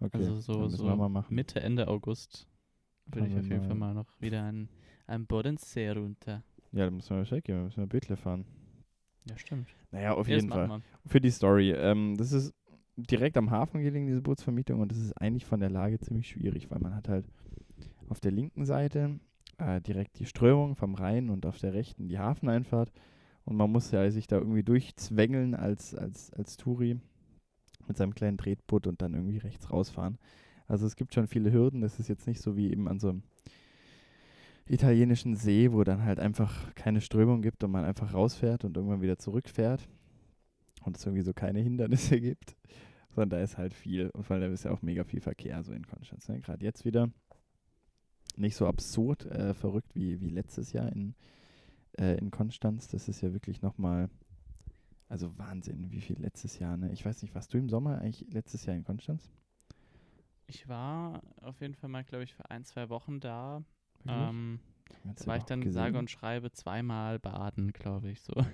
Okay, 0.00 0.16
Also 0.18 0.40
so- 0.40 0.68
so 0.68 0.84
wir 0.84 0.96
mal 0.96 1.08
machen. 1.08 1.32
Mitte, 1.32 1.60
Ende 1.60 1.86
August 1.86 2.48
würde 3.06 3.28
ich 3.28 3.36
auf 3.38 3.46
jeden 3.46 3.60
Fall 3.62 3.76
mal- 3.76 3.94
mal 3.94 4.02
noch 4.02 4.20
wieder 4.20 4.42
an, 4.42 4.68
an 5.06 5.26
Bodensee 5.28 5.90
runter. 5.90 6.42
Ja, 6.72 6.86
dann 6.86 6.96
müssen 6.96 7.10
wir 7.14 7.20
Bescheid 7.20 7.44
geben. 7.44 7.58
Dann 7.58 7.64
müssen 7.66 7.76
wir 7.82 7.86
Bötle 7.86 8.16
fahren. 8.16 8.44
Ja, 9.28 9.38
stimmt. 9.38 9.68
Naja, 9.90 10.14
auf 10.14 10.28
Ja, 10.28 10.36
jeden 10.36 10.50
Fall. 10.50 10.68
machen 10.68 10.82
Für 11.06 11.20
die 11.20 11.30
Story. 11.30 11.72
Ähm, 11.72 12.16
das 12.16 12.32
ist 12.32 12.52
direkt 12.96 13.36
am 13.36 13.50
Hafen 13.50 13.82
gelegen, 13.82 14.06
diese 14.06 14.22
Bootsvermietung, 14.22 14.80
und 14.80 14.90
das 14.92 14.98
ist 14.98 15.12
eigentlich 15.14 15.44
von 15.46 15.60
der 15.60 15.70
Lage 15.70 15.98
ziemlich 15.98 16.28
schwierig, 16.28 16.70
weil 16.70 16.78
man 16.80 16.94
hat 16.94 17.08
halt 17.08 17.26
auf 18.08 18.20
der 18.20 18.32
linken 18.32 18.64
Seite 18.66 19.18
äh, 19.58 19.80
direkt 19.80 20.18
die 20.18 20.26
Strömung 20.26 20.76
vom 20.76 20.94
Rhein 20.94 21.30
und 21.30 21.46
auf 21.46 21.58
der 21.58 21.72
rechten 21.72 22.08
die 22.08 22.18
Hafeneinfahrt. 22.18 22.92
Und 23.44 23.56
man 23.56 23.70
muss 23.72 23.90
ja 23.90 24.08
sich 24.10 24.26
da 24.26 24.36
irgendwie 24.36 24.62
durchzwängeln 24.62 25.54
als, 25.54 25.94
als, 25.94 26.32
als 26.32 26.56
Touri 26.56 27.00
mit 27.88 27.96
seinem 27.96 28.14
kleinen 28.14 28.38
Tretboot 28.38 28.86
und 28.86 29.02
dann 29.02 29.14
irgendwie 29.14 29.38
rechts 29.38 29.70
rausfahren. 29.70 30.18
Also 30.68 30.86
es 30.86 30.94
gibt 30.94 31.12
schon 31.14 31.26
viele 31.26 31.52
Hürden. 31.52 31.80
Das 31.80 31.98
ist 31.98 32.08
jetzt 32.08 32.26
nicht 32.26 32.40
so 32.40 32.56
wie 32.56 32.70
eben 32.70 32.86
an 32.88 33.00
so 33.00 33.08
einem 33.08 33.22
italienischen 34.72 35.36
See, 35.36 35.70
wo 35.70 35.84
dann 35.84 36.02
halt 36.02 36.18
einfach 36.18 36.74
keine 36.74 37.02
Strömung 37.02 37.42
gibt 37.42 37.62
und 37.62 37.70
man 37.70 37.84
einfach 37.84 38.14
rausfährt 38.14 38.64
und 38.64 38.76
irgendwann 38.76 39.02
wieder 39.02 39.18
zurückfährt 39.18 39.86
und 40.84 40.96
es 40.96 41.04
irgendwie 41.04 41.22
so 41.22 41.34
keine 41.34 41.60
Hindernisse 41.60 42.18
gibt, 42.20 42.56
sondern 43.10 43.30
da 43.30 43.40
ist 43.44 43.58
halt 43.58 43.74
viel 43.74 44.08
und 44.10 44.24
vor 44.24 44.34
allem 44.34 44.48
da 44.48 44.52
ist 44.52 44.64
ja 44.64 44.70
auch 44.70 44.80
mega 44.80 45.04
viel 45.04 45.20
Verkehr 45.20 45.62
so 45.62 45.72
in 45.72 45.86
Konstanz. 45.86 46.26
Ne? 46.28 46.40
Gerade 46.40 46.64
jetzt 46.64 46.86
wieder 46.86 47.10
nicht 48.36 48.56
so 48.56 48.66
absurd 48.66 49.26
äh, 49.26 49.52
verrückt 49.52 49.94
wie, 49.94 50.20
wie 50.22 50.30
letztes 50.30 50.72
Jahr 50.72 50.90
in, 50.90 51.14
äh, 51.98 52.16
in 52.16 52.30
Konstanz. 52.30 52.88
Das 52.88 53.08
ist 53.08 53.20
ja 53.20 53.34
wirklich 53.34 53.60
nochmal, 53.60 54.08
also 55.06 55.36
Wahnsinn, 55.36 55.90
wie 55.90 56.00
viel 56.00 56.18
letztes 56.18 56.58
Jahr. 56.58 56.78
Ne? 56.78 56.90
Ich 56.92 57.04
weiß 57.04 57.20
nicht, 57.20 57.34
warst 57.34 57.52
du 57.52 57.58
im 57.58 57.68
Sommer 57.68 57.98
eigentlich 57.98 58.26
letztes 58.32 58.64
Jahr 58.64 58.74
in 58.74 58.84
Konstanz? 58.84 59.30
Ich 60.46 60.66
war 60.66 61.22
auf 61.42 61.60
jeden 61.60 61.74
Fall 61.74 61.90
mal, 61.90 62.04
glaube 62.04 62.24
ich, 62.24 62.32
für 62.32 62.50
ein, 62.50 62.64
zwei 62.64 62.88
Wochen 62.88 63.20
da. 63.20 63.62
Wirklich? 64.04 64.28
Ähm, 64.28 64.60
da 65.16 65.26
war 65.26 65.36
ich 65.36 65.44
dann 65.44 65.60
gesehen? 65.60 65.72
sage 65.74 65.98
und 65.98 66.10
schreibe 66.10 66.50
zweimal 66.52 67.18
baden, 67.18 67.72
glaube 67.72 68.10
ich, 68.10 68.20
so. 68.20 68.32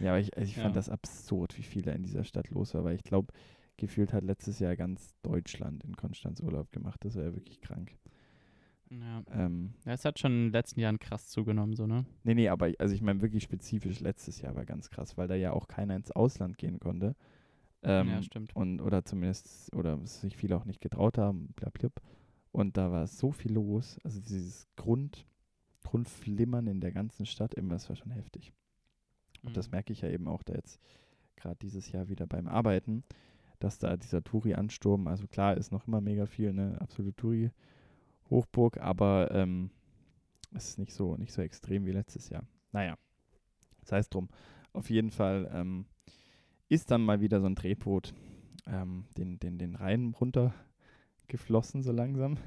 Ja, 0.00 0.10
aber 0.12 0.20
ich, 0.20 0.36
also 0.36 0.48
ich 0.48 0.56
Ja. 0.56 0.62
fand 0.62 0.76
das 0.76 0.88
absurd, 0.88 1.58
wie 1.58 1.62
viel 1.62 1.82
da 1.82 1.90
in 1.92 2.04
dieser 2.04 2.22
Stadt 2.22 2.50
los 2.50 2.72
war, 2.74 2.84
weil 2.84 2.94
ich 2.94 3.02
glaube, 3.02 3.32
gefühlt 3.78 4.12
hat 4.12 4.22
letztes 4.22 4.60
Jahr 4.60 4.76
ganz 4.76 5.14
Deutschland 5.22 5.82
in 5.82 5.96
Konstanz 5.96 6.40
Urlaub 6.40 6.70
gemacht. 6.70 7.04
Das 7.04 7.16
war 7.16 7.24
ja 7.24 7.34
wirklich 7.34 7.60
krank. 7.60 7.96
Ja. 8.90 9.22
Ähm, 9.32 9.74
ja, 9.84 9.92
es 9.92 10.04
hat 10.04 10.18
schon 10.20 10.32
in 10.32 10.44
den 10.46 10.52
letzten 10.52 10.78
Jahren 10.80 10.98
krass 11.00 11.28
zugenommen, 11.28 11.74
so, 11.74 11.86
ne? 11.86 12.04
nee, 12.22 12.34
nee, 12.34 12.48
aber 12.48 12.68
ich- 12.68 12.80
also 12.80 12.94
ich 12.94 13.02
meine 13.02 13.20
wirklich 13.20 13.42
spezifisch 13.42 14.00
letztes 14.00 14.40
Jahr 14.40 14.54
war 14.54 14.64
ganz 14.64 14.88
krass, 14.88 15.16
weil 15.18 15.26
da 15.28 15.34
ja 15.34 15.52
auch 15.52 15.66
keiner 15.68 15.96
ins 15.96 16.10
Ausland 16.12 16.58
gehen 16.58 16.78
konnte. 16.78 17.14
Ähm, 17.82 18.08
ja, 18.08 18.22
stimmt. 18.22 18.54
und 18.56 18.80
oder 18.80 19.04
zumindest, 19.04 19.74
oder 19.74 19.98
sich 20.06 20.36
viele 20.36 20.56
auch 20.56 20.64
nicht 20.64 20.80
getraut 20.80 21.18
haben, 21.18 21.48
blablabla. 21.56 22.02
Und 22.52 22.76
da 22.76 22.90
war 22.90 23.06
so 23.06 23.32
viel 23.32 23.52
los. 23.52 23.98
Also 24.04 24.20
dieses 24.20 24.66
Grund, 24.76 25.26
Grundflimmern 25.84 26.66
in 26.66 26.80
der 26.80 26.92
ganzen 26.92 27.26
Stadt, 27.26 27.54
immer, 27.54 27.74
das 27.74 27.88
war 27.88 27.96
schon 27.96 28.10
heftig. 28.10 28.52
Und 29.42 29.56
das 29.56 29.68
Mhm. 29.68 29.72
merke 29.72 29.92
ich 29.92 30.00
ja 30.02 30.08
eben 30.08 30.28
auch 30.28 30.42
da 30.42 30.54
jetzt 30.54 30.80
gerade 31.36 31.56
dieses 31.56 31.92
Jahr 31.92 32.08
wieder 32.08 32.26
beim 32.26 32.48
Arbeiten, 32.48 33.04
dass 33.60 33.78
da 33.78 33.96
dieser 33.96 34.22
Touri-Ansturm, 34.22 35.06
also 35.06 35.26
klar 35.26 35.56
ist 35.56 35.72
noch 35.72 35.86
immer 35.86 36.00
mega 36.00 36.26
viel, 36.26 36.52
ne, 36.52 36.76
absolute 36.80 37.14
Touri-Hochburg, 37.16 38.78
aber 38.78 39.30
ähm, 39.32 39.70
es 40.54 40.70
ist 40.70 40.78
nicht 40.78 40.92
so, 40.94 41.16
nicht 41.16 41.32
so 41.32 41.42
extrem 41.42 41.84
wie 41.86 41.92
letztes 41.92 42.28
Jahr. 42.30 42.46
Naja, 42.72 42.96
sei 43.82 43.98
es 43.98 44.08
drum. 44.08 44.28
Auf 44.72 44.90
jeden 44.90 45.10
Fall 45.10 45.50
ähm, 45.52 45.86
ist 46.68 46.90
dann 46.90 47.02
mal 47.04 47.20
wieder 47.20 47.40
so 47.40 47.46
ein 47.46 47.54
Drehboot 47.54 48.14
ähm, 48.66 49.06
den, 49.16 49.38
den, 49.38 49.58
den 49.58 49.74
Rhein 49.74 50.12
runtergeflossen 51.28 51.82
so 51.82 51.92
langsam. 51.92 52.36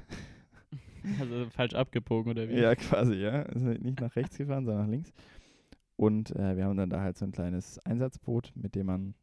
Also 1.18 1.50
falsch 1.50 1.74
abgebogen, 1.74 2.30
oder 2.30 2.48
wie? 2.48 2.60
Ja, 2.60 2.76
quasi, 2.76 3.14
ja. 3.14 3.42
Also 3.42 3.66
nicht 3.66 4.00
nach 4.00 4.14
rechts 4.14 4.38
gefahren, 4.38 4.64
sondern 4.64 4.84
nach 4.84 4.90
links. 4.90 5.12
Und 5.96 6.30
äh, 6.36 6.56
wir 6.56 6.64
haben 6.64 6.76
dann 6.76 6.90
da 6.90 7.00
halt 7.00 7.18
so 7.18 7.24
ein 7.24 7.32
kleines 7.32 7.80
Einsatzboot, 7.80 8.52
mit 8.54 8.76
dem 8.76 8.86
man, 8.86 9.14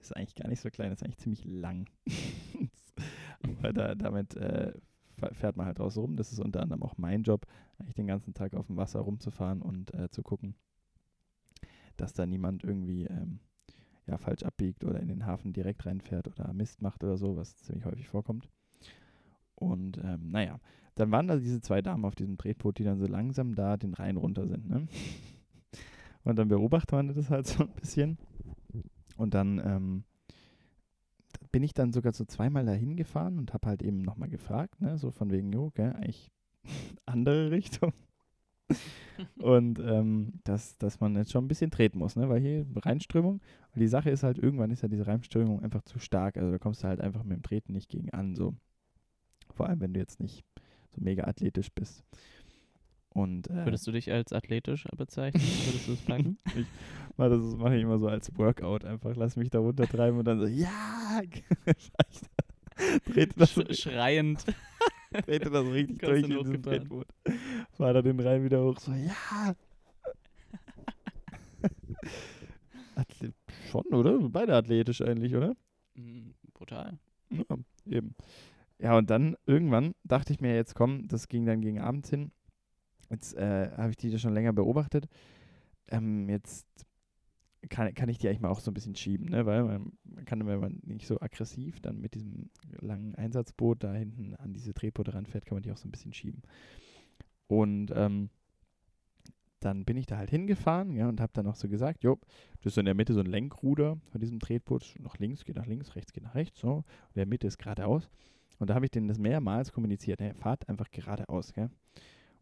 ist 0.00 0.16
eigentlich 0.16 0.36
gar 0.36 0.48
nicht 0.48 0.62
so 0.62 0.70
klein, 0.70 0.92
ist 0.92 1.02
eigentlich 1.02 1.18
ziemlich 1.18 1.44
lang. 1.44 1.84
Aber 3.42 3.74
da, 3.74 3.94
damit 3.94 4.36
äh, 4.36 4.72
fährt 5.32 5.58
man 5.58 5.66
halt 5.66 5.80
draußen 5.80 6.00
rum. 6.00 6.16
Das 6.16 6.32
ist 6.32 6.38
unter 6.38 6.62
anderem 6.62 6.82
auch 6.82 6.96
mein 6.96 7.24
Job, 7.24 7.46
eigentlich 7.78 7.96
den 7.96 8.06
ganzen 8.06 8.32
Tag 8.32 8.54
auf 8.54 8.68
dem 8.68 8.78
Wasser 8.78 9.00
rumzufahren 9.00 9.60
und 9.60 9.92
äh, 9.92 10.08
zu 10.08 10.22
gucken, 10.22 10.54
dass 11.98 12.14
da 12.14 12.24
niemand 12.24 12.64
irgendwie 12.64 13.04
ähm, 13.04 13.40
ja, 14.06 14.16
falsch 14.16 14.44
abbiegt 14.44 14.82
oder 14.82 14.98
in 14.98 15.08
den 15.08 15.26
Hafen 15.26 15.52
direkt 15.52 15.84
reinfährt 15.84 16.26
oder 16.26 16.54
Mist 16.54 16.80
macht 16.80 17.04
oder 17.04 17.18
so, 17.18 17.36
was 17.36 17.58
ziemlich 17.58 17.84
häufig 17.84 18.08
vorkommt. 18.08 18.48
Und 19.56 19.98
ähm, 19.98 20.30
naja, 20.30 20.60
dann 20.94 21.10
waren 21.10 21.26
da 21.26 21.36
diese 21.36 21.60
zwei 21.60 21.82
Damen 21.82 22.04
auf 22.04 22.14
diesem 22.14 22.38
Tretboot, 22.38 22.78
die 22.78 22.84
dann 22.84 22.98
so 22.98 23.06
langsam 23.06 23.54
da 23.54 23.76
den 23.76 23.94
Rhein 23.94 24.16
runter 24.16 24.46
sind. 24.46 24.68
Ne? 24.68 24.86
Und 26.24 26.36
dann 26.36 26.48
beobachtet 26.48 26.92
man 26.92 27.08
das 27.08 27.30
halt 27.30 27.46
so 27.46 27.64
ein 27.64 27.72
bisschen. 27.74 28.18
Und 29.16 29.34
dann 29.34 29.58
ähm, 29.64 30.04
bin 31.52 31.62
ich 31.62 31.74
dann 31.74 31.92
sogar 31.92 32.12
so 32.12 32.24
zweimal 32.24 32.64
dahin 32.64 32.96
gefahren 32.96 33.38
und 33.38 33.54
habe 33.54 33.68
halt 33.68 33.82
eben 33.82 34.02
nochmal 34.02 34.28
gefragt, 34.28 34.80
ne, 34.80 34.98
so 34.98 35.10
von 35.10 35.30
wegen, 35.30 35.52
jo, 35.52 35.70
gell, 35.74 35.92
eigentlich 35.92 36.30
andere 37.06 37.50
Richtung. 37.50 37.92
und 39.38 39.78
ähm, 39.78 40.40
dass, 40.44 40.76
dass 40.78 41.00
man 41.00 41.14
jetzt 41.14 41.30
schon 41.30 41.44
ein 41.44 41.48
bisschen 41.48 41.70
treten 41.70 41.98
muss, 41.98 42.16
ne? 42.16 42.28
weil 42.28 42.40
hier 42.40 42.66
Reinströmung, 42.74 43.40
weil 43.72 43.80
die 43.80 43.88
Sache 43.88 44.10
ist 44.10 44.22
halt, 44.22 44.38
irgendwann 44.38 44.70
ist 44.70 44.82
ja 44.82 44.88
diese 44.88 45.06
Reinströmung 45.06 45.62
einfach 45.62 45.82
zu 45.82 45.98
stark, 45.98 46.36
also 46.36 46.50
da 46.50 46.58
kommst 46.58 46.82
du 46.82 46.88
halt 46.88 47.00
einfach 47.00 47.22
mit 47.22 47.36
dem 47.36 47.42
Treten 47.42 47.72
nicht 47.72 47.88
gegen 47.88 48.10
an, 48.10 48.34
so. 48.34 48.54
Vor 49.56 49.68
allem, 49.68 49.80
wenn 49.80 49.94
du 49.94 50.00
jetzt 50.00 50.20
nicht 50.20 50.44
so 50.94 51.00
mega 51.02 51.24
athletisch 51.24 51.68
bist. 51.74 52.04
Und, 53.08 53.48
äh, 53.48 53.64
Würdest 53.64 53.86
du 53.86 53.92
dich 53.92 54.12
als 54.12 54.34
athletisch 54.34 54.84
bezeichnen? 54.94 55.42
Würdest 55.42 55.88
du 55.88 55.92
es 55.94 56.02
packen? 56.02 56.38
ich, 56.54 56.66
mal, 57.16 57.30
das 57.30 57.40
mache 57.56 57.76
ich 57.76 57.82
immer 57.82 57.98
so 57.98 58.08
als 58.08 58.36
Workout 58.36 58.84
einfach. 58.84 59.16
Lass 59.16 59.36
mich 59.36 59.48
da 59.48 59.58
runtertreiben 59.58 60.18
und 60.18 60.26
dann 60.26 60.38
so, 60.38 60.46
ja! 60.46 61.22
Trete 63.06 63.34
das 63.38 63.52
Sch 63.52 63.80
schreiend. 63.80 64.44
Trete 65.24 65.48
das 65.48 65.66
richtig 65.66 66.00
durch 66.00 66.24
in 66.24 66.38
diesem 66.38 66.62
Tretboot. 66.62 67.06
Fahr 67.72 67.94
da 67.94 68.02
den 68.02 68.20
Rhein 68.20 68.44
wieder 68.44 68.62
hoch, 68.62 68.78
so, 68.78 68.92
ja! 68.92 69.54
Athlet 72.96 73.34
schon, 73.70 73.86
oder? 73.94 74.18
Beide 74.28 74.54
athletisch 74.54 75.00
eigentlich, 75.00 75.34
oder? 75.34 75.54
Mm, 75.94 76.32
brutal. 76.52 76.98
Ja, 77.30 77.56
eben. 77.86 78.14
Ja, 78.78 78.96
und 78.96 79.08
dann 79.10 79.36
irgendwann 79.46 79.94
dachte 80.04 80.32
ich 80.32 80.40
mir, 80.40 80.54
jetzt 80.54 80.74
komm, 80.74 81.08
das 81.08 81.28
ging 81.28 81.46
dann 81.46 81.60
gegen 81.60 81.80
Abend 81.80 82.06
hin. 82.06 82.30
Jetzt 83.10 83.34
äh, 83.34 83.70
habe 83.76 83.90
ich 83.90 83.96
die 83.96 84.10
da 84.10 84.18
schon 84.18 84.34
länger 84.34 84.52
beobachtet. 84.52 85.08
Ähm, 85.88 86.28
jetzt 86.28 86.66
kann, 87.68 87.92
kann 87.94 88.08
ich 88.08 88.18
die 88.18 88.28
eigentlich 88.28 88.40
mal 88.40 88.50
auch 88.50 88.60
so 88.60 88.70
ein 88.70 88.74
bisschen 88.74 88.96
schieben, 88.96 89.26
ne? 89.28 89.46
weil 89.46 89.64
man, 89.64 89.92
man 90.04 90.24
kann, 90.24 90.46
wenn 90.46 90.60
man 90.60 90.80
nicht 90.84 91.06
so 91.06 91.20
aggressiv 91.20 91.80
dann 91.80 92.00
mit 92.00 92.14
diesem 92.14 92.50
langen 92.80 93.14
Einsatzboot 93.14 93.82
da 93.82 93.92
hinten 93.92 94.34
an 94.36 94.52
diese 94.52 94.74
Drehboote 94.74 95.14
ranfährt, 95.14 95.46
kann 95.46 95.56
man 95.56 95.62
die 95.62 95.72
auch 95.72 95.76
so 95.76 95.88
ein 95.88 95.92
bisschen 95.92 96.12
schieben. 96.12 96.42
Und 97.46 97.92
ähm, 97.94 98.30
dann 99.60 99.84
bin 99.84 99.96
ich 99.96 100.06
da 100.06 100.16
halt 100.16 100.30
hingefahren 100.30 100.94
ja, 100.94 101.08
und 101.08 101.20
habe 101.20 101.32
dann 101.32 101.46
auch 101.46 101.56
so 101.56 101.68
gesagt, 101.68 102.04
jo, 102.04 102.18
das 102.60 102.74
ist 102.74 102.78
in 102.78 102.84
der 102.84 102.94
Mitte 102.94 103.14
so 103.14 103.20
ein 103.20 103.26
Lenkruder 103.26 103.98
von 104.10 104.20
diesem 104.20 104.38
Tretboot, 104.38 104.94
nach 105.00 105.18
links 105.18 105.44
geht 105.44 105.56
nach 105.56 105.66
links, 105.66 105.96
rechts 105.96 106.12
geht 106.12 106.24
nach 106.24 106.34
rechts, 106.34 106.60
so, 106.60 106.84
in 107.08 107.16
der 107.16 107.26
Mitte 107.26 107.46
ist 107.46 107.58
geradeaus. 107.58 108.08
Und 108.58 108.70
da 108.70 108.74
habe 108.74 108.86
ich 108.86 108.90
denen 108.90 109.08
das 109.08 109.18
mehrmals 109.18 109.72
kommuniziert, 109.72 110.20
hey, 110.20 110.34
fahrt 110.34 110.68
einfach 110.68 110.90
geradeaus, 110.90 111.52
gell? 111.52 111.70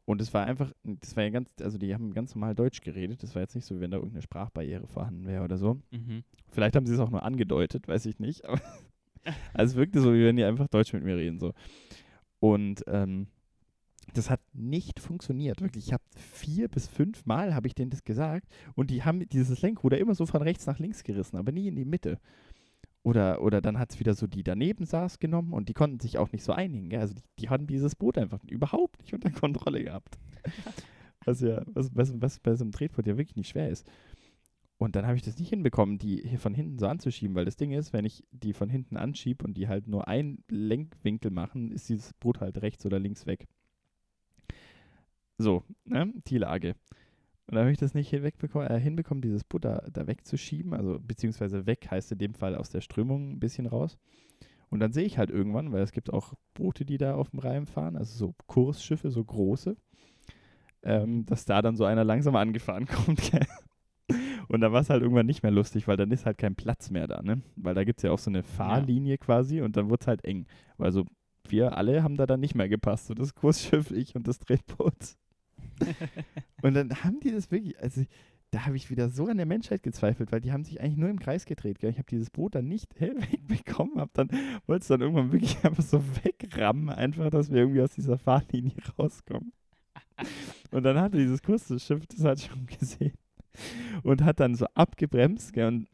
Und 0.07 0.21
es 0.21 0.35
war 0.35 0.45
einfach, 0.45 0.71
das 0.83 1.17
war 1.17 1.25
ja 1.25 1.31
ganz, 1.31 1.49
also 1.63 1.79
die 1.79 1.95
haben 1.95 2.13
ganz 2.13 2.35
normal 2.35 2.55
Deutsch 2.55 2.83
geredet. 2.83 3.23
Das 3.23 3.35
war 3.35 3.41
jetzt 3.41 3.55
nicht 3.55 3.65
so, 3.65 3.81
wenn 3.81 3.91
da 3.91 3.97
irgendeine 3.97 4.21
Sprachbarriere 4.21 4.87
vorhanden 4.87 5.27
wäre 5.27 5.45
oder 5.45 5.57
so. 5.57 5.81
Mhm. 5.93 6.25
Vielleicht 6.51 6.77
haben 6.77 6.85
sie 6.85 6.93
es 6.93 7.01
auch 7.01 7.11
nur 7.11 7.23
angedeutet, 7.23 7.89
weiß 7.89 8.05
ich 8.05 8.19
nicht. 8.19 8.45
Aber 8.45 8.61
also 9.55 9.73
es 9.73 9.77
wirkte 9.77 10.01
so, 10.01 10.13
wie 10.13 10.25
wenn 10.25 10.37
die 10.37 10.45
einfach 10.45 10.69
Deutsch 10.69 10.93
mit 10.93 11.05
mir 11.05 11.17
reden. 11.17 11.39
So. 11.39 11.53
Und 12.41 12.85
ähm, 12.87 13.29
das 14.13 14.31
hat 14.31 14.41
nicht 14.53 15.01
funktioniert. 15.01 15.61
Wirklich, 15.61 15.87
ich 15.87 15.93
habe 15.93 16.05
vier 16.17 16.69
bis 16.69 16.87
fünf 16.87 17.25
Mal 17.25 17.55
habe 17.55 17.67
ich 17.67 17.75
denen 17.75 17.91
das 17.91 18.05
gesagt 18.05 18.47
und 18.75 18.91
die 18.91 19.03
haben 19.03 19.27
dieses 19.29 19.63
Lenkruder 19.63 19.99
immer 19.99 20.15
so 20.15 20.27
von 20.27 20.43
rechts 20.43 20.67
nach 20.67 20.79
links 20.79 21.03
gerissen, 21.03 21.37
aber 21.37 21.53
nie 21.53 21.69
in 21.69 21.77
die 21.77 21.85
Mitte. 21.85 22.19
Oder, 23.05 23.43
oder 23.43 23.61
dann 23.61 23.79
hat 23.79 23.93
es 23.93 24.01
wieder 24.01 24.15
so 24.15 24.27
die 24.27 24.43
daneben 24.43 24.87
saß 24.87 25.19
genommen 25.19 25.53
und 25.53 25.69
die 25.69 25.75
konnten 25.75 26.01
sich 26.01 26.17
auch 26.17 26.33
nicht 26.33 26.43
so 26.43 26.53
einigen. 26.53 26.89
Gell? 26.89 27.01
Also 27.01 27.15
die, 27.15 27.23
die 27.39 27.51
hatten 27.51 27.67
dieses 27.67 27.95
Boot 27.95 28.17
einfach 28.17 28.43
überhaupt 28.45 28.99
nicht 29.03 29.13
unter 29.13 29.31
Kontrolle 29.31 29.85
gehabt. 29.85 30.19
was 31.27 31.43
ja, 31.43 31.63
was, 31.67 31.95
was, 31.95 32.21
was 32.21 32.41
bei 32.41 32.55
so 32.55 32.65
einem 32.65 32.73
Tretboot 32.73 33.07
ja 33.07 33.19
wirklich 33.19 33.37
nicht 33.37 33.51
schwer 33.51 33.69
ist. 33.69 33.87
Und 34.79 34.97
dann 34.97 35.07
habe 35.07 35.17
ich 35.17 35.23
das 35.23 35.39
nicht 35.39 35.51
hinbekommen, 35.51 35.99
die 35.99 36.27
hier 36.27 36.39
von 36.39 36.55
hinten 36.55 36.79
so 36.79 36.87
anzuschieben, 36.87 37.37
weil 37.37 37.45
das 37.45 37.57
Ding 37.57 37.73
ist, 37.73 37.93
wenn 37.93 38.07
ich 38.07 38.25
die 38.33 38.55
von 38.55 38.71
hinten 38.71 38.97
anschiebe 38.97 39.45
und 39.45 39.55
die 39.55 39.69
halt 39.69 39.87
nur 39.87 40.09
einen 40.09 40.43
Lenkwinkel 40.49 41.31
machen, 41.31 41.73
ist 41.73 41.91
dieses 41.91 42.15
Boot 42.15 42.41
halt 42.41 42.63
rechts 42.63 42.87
oder 42.87 42.99
links 42.99 43.27
weg. 43.27 43.47
So, 45.37 45.63
ne? 45.85 46.11
Die 46.27 46.39
Lage. 46.39 46.75
Und 47.47 47.57
dann 47.57 47.65
habe 47.65 47.73
ich 47.73 47.79
das 47.79 47.95
nicht 47.95 48.13
äh, 48.13 48.81
hinbekommen, 48.81 49.21
dieses 49.21 49.45
Butter 49.45 49.87
da 49.93 50.07
wegzuschieben. 50.07 50.73
Also 50.73 50.99
beziehungsweise 50.99 51.67
weg 51.67 51.89
heißt 51.91 52.13
in 52.13 52.19
dem 52.19 52.35
Fall 52.35 52.57
aus 52.57 52.71
der 52.71 52.81
Strömung 52.81 53.33
ein 53.33 53.41
bisschen 53.41 53.67
raus. 53.67 53.99
Und 54.71 54.81
dann 54.81 54.93
sehe 54.93 55.05
ich 55.05 55.19
halt 55.19 55.31
irgendwann, 55.31 55.71
weil 55.73 55.83
es 55.83 55.93
gibt 55.93 56.13
auch 56.13 56.35
Boote, 56.55 56.85
die 56.85 56.97
da 56.97 57.15
auf 57.15 57.31
dem 57.31 57.39
Rhein 57.39 57.67
fahren, 57.67 57.97
also 57.97 58.17
so 58.17 58.35
Kursschiffe, 58.47 59.11
so 59.11 59.23
große, 59.23 59.77
ähm, 60.83 61.27
dass 61.27 61.45
da 61.45 61.63
dann 61.63 61.77
so 61.77 61.85
einer 61.85 62.03
langsam 62.03 62.35
angefahren 62.35 62.87
kommt. 63.05 63.31
Und 64.49 64.61
da 64.61 64.73
war 64.73 64.81
es 64.81 64.91
halt 64.91 65.03
irgendwann 65.03 65.27
nicht 65.27 65.43
mehr 65.43 65.53
lustig, 65.53 65.87
weil 65.87 65.97
dann 65.97 66.11
ist 66.11 66.27
halt 66.27 66.39
kein 66.39 66.57
Platz 66.57 66.91
mehr 66.91 67.07
da, 67.07 67.23
ne? 67.23 67.43
Weil 67.57 67.75
da 67.75 67.85
gibt 67.85 67.99
es 68.01 68.03
ja 68.03 68.11
auch 68.11 68.19
so 68.19 68.31
eine 68.31 68.43
Fahrlinie 68.43 69.13
ja. 69.13 69.17
quasi 69.17 69.61
und 69.61 69.77
dann 69.77 69.91
wird 69.91 70.03
es 70.03 70.07
halt 70.07 70.25
eng. 70.25 70.47
Weil 70.77 70.93
so 70.93 71.05
wir 71.49 71.77
alle 71.77 72.03
haben 72.03 72.17
da 72.17 72.27
dann 72.27 72.41
nicht 72.41 72.55
mehr 72.55 72.69
gepasst. 72.69 73.07
So 73.07 73.15
das 73.15 73.35
Kursschiff, 73.35 73.91
ich 73.93 74.15
und 74.15 74.27
das 74.29 74.39
Drehboot. 74.39 75.17
und 76.63 76.75
dann 76.75 77.05
haben 77.05 77.21
die 77.21 77.31
das 77.31 77.51
wirklich, 77.51 77.79
also 77.81 78.03
da 78.55 78.67
habe 78.67 78.77
ich 78.77 78.89
wieder 78.89 79.09
so 79.09 79.27
an 79.27 79.37
der 79.37 79.47
Menschheit 79.47 79.83
gezweifelt, 79.83 80.31
weil 80.31 80.41
die 80.41 80.53
haben 80.53 80.65
sich 80.65 80.81
eigentlich 80.81 80.97
nur 80.97 81.09
im 81.09 81.19
Kreis 81.19 81.45
gedreht. 81.45 81.81
Gell? 81.81 81.91
Ich 81.91 81.99
habe 81.99 82.07
dieses 82.09 82.31
Boot 82.31 82.55
dann 82.55 82.69
nicht 82.69 82.89
wegbekommen, 83.01 83.99
habe 83.99 84.11
dann 84.15 84.29
wollte 84.67 84.83
es 84.83 84.89
dann 84.89 85.01
irgendwann 85.01 85.33
wirklich 85.33 85.57
einfach 85.65 85.83
so 85.83 86.03
wegrammen, 86.23 86.89
einfach, 86.91 87.31
dass 87.31 87.51
wir 87.51 87.59
irgendwie 87.59 87.83
aus 87.83 87.95
dieser 87.95 88.19
Fahrlinie 88.19 88.77
rauskommen. 88.99 89.53
Und 90.71 90.85
dann 90.85 90.99
hatte 90.99 91.19
dieses 91.19 91.43
kurze 91.43 91.81
Schiff 91.81 92.07
das 92.07 92.25
hat 92.25 92.41
schon 92.41 92.67
gesehen 92.67 93.15
und 94.03 94.23
hat 94.23 94.39
dann 94.39 94.55
so 94.55 94.67
abgebremst. 94.75 95.53
Gell? 95.53 95.67
Und 95.67 95.89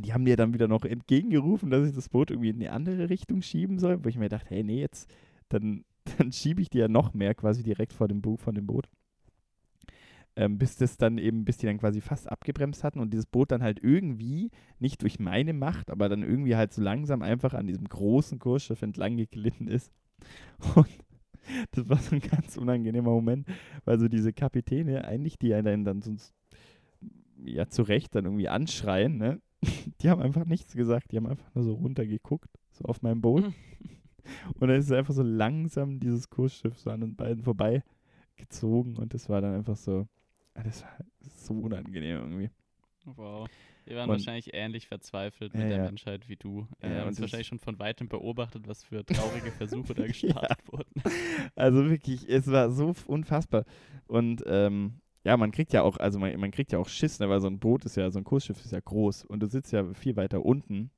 die 0.00 0.12
haben 0.12 0.24
mir 0.24 0.36
dann 0.36 0.52
wieder 0.52 0.68
noch 0.68 0.84
entgegengerufen, 0.84 1.70
dass 1.70 1.88
ich 1.88 1.94
das 1.94 2.10
Boot 2.10 2.30
irgendwie 2.30 2.50
in 2.50 2.56
eine 2.56 2.72
andere 2.72 3.08
Richtung 3.08 3.40
schieben 3.40 3.78
soll, 3.78 4.04
wo 4.04 4.08
ich 4.08 4.18
mir 4.18 4.28
dachte, 4.28 4.50
hey, 4.50 4.62
nee, 4.62 4.80
jetzt 4.80 5.10
dann, 5.48 5.84
dann 6.18 6.32
schiebe 6.32 6.60
ich 6.60 6.68
die 6.68 6.78
ja 6.78 6.88
noch 6.88 7.14
mehr 7.14 7.34
quasi 7.34 7.62
direkt 7.62 7.94
vor 7.94 8.08
dem 8.08 8.20
Bug 8.20 8.40
von 8.40 8.54
dem 8.54 8.66
Boot 8.66 8.88
ähm, 10.38 10.56
bis 10.56 10.76
das 10.76 10.96
dann 10.96 11.18
eben, 11.18 11.44
bis 11.44 11.56
die 11.56 11.66
dann 11.66 11.78
quasi 11.78 12.00
fast 12.00 12.30
abgebremst 12.30 12.84
hatten 12.84 13.00
und 13.00 13.12
dieses 13.12 13.26
Boot 13.26 13.50
dann 13.50 13.60
halt 13.60 13.82
irgendwie, 13.82 14.52
nicht 14.78 15.02
durch 15.02 15.18
meine 15.18 15.52
Macht, 15.52 15.90
aber 15.90 16.08
dann 16.08 16.22
irgendwie 16.22 16.54
halt 16.54 16.72
so 16.72 16.80
langsam 16.80 17.22
einfach 17.22 17.54
an 17.54 17.66
diesem 17.66 17.88
großen 17.88 18.38
Kursschiff 18.38 18.80
entlang 18.82 19.16
geglitten 19.16 19.66
ist. 19.66 19.92
Und 20.76 20.86
das 21.72 21.88
war 21.88 21.96
so 21.98 22.14
ein 22.14 22.20
ganz 22.20 22.56
unangenehmer 22.56 23.10
Moment, 23.10 23.48
weil 23.84 23.98
so 23.98 24.06
diese 24.06 24.32
Kapitäne 24.32 25.04
eigentlich, 25.04 25.40
die 25.40 25.54
einen 25.54 25.84
dann 25.84 26.02
sonst 26.02 26.32
ja 27.44 27.66
zu 27.66 27.82
Recht 27.82 28.14
dann 28.14 28.24
irgendwie 28.24 28.48
anschreien, 28.48 29.16
ne? 29.16 29.40
Die 30.00 30.08
haben 30.08 30.22
einfach 30.22 30.44
nichts 30.44 30.74
gesagt, 30.74 31.10
die 31.10 31.16
haben 31.16 31.26
einfach 31.26 31.52
nur 31.56 31.64
so 31.64 31.74
runtergeguckt, 31.74 32.48
so 32.70 32.84
auf 32.84 33.02
meinem 33.02 33.20
Boot. 33.20 33.42
Und 34.54 34.68
dann 34.68 34.78
ist 34.78 34.84
es 34.84 34.92
einfach 34.92 35.14
so 35.14 35.24
langsam 35.24 35.98
dieses 35.98 36.30
Kursschiff 36.30 36.78
so 36.78 36.90
an 36.90 37.00
den 37.00 37.16
beiden 37.16 37.42
vorbeigezogen 37.42 38.98
und 38.98 39.14
das 39.14 39.28
war 39.28 39.40
dann 39.40 39.54
einfach 39.54 39.76
so, 39.76 40.06
das 40.62 40.82
war 40.82 40.96
so 41.20 41.54
unangenehm 41.54 42.18
irgendwie. 42.18 42.50
Wow. 43.04 43.48
Wir 43.84 43.96
waren 43.96 44.10
und, 44.10 44.16
wahrscheinlich 44.16 44.52
ähnlich 44.52 44.86
verzweifelt 44.86 45.54
mit 45.54 45.62
ja, 45.62 45.68
der 45.70 45.82
Menschheit 45.84 46.28
wie 46.28 46.36
du. 46.36 46.68
Äh, 46.80 46.94
ja, 46.94 47.06
uns 47.06 47.18
wahrscheinlich 47.20 47.46
schon 47.46 47.58
von 47.58 47.78
weitem 47.78 48.08
beobachtet, 48.08 48.68
was 48.68 48.84
für 48.84 49.04
traurige 49.04 49.50
Versuche 49.50 49.94
da 49.94 50.06
gestartet 50.06 50.58
ja. 50.66 50.72
wurden. 50.72 51.02
Also 51.54 51.88
wirklich, 51.88 52.28
es 52.28 52.46
war 52.48 52.70
so 52.70 52.94
unfassbar. 53.06 53.64
Und 54.06 54.44
ähm, 54.46 55.00
ja, 55.24 55.36
man 55.38 55.52
kriegt 55.52 55.72
ja 55.72 55.82
auch, 55.82 55.96
also 55.96 56.18
man, 56.18 56.38
man 56.38 56.50
kriegt 56.50 56.70
ja 56.70 56.78
auch 56.78 56.88
Schiss, 56.88 57.18
ne, 57.18 57.30
weil 57.30 57.40
so 57.40 57.48
ein 57.48 57.58
Boot 57.58 57.86
ist 57.86 57.96
ja, 57.96 58.10
so 58.10 58.18
ein 58.18 58.24
Kursschiff 58.24 58.62
ist 58.62 58.72
ja 58.72 58.80
groß 58.80 59.24
und 59.24 59.40
du 59.40 59.46
sitzt 59.46 59.72
ja 59.72 59.94
viel 59.94 60.16
weiter 60.16 60.44
unten. 60.44 60.90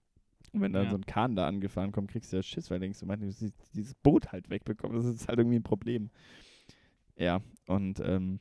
Und 0.53 0.63
wenn 0.63 0.73
dann 0.73 0.85
ja. 0.85 0.91
so 0.91 0.97
ein 0.97 1.07
Kahn 1.07 1.37
da 1.37 1.47
angefahren 1.47 1.93
kommt, 1.93 2.11
kriegst 2.11 2.33
du 2.33 2.37
ja 2.37 2.43
Schiss, 2.43 2.71
weil 2.71 2.79
du 2.79 2.83
denkst, 2.83 2.99
du 2.99 3.07
meinst, 3.07 3.41
dieses 3.75 3.95
Boot 3.95 4.33
halt 4.33 4.51
wegbekommen. 4.51 4.97
Das 4.97 5.07
ist 5.07 5.29
halt 5.29 5.39
irgendwie 5.39 5.59
ein 5.59 5.63
Problem. 5.63 6.11
Ja, 7.17 7.41
und 7.67 8.01
ähm, 8.01 8.41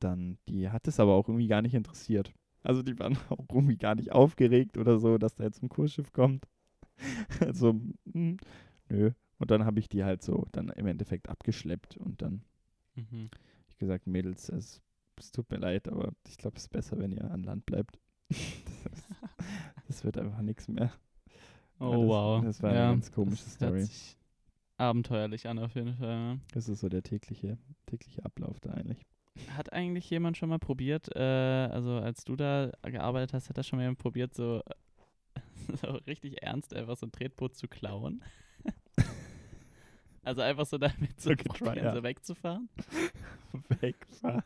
dann, 0.00 0.38
die 0.48 0.70
hat 0.70 0.88
es 0.88 1.00
aber 1.00 1.12
auch 1.12 1.28
irgendwie 1.28 1.46
gar 1.46 1.62
nicht 1.62 1.74
interessiert. 1.74 2.32
Also 2.62 2.82
die 2.82 2.98
waren 2.98 3.16
auch 3.28 3.46
irgendwie 3.50 3.76
gar 3.76 3.94
nicht 3.94 4.12
aufgeregt 4.12 4.78
oder 4.78 4.98
so, 4.98 5.18
dass 5.18 5.36
da 5.36 5.44
jetzt 5.44 5.62
ein 5.62 5.68
Kursschiff 5.68 6.12
kommt. 6.12 6.46
also, 7.40 7.72
mh, 7.72 7.92
hm, 8.12 8.36
nö. 8.88 9.12
Und 9.38 9.50
dann 9.50 9.64
habe 9.64 9.80
ich 9.80 9.88
die 9.88 10.04
halt 10.04 10.22
so 10.22 10.46
dann 10.52 10.68
im 10.70 10.86
Endeffekt 10.86 11.28
abgeschleppt 11.28 11.96
und 11.96 12.22
dann 12.22 12.42
mhm. 12.94 13.28
ich 13.68 13.76
gesagt, 13.76 14.06
Mädels, 14.06 14.48
es, 14.48 14.80
es, 15.18 15.32
tut 15.32 15.50
mir 15.50 15.58
leid, 15.58 15.88
aber 15.88 16.12
ich 16.26 16.38
glaube, 16.38 16.56
es 16.56 16.64
ist 16.64 16.68
besser, 16.70 16.98
wenn 16.98 17.12
ihr 17.12 17.30
an 17.30 17.42
Land 17.42 17.66
bleibt. 17.66 17.98
das, 18.30 19.08
das, 19.86 20.04
wird 20.04 20.18
einfach 20.18 20.40
nichts 20.40 20.68
mehr. 20.68 20.92
Oh 21.80 21.90
das, 21.90 22.00
wow. 22.00 22.44
Das 22.44 22.62
war 22.62 22.74
ja, 22.74 22.84
eine 22.84 22.92
ganz 22.94 23.12
komische 23.12 23.44
Story. 23.44 23.86
abenteuerlich 24.78 25.48
an 25.48 25.58
auf 25.58 25.74
jeden 25.74 25.94
Fall. 25.94 26.38
Das 26.52 26.68
ist 26.68 26.80
so 26.80 26.88
der 26.88 27.02
tägliche, 27.02 27.58
tägliche 27.86 28.24
Ablauf 28.24 28.60
da 28.60 28.70
eigentlich. 28.70 29.04
Hat 29.56 29.72
eigentlich 29.72 30.08
jemand 30.10 30.36
schon 30.36 30.48
mal 30.48 30.58
probiert, 30.58 31.14
äh, 31.14 31.20
also 31.20 31.98
als 31.98 32.24
du 32.24 32.36
da 32.36 32.70
gearbeitet 32.82 33.32
hast, 33.32 33.48
hat 33.48 33.58
das 33.58 33.66
schon 33.66 33.78
mal 33.78 33.82
jemand 33.82 33.98
probiert, 33.98 34.34
so, 34.34 34.62
so 35.80 35.88
richtig 36.06 36.42
ernst 36.42 36.74
einfach 36.74 36.96
so 36.96 37.06
ein 37.06 37.12
Tretboot 37.12 37.54
zu 37.56 37.68
klauen? 37.68 38.22
also 40.22 40.42
einfach 40.42 40.66
so 40.66 40.78
damit 40.78 41.20
so, 41.20 41.30
Okay, 41.30 41.48
try, 41.54 41.78
ja. 41.78 41.94
so 41.94 42.02
wegzufahren? 42.02 42.68
Wegfahren. 43.80 44.42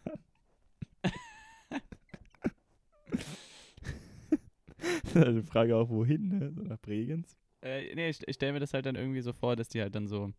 das 5.03 5.05
ist 5.05 5.14
halt 5.14 5.36
die 5.36 5.43
Frage 5.43 5.76
auch, 5.76 5.89
wohin, 5.89 6.28
ne? 6.28 6.53
So 6.53 6.62
nach 6.62 6.78
Bregenz? 6.80 7.36
Äh, 7.62 7.95
nee, 7.95 8.09
ich, 8.09 8.26
ich 8.26 8.36
stelle 8.36 8.53
mir 8.53 8.61
das 8.61 8.74
halt 8.74 8.86
dann 8.86 8.97
irgendwie 8.97 9.20
so 9.20 9.32
vor, 9.32 9.57
dass 9.57 9.68
die 9.68 9.80
halt 9.80 9.95
dann 9.95 10.07
so, 10.07 10.32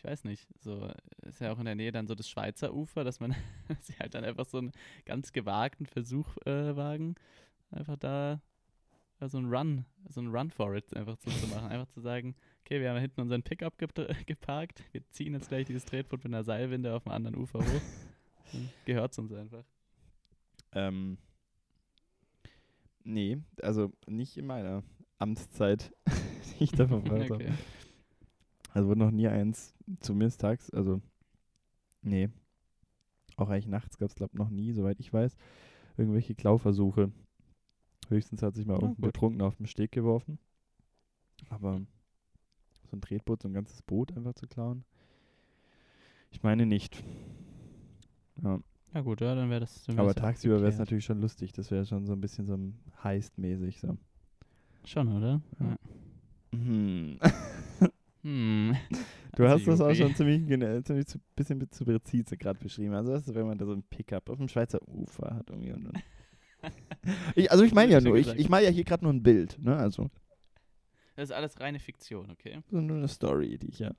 ich 0.00 0.04
weiß 0.04 0.24
nicht, 0.24 0.48
so, 0.58 0.90
ist 1.26 1.42
ja 1.42 1.52
auch 1.52 1.58
in 1.58 1.66
der 1.66 1.74
Nähe 1.74 1.92
dann 1.92 2.06
so 2.06 2.14
das 2.14 2.26
Schweizer 2.26 2.72
Ufer, 2.72 3.04
dass 3.04 3.20
man 3.20 3.34
sie 3.82 3.92
halt 3.98 4.14
dann 4.14 4.24
einfach 4.24 4.46
so 4.46 4.56
einen 4.56 4.72
ganz 5.04 5.30
gewagten 5.30 5.84
Versuch 5.84 6.38
äh, 6.46 6.74
wagen, 6.74 7.16
einfach 7.70 7.98
da 7.98 8.40
äh, 9.20 9.28
so 9.28 9.36
einen 9.36 9.52
Run, 9.52 9.84
so 10.08 10.20
einen 10.20 10.34
Run 10.34 10.50
for 10.50 10.74
it 10.74 10.96
einfach 10.96 11.18
so 11.18 11.30
zu 11.30 11.48
machen. 11.48 11.68
Einfach 11.68 11.92
zu 11.92 12.00
sagen, 12.00 12.34
okay, 12.64 12.80
wir 12.80 12.88
haben 12.88 12.98
hinten 12.98 13.20
unseren 13.20 13.42
Pickup 13.42 13.78
gep- 13.78 14.24
geparkt, 14.26 14.82
wir 14.92 15.06
ziehen 15.10 15.34
jetzt 15.34 15.48
gleich 15.48 15.66
dieses 15.66 15.84
Tretboot 15.84 16.24
mit 16.24 16.32
einer 16.32 16.44
Seilwinde 16.44 16.94
auf 16.94 17.02
dem 17.02 17.12
anderen 17.12 17.36
Ufer 17.36 17.58
hoch. 17.58 17.82
Dann 18.52 18.70
Gehört's 18.86 19.18
uns 19.18 19.34
einfach. 19.34 19.64
Ähm, 20.72 21.18
nee, 23.04 23.36
also 23.60 23.92
nicht 24.06 24.38
in 24.38 24.46
meiner 24.46 24.82
Amtszeit, 25.18 25.94
die 26.58 26.64
ich 26.64 26.72
da 26.72 26.88
verbracht 26.88 27.30
habe. 27.30 27.52
Also 28.72 28.88
wurde 28.88 29.00
noch 29.00 29.10
nie 29.10 29.28
eins, 29.28 29.74
zumindest 30.00 30.40
tags, 30.40 30.70
also 30.70 31.00
nee. 32.02 32.28
Auch 33.36 33.48
eigentlich 33.48 33.66
nachts 33.66 33.98
gab 33.98 34.08
es, 34.10 34.14
glaube 34.14 34.32
ich, 34.34 34.38
noch 34.38 34.50
nie, 34.50 34.72
soweit 34.72 35.00
ich 35.00 35.12
weiß, 35.12 35.36
irgendwelche 35.96 36.34
Klauversuche. 36.34 37.10
Höchstens 38.08 38.42
hat 38.42 38.54
sich 38.54 38.66
mal 38.66 38.74
Na 38.74 38.82
irgendein 38.82 39.02
gut. 39.02 39.12
Betrunkener 39.12 39.46
auf 39.46 39.56
den 39.56 39.66
Steg 39.66 39.92
geworfen. 39.92 40.38
Aber 41.48 41.80
so 42.90 42.96
ein 42.96 43.00
Tretboot, 43.00 43.42
so 43.42 43.48
ein 43.48 43.54
ganzes 43.54 43.82
Boot 43.82 44.16
einfach 44.16 44.34
zu 44.34 44.46
klauen, 44.46 44.84
ich 46.30 46.42
meine 46.42 46.66
nicht. 46.66 47.02
Ja, 48.42 48.60
Ja 48.94 49.00
gut, 49.00 49.20
ja, 49.20 49.34
dann 49.34 49.50
wäre 49.50 49.60
das. 49.60 49.84
Dann 49.84 49.98
aber 49.98 50.08
ja 50.08 50.14
tagsüber 50.14 50.60
wäre 50.60 50.70
es 50.70 50.78
natürlich 50.78 51.04
schon 51.04 51.20
lustig. 51.20 51.52
Das 51.52 51.70
wäre 51.70 51.84
schon 51.86 52.06
so 52.06 52.12
ein 52.12 52.20
bisschen 52.20 52.46
so 52.46 52.54
ein 52.54 52.78
Heist-mäßig. 53.02 53.80
So. 53.80 53.96
Schon, 54.84 55.08
oder? 55.08 55.40
Ja. 55.60 55.66
Ja. 55.66 55.76
Mhm. 56.52 57.18
Hm. 58.22 58.76
Du 59.36 59.44
Also, 59.44 59.54
hast 59.54 59.66
das 59.68 59.80
auch 59.80 59.94
schon 59.94 60.14
ziemlich, 60.16 60.44
gene- 60.46 60.82
ziemlich 60.82 61.06
zu, 61.06 61.18
bisschen 61.36 61.70
zu 61.70 61.84
präzise 61.84 62.36
gerade 62.36 62.58
beschrieben. 62.58 62.92
Also 62.94 63.12
das 63.12 63.28
ist, 63.28 63.34
wenn 63.34 63.46
man 63.46 63.56
da 63.56 63.64
so 63.64 63.72
ein 63.72 63.82
Pickup 63.84 64.28
auf 64.28 64.38
dem 64.38 64.48
Schweizer 64.48 64.80
Ufer 64.88 65.34
hat. 65.36 65.48
Irgendwie 65.50 65.72
und 65.72 65.84
dann 65.84 66.02
ich, 67.36 67.50
also 67.50 67.62
ich 67.64 67.72
meine 67.72 67.92
ja 67.92 68.00
nur, 68.00 68.16
ich, 68.16 68.26
ich 68.34 68.48
male 68.48 68.64
ja 68.64 68.70
hier 68.70 68.84
gerade 68.84 69.04
nur 69.04 69.12
ein 69.12 69.22
Bild. 69.22 69.56
Ne? 69.62 69.76
Also 69.76 70.10
Das 71.14 71.30
ist 71.30 71.32
alles 71.34 71.60
reine 71.60 71.78
Fiktion, 71.78 72.30
okay? 72.32 72.60
so 72.70 72.80
nur 72.80 72.96
eine 72.98 73.08
Story, 73.08 73.56
die 73.56 73.68
ich 73.68 73.78
ja... 73.78 73.92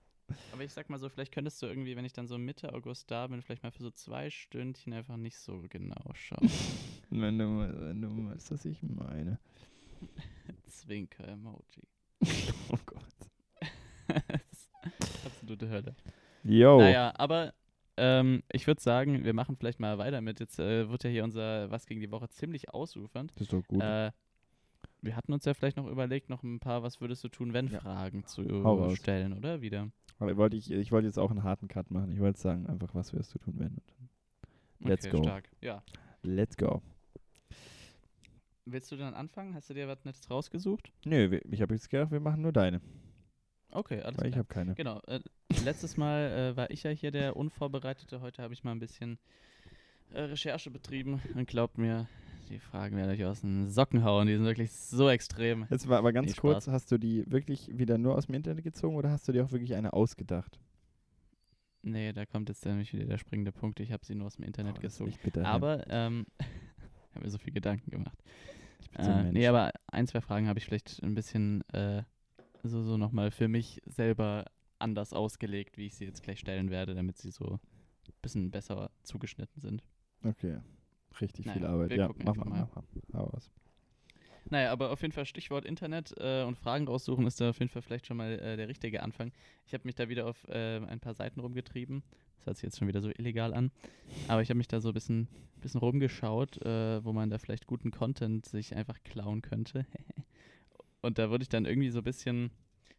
Aber 0.54 0.64
ich 0.64 0.72
sag 0.74 0.90
mal 0.90 1.00
so, 1.00 1.10
vielleicht 1.10 1.34
könntest 1.34 1.62
du 1.62 1.66
irgendwie, 1.66 1.96
wenn 1.96 2.06
ich 2.06 2.14
dann 2.14 2.28
so 2.28 2.38
Mitte 2.38 2.74
August 2.74 3.10
da 3.10 3.28
bin, 3.28 3.42
vielleicht 3.42 3.64
mal 3.64 3.72
für 3.72 3.84
so 3.84 3.92
zwei 3.92 4.30
Stündchen 4.30 4.94
einfach 4.94 5.18
nicht 5.18 5.38
so 5.38 5.64
genau 5.70 6.12
schauen. 6.14 6.50
Wenn 7.10 7.38
du, 7.38 7.46
mal- 7.48 7.76
wenn 7.90 8.02
du 8.02 8.30
weißt, 8.30 8.52
was 8.52 8.64
ich 8.66 8.82
meine. 8.84 9.40
Zwinker-Emoji. 10.68 11.84
Oh 12.70 12.78
Gott. 12.86 13.01
absolute 15.26 15.70
Hölle. 15.70 15.96
Yo. 16.44 16.80
Naja, 16.80 17.14
aber 17.18 17.54
ähm, 17.98 18.44
ich 18.52 18.66
würde 18.68 18.82
sagen, 18.82 19.24
wir 19.24 19.34
machen 19.34 19.56
vielleicht 19.56 19.80
mal 19.80 19.98
weiter 19.98 20.22
mit. 20.22 20.40
Jetzt 20.40 20.60
äh, 20.60 20.90
wird 20.90 21.04
ja 21.04 21.10
hier 21.10 21.24
unser 21.24 21.70
Was 21.70 21.86
gegen 21.86 22.02
die 22.02 22.12
Woche 22.12 22.30
ziemlich 22.30 22.74
ausufernd. 22.74 23.32
Das 23.36 23.42
ist 23.42 23.54
doch 23.54 23.64
gut. 23.68 23.82
Äh, 23.82 24.12
wir 25.02 25.16
hatten 25.16 25.34
uns 25.34 25.46
ja 25.46 25.54
vielleicht 25.54 25.78
noch 25.78 25.88
überlegt, 25.88 26.30
noch 26.30 26.44
ein 26.44 26.60
paar 26.60 26.84
Was 26.84 27.02
würdest 27.02 27.24
du 27.24 27.30
tun, 27.30 27.54
wenn 27.54 27.68
Ja. 27.68 27.80
Fragen 27.80 28.26
zu 28.26 28.64
Hau 28.64 28.76
raus. 28.84 28.98
stellen, 28.98 29.34
oder? 29.34 29.62
Wieder. 29.62 29.90
Aber 30.20 30.36
wollte 30.38 30.56
ich, 30.56 30.70
ich 30.72 30.92
wollte 30.92 31.08
jetzt 31.08 31.18
auch 31.18 31.32
einen 31.32 31.44
harten 31.44 31.68
Cut 31.68 31.90
machen. 31.90 32.12
Ich 32.12 32.20
wollte 32.20 32.40
sagen, 32.40 32.68
einfach, 32.68 32.94
was 32.94 33.14
wirst 33.14 33.34
du 33.34 33.40
tun, 33.40 33.56
wenn? 33.58 33.78
Let's 34.80 35.06
okay, 35.08 35.18
go. 35.18 35.24
stark. 35.24 35.50
Ja. 35.62 35.84
Let's 36.24 36.56
go. 36.58 36.82
Willst 38.66 38.92
du 38.92 38.96
dann 38.96 39.16
anfangen? 39.16 39.56
Hast 39.56 39.70
du 39.70 39.74
dir 39.74 39.88
was 39.88 40.06
Nettes 40.06 40.30
rausgesucht? 40.30 40.92
Nö, 41.06 41.40
ich 41.50 41.62
habe 41.62 41.74
jetzt 41.74 41.90
gedacht, 41.90 42.12
wir 42.12 42.20
machen 42.20 42.42
nur 42.42 42.52
deine. 42.54 42.80
Okay, 43.72 44.02
alles 44.02 44.20
Weil 44.20 44.28
ich 44.28 44.32
klar. 44.34 44.44
habe 44.46 44.54
keine. 44.54 44.76
Genau. 44.76 45.00
Äh, 45.08 45.20
letztes 45.64 45.98
Mal 45.98 46.32
äh, 46.54 46.58
war 46.58 46.70
ich 46.72 46.84
ja 46.84 46.92
hier 46.92 47.12
der 47.12 47.36
Unvorbereitete. 47.38 48.22
Heute 48.22 48.44
habe 48.44 48.54
ich 48.54 48.64
mal 48.64 48.72
ein 48.72 48.80
bisschen 48.80 49.18
äh, 50.14 50.22
Recherche 50.22 50.70
betrieben. 50.72 51.22
Und 51.36 51.48
glaubt 51.48 51.78
mir, 51.78 52.08
die 52.50 52.60
Fragen 52.60 52.98
werden 52.98 53.10
euch 53.12 53.24
aus 53.26 53.42
den 53.42 53.70
Socken 53.70 54.04
hauen. 54.04 54.28
Die 54.28 54.36
sind 54.36 54.44
wirklich 54.46 54.72
so 54.74 55.10
extrem. 55.10 55.68
Jetzt 55.70 55.88
mal 55.88 55.98
aber 55.98 56.12
ganz 56.12 56.32
Nee, 56.32 56.38
kurz, 56.42 56.68
hast 56.68 56.92
du 56.92 56.98
die 56.98 57.24
wirklich 57.32 57.70
wieder 57.78 57.98
nur 57.98 58.16
aus 58.16 58.26
dem 58.26 58.36
Internet 58.36 58.64
gezogen 58.64 58.96
oder 58.98 59.10
hast 59.10 59.28
du 59.28 59.32
dir 59.32 59.46
auch 59.46 59.52
wirklich 59.52 59.74
eine 59.76 59.94
ausgedacht? 59.94 60.60
Nee, 61.84 62.14
da 62.14 62.26
kommt 62.26 62.50
jetzt 62.50 62.66
nämlich 62.66 62.94
wieder 62.94 63.06
der 63.06 63.18
springende 63.18 63.52
Punkt. 63.52 63.80
Ich 63.80 63.92
habe 63.92 64.06
sie 64.06 64.14
nur 64.16 64.28
aus 64.28 64.36
dem 64.36 64.44
Internet 64.46 64.76
Oh, 64.78 64.82
gezogen. 64.82 65.14
Aber, 65.44 65.84
ähm, 65.90 66.28
ich 66.40 67.16
habe 67.16 67.26
mir 67.26 67.32
so 67.32 67.38
viel 67.40 67.54
Gedanken 67.54 67.90
gemacht. 67.90 68.18
ich 68.82 68.92
bin 68.92 69.06
Äh, 69.06 69.32
nee, 69.32 69.48
aber 69.48 69.72
ein, 69.88 70.06
zwei 70.08 70.22
Fragen 70.22 70.48
habe 70.48 70.60
ich 70.60 70.66
vielleicht 70.66 71.02
ein 71.02 71.16
bisschen 71.16 71.62
äh, 71.72 72.04
so, 72.64 72.84
so 72.84 72.98
nochmal 72.98 73.32
für 73.32 73.48
mich 73.48 73.82
selber 73.86 74.46
anders 74.80 75.14
ausgelegt, 75.14 75.78
wie 75.78 75.86
ich 75.86 75.96
sie 75.96 76.06
jetzt 76.06 76.24
gleich 76.24 76.40
stellen 76.40 76.70
werde, 76.70 76.96
damit 76.96 77.18
sie 77.18 77.32
so 77.32 77.60
ein 78.08 78.14
bisschen 78.22 78.52
besser 78.52 78.92
zugeschnitten 79.04 79.62
sind. 79.62 79.84
Okay. 80.24 80.60
Richtig 81.20 81.50
viel 81.50 81.62
Naja, 81.62 81.74
Arbeit. 81.74 81.90
wir 81.90 81.98
Ja, 81.98 82.10
mach 82.24 82.36
mal, 82.36 82.46
mal. 82.46 82.70
Hau 83.14 83.24
raus. 83.26 83.52
Naja, 84.50 84.72
aber 84.72 84.92
auf 84.92 85.02
jeden 85.02 85.12
Fall 85.12 85.26
Stichwort 85.26 85.66
Internet 85.66 86.14
äh, 86.18 86.44
und 86.44 86.58
Fragen 86.58 86.88
raussuchen 86.88 87.28
ist 87.28 87.40
da 87.40 87.52
auf 87.52 87.60
jeden 87.60 87.70
Fall 87.70 87.82
vielleicht 87.82 88.08
schon 88.08 88.18
mal 88.18 88.32
äh, 88.40 88.58
der 88.58 88.68
richtige 88.68 89.04
Anfang. 89.04 89.32
Ich 89.66 89.74
habe 89.74 89.84
mich 89.86 89.96
da 89.96 90.10
wieder 90.10 90.26
auf 90.26 90.48
äh, 90.48 90.78
ein 90.78 91.00
paar 91.00 91.14
Seiten 91.14 91.40
rumgetrieben. 91.40 92.04
Das 92.38 92.48
hört 92.48 92.58
sich 92.58 92.64
jetzt 92.64 92.80
schon 92.80 92.88
wieder 92.88 93.02
so 93.02 93.10
illegal 93.10 93.54
an. 93.54 93.72
Aber 94.28 94.42
ich 94.42 94.50
habe 94.50 94.58
mich 94.58 94.68
da 94.68 94.82
so 94.82 94.90
ein 94.90 94.94
bisschen, 94.94 95.28
bisschen 95.62 95.80
rumgeschaut, 95.80 96.58
äh, 96.66 97.04
wo 97.06 97.14
man 97.14 97.30
da 97.30 97.38
vielleicht 97.38 97.68
guten 97.68 97.92
Content 97.92 98.46
sich 98.46 98.76
einfach 98.76 98.98
klauen 99.04 99.42
könnte. 99.42 99.86
und 101.02 101.18
da 101.18 101.30
wurde 101.30 101.44
ich 101.44 101.50
dann 101.50 101.66
irgendwie 101.66 101.90
so 101.90 102.00
ein 102.00 102.04
bisschen, 102.04 102.52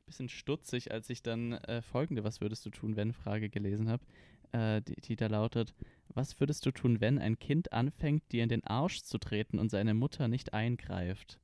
bisschen 0.07 0.29
stutzig, 0.29 0.93
als 0.93 1.09
ich 1.11 1.23
dann 1.23 1.53
äh, 1.53 1.83
folgende 1.83 2.25
Was 2.25 2.41
würdest 2.41 2.67
du 2.67 2.71
tun, 2.71 2.97
wenn 2.97 3.13
Frage 3.13 3.49
gelesen 3.49 3.89
habe. 3.89 4.05
Äh, 4.53 4.83
die, 4.83 5.01
die 5.01 5.17
da 5.17 5.29
lautet, 5.29 5.75
was 6.09 6.39
würdest 6.41 6.67
du 6.67 6.73
tun, 6.73 7.01
wenn 7.01 7.19
ein 7.19 7.39
Kind 7.39 7.73
anfängt, 7.73 8.23
dir 8.33 8.43
in 8.43 8.49
den 8.49 8.65
Arsch 8.65 9.03
zu 9.03 9.19
treten 9.19 9.59
und 9.59 9.71
seine 9.71 9.95
Mutter 9.95 10.29
nicht 10.29 10.53
eingreift? 10.53 11.39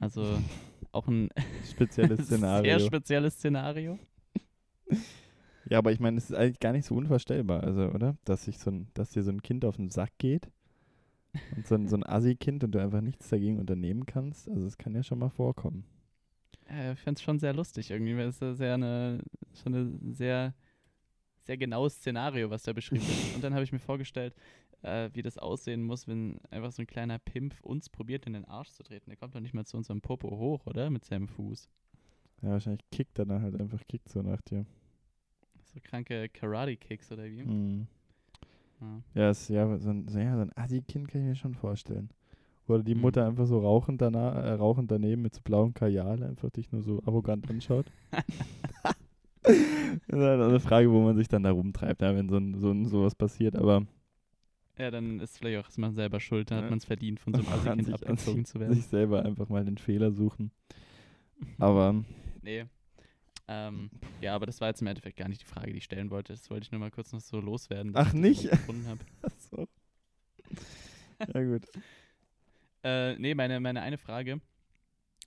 Also 0.00 0.38
auch 0.92 1.06
ein 1.06 1.30
Spezielles 1.70 2.20
Szenario. 2.26 2.78
sehr 2.78 2.86
spezielles 2.86 3.34
Szenario. 3.34 3.98
ja, 5.68 5.78
aber 5.78 5.92
ich 5.92 6.00
meine, 6.00 6.18
es 6.18 6.30
ist 6.30 6.36
eigentlich 6.36 6.58
gar 6.58 6.72
nicht 6.72 6.86
so 6.86 6.96
unvorstellbar, 6.96 7.62
also, 7.62 7.90
oder? 7.90 8.16
Dass 8.24 8.44
sich 8.44 8.58
so 8.58 8.70
ein, 8.70 8.88
dass 8.94 9.10
dir 9.10 9.22
so 9.22 9.30
ein 9.30 9.42
Kind 9.42 9.64
auf 9.64 9.76
den 9.76 9.90
Sack 9.90 10.10
geht 10.18 10.50
und 11.56 11.66
so 11.66 11.74
ein, 11.74 11.88
so 11.88 11.96
ein 11.96 12.04
Assi-Kind 12.04 12.64
und 12.64 12.72
du 12.72 12.78
einfach 12.78 13.00
nichts 13.00 13.28
dagegen 13.28 13.58
unternehmen 13.58 14.06
kannst. 14.06 14.48
Also 14.48 14.66
es 14.66 14.78
kann 14.78 14.94
ja 14.94 15.02
schon 15.02 15.18
mal 15.18 15.30
vorkommen. 15.30 15.84
Äh, 16.68 16.92
ich 16.92 17.00
fände 17.00 17.18
es 17.18 17.22
schon 17.22 17.38
sehr 17.38 17.54
lustig 17.54 17.90
irgendwie, 17.90 18.16
weil 18.16 18.28
es 18.28 18.40
ist 18.40 18.58
sehr 18.58 18.74
eine, 18.74 19.22
schon 19.62 19.74
ein 19.74 20.14
sehr, 20.14 20.54
sehr 21.42 21.56
genaues 21.56 21.94
Szenario, 21.94 22.50
was 22.50 22.62
da 22.62 22.72
beschrieben 22.72 23.06
wird. 23.06 23.34
Und 23.36 23.44
dann 23.44 23.54
habe 23.54 23.64
ich 23.64 23.72
mir 23.72 23.78
vorgestellt, 23.78 24.34
äh, 24.82 25.10
wie 25.12 25.22
das 25.22 25.38
aussehen 25.38 25.82
muss, 25.82 26.06
wenn 26.08 26.38
einfach 26.50 26.72
so 26.72 26.82
ein 26.82 26.86
kleiner 26.86 27.18
Pimp 27.18 27.54
uns 27.62 27.88
probiert, 27.88 28.26
in 28.26 28.34
den 28.34 28.44
Arsch 28.44 28.70
zu 28.70 28.82
treten. 28.82 29.10
Der 29.10 29.16
kommt 29.16 29.34
doch 29.34 29.40
nicht 29.40 29.54
mal 29.54 29.64
zu 29.64 29.76
unserem 29.76 30.00
Popo 30.00 30.30
hoch, 30.30 30.66
oder? 30.66 30.90
Mit 30.90 31.04
seinem 31.04 31.28
Fuß. 31.28 31.68
Ja, 32.42 32.50
wahrscheinlich 32.50 32.82
kickt 32.90 33.18
er 33.18 33.26
dann 33.26 33.42
halt 33.42 33.60
einfach, 33.60 33.80
kickt 33.86 34.08
so 34.08 34.20
nach 34.22 34.40
dir. 34.42 34.66
So 35.72 35.80
kranke 35.82 36.28
Karate-Kicks 36.28 37.12
oder 37.12 37.24
wie? 37.24 37.44
Mhm. 37.44 37.86
Ja. 38.82 39.02
Ja, 39.14 39.30
ist, 39.30 39.48
ja, 39.48 39.78
so 39.78 39.90
ein, 39.90 40.08
so, 40.08 40.18
ja, 40.18 40.34
so 40.36 40.42
ein 40.42 40.52
Assi-Kind 40.56 41.08
kann 41.08 41.20
ich 41.22 41.26
mir 41.28 41.34
schon 41.36 41.54
vorstellen. 41.54 42.10
Oder 42.68 42.82
die 42.82 42.94
Mhm. 42.94 43.00
Mutter 43.02 43.26
einfach 43.26 43.46
so 43.46 43.60
rauchend, 43.60 44.00
danach, 44.02 44.34
äh, 44.36 44.52
rauchend 44.52 44.90
daneben 44.90 45.22
mit 45.22 45.34
so 45.34 45.40
blauem 45.42 45.74
Kajal 45.74 46.22
einfach 46.22 46.50
dich 46.50 46.70
nur 46.72 46.82
so 46.82 47.02
arrogant 47.06 47.48
anschaut. 47.50 47.86
das 49.42 49.52
ist 49.54 50.12
halt 50.12 50.40
eine 50.40 50.60
Frage, 50.60 50.90
wo 50.90 51.02
man 51.02 51.16
sich 51.16 51.28
dann 51.28 51.42
da 51.42 51.50
rumtreibt, 51.50 52.02
ja, 52.02 52.14
wenn 52.14 52.28
so, 52.28 52.36
ein, 52.36 52.54
so 52.54 52.70
ein, 52.70 52.86
sowas 52.86 53.14
passiert. 53.14 53.56
Aber 53.56 53.86
Ja, 54.78 54.90
dann 54.90 55.20
ist 55.20 55.38
vielleicht 55.38 55.64
auch 55.66 55.76
man 55.76 55.94
selber 55.94 56.20
schuld, 56.20 56.50
dann 56.50 56.58
Ja. 56.58 56.64
hat 56.64 56.70
man 56.70 56.78
es 56.78 56.84
verdient, 56.84 57.20
von 57.20 57.34
so 57.34 57.40
einem 57.40 57.48
Assi-Kind 57.52 57.92
abgezogen 57.92 58.44
zu 58.44 58.60
werden. 58.60 58.74
sich 58.74 58.86
selber 58.86 59.24
einfach 59.24 59.48
mal 59.48 59.64
den 59.64 59.78
Fehler 59.78 60.12
suchen. 60.12 60.50
Aber 61.58 62.04
Nee. 62.42 62.64
Ähm, 63.48 63.90
ja, 64.20 64.34
aber 64.34 64.46
das 64.46 64.60
war 64.60 64.68
jetzt 64.68 64.80
im 64.80 64.86
Endeffekt 64.86 65.16
gar 65.16 65.28
nicht 65.28 65.42
die 65.42 65.46
Frage, 65.46 65.72
die 65.72 65.78
ich 65.78 65.84
stellen 65.84 66.10
wollte. 66.10 66.32
Das 66.32 66.48
wollte 66.50 66.64
ich 66.64 66.72
nur 66.72 66.80
mal 66.80 66.90
kurz 66.90 67.12
noch 67.12 67.20
so 67.20 67.40
loswerden. 67.40 67.92
Ach, 67.94 68.12
nicht? 68.12 68.48
gefunden 68.48 68.86
habe. 68.86 69.04
so. 69.50 69.66
Ja, 71.32 71.42
gut. 71.42 71.64
Äh, 72.84 73.16
nee, 73.16 73.32
meine, 73.36 73.60
meine 73.60 73.80
eine 73.80 73.96
Frage 73.96 74.40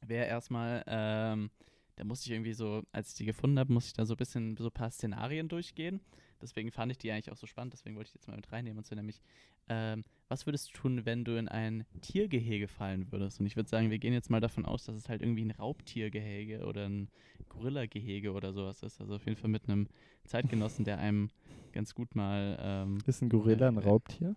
wäre 0.05 0.25
erstmal, 0.25 0.83
ähm, 0.87 1.49
da 1.95 2.03
musste 2.03 2.27
ich 2.27 2.33
irgendwie 2.33 2.53
so, 2.53 2.83
als 2.91 3.11
ich 3.11 3.15
die 3.15 3.25
gefunden 3.25 3.57
habe, 3.59 3.71
musste 3.71 3.87
ich 3.87 3.93
da 3.93 4.05
so 4.05 4.13
ein 4.13 4.17
bisschen 4.17 4.57
so 4.57 4.65
ein 4.65 4.71
paar 4.71 4.91
Szenarien 4.91 5.47
durchgehen. 5.47 6.01
deswegen 6.41 6.69
fand 6.69 6.91
ich 6.91 6.97
die 6.97 7.11
eigentlich 7.11 7.31
auch 7.31 7.37
so 7.37 7.47
spannend, 7.47 7.73
deswegen 7.73 7.95
wollte 7.95 8.09
ich 8.09 8.11
die 8.11 8.17
jetzt 8.17 8.27
mal 8.27 8.35
mit 8.35 8.51
reinnehmen. 8.51 8.77
Und 8.77 8.85
so 8.85 8.93
nämlich, 8.93 9.21
ähm, 9.69 10.03
was 10.27 10.45
würdest 10.45 10.69
du 10.69 10.73
tun, 10.73 11.05
wenn 11.05 11.23
du 11.23 11.37
in 11.37 11.47
ein 11.47 11.85
Tiergehege 12.01 12.67
fallen 12.67 13.11
würdest? 13.11 13.39
Und 13.39 13.45
ich 13.45 13.55
würde 13.55 13.69
sagen, 13.69 13.91
wir 13.91 13.99
gehen 13.99 14.13
jetzt 14.13 14.29
mal 14.29 14.41
davon 14.41 14.65
aus, 14.65 14.85
dass 14.85 14.95
es 14.95 15.09
halt 15.09 15.21
irgendwie 15.21 15.45
ein 15.45 15.51
Raubtiergehege 15.51 16.65
oder 16.65 16.87
ein 16.89 17.09
Gorillagehege 17.49 18.31
oder 18.31 18.53
sowas 18.53 18.81
ist. 18.81 18.99
Also 18.99 19.15
auf 19.15 19.25
jeden 19.25 19.37
Fall 19.37 19.49
mit 19.49 19.69
einem 19.69 19.87
Zeitgenossen, 20.25 20.85
der 20.85 20.97
einem 20.97 21.29
ganz 21.73 21.93
gut 21.93 22.15
mal. 22.15 22.57
Ähm, 22.59 22.97
Ist 23.05 23.21
ein 23.21 23.29
Gorilla 23.29 23.67
ein 23.67 23.77
äh, 23.77 23.81
Raubtier? 23.81 24.35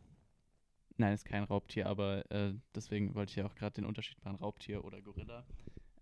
Nein, 0.98 1.14
ist 1.14 1.24
kein 1.24 1.44
Raubtier, 1.44 1.86
aber 1.86 2.30
äh, 2.30 2.52
deswegen 2.74 3.14
wollte 3.14 3.30
ich 3.30 3.36
ja 3.36 3.46
auch 3.46 3.54
gerade 3.54 3.74
den 3.74 3.86
Unterschied 3.86 4.22
machen, 4.24 4.36
Raubtier 4.36 4.84
oder 4.84 5.00
Gorilla. 5.00 5.44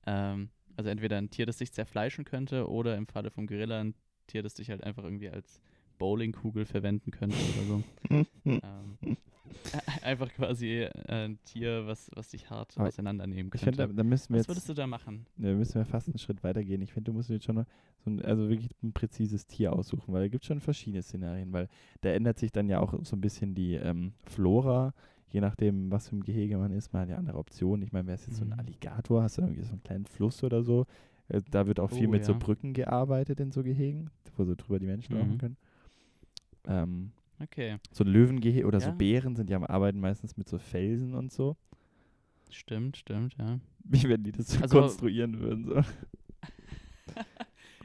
Ähm, 0.06 0.48
also 0.76 0.90
entweder 0.90 1.18
ein 1.18 1.30
Tier, 1.30 1.46
das 1.46 1.58
dich 1.58 1.72
zerfleischen 1.72 2.24
könnte, 2.24 2.68
oder 2.68 2.96
im 2.96 3.06
Falle 3.06 3.30
vom 3.30 3.46
Gorilla 3.46 3.80
ein 3.80 3.94
Tier, 4.26 4.42
das 4.42 4.54
dich 4.54 4.70
halt 4.70 4.82
einfach 4.82 5.04
irgendwie 5.04 5.28
als 5.28 5.60
Bowlingkugel 5.98 6.64
verwenden 6.64 7.10
könnte 7.10 7.36
oder 7.36 7.66
so. 7.66 7.82
ähm, 8.44 9.16
einfach 10.02 10.32
quasi 10.32 10.82
äh, 10.82 10.90
ein 11.08 11.38
Tier, 11.44 11.86
was, 11.86 12.10
was 12.14 12.28
dich 12.30 12.48
hart 12.50 12.76
Aber 12.76 12.88
auseinandernehmen 12.88 13.50
Ich 13.54 13.60
könnte. 13.60 13.82
finde, 13.82 13.94
da, 13.94 14.02
da 14.02 14.08
müssen 14.08 14.30
wir 14.30 14.36
was 14.38 14.46
jetzt 14.46 14.48
würdest 14.48 14.68
du 14.68 14.74
da 14.74 14.86
machen? 14.86 15.26
da 15.36 15.52
müssen 15.52 15.74
wir 15.74 15.84
fast 15.84 16.08
einen 16.08 16.18
Schritt 16.18 16.42
weiter 16.44 16.62
gehen. 16.64 16.82
Ich 16.82 16.92
finde, 16.92 17.10
du 17.10 17.16
musst 17.16 17.30
jetzt 17.30 17.44
schon 17.44 17.64
so 18.04 18.10
ein, 18.10 18.22
also 18.24 18.48
wirklich 18.48 18.70
ein 18.82 18.92
präzises 18.92 19.46
Tier 19.46 19.72
aussuchen, 19.72 20.12
weil 20.12 20.22
da 20.22 20.28
gibt 20.28 20.44
es 20.44 20.48
schon 20.48 20.60
verschiedene 20.60 21.02
Szenarien, 21.02 21.52
weil 21.52 21.68
da 22.02 22.10
ändert 22.10 22.38
sich 22.38 22.52
dann 22.52 22.68
ja 22.68 22.80
auch 22.80 22.94
so 23.04 23.16
ein 23.16 23.20
bisschen 23.20 23.54
die 23.54 23.74
ähm, 23.74 24.12
Flora, 24.24 24.94
je 25.30 25.40
nachdem, 25.40 25.90
was 25.90 26.08
für 26.08 26.16
ein 26.16 26.22
Gehege 26.22 26.56
man 26.58 26.70
ist. 26.72 26.92
Man 26.92 27.02
hat 27.02 27.08
ja 27.10 27.16
andere 27.16 27.38
Optionen. 27.38 27.82
Ich 27.82 27.92
meine, 27.92 28.06
wäre 28.06 28.14
es 28.14 28.26
jetzt 28.26 28.36
so 28.36 28.44
ein 28.44 28.52
Mhm. 28.52 28.60
Alligator, 28.60 29.22
hast 29.22 29.38
du 29.38 29.42
irgendwie 29.42 29.64
so 29.64 29.72
einen 29.72 29.82
kleinen 29.82 30.06
Fluss 30.06 30.42
oder 30.44 30.62
so. 30.62 30.86
Äh, 31.28 31.42
da 31.50 31.66
wird 31.66 31.80
auch 31.80 31.90
viel 31.90 32.06
Oh, 32.06 32.10
mit 32.12 32.24
so 32.24 32.32
ja. 32.32 32.38
Brücken 32.38 32.72
gearbeitet 32.72 33.40
in 33.40 33.50
so 33.50 33.62
Gehegen, 33.64 34.10
wo 34.36 34.44
so 34.44 34.54
drüber 34.54 34.78
die 34.78 34.86
Menschen 34.86 35.16
laufen 35.16 35.32
Mhm. 35.32 35.38
können. 35.38 35.56
Ähm, 36.68 37.12
Okay, 37.40 37.76
so 37.92 38.02
Löwengehege 38.04 38.66
oder 38.66 38.80
so 38.80 38.88
Ja. 38.88 38.94
Bären 38.94 39.36
sind 39.36 39.50
ja 39.50 39.56
am 39.56 39.64
Arbeiten 39.64 40.00
meistens 40.00 40.36
mit 40.36 40.48
so 40.48 40.58
Felsen 40.58 41.14
und 41.14 41.32
so. 41.32 41.56
stimmt, 42.50 42.96
stimmt, 42.96 43.34
ja. 43.38 43.58
Wie 43.84 44.08
wenn 44.08 44.22
die 44.22 44.32
das 44.32 44.48
so 44.48 44.60
Also- 44.62 44.80
konstruieren 44.80 45.38
würden. 45.40 45.64
So. 45.64 45.82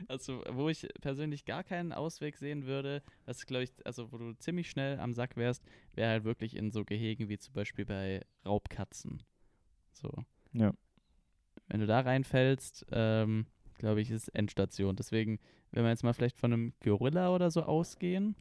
Also, 0.08 0.44
wo 0.52 0.68
ich 0.68 0.88
persönlich 1.00 1.46
gar 1.46 1.64
keinen 1.64 1.94
Ausweg 1.94 2.36
sehen 2.36 2.66
würde, 2.66 3.02
was 3.26 3.46
glaube 3.46 3.64
ich, 3.64 3.72
also 3.86 4.12
wo 4.12 4.18
du 4.18 4.34
ziemlich 4.34 4.70
schnell 4.70 5.00
am 5.00 5.14
Sack 5.14 5.38
wärst, 5.38 5.64
wäre 5.94 6.10
halt 6.10 6.24
wirklich 6.26 6.56
in 6.58 6.72
so 6.72 6.84
Gehegen 6.84 7.30
wie 7.30 7.38
zum 7.38 7.54
Beispiel 7.54 7.86
bei 7.86 8.22
Raubkatzen. 8.46 9.24
So. 9.94 10.12
Ja. 10.54 10.74
Wenn 11.68 11.80
du 11.80 11.86
da 11.88 12.02
reinfällst, 12.02 12.88
ähm, 12.92 13.46
glaube 13.78 14.02
ich, 14.02 14.12
ist 14.12 14.28
Endstation. 14.30 14.96
Deswegen, 14.98 15.40
wenn 15.72 15.84
wir 15.84 15.92
jetzt 15.92 16.04
mal 16.04 16.14
vielleicht 16.14 16.38
von 16.38 16.52
einem 16.52 16.74
Gorilla 16.84 17.34
oder 17.34 17.50
so 17.50 17.64
ausgehen, 17.64 18.36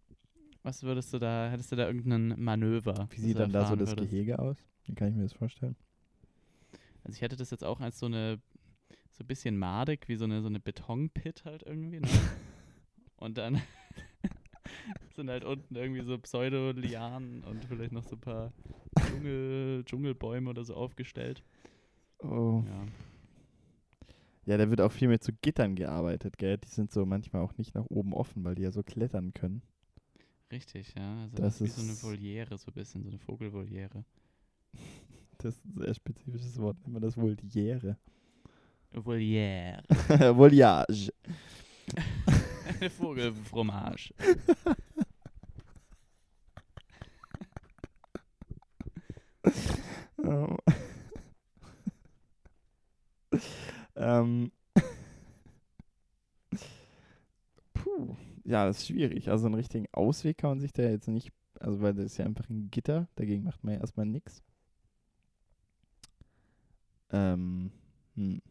was 0.63 0.83
würdest 0.83 1.13
du 1.13 1.19
da, 1.19 1.51
hättest 1.51 1.73
du 1.73 1.77
da 1.77 1.87
irgendein 1.87 2.41
Manöver? 2.41 3.09
Wie 3.11 3.21
sieht 3.21 3.39
dann 3.39 3.53
da 3.53 3.67
so 3.67 3.77
das 3.77 3.91
würdest? 3.91 4.11
Gehege 4.11 4.39
aus? 4.39 4.57
Wie 4.85 4.95
kann 4.95 5.09
ich 5.09 5.15
mir 5.15 5.23
das 5.23 5.33
vorstellen? 5.33 5.77
Also 7.05 7.17
ich 7.17 7.23
hätte 7.23 7.37
das 7.37 7.51
jetzt 7.51 7.65
auch 7.65 7.81
als 7.81 7.99
so 7.99 8.07
eine, 8.07 8.41
so 9.13 9.25
ein 9.25 9.27
bisschen 9.27 9.59
madig, 9.59 10.09
wie 10.09 10.17
so 10.17 10.25
eine, 10.25 10.43
so 10.43 10.49
eine 10.49 10.61
Betonpit 10.61 11.45
halt 11.45 11.63
irgendwie, 11.63 12.01
ne? 12.01 12.09
Und 13.17 13.39
dann 13.39 13.61
sind 15.15 15.29
halt 15.29 15.45
unten 15.45 15.77
irgendwie 15.77 16.03
so 16.03 16.19
Pseudo-Lianen 16.19 17.45
und 17.45 17.67
vielleicht 17.67 17.93
noch 17.93 18.05
so 18.05 18.17
ein 18.17 18.21
paar 18.21 18.53
Dschungel, 18.99 19.85
Dschungelbäume 19.85 20.49
oder 20.49 20.65
so 20.65 20.75
aufgestellt. 20.75 21.43
Oh. 22.21 22.63
Ja. 22.67 22.87
Ja, 24.47 24.57
da 24.57 24.71
wird 24.71 24.81
auch 24.81 24.91
viel 24.91 25.09
mit 25.09 25.23
so 25.23 25.33
Gittern 25.43 25.77
gearbeitet, 25.77 26.39
gell? 26.39 26.57
Die 26.57 26.69
sind 26.69 26.91
so 26.91 27.05
manchmal 27.05 27.43
auch 27.43 27.57
nicht 27.59 27.75
nach 27.75 27.85
oben 27.91 28.15
offen, 28.15 28.43
weil 28.43 28.55
die 28.55 28.63
ja 28.63 28.71
so 28.71 28.83
klettern 28.83 29.35
können. 29.35 29.63
Richtig, 30.51 30.95
ja. 30.97 31.23
Also 31.23 31.37
Das 31.37 31.59
das, 31.59 31.61
ist 31.61 31.79
wie 31.79 31.81
so 31.81 31.83
eine 31.83 32.03
Voliere, 32.03 32.59
so 32.59 32.71
ein 32.71 32.75
bisschen, 32.75 33.03
so 33.03 33.09
eine 33.09 33.19
Vogelvoliere. 33.19 34.05
Das 35.43 35.55
ist 35.57 35.65
ein 35.65 35.81
sehr 35.81 35.95
spezifisches 35.95 36.59
Wort, 36.59 36.77
nennt 36.83 36.93
man 36.93 37.01
das 37.01 37.17
Voliere. 37.17 37.97
Voliere. 38.93 39.83
Voliage. 40.37 41.11
Eine 42.79 42.91
Vogelfromage. 42.91 44.13
Oh. 50.19 50.57
ähm. 53.97 54.53
Ja, 58.51 58.67
das 58.67 58.79
ist 58.79 58.89
schwierig. 58.89 59.31
Also 59.31 59.47
einen 59.47 59.55
richtigen 59.55 59.87
Ausweg 59.93 60.39
kann 60.39 60.51
man 60.51 60.61
sich 60.61 60.73
da 60.73 60.83
jetzt 60.83 61.07
nicht, 61.07 61.31
also 61.61 61.81
weil 61.81 61.95
das 61.95 62.07
ist 62.07 62.17
ja 62.17 62.25
einfach 62.25 62.49
ein 62.51 62.69
Gitter, 62.73 63.07
dagegen 63.15 63.45
macht 63.45 63.63
man 63.63 63.75
ja 63.75 63.81
erstmal 63.81 64.07
nichts. 64.07 64.43
Ähm. 67.13 67.71
Hm. 68.17 68.43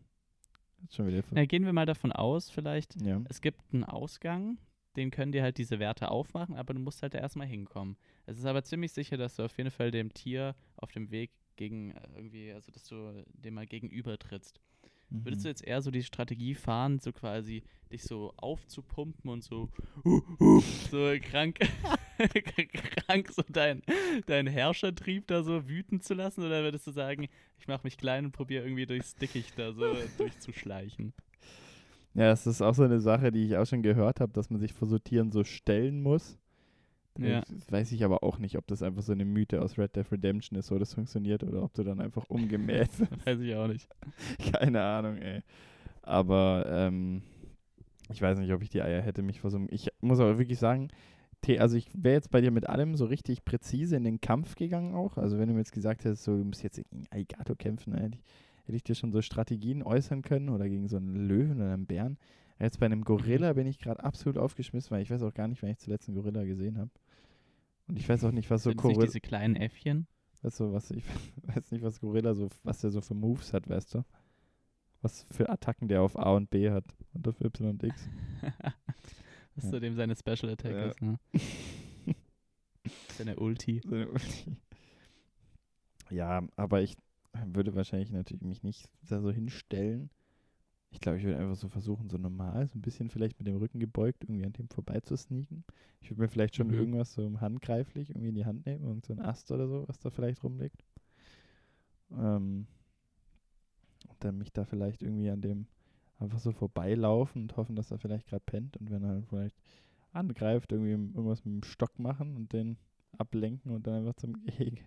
Schon 0.89 1.07
wieder. 1.07 1.21
Na, 1.31 1.43
gehen 1.43 1.65
wir 1.65 1.73
mal 1.73 1.85
davon 1.85 2.13
aus, 2.13 2.49
vielleicht, 2.49 2.95
ja. 3.01 3.21
es 3.27 3.41
gibt 3.41 3.59
einen 3.73 3.83
Ausgang, 3.83 4.57
den 4.95 5.11
können 5.11 5.33
dir 5.33 5.43
halt 5.43 5.57
diese 5.57 5.79
Werte 5.79 6.09
aufmachen, 6.09 6.55
aber 6.55 6.73
du 6.73 6.79
musst 6.79 7.01
halt 7.01 7.13
da 7.13 7.17
erstmal 7.17 7.47
hinkommen. 7.47 7.97
Es 8.25 8.37
ist 8.37 8.45
aber 8.45 8.63
ziemlich 8.63 8.93
sicher, 8.93 9.17
dass 9.17 9.35
du 9.35 9.43
auf 9.43 9.57
jeden 9.57 9.71
Fall 9.71 9.91
dem 9.91 10.13
Tier 10.13 10.55
auf 10.77 10.93
dem 10.93 11.11
Weg 11.11 11.31
gegen 11.57 11.91
äh, 11.91 12.07
irgendwie, 12.15 12.53
also 12.53 12.71
dass 12.71 12.85
du 12.85 13.25
dem 13.33 13.55
mal 13.55 13.67
gegenüber 13.67 14.17
trittst. 14.17 14.61
Würdest 15.09 15.41
Mhm. 15.41 15.43
du 15.43 15.49
jetzt 15.49 15.63
eher 15.63 15.81
so 15.81 15.91
die 15.91 16.03
Strategie 16.03 16.55
fahren, 16.55 16.99
so 16.99 17.11
quasi 17.11 17.63
dich 17.91 18.03
so 18.03 18.33
aufzupumpen 18.37 19.29
und 19.29 19.43
so, 19.43 19.69
uh, 20.05 20.21
uh, 20.39 20.61
so 20.91 21.15
krank, 21.21 21.59
krank 23.07 23.29
so 23.31 23.43
dein, 23.49 23.81
dein 24.25 24.47
Herrschertrieb 24.47 25.27
da 25.27 25.43
so 25.43 25.67
wüten 25.67 26.01
zu 26.01 26.13
lassen? 26.13 26.43
Oder 26.43 26.63
würdest 26.63 26.87
du 26.87 26.91
sagen, 26.91 27.27
ich 27.57 27.67
mache 27.67 27.81
mich 27.85 27.97
klein 27.97 28.25
und 28.25 28.31
probiere 28.31 28.63
irgendwie 28.63 28.85
durchs 28.85 29.17
Dickicht 29.17 29.57
da 29.57 29.73
so 29.73 30.07
durchzuschleichen? 30.17 31.13
Ja, 32.13 32.25
das 32.29 32.47
ist 32.47 32.61
auch 32.61 32.73
so 32.73 32.83
eine 32.83 32.99
Sache, 32.99 33.31
die 33.31 33.45
ich 33.45 33.55
auch 33.57 33.65
schon 33.65 33.83
gehört 33.83 34.19
habe, 34.19 34.33
dass 34.33 34.49
man 34.49 34.59
sich 34.59 34.73
vor 34.73 34.87
so 34.87 34.97
Tieren 34.99 35.31
so 35.31 35.43
stellen 35.43 36.01
muss. 36.01 36.37
Ja. 37.27 37.41
Das 37.41 37.71
weiß 37.71 37.91
ich 37.91 38.03
aber 38.03 38.23
auch 38.23 38.39
nicht, 38.39 38.57
ob 38.57 38.67
das 38.67 38.83
einfach 38.83 39.01
so 39.01 39.11
eine 39.11 39.25
Mythe 39.25 39.61
aus 39.61 39.77
Red 39.77 39.95
Dead 39.95 40.11
Redemption 40.11 40.57
ist, 40.57 40.67
so 40.67 40.79
das 40.79 40.93
funktioniert, 40.93 41.43
oder 41.43 41.63
ob 41.63 41.73
du 41.73 41.83
dann 41.83 41.99
einfach 41.99 42.29
umgemäht 42.29 42.89
wirst. 42.99 43.25
Weiß 43.25 43.39
ich 43.39 43.55
auch 43.55 43.67
nicht. 43.67 43.87
Keine 44.53 44.81
Ahnung, 44.81 45.17
ey. 45.17 45.41
Aber 46.01 46.65
ähm, 46.67 47.21
ich 48.11 48.21
weiß 48.21 48.39
nicht, 48.39 48.51
ob 48.53 48.61
ich 48.61 48.69
die 48.69 48.81
Eier 48.81 49.01
hätte, 49.01 49.21
mich 49.21 49.43
einem. 49.43 49.67
Ich 49.69 49.89
muss 50.01 50.19
aber 50.19 50.37
wirklich 50.39 50.59
sagen, 50.59 50.89
also 51.57 51.77
ich 51.77 51.89
wäre 51.93 52.15
jetzt 52.15 52.31
bei 52.31 52.41
dir 52.41 52.51
mit 52.51 52.67
allem 52.67 52.95
so 52.95 53.05
richtig 53.05 53.45
präzise 53.45 53.95
in 53.95 54.03
den 54.03 54.21
Kampf 54.21 54.55
gegangen 54.55 54.93
auch. 54.93 55.17
Also 55.17 55.37
wenn 55.37 55.47
du 55.47 55.53
mir 55.53 55.61
jetzt 55.61 55.71
gesagt 55.71 56.03
hättest, 56.03 56.23
so, 56.23 56.37
du 56.37 56.43
musst 56.43 56.63
jetzt 56.63 56.77
gegen 56.77 57.05
Alligator 57.11 57.55
kämpfen, 57.55 57.93
hätte 57.93 58.15
ich, 58.15 58.23
hätte 58.65 58.75
ich 58.75 58.83
dir 58.83 58.95
schon 58.95 59.11
so 59.11 59.21
Strategien 59.21 59.83
äußern 59.83 60.21
können 60.21 60.49
oder 60.49 60.67
gegen 60.67 60.87
so 60.87 60.97
einen 60.97 61.27
Löwen 61.27 61.57
oder 61.57 61.73
einen 61.73 61.85
Bären. 61.85 62.17
Jetzt 62.59 62.79
bei 62.79 62.87
einem 62.87 63.05
Gorilla 63.05 63.53
bin 63.53 63.67
ich 63.67 63.79
gerade 63.79 64.03
absolut 64.03 64.37
aufgeschmissen, 64.37 64.91
weil 64.91 65.01
ich 65.01 65.09
weiß 65.09 65.23
auch 65.23 65.33
gar 65.33 65.47
nicht, 65.47 65.63
wann 65.63 65.69
ich 65.69 65.77
zuletzt 65.77 66.09
einen 66.09 66.15
Gorilla 66.15 66.43
gesehen 66.43 66.77
habe. 66.77 66.89
Und 67.89 67.97
ich 67.97 68.07
weiß 68.07 68.23
auch 68.23 68.31
nicht, 68.31 68.49
was 68.49 68.63
so 68.63 68.69
es 68.69 68.75
nicht 68.75 68.83
Gorilla, 68.83 69.05
diese 69.05 69.19
kleinen 69.19 69.55
Äffchen? 69.55 70.07
weißt 70.41 70.59
du, 70.61 70.71
was 70.71 70.91
ich 70.91 71.03
weiß 71.43 71.71
nicht, 71.71 71.83
was 71.83 71.99
Gorilla 71.99 72.33
so, 72.35 72.47
was 72.63 72.79
der 72.79 72.91
so 72.91 73.01
für 73.01 73.15
Moves 73.15 73.51
hat, 73.53 73.67
weißt 73.67 73.95
du? 73.95 74.05
Was 75.01 75.23
für 75.31 75.49
Attacken 75.49 75.87
der 75.87 76.01
auf 76.01 76.17
A 76.17 76.35
und 76.35 76.49
B 76.49 76.69
hat 76.69 76.85
und 77.13 77.27
auf 77.27 77.41
Y 77.41 77.69
und 77.69 77.83
X. 77.83 78.07
Was 79.55 79.63
Ja. 79.65 79.71
zu 79.71 79.79
dem 79.79 79.95
seine 79.95 80.15
Special 80.15 80.51
Attack 80.53 80.71
Ja. 80.71 80.89
ist, 80.89 81.01
ne? 81.01 81.19
Seine 83.17 83.35
Ulti. 83.37 83.81
So 83.85 83.95
eine 83.95 84.07
Ulti. 84.09 84.55
ja, 86.09 86.43
aber 86.55 86.81
ich 86.81 86.95
würde 87.45 87.75
wahrscheinlich 87.75 88.11
natürlich 88.11 88.41
mich 88.43 88.63
nicht 88.63 88.89
da 89.09 89.19
so 89.21 89.31
hinstellen. 89.31 90.09
Ich 90.91 90.99
glaube, 91.01 91.17
ich 91.19 91.23
würde 91.23 91.37
einfach 91.39 91.55
so 91.55 91.69
versuchen, 91.69 92.09
so 92.09 92.17
normal, 92.17 92.67
so 92.67 92.77
ein 92.77 92.81
bisschen 92.81 93.09
vielleicht 93.09 93.39
mit 93.39 93.47
dem 93.47 93.57
Rücken 93.57 93.79
gebeugt, 93.79 94.23
irgendwie 94.23 94.45
an 94.45 94.53
dem 94.53 94.69
vorbei 94.69 94.99
zu 95.01 95.15
sneaken. 95.15 95.63
Ich 96.01 96.09
würde 96.11 96.21
mir 96.21 96.29
vielleicht 96.29 96.55
schon 96.55 96.69
Mhm. 96.69 96.73
irgendwas 96.73 97.13
so 97.13 97.39
handgreiflich 97.41 98.09
irgendwie 98.09 98.29
in 98.29 98.35
die 98.35 98.45
Hand 98.45 98.65
nehmen, 98.65 98.83
irgend 98.85 99.05
so 99.05 99.13
ein 99.13 99.21
Ast 99.21 99.51
oder 99.51 99.67
so, 99.67 99.87
was 99.87 99.99
da 99.99 100.09
vielleicht 100.09 100.43
rumliegt. 100.43 100.83
Ähm, 102.11 102.67
und 104.07 104.23
dann 104.23 104.37
mich 104.37 104.51
da 104.51 104.65
vielleicht 104.65 105.01
irgendwie 105.01 105.29
an 105.29 105.41
dem 105.41 105.67
einfach 106.19 106.39
so 106.39 106.51
vorbeilaufen 106.51 107.43
und 107.43 107.57
hoffen, 107.57 107.75
dass 107.75 107.91
er 107.91 107.97
vielleicht 107.99 108.27
gerade 108.27 108.43
pennt 108.45 108.75
und 108.77 108.91
wenn 108.91 109.03
er 109.03 109.09
halt 109.09 109.25
vielleicht 109.27 109.55
angreift, 110.11 110.71
irgendwie 110.71 110.91
irgendwas 110.91 111.45
mit 111.45 111.53
dem 111.53 111.63
Stock 111.63 111.97
machen 111.99 112.35
und 112.35 112.51
den 112.53 112.77
ablenken 113.17 113.71
und 113.71 113.87
dann 113.87 113.95
einfach 113.95 114.15
zum 114.15 114.33
Gehege, 114.45 114.83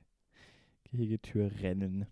Gehegetür 0.84 1.50
rennen. 1.60 2.06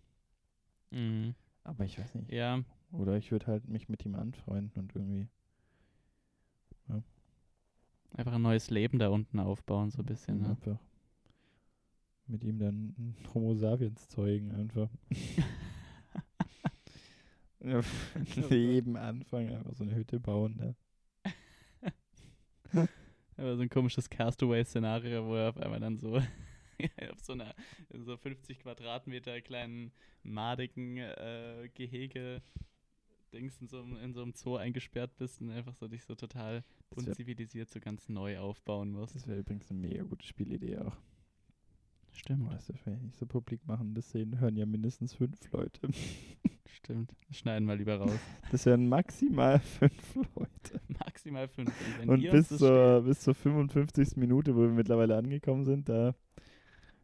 Mhm. 0.93 1.35
Aber 1.65 1.85
ich 1.85 1.99
weiß 1.99 2.15
nicht. 2.17 2.31
Ja, 2.31 2.63
Oder 2.93 3.17
ich 3.17 3.31
würde 3.31 3.47
halt 3.47 3.69
mich 3.69 3.89
mit 3.89 4.05
ihm 4.05 4.15
anfreunden 4.15 4.83
und 4.83 4.95
irgendwie 4.95 5.29
einfach 8.17 8.35
ein 8.35 8.43
neues 8.43 8.71
Leben 8.71 8.99
da 8.99 9.09
unten 9.09 9.39
aufbauen, 9.39 9.91
so 9.91 10.03
ein 10.03 10.07
bisschen, 10.07 10.43
ne? 10.43 10.51
einfach 10.51 10.79
mit 12.27 12.45
ihm 12.45 12.59
dann 12.59 12.95
ein 12.99 13.17
Homo 13.35 13.55
sapiens 13.55 14.09
zeugen 14.09 14.53
einfach. 14.53 14.89
Ja, 17.63 17.81
Leben 18.49 18.97
anfangen, 18.97 19.55
einfach 19.55 19.75
so 19.75 19.85
eine 19.85 19.95
Hütte 19.95 20.19
bauen. 20.19 20.57
Ne? 20.57 20.75
Aber 23.37 23.57
so 23.57 23.63
ein 23.63 23.69
komisches 23.69 24.09
Castaway-Szenario, 24.09 25.27
wo 25.27 25.35
er 25.35 25.51
auf 25.51 25.59
einmal 25.59 25.81
dann 25.81 25.99
so 25.99 26.17
auf 27.11 27.21
so 27.21 27.35
einer 27.35 27.55
so 27.93 28.17
50 28.17 28.61
Quadratmeter 28.61 29.41
kleinen 29.43 29.93
madigen 30.23 30.97
äh, 30.99 31.69
Gehege 31.75 32.41
Dings 33.33 33.61
in 33.61 33.69
so, 33.69 33.81
in 33.83 34.13
so 34.13 34.23
einem 34.23 34.33
Zoo 34.35 34.57
eingesperrt 34.57 35.17
bist 35.17 35.41
und 35.41 35.51
einfach 35.51 35.75
so 35.75 35.89
dich 35.89 36.05
so 36.05 36.15
total 36.15 36.65
Das 36.91 37.05
wär- 37.05 37.11
unzivilisiert 37.11 37.71
so 37.71 37.81
ganz 37.81 38.09
neu 38.09 38.39
aufbauen 38.39 38.91
musst. 38.93 39.15
Das 39.15 39.27
wäre 39.27 39.41
übrigens 39.41 39.71
eine 39.71 39.81
mega 39.81 40.03
gute 40.03 40.27
Spielidee 40.27 40.79
auch. 40.79 40.97
Stimmt, 42.13 42.53
das 42.53 42.69
wir 42.69 42.93
ja 42.93 42.99
nicht 42.99 43.17
so 43.17 43.25
publik 43.27 43.65
machen. 43.67 43.95
Das 43.95 44.11
sehen, 44.11 44.41
hören 44.41 44.57
ja 44.57 44.67
mindestens 44.67 45.15
fünf 45.15 45.51
Leute. 45.53 45.89
stimmt. 46.67 47.15
Das 47.29 47.37
schneiden 47.39 47.67
wir 47.69 47.77
lieber 47.77 47.97
raus. 47.97 48.19
Das 48.51 48.67
wären 48.67 48.89
maximal 48.89 49.59
fünf 49.79 50.15
Leute. 50.17 50.81
Maximal 50.89 51.47
fünf. 51.49 51.73
Und, 52.03 52.09
Und 52.09 52.23
bis 52.31 52.49
das 52.49 52.59
zur, 52.59 53.03
bis 53.03 53.21
zur 53.21 53.35
55. 53.35 54.17
Minute, 54.17 54.55
wo 54.57 54.63
wir 54.63 54.69
mittlerweile 54.71 55.17
angekommen 55.17 55.65
sind, 55.65 55.89
da 55.89 56.15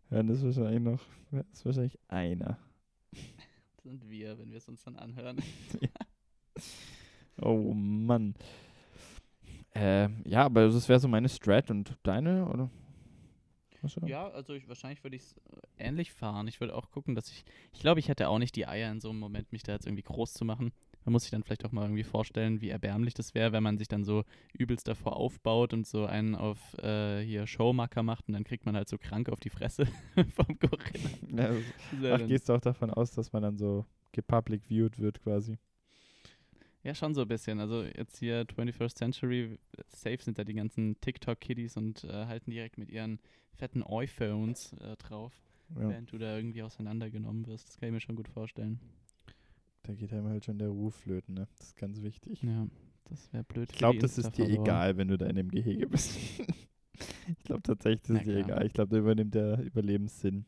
hören 0.09 0.27
das 0.27 0.43
wahrscheinlich 0.45 0.81
noch, 0.83 1.03
das 1.31 1.47
ist 1.53 1.65
wahrscheinlich 1.65 1.99
einer. 2.09 2.59
stellt, 3.87 4.01
sind 4.01 4.11
wir, 4.11 4.37
wenn 4.39 4.51
wir 4.51 4.59
es 4.59 4.69
uns 4.69 4.83
dann 4.83 4.97
anhören. 4.97 5.39
Oh 7.41 7.73
Mann. 7.75 8.35
Ähm, 9.75 10.23
ja, 10.25 10.45
aber 10.45 10.69
das 10.69 10.89
wäre 10.89 11.01
so 11.01 11.09
meine 11.09 11.29
Strat 11.29 11.71
und 11.71 11.99
deine, 12.03 12.47
oder? 12.49 12.71
Ja? 14.07 14.29
Also 14.29 14.55
ich, 14.55 14.69
wahrscheinlich 14.69 15.05
würde 15.05 15.17
ich 15.17 15.23
es 15.23 15.37
ähnlich 15.79 16.13
fahren. 16.13 16.49
Ich 16.49 16.61
würde 16.61 16.75
auch 16.75 16.91
gucken, 16.91 17.15
dass 17.15 17.31
ich. 17.31 17.45
Ich 17.73 17.81
glaube, 17.81 18.01
ich 18.01 18.09
hätte 18.09 18.29
auch 18.29 18.39
nicht 18.39 18.57
die 18.57 18.67
Eier 18.67 18.91
in 18.91 19.01
so 19.01 19.11
einem 19.11 19.19
Moment, 19.19 19.53
mich 19.53 19.63
da 19.63 19.73
jetzt 19.73 19.87
irgendwie 19.87 20.03
groß 20.03 20.33
zu 20.33 20.45
machen. 20.45 20.73
Man 21.05 21.13
muss 21.13 21.23
sich 21.23 21.31
dann 21.31 21.45
vielleicht 21.45 21.65
auch 21.65 21.71
mal 21.71 21.83
irgendwie 21.83 22.03
vorstellen, 22.03 22.61
wie 22.61 22.71
erbärmlich 22.71 23.15
das 23.15 23.33
wäre, 23.35 23.53
wenn 23.53 23.63
man 23.63 23.79
sich 23.79 23.87
dann 23.87 24.03
so 24.03 24.25
übelst 24.53 24.89
davor 24.89 25.17
aufbaut 25.17 25.73
und 25.73 25.87
so 25.87 26.05
einen 26.05 26.35
auf 26.35 26.59
äh, 26.79 27.23
hier 27.23 27.47
Showmacker 27.47 28.03
macht 28.03 28.27
und 28.27 28.35
dann 28.35 28.43
kriegt 28.43 28.67
man 28.67 28.75
halt 28.75 28.89
so 28.89 28.99
krank 28.99 29.29
auf 29.29 29.39
die 29.39 29.51
Fresse 29.51 29.87
vom 30.35 30.59
Gorilla. 30.59 31.55
Ja, 31.55 32.01
wär 32.01 32.15
Ach, 32.15 32.27
gehst 32.27 32.49
du 32.49 32.55
auch 32.55 32.61
davon 32.61 32.91
aus, 32.91 33.13
dass 33.13 33.33
man 33.33 33.43
dann 33.43 33.57
so 33.57 33.87
gepublic 34.11 34.65
viewed 34.65 34.99
wird 34.99 35.23
quasi? 35.23 35.59
Ja, 36.87 36.95
schon 36.95 37.15
so 37.15 37.23
ein 37.23 37.29
bisschen. 37.29 37.59
Also 37.59 37.83
jetzt 37.83 38.19
hier 38.19 38.43
21st 38.43 38.95
Century, 38.95 39.59
safe 39.89 40.23
sind 40.23 40.39
da 40.39 40.45
die 40.45 40.55
ganzen 40.55 41.01
TikTok-Kiddies 41.01 41.77
und 41.77 42.05
äh, 42.05 42.27
halten 42.27 42.53
direkt 42.53 42.79
mit 42.79 42.93
ihren 42.93 43.19
fetten 43.57 43.83
iPhones 43.83 44.73
äh, 44.75 44.95
drauf, 44.97 45.33
Ja, 45.75 45.89
während 45.89 46.13
du 46.13 46.19
da 46.19 46.37
irgendwie 46.37 46.63
auseinandergenommen 46.63 47.45
wirst. 47.49 47.69
Das 47.71 47.79
kann 47.79 47.89
ich 47.89 47.93
mir 47.95 48.01
schon 48.01 48.15
gut 48.15 48.29
vorstellen. 48.29 48.79
da 49.83 49.95
geht 49.95 50.13
einem 50.13 50.29
halt 50.29 50.45
schon 50.45 50.59
der 50.59 50.69
Ruf 50.69 50.95
flöten, 50.95 51.35
ne? 51.35 51.49
Das 51.59 51.71
ist 51.71 51.77
ganz 51.77 52.03
wichtig. 52.03 52.41
Ja, 52.45 52.69
das 53.07 53.33
wäre 53.33 53.43
blöd. 53.43 53.69
Ich 53.73 53.79
glaube, 53.79 53.99
das 53.99 54.17
ist 54.17 54.39
dir 54.39 54.49
egal, 54.49 54.97
wenn 54.97 55.09
du 55.09 55.19
da 55.19 55.27
in 55.27 55.35
dem 55.35 55.51
Gehege 55.51 55.89
bist. 55.89 56.17
ich 57.27 57.43
glaube 57.43 57.63
tatsächlich, 57.63 58.03
das 58.03 58.19
ist 58.19 58.27
dir 58.27 58.37
egal. 58.37 58.65
Ich 58.65 58.75
glaube, 58.75 58.91
da 58.91 58.99
übernimmt 58.99 59.35
der 59.35 59.59
Überlebenssinn. 59.59 60.45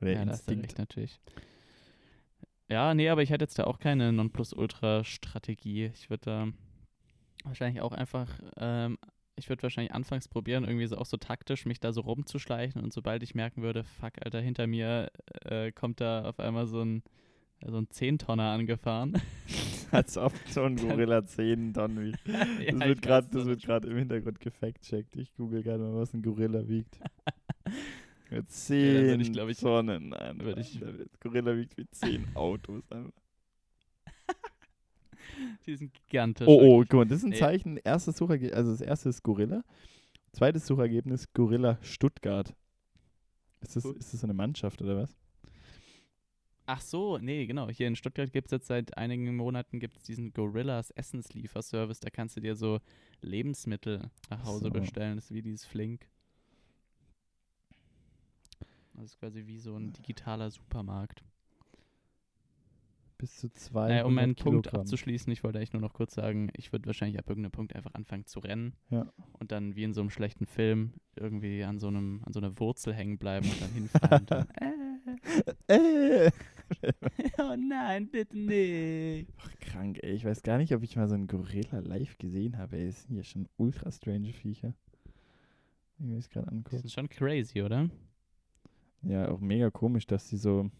Oder 0.00 0.12
Ja, 0.12 0.22
Instinkt. 0.22 0.64
recht, 0.64 0.78
natürlich. 0.78 1.20
Ja, 2.72 2.94
nee, 2.94 3.10
aber 3.10 3.22
ich 3.22 3.28
hätte 3.28 3.44
jetzt 3.44 3.58
da 3.58 3.64
auch 3.64 3.78
keine 3.78 4.14
Nonplusultra-Strategie. 4.14 5.90
Ich 5.92 6.08
würde 6.08 6.22
da 6.24 6.48
wahrscheinlich 7.44 7.82
auch 7.82 7.92
einfach, 7.92 8.30
ähm, 8.56 8.96
ich 9.36 9.50
würde 9.50 9.62
wahrscheinlich 9.62 9.92
anfangs 9.92 10.26
probieren, 10.26 10.64
irgendwie 10.64 10.86
so 10.86 10.96
auch 10.96 11.04
so 11.04 11.18
taktisch 11.18 11.66
mich 11.66 11.80
da 11.80 11.92
so 11.92 12.00
rumzuschleichen 12.00 12.82
und 12.82 12.90
sobald 12.90 13.22
ich 13.22 13.34
merken 13.34 13.60
würde, 13.60 13.84
fuck, 13.84 14.12
Alter, 14.24 14.40
hinter 14.40 14.66
mir 14.66 15.10
äh, 15.44 15.70
kommt 15.70 16.00
da 16.00 16.24
auf 16.24 16.40
einmal 16.40 16.66
so 16.66 16.82
ein, 16.82 17.02
so 17.62 17.76
ein 17.76 17.90
Zehntonner 17.90 18.52
angefahren. 18.52 19.20
Als 19.90 20.16
ob 20.16 20.32
so 20.46 20.62
ein 20.62 20.76
Gorilla 20.88 21.26
10 21.26 21.74
Tonnen 21.74 22.06
wiegt. 22.06 22.26
Ja, 22.26 22.72
Das 22.72 22.88
wird 22.88 23.02
gerade 23.02 23.28
so 23.30 23.44
wird 23.44 23.62
gerade 23.62 23.86
im 23.88 23.98
Hintergrund 23.98 24.40
gefact-checkt. 24.40 25.14
Ich 25.16 25.34
google 25.34 25.62
gerade 25.62 25.82
mal, 25.82 25.94
was 25.94 26.14
ein 26.14 26.22
Gorilla 26.22 26.66
wiegt. 26.66 26.98
Mit 28.32 28.36
Ja, 28.36 28.40
dann 28.42 28.48
10 28.48 28.94
würde 29.06 29.22
ich, 29.22 29.32
glaub 29.32 29.48
ich- 29.48 29.58
Tonnen. 29.58 30.08
Nein, 30.10 30.40
würde 30.40 30.60
ich- 30.62 30.80
Gorilla 31.20 31.56
wiegt 31.56 31.76
wie 31.76 31.86
10 31.90 32.26
Autos. 32.34 32.82
einfach. 32.90 33.12
Die 35.66 35.76
sind 35.76 35.92
gigantisch. 35.94 36.46
Oh, 36.48 36.60
oh, 36.60 36.80
guck 36.80 36.92
mal, 36.94 37.04
das 37.06 37.18
ist 37.18 37.24
ein 37.24 37.30
Nee. 37.30 37.38
Zeichen. 37.38 37.76
Erstes 37.78 38.16
Suchergebnis, 38.16 38.56
also 38.56 38.70
das 38.72 38.80
erste 38.80 39.08
ist 39.08 39.22
Gorilla. 39.22 39.64
Zweites 40.32 40.66
Suchergebnis 40.66 41.32
Gorilla 41.32 41.78
Stuttgart. 41.82 42.54
Ist 43.60 43.76
das, 43.76 43.84
Cool. 43.84 43.96
ist 43.96 44.12
das 44.12 44.20
so 44.20 44.26
eine 44.26 44.34
Mannschaft 44.34 44.82
oder 44.82 44.96
was? 44.96 45.16
Ach 46.66 46.80
so, 46.80 47.18
nee, 47.18 47.46
genau. 47.46 47.68
Hier 47.70 47.86
in 47.88 47.96
Stuttgart 47.96 48.32
gibt 48.32 48.46
es 48.48 48.52
jetzt 48.52 48.66
seit 48.66 48.96
einigen 48.96 49.34
Monaten 49.36 49.78
gibt's 49.80 50.04
diesen 50.04 50.32
Gorillas 50.32 50.90
Essenslieferservice. 50.90 52.00
Da 52.00 52.10
kannst 52.10 52.36
du 52.36 52.40
dir 52.40 52.54
so 52.54 52.80
Lebensmittel 53.20 54.10
nach 54.30 54.44
Hause 54.44 54.64
So. 54.66 54.70
bestellen. 54.70 55.16
Das 55.16 55.26
ist 55.26 55.34
wie 55.34 55.42
dieses 55.42 55.64
Flink. 55.64 56.08
Das 58.94 59.04
ist 59.04 59.18
quasi 59.18 59.46
wie 59.46 59.58
so 59.58 59.74
ein 59.76 59.92
digitaler 59.92 60.50
Supermarkt. 60.50 61.24
Bis 63.18 63.36
zu 63.36 63.48
zwei. 63.52 63.88
Naja, 63.88 64.04
um 64.04 64.14
meinen 64.14 64.34
Punkt 64.34 64.64
Kilogramm. 64.66 64.80
abzuschließen, 64.80 65.32
ich 65.32 65.44
wollte 65.44 65.58
eigentlich 65.58 65.72
nur 65.72 65.80
noch 65.82 65.92
kurz 65.92 66.14
sagen, 66.14 66.50
ich 66.56 66.72
würde 66.72 66.86
wahrscheinlich 66.86 67.18
ab 67.20 67.28
irgendeinem 67.28 67.52
Punkt 67.52 67.74
einfach 67.76 67.94
anfangen 67.94 68.26
zu 68.26 68.40
rennen 68.40 68.74
Ja. 68.90 69.06
und 69.38 69.52
dann 69.52 69.76
wie 69.76 69.84
in 69.84 69.94
so 69.94 70.00
einem 70.00 70.10
schlechten 70.10 70.44
Film 70.44 70.94
irgendwie 71.14 71.62
an 71.62 71.78
so 71.78 71.86
einem 71.86 72.22
an 72.24 72.32
so 72.32 72.40
einer 72.40 72.58
Wurzel 72.58 72.92
hängen 72.92 73.18
bleiben 73.18 73.48
und 73.48 73.62
dann 73.62 73.70
hinfallen 73.70 74.20
und 74.22 74.30
dann, 74.30 74.46
Äh. 75.68 76.30
oh 77.38 77.54
nein, 77.56 78.08
bitte 78.08 78.36
nicht. 78.36 79.28
Ach, 79.38 79.50
krank, 79.60 79.98
ey. 80.02 80.12
Ich 80.14 80.24
weiß 80.24 80.42
gar 80.42 80.58
nicht, 80.58 80.74
ob 80.74 80.82
ich 80.82 80.96
mal 80.96 81.06
so 81.08 81.14
einen 81.14 81.26
Gorilla 81.28 81.78
live 81.80 82.18
gesehen 82.18 82.56
habe. 82.58 82.76
Ey, 82.76 82.86
das 82.86 83.04
sind 83.04 83.16
ja 83.16 83.22
schon 83.22 83.48
ultra 83.56 83.90
strange 83.92 84.32
Viecher. 84.32 84.74
Ich 85.98 86.04
mir 86.04 86.16
das 86.16 86.28
gerade 86.30 86.46
Die 86.50 86.56
angucke. 86.56 86.78
sind 86.78 86.90
schon 86.90 87.08
crazy, 87.08 87.62
oder? 87.62 87.88
Ja, 89.02 89.28
auch 89.30 89.40
mega 89.40 89.70
komisch, 89.70 90.06
dass 90.06 90.28
die 90.28 90.36
so. 90.36 90.70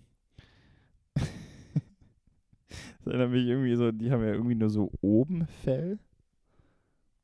das 1.17 3.07
erinnert 3.07 3.31
mich 3.31 3.47
irgendwie 3.47 3.75
so, 3.77 3.91
die 3.93 4.11
haben 4.11 4.23
ja 4.23 4.33
irgendwie 4.33 4.55
nur 4.55 4.71
so 4.71 4.93
oben 5.01 5.47
Fell 5.47 5.99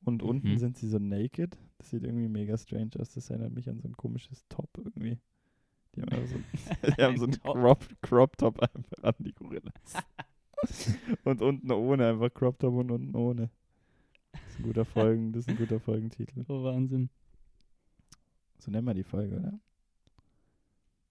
und 0.04 0.22
unten 0.22 0.52
Mhm. 0.52 0.58
sind 0.58 0.76
sie 0.76 0.88
so 0.88 0.98
naked. 0.98 1.56
Das 1.78 1.90
sieht 1.90 2.02
irgendwie 2.02 2.28
mega 2.28 2.56
strange 2.56 2.90
aus. 2.98 3.14
Das 3.14 3.30
erinnert 3.30 3.52
mich 3.52 3.68
an 3.68 3.80
so 3.80 3.88
ein 3.88 3.96
komisches 3.96 4.44
Top 4.48 4.68
irgendwie. 4.76 5.18
Die 5.94 6.02
haben, 6.02 6.10
einfach 6.12 6.28
so, 6.28 6.38
die 6.98 7.02
haben 7.02 7.16
so 7.16 7.26
Ein 7.26 7.32
einen. 7.32 7.40
Crop, 7.40 7.84
Crop 8.02 8.36
Top 8.36 8.60
einfach 8.60 9.02
an 9.04 9.14
die 9.20 9.32
Gorillas. 9.32 9.94
und 11.24 11.40
unten 11.42 11.70
ohne, 11.70 12.08
einfach 12.08 12.32
Crop 12.34 12.58
Top 12.58 12.74
und 12.74 12.90
unten 12.90 13.14
ohne. 13.14 13.50
Das 14.32 14.42
ist 14.54 14.58
ein 14.60 14.64
guter 14.64 14.84
Folgen, 14.84 15.32
das 15.32 15.42
ist 15.44 15.48
ein 15.50 15.56
guter 15.56 15.80
Folgentitel. 15.80 16.44
Oh, 16.48 16.64
Wahnsinn. 16.64 17.10
So 18.58 18.70
nennen 18.70 18.86
wir 18.86 18.94
die 18.94 19.04
Folge, 19.04 19.36
oder? 19.36 19.58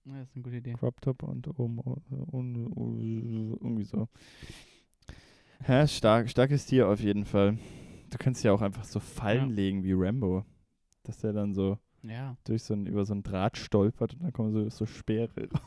Ja, 0.08 0.20
das 0.20 0.30
ist 0.30 0.36
eine 0.36 0.43
gute 0.43 0.55
Idee. 0.58 0.74
Crop 0.74 1.01
Top 1.01 1.24
und 1.24 1.47
oben 1.60 1.80
und, 1.80 2.55
und, 2.68 3.58
irgendwie 3.62 3.84
so. 3.84 4.08
Ja, 5.68 5.86
stark, 5.88 6.30
starkes 6.30 6.66
Tier 6.66 6.88
auf 6.88 6.99
jeden 7.01 7.26
Fall. 7.26 7.58
Du 8.10 8.18
kannst 8.18 8.43
ja 8.43 8.53
auch 8.53 8.62
einfach 8.62 8.86
so 8.86 8.99
Fallen 8.99 9.49
Ja. 9.49 9.55
legen 9.55 9.84
wie 9.84 9.93
Rambo. 9.93 10.45
Dass 11.03 11.18
der 11.20 11.34
dann 11.34 11.53
so 11.53 11.78
Ja. 12.03 12.38
durch 12.45 12.64
so 12.64 12.74
ein, 12.74 12.86
über 12.86 13.05
so 13.05 13.14
ein 13.14 13.24
Draht 13.24 13.58
stolpert 13.58 14.14
und 14.14 14.24
dann 14.24 14.34
kommen 14.34 14.51
so, 14.51 14.70
so 14.70 14.86
Speere 14.86 15.49
raus. 15.51 15.62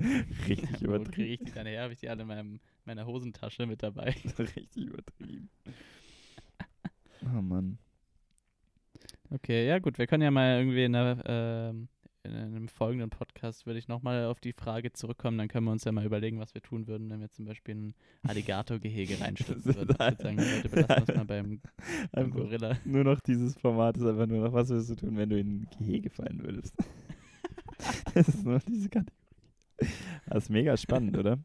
Richtig 0.48 0.70
Wo 0.70 0.76
kriege 0.76 0.84
übertrieben. 0.86 1.32
ich 1.34 1.42
die 1.42 1.52
dann 1.52 1.66
her? 1.66 1.82
Habe 1.82 1.92
ich 1.92 2.00
die 2.00 2.08
alle 2.08 2.22
in 2.22 2.28
meinem, 2.28 2.60
meiner 2.84 3.06
Hosentasche 3.06 3.66
mit 3.66 3.82
dabei? 3.82 4.14
Richtig 4.38 4.76
übertrieben. 4.86 5.50
Oh 7.24 7.42
Mann. 7.42 7.78
Okay, 9.30 9.66
ja 9.66 9.78
gut, 9.78 9.98
wir 9.98 10.06
können 10.06 10.22
ja 10.22 10.30
mal 10.30 10.58
irgendwie 10.58 10.84
in, 10.84 10.92
der, 10.92 11.22
ähm, 11.26 11.88
in 12.28 12.36
einem 12.36 12.68
folgenden 12.68 13.10
Podcast 13.10 13.66
würde 13.66 13.78
ich 13.78 13.88
nochmal 13.88 14.26
auf 14.26 14.40
die 14.40 14.52
Frage 14.52 14.92
zurückkommen, 14.92 15.38
dann 15.38 15.48
können 15.48 15.66
wir 15.66 15.72
uns 15.72 15.84
ja 15.84 15.92
mal 15.92 16.04
überlegen, 16.04 16.38
was 16.38 16.54
wir 16.54 16.62
tun 16.62 16.86
würden, 16.86 17.10
wenn 17.10 17.20
wir 17.20 17.30
zum 17.30 17.44
Beispiel 17.44 17.74
in 17.74 17.88
ein 17.88 17.94
Alligatorgehege 18.28 19.20
reinstürzen 19.20 19.74
würden. 19.74 19.90
Ich 19.90 19.98
würde 19.98 20.22
sagen, 20.22 20.38
Leute, 20.38 20.68
belassen 20.68 21.08
wir 21.08 21.14
mal 21.16 21.24
beim, 21.24 21.60
beim 22.12 22.30
Gorilla. 22.30 22.76
nur 22.84 23.04
noch 23.04 23.20
dieses 23.20 23.56
Format 23.56 23.96
ist 23.96 24.04
einfach 24.04 24.26
nur 24.26 24.44
noch, 24.44 24.52
was 24.52 24.68
würdest 24.68 24.90
du 24.90 24.96
tun, 24.96 25.16
wenn 25.16 25.30
du 25.30 25.38
in 25.38 25.62
ein 25.62 25.68
Gehege 25.78 26.10
fallen 26.10 26.42
würdest? 26.42 26.74
das 28.14 28.28
ist 28.28 28.44
nur 28.44 28.54
noch 28.54 28.62
diese 28.62 28.88
Kategorie. 28.88 29.14
Das 30.26 30.44
ist 30.44 30.50
mega 30.50 30.76
spannend, 30.76 31.16
oder? 31.16 31.38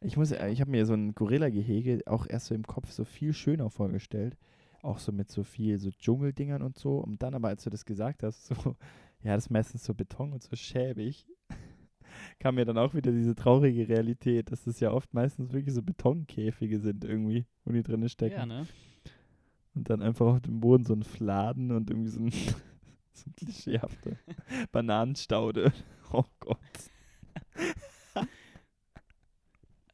Ich 0.00 0.16
muss, 0.16 0.30
äh, 0.32 0.48
ich 0.48 0.60
habe 0.60 0.70
mir 0.70 0.86
so 0.86 0.94
ein 0.94 1.14
Gorilla-Gehege 1.14 2.02
auch 2.06 2.26
erst 2.28 2.46
so 2.46 2.54
im 2.54 2.66
Kopf 2.66 2.90
so 2.90 3.04
viel 3.04 3.32
schöner 3.32 3.70
vorgestellt. 3.70 4.36
Auch 4.82 4.98
so 4.98 5.10
mit 5.10 5.30
so 5.30 5.42
viel 5.42 5.78
so 5.78 5.90
Dschungeldingern 5.90 6.62
und 6.62 6.78
so. 6.78 6.98
Und 6.98 7.22
dann 7.22 7.34
aber, 7.34 7.48
als 7.48 7.64
du 7.64 7.70
das 7.70 7.84
gesagt 7.84 8.22
hast, 8.22 8.46
so, 8.46 8.76
ja, 9.22 9.34
das 9.34 9.46
ist 9.46 9.50
meistens 9.50 9.84
so 9.84 9.94
Beton 9.94 10.32
und 10.32 10.42
so 10.42 10.54
schäbig, 10.56 11.26
kam 12.38 12.54
mir 12.56 12.64
dann 12.64 12.78
auch 12.78 12.94
wieder 12.94 13.12
diese 13.12 13.34
traurige 13.34 13.88
Realität, 13.88 14.50
dass 14.52 14.64
das 14.64 14.80
ja 14.80 14.92
oft 14.92 15.12
meistens 15.14 15.52
wirklich 15.52 15.74
so 15.74 15.82
Betonkäfige 15.82 16.78
sind 16.78 17.04
irgendwie, 17.04 17.46
wo 17.64 17.72
die 17.72 17.82
drinne 17.82 18.08
stecken. 18.08 18.36
Ja, 18.36 18.46
ne? 18.46 18.66
Und 19.74 19.90
dann 19.90 20.02
einfach 20.02 20.26
auf 20.26 20.40
dem 20.40 20.60
Boden 20.60 20.84
so 20.84 20.94
ein 20.94 21.04
Fladen 21.04 21.70
und 21.70 21.90
irgendwie 21.90 22.10
so 22.10 22.20
ein, 22.20 22.30
so 23.12 23.24
ein 23.26 23.34
klischeehafter 23.36 24.16
Bananenstaude. 24.72 25.72
Oh 26.12 26.24
Gott. 26.40 26.58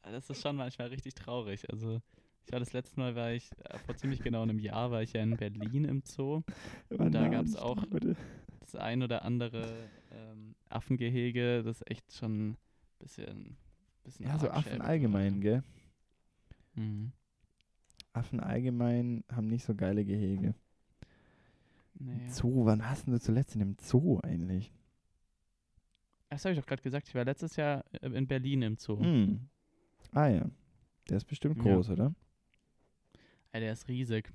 Das 0.02 0.30
ist 0.30 0.42
schon 0.42 0.54
manchmal 0.54 0.88
richtig 0.88 1.14
traurig. 1.14 1.68
Also 1.72 2.00
Ich 2.46 2.52
war 2.52 2.60
das 2.60 2.72
letzte 2.72 3.00
Mal, 3.00 3.16
war 3.16 3.32
ich, 3.32 3.50
äh, 3.64 3.78
vor 3.78 3.96
ziemlich 3.96 4.22
genau 4.22 4.42
einem 4.42 4.60
Jahr, 4.60 4.92
war 4.92 5.02
ich 5.02 5.12
ja 5.12 5.22
in 5.22 5.36
Berlin 5.36 5.84
im 5.84 6.02
Zoo. 6.04 6.42
Wann 6.88 7.10
da 7.10 7.26
gab's 7.28 7.54
ich 7.54 7.58
auch-? 7.58 7.84
Das 8.74 8.82
ein 8.82 9.02
oder 9.02 9.24
andere 9.24 9.88
ähm, 10.10 10.54
Affengehege, 10.68 11.62
das 11.62 11.82
echt 11.86 12.12
schon 12.12 12.50
ein 12.50 12.56
bisschen, 12.98 13.56
bisschen 14.02 14.26
Ja, 14.26 14.38
so 14.38 14.50
Affen 14.50 14.80
allgemein, 14.82 15.40
gell? 15.40 15.62
Mhm. 16.74 17.12
Affen 18.12 18.40
allgemein 18.40 19.22
haben 19.30 19.46
nicht 19.48 19.64
so 19.64 19.74
geile 19.76 20.04
Gehege. 20.04 20.54
Nee. 21.94 22.28
Zoo, 22.28 22.64
wann 22.64 22.88
hast 22.88 23.06
du 23.06 23.16
zuletzt 23.20 23.54
in 23.54 23.62
einem 23.62 23.76
Zoo 23.80 24.18
eigentlich? 24.24 24.72
Das 26.30 26.44
habe 26.44 26.54
ich 26.54 26.58
doch 26.60 26.66
gerade 26.66 26.82
gesagt. 26.82 27.06
Ich 27.08 27.14
war 27.14 27.24
letztes 27.24 27.54
Jahr 27.54 27.84
äh, 27.92 28.08
in 28.08 28.26
Berlin 28.26 28.62
im 28.62 28.76
Zoo. 28.76 28.98
Hm. 28.98 29.48
Ah 30.12 30.26
ja. 30.26 30.50
Der 31.08 31.18
ist 31.18 31.26
bestimmt 31.26 31.56
Ja. 31.58 31.62
groß, 31.62 31.90
oder? 31.90 32.12
Ey, 33.52 33.60
der 33.60 33.72
ist 33.72 33.86
riesig. 33.86 34.32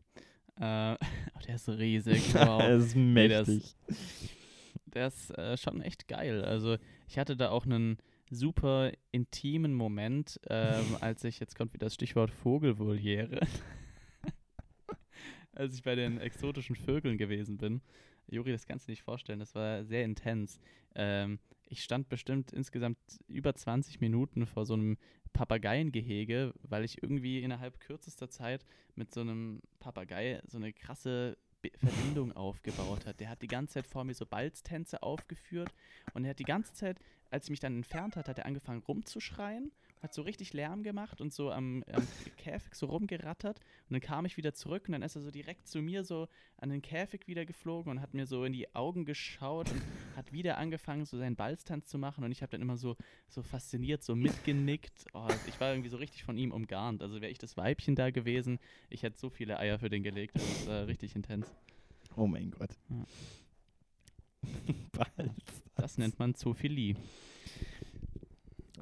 Äh, 0.56 0.94
oh, 1.36 1.40
der 1.46 1.56
ist 1.56 1.68
riesig. 1.68 2.34
Wow. 2.36 2.62
er 2.62 2.76
ist 2.78 2.96
Nee, 2.96 3.28
der 3.28 3.42
ist- 3.42 3.48
mächtig. 3.50 4.29
Der 4.94 5.08
ist 5.08 5.32
äh, 5.38 5.58
schon 5.58 5.82
echt 5.82 6.08
geil. 6.08 6.44
Also 6.44 6.78
ich 7.08 7.18
hatte 7.18 7.36
da 7.36 7.50
auch 7.50 7.66
einen 7.66 7.98
super 8.30 8.92
intimen 9.12 9.74
Moment, 9.74 10.40
ähm, 10.50 10.98
als 11.02 11.24
ich, 11.24 11.40
jetzt 11.40 11.56
kommt 11.56 11.74
wieder 11.74 11.88
das 11.88 11.96
Stichwort 11.96 12.32
Vogelvoliere, 12.32 13.40
als 15.54 15.76
ich 15.76 15.84
bei 15.84 15.96
den 15.96 16.20
exotischen 16.20 16.76
Vögeln 16.76 17.18
gewesen 17.18 17.58
bin. 17.58 17.82
Juri, 18.28 18.52
das 18.52 18.68
kannst 18.68 18.88
du 18.88 18.92
nicht 18.92 19.02
vorstellen, 19.02 19.40
das 19.40 19.56
war 19.56 19.84
sehr 19.84 20.06
intens. 20.06 20.60
Ähm, 20.96 21.40
ich 21.68 21.84
stand 21.84 22.10
bestimmt 22.10 22.52
insgesamt 22.52 22.98
über 23.28 23.54
20 23.54 24.02
Minuten 24.02 24.46
vor 24.46 24.66
so 24.66 24.74
einem 24.74 24.98
Papageiengehege, 25.34 26.54
weil 26.64 26.84
ich 26.84 27.02
irgendwie 27.02 27.42
innerhalb 27.42 27.80
kürzester 27.80 28.30
Zeit 28.30 28.66
mit 28.96 29.14
so 29.14 29.22
einem 29.22 29.62
Papagei 29.80 30.42
so 30.48 30.58
eine 30.58 30.74
krasse 30.74 31.38
Verbindung 31.78 32.32
aufgebaut 32.32 33.06
hat. 33.06 33.20
Der 33.20 33.30
hat 33.30 33.42
die 33.42 33.48
ganze 33.48 33.76
Zeit 33.76 33.88
vor 33.88 34.04
mir 34.04 34.14
so 34.14 34.26
Balztänze 34.26 35.04
aufgeführt 35.04 35.74
und 36.14 36.24
er 36.24 36.32
hat 36.32 36.40
die 36.40 36.44
ganze 36.44 36.74
Zeit, 36.74 36.98
als 37.32 37.46
ich 37.46 37.50
mich 37.50 37.60
dann 37.60 37.76
entfernt 37.76 38.16
hat, 38.16 38.30
hat 38.30 38.38
er 38.38 38.46
angefangen 38.46 38.82
rumzuschreien, 38.88 39.72
hat 40.02 40.14
so 40.14 40.22
richtig 40.22 40.54
Lärm 40.54 40.84
gemacht 40.84 41.20
und 41.20 41.34
so 41.34 41.52
am, 41.52 41.84
am 41.92 42.08
Käfig 42.38 42.74
so 42.76 42.86
rumgerattert 42.86 43.60
und 43.60 43.94
dann 43.94 44.02
kam 44.02 44.26
ich 44.26 44.38
wieder 44.38 44.54
zurück 44.54 44.84
und 44.88 44.94
dann 44.94 45.02
ist 45.02 45.16
er 45.16 45.22
so 45.22 45.32
direkt 45.32 45.68
zu 45.68 45.82
mir 45.82 46.04
so 46.04 46.28
an 46.58 46.70
den 46.70 46.82
Käfig 46.82 47.28
wieder 47.28 47.46
geflogen 47.46 47.92
und 47.92 48.02
hat 48.02 48.14
mir 48.14 48.26
so 48.26 48.46
in 48.46 48.54
die 48.54 48.74
Augen 48.76 49.06
geschaut 49.06 49.70
und 49.72 49.82
hat 50.16 50.32
wieder 50.32 50.58
angefangen, 50.58 51.06
so 51.06 51.18
seinen 51.18 51.36
Balztanz 51.36 51.88
zu 51.88 51.98
machen 51.98 52.24
und 52.24 52.32
ich 52.32 52.42
habe 52.42 52.52
dann 52.52 52.62
immer 52.62 52.78
so, 52.78 52.96
so 53.28 53.42
fasziniert, 53.42 54.04
so 54.04 54.16
mitgenickt. 54.16 55.06
Oh, 55.14 55.28
ich 55.48 55.60
war 55.60 55.72
irgendwie 55.72 55.90
so 55.90 55.98
richtig 55.98 56.24
von 56.24 56.38
ihm 56.38 56.52
umgarnt. 56.52 57.02
Also 57.02 57.22
wäre 57.22 57.32
ich 57.32 57.38
das 57.38 57.58
Weibchen 57.58 57.96
da 57.96 58.10
gewesen, 58.10 58.60
ich 58.90 59.04
hätte 59.04 59.18
so 59.18 59.30
viele 59.30 59.60
Eier 59.60 59.80
für 59.80 59.90
den 59.90 60.04
gelegt. 60.04 60.36
Das 60.36 60.68
war 60.68 60.88
richtig 60.88 61.16
intens. 61.16 61.48
Oh 62.16 62.28
mein 62.28 62.52
Gott. 62.52 62.72
Ja. 62.90 63.06
Balz. 64.92 65.64
Das 65.76 65.98
nennt 65.98 66.20
man 66.20 66.36
Zoophilie. 66.36 66.96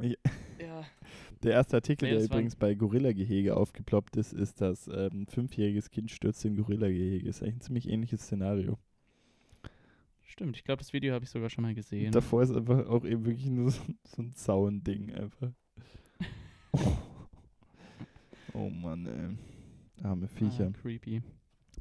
Ja. 0.01 0.15
Ja. 0.59 0.85
Der 1.43 1.53
erste 1.53 1.77
Artikel, 1.77 2.09
Nee, 2.09 2.15
der 2.15 2.25
übrigens 2.25 2.55
bei 2.55 2.73
Gorilla-Gehege 2.73 3.55
aufgeploppt 3.55 4.17
ist, 4.17 4.33
ist, 4.33 4.61
dass 4.61 4.87
ähm, 4.87 5.21
ein 5.21 5.27
fünfjähriges 5.27 5.91
Kind 5.91 6.09
stürzt 6.11 6.43
in 6.45 6.55
Gorilla-Gehege. 6.55 7.27
Ist 7.27 7.43
eigentlich 7.43 7.55
ein 7.55 7.61
ziemlich 7.61 7.89
ähnliches 7.89 8.21
Szenario. 8.21 8.77
Stimmt, 10.23 10.57
ich 10.57 10.63
glaube, 10.63 10.79
das 10.79 10.93
Video 10.93 11.13
habe 11.13 11.23
ich 11.23 11.31
sogar 11.31 11.49
schon 11.49 11.63
mal 11.63 11.73
gesehen. 11.73 12.11
Davor 12.11 12.43
ist 12.43 12.51
einfach 12.51 12.87
auch 12.87 13.05
eben 13.05 13.25
wirklich 13.25 13.49
nur 13.49 13.71
so, 13.71 13.81
so 14.03 14.21
ein 14.21 14.33
Zaun-Ding 14.33 15.13
einfach. 15.13 15.51
oh 18.53 18.69
Mann, 18.69 19.05
ey. 19.05 20.05
Arme 20.05 20.27
Viecher. 20.27 20.71
Ah, 20.73 20.81
creepy. 20.81 21.21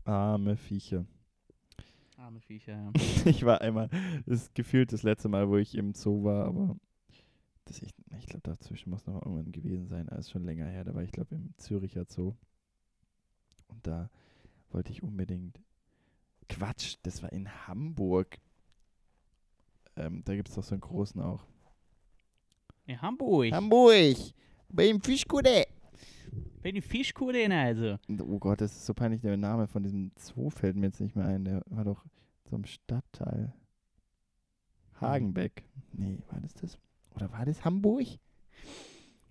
Arme 0.04 0.56
Viecher. 0.56 1.06
Arme 2.16 2.40
Viecher, 2.40 2.72
ja. 2.72 2.92
Ich 3.26 3.44
war 3.44 3.60
einmal, 3.60 3.90
das 4.24 4.42
ist 4.42 4.54
gefühlt 4.54 4.92
das 4.92 5.02
letzte 5.02 5.28
Mal, 5.28 5.48
wo 5.48 5.56
ich 5.56 5.74
im 5.74 5.92
Zoo 5.94 6.24
war, 6.24 6.46
aber 6.46 6.76
das 7.66 7.82
ich, 7.82 7.92
ich 8.18 8.26
glaube, 8.26 8.48
dazwischen 8.48 8.90
muss 8.90 9.06
noch 9.06 9.22
irgendwann 9.22 9.52
gewesen 9.52 9.88
sein. 9.88 10.08
Ist 10.08 10.30
schon 10.30 10.44
länger 10.44 10.66
her. 10.66 10.84
Da 10.84 10.94
war 10.94 11.02
ich, 11.02 11.12
glaube 11.12 11.34
im 11.34 11.54
Züricher 11.56 12.04
Zoo. 12.04 12.34
Und 13.68 13.86
da 13.86 14.10
wollte 14.70 14.92
ich 14.92 15.02
unbedingt. 15.02 15.60
Quatsch, 16.48 16.96
das 17.02 17.22
war 17.22 17.32
in 17.32 17.48
Hamburg. 17.66 18.38
Ähm, 19.96 20.22
da 20.24 20.34
gibt 20.34 20.48
es 20.48 20.54
doch 20.54 20.62
so 20.62 20.74
einen 20.74 20.80
großen 20.80 21.20
auch. 21.20 21.44
In 22.86 23.00
Hamburg. 23.02 23.52
Hamburg! 23.52 24.16
Beim 24.68 25.00
Fischkude! 25.00 25.66
Bei 26.62 26.72
den 26.72 26.82
Fischkugeln 26.82 27.52
also. 27.52 27.98
Oh 28.20 28.38
Gott, 28.38 28.60
das 28.60 28.72
ist 28.72 28.86
so 28.86 28.94
peinlich. 28.94 29.20
Der 29.22 29.36
Name 29.36 29.66
von 29.66 29.82
diesem 29.82 30.12
Zoo 30.16 30.50
fällt 30.50 30.76
mir 30.76 30.86
jetzt 30.86 31.00
nicht 31.00 31.16
mehr 31.16 31.26
ein. 31.26 31.44
Der 31.44 31.62
war 31.66 31.84
doch 31.84 32.04
so 32.44 32.56
im 32.56 32.64
Stadtteil. 32.64 33.52
Hagenbeck. 35.00 35.64
Nee, 35.92 36.18
war 36.30 36.40
das 36.40 36.54
das? 36.54 36.78
Oder 37.16 37.32
war 37.32 37.44
das 37.44 37.64
Hamburg? 37.64 38.06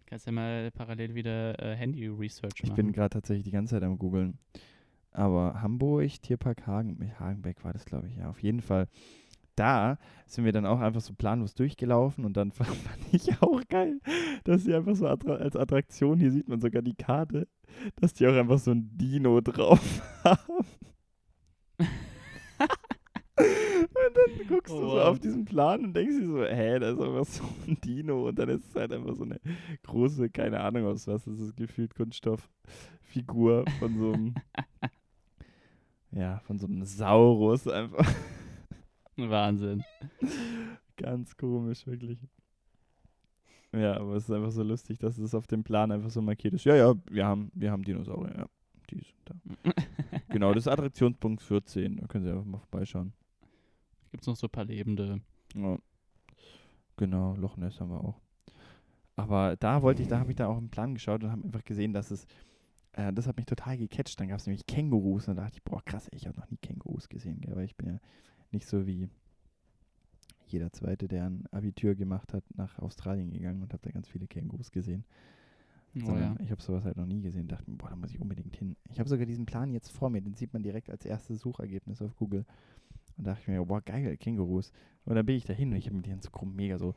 Kannst 0.08 0.26
ja 0.26 0.32
mal 0.32 0.72
parallel 0.72 1.16
wieder 1.16 1.58
äh, 1.62 1.76
Handy-Research 1.76 2.54
Ich 2.58 2.70
machen. 2.70 2.76
bin 2.76 2.92
gerade 2.92 3.10
tatsächlich 3.12 3.44
die 3.46 3.52
ganze 3.52 3.76
Zeit 3.76 3.84
am 3.84 3.98
googeln. 3.98 4.38
Aber 5.12 5.62
Hamburg, 5.62 6.22
Tierpark 6.22 6.68
Hagen, 6.68 6.98
mit 6.98 7.20
Hagenbeck 7.20 7.64
war 7.64 7.74
das, 7.74 7.86
glaube 7.86 8.08
ich, 8.10 8.18
ja. 8.18 8.30
Auf 8.30 8.42
jeden 8.44 8.62
Fall. 8.62 8.88
Da 9.56 9.98
sind 10.26 10.44
wir 10.44 10.52
dann 10.52 10.66
auch 10.66 10.80
einfach 10.82 11.00
so 11.00 11.14
planlos 11.14 11.56
durchgelaufen 11.56 12.26
und 12.26 12.36
dann 12.36 12.52
fand 12.54 12.78
ich 13.14 13.42
auch 13.42 13.62
geil, 13.70 14.02
dass 14.44 14.64
sie 14.64 14.76
einfach 14.76 14.96
so 14.96 15.08
attra 15.08 15.36
als 15.36 15.56
Attraktion, 15.56 16.20
hier 16.20 16.32
sieht 16.32 16.50
man 16.50 16.60
sogar 16.60 16.82
die 16.82 16.96
Karte, 16.96 17.48
dass 17.96 18.14
die 18.14 18.28
auch 18.28 18.34
einfach 18.36 18.60
so 18.60 18.72
ein 18.72 18.90
Dino 18.98 19.40
drauf 19.40 20.02
haben. 20.26 20.66
dann 24.16 24.48
guckst 24.48 24.74
Oh, 24.74 24.80
du 24.82 24.88
so 24.90 24.96
wow. 24.96 25.04
auf 25.08 25.20
diesen 25.20 25.46
Plan 25.46 25.84
und 25.86 25.94
denkst 25.96 26.16
dir 26.18 26.26
so, 26.28 26.44
hä, 26.44 26.80
da 26.80 26.90
ist 26.92 27.00
einfach 27.02 27.26
so 27.32 27.44
ein 27.68 27.80
Dino 27.82 28.28
und 28.30 28.40
dann 28.40 28.50
ist 28.50 28.68
es 28.70 28.76
halt 28.76 28.92
einfach 28.94 29.16
so 29.16 29.24
eine 29.24 29.40
große, 29.84 30.30
keine 30.30 30.60
Ahnung 30.62 30.86
aus 30.86 31.08
was, 31.08 31.24
das 31.26 31.40
ist 31.40 31.56
gefühlt 31.56 31.94
Kunststofffigur 31.96 33.66
von 33.80 33.98
so 33.98 34.14
einem, 34.14 34.36
ja, 36.12 36.40
von 36.40 36.58
so 36.58 36.68
einem 36.68 36.84
Saurus 36.84 37.68
einfach. 37.68 38.08
Wahnsinn. 39.18 39.84
Ganz 40.98 41.36
komisch, 41.38 41.86
wirklich. 41.88 42.20
Ja, 43.74 43.98
aber 43.98 44.16
es 44.16 44.24
ist 44.24 44.32
einfach 44.32 44.52
so 44.52 44.64
lustig, 44.64 45.00
dass 45.00 45.18
es 45.18 45.36
auf 45.36 45.48
dem 45.48 45.64
Plan 45.64 45.92
einfach 45.92 46.10
so 46.10 46.22
markiert 46.22 46.54
ist. 46.54 46.64
Ja, 46.66 46.76
ja, 46.76 46.94
wir 47.10 47.26
haben, 47.26 47.52
wir 47.54 47.72
haben 47.72 47.84
Dinosaurier, 47.84 48.34
ja. 48.38 48.46
Die 48.90 48.96
sind 49.00 49.16
da. 49.26 49.34
Genau, 50.30 50.54
das 50.54 50.64
ist 50.66 50.68
Attraktionspunkt 50.72 51.42
14. 51.42 51.98
Da 51.98 52.08
können 52.08 52.24
Sie 52.24 52.30
einfach 52.30 52.46
mal 52.46 52.60
vorbeischauen. 52.60 53.14
Gibt 54.16 54.24
es 54.24 54.28
noch 54.28 54.38
so 54.38 54.48
ein 54.48 54.52
paar 54.52 54.64
lebende. 54.64 55.20
Ja. 55.56 55.78
Genau, 56.96 57.36
Loch 57.36 57.58
Ness 57.58 57.82
haben 57.82 57.90
wir 57.90 58.00
auch. 58.00 58.22
Aber 59.18 59.58
da 59.58 59.82
wollte 59.82 60.04
ich, 60.04 60.08
da 60.08 60.20
habe 60.20 60.32
ich 60.32 60.38
da 60.38 60.48
auch 60.48 60.58
im 60.58 60.70
Plan 60.70 60.94
geschaut 60.94 61.22
und 61.22 61.32
habe 61.34 61.44
einfach 61.44 61.66
gesehen, 61.66 61.92
dass 61.92 62.12
es, 62.12 62.26
äh, 62.94 63.12
das 63.12 63.28
hat 63.28 63.36
mich 63.36 63.46
total 63.46 63.78
gecatcht. 63.78 64.18
Dann 64.18 64.30
gab 64.30 64.40
es 64.40 64.46
nämlich 64.46 64.66
Kängurus 64.66 65.28
und 65.28 65.36
da 65.36 65.44
dachte 65.44 65.58
ich, 65.58 65.64
boah, 65.64 65.84
krass, 65.84 66.08
ich 66.14 66.28
habe 66.28 66.40
noch 66.40 66.50
nie 66.50 66.56
Kängurus 66.56 67.10
gesehen, 67.10 67.42
gell? 67.42 67.58
weil 67.58 67.66
ich 67.66 67.76
bin 67.76 67.90
ja 67.90 68.00
nicht 68.52 68.66
so 68.66 68.88
wie 68.88 69.10
jeder 70.46 70.72
Zweite, 70.72 71.10
der 71.10 71.26
ein 71.26 71.46
Abitur 71.52 71.94
gemacht 71.96 72.34
hat, 72.34 72.46
nach 72.56 72.80
Australien 72.80 73.32
gegangen 73.32 73.64
und 73.64 73.74
habe 73.74 73.84
da 73.84 73.92
ganz 73.92 74.08
viele 74.08 74.28
Kängurus 74.28 74.72
gesehen. 74.72 75.04
Oh, 76.08 76.16
ja. 76.16 76.38
Ich 76.40 76.52
habe 76.52 76.62
sowas 76.62 76.86
halt 76.86 76.96
noch 76.96 77.06
nie 77.06 77.22
gesehen. 77.22 77.50
Dachte 77.50 77.70
mir, 77.70 77.76
boah, 77.76 77.90
da 77.90 77.98
muss 77.98 78.12
ich 78.12 78.22
unbedingt 78.22 78.56
hin. 78.56 78.78
Ich 78.90 78.98
habe 78.98 79.10
sogar 79.10 79.26
diesen 79.26 79.46
Plan 79.46 79.74
jetzt 79.74 79.92
vor 79.92 80.10
mir, 80.10 80.22
den 80.22 80.36
sieht 80.36 80.54
man 80.54 80.64
direkt 80.64 80.90
als 80.90 81.06
erstes 81.06 81.42
Suchergebnis 81.42 82.02
auf 82.02 82.16
Google. 82.16 82.46
Und 83.18 83.26
dachte 83.28 83.42
ich 83.42 83.48
mir, 83.48 83.64
boah, 83.66 83.82
geil, 83.82 84.18
Kängurus. 84.18 84.72
Und 85.06 85.16
dann 85.16 85.26
bin 85.26 85.36
ich 85.38 85.46
dahin 85.46 85.72
und 85.72 85.78
ich 85.78 85.86
habe 85.88 85.96
mir 85.96 86.02
die 86.04 86.14
so 86.22 86.30
gro- 86.32 86.46
mega 86.46 86.78
so 86.78 86.94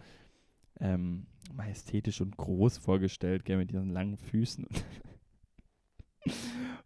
ähm, 0.80 1.26
majestätisch 1.54 2.20
und 2.20 2.36
groß 2.36 2.78
vorgestellt, 2.78 3.44
gell, 3.44 3.58
mit 3.58 3.70
diesen 3.70 3.90
langen 3.90 4.16
Füßen. 4.16 4.66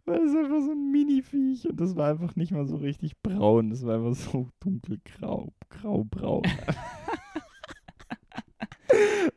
Weil 0.05 0.19
das 0.19 0.31
ist 0.31 0.37
einfach 0.37 0.61
so 0.61 0.71
ein 0.71 0.91
Mini-Viech 0.91 1.67
und 1.69 1.79
das 1.79 1.95
war 1.95 2.09
einfach 2.11 2.35
nicht 2.35 2.51
mal 2.51 2.65
so 2.65 2.75
richtig 2.77 3.21
braun. 3.21 3.69
Das 3.69 3.85
war 3.85 3.95
einfach 3.95 4.15
so 4.15 4.49
dunkelgrau, 4.59 5.53
graubraun. 5.69 6.43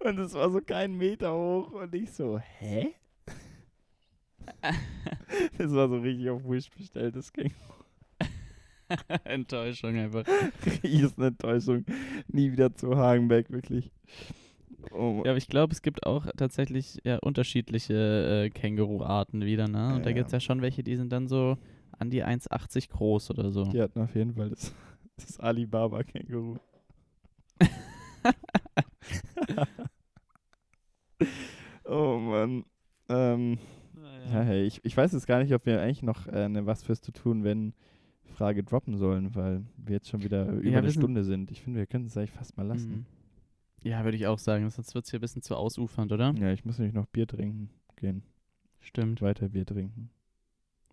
und 0.04 0.18
es 0.18 0.34
war 0.34 0.50
so 0.50 0.60
keinen 0.60 0.96
Meter 0.96 1.34
hoch 1.34 1.72
und 1.72 1.94
ich 1.94 2.10
so, 2.12 2.38
hä? 2.38 2.94
Das 5.58 5.72
war 5.72 5.88
so 5.88 5.98
richtig 5.98 6.30
auf 6.30 6.44
Wish 6.44 6.70
bestelltes 6.70 7.32
Känguru. 7.32 7.75
Enttäuschung 9.24 9.96
einfach. 9.96 10.24
Riesenenttäuschung. 10.82 11.84
Nie 12.28 12.52
wieder 12.52 12.74
zu 12.74 12.96
Hagenbeck, 12.96 13.50
wirklich. 13.50 13.90
Oh, 14.92 15.22
Ja, 15.24 15.32
aber 15.32 15.38
ich 15.38 15.48
glaube, 15.48 15.72
es 15.72 15.82
gibt 15.82 16.06
auch 16.06 16.26
tatsächlich 16.36 16.98
ja, 17.04 17.18
unterschiedliche 17.18 18.44
äh, 18.46 18.50
Känguru-Arten 18.50 19.44
wieder, 19.44 19.66
ne? 19.68 19.94
Und 19.96 20.06
da 20.06 20.10
Ja, 20.10 20.16
gibt 20.16 20.26
es 20.26 20.32
ja 20.32 20.40
schon 20.40 20.62
welche, 20.62 20.82
die 20.84 20.96
sind 20.96 21.10
dann 21.12 21.26
so 21.26 21.58
an 21.98 22.10
die 22.10 22.24
1,80 22.24 22.90
groß 22.90 23.30
oder 23.30 23.50
so. 23.50 23.64
Die 23.64 23.80
hatten 23.80 24.00
auf 24.00 24.14
jeden 24.14 24.34
Fall 24.34 24.50
das, 24.50 24.72
das 25.16 25.40
Alibaba-Känguru. 25.40 26.58
oh 31.84 32.18
Mann. 32.18 32.64
Ähm, 33.08 33.58
Ja, 34.32 34.40
hey, 34.42 34.64
ich, 34.64 34.80
ich 34.84 34.96
weiß 34.96 35.12
jetzt 35.12 35.26
gar 35.26 35.42
nicht, 35.42 35.54
ob 35.54 35.66
wir 35.66 35.80
eigentlich 35.80 36.02
noch 36.02 36.26
äh, 36.26 36.44
eine 36.44 36.66
Was 36.66 36.82
fürs 36.82 37.00
zu 37.00 37.12
tun, 37.12 37.44
wenn 37.44 37.74
Frage 38.36 38.62
droppen 38.62 38.96
sollen, 38.96 39.34
weil 39.34 39.64
wir 39.76 39.94
jetzt 39.94 40.08
schon 40.08 40.22
wieder 40.22 40.46
über 40.46 40.62
wir 40.62 40.78
eine 40.78 40.90
Stunde 40.90 41.24
sind. 41.24 41.50
Ich 41.50 41.62
finde, 41.62 41.78
wir 41.78 41.86
können 41.86 42.06
es 42.06 42.16
eigentlich 42.16 42.32
fast 42.32 42.56
mal 42.56 42.66
lassen. 42.66 42.90
Mhm. 42.90 43.06
Ja, 43.88 44.04
würde 44.04 44.16
ich 44.16 44.26
auch 44.26 44.38
sagen, 44.38 44.68
sonst 44.70 44.94
wird 44.94 45.04
es 45.04 45.10
hier 45.10 45.18
ein 45.18 45.22
bisschen 45.22 45.42
zu 45.42 45.56
ausufernd, 45.56 46.12
oder? 46.12 46.34
Ja, 46.38 46.52
ich 46.52 46.64
muss 46.64 46.78
nämlich 46.78 46.94
noch 46.94 47.06
Bier 47.06 47.26
trinken 47.26 47.70
gehen. 47.96 48.22
Stimmt. 48.80 49.22
Weiter 49.22 49.48
Bier 49.48 49.64
trinken. 49.64 50.10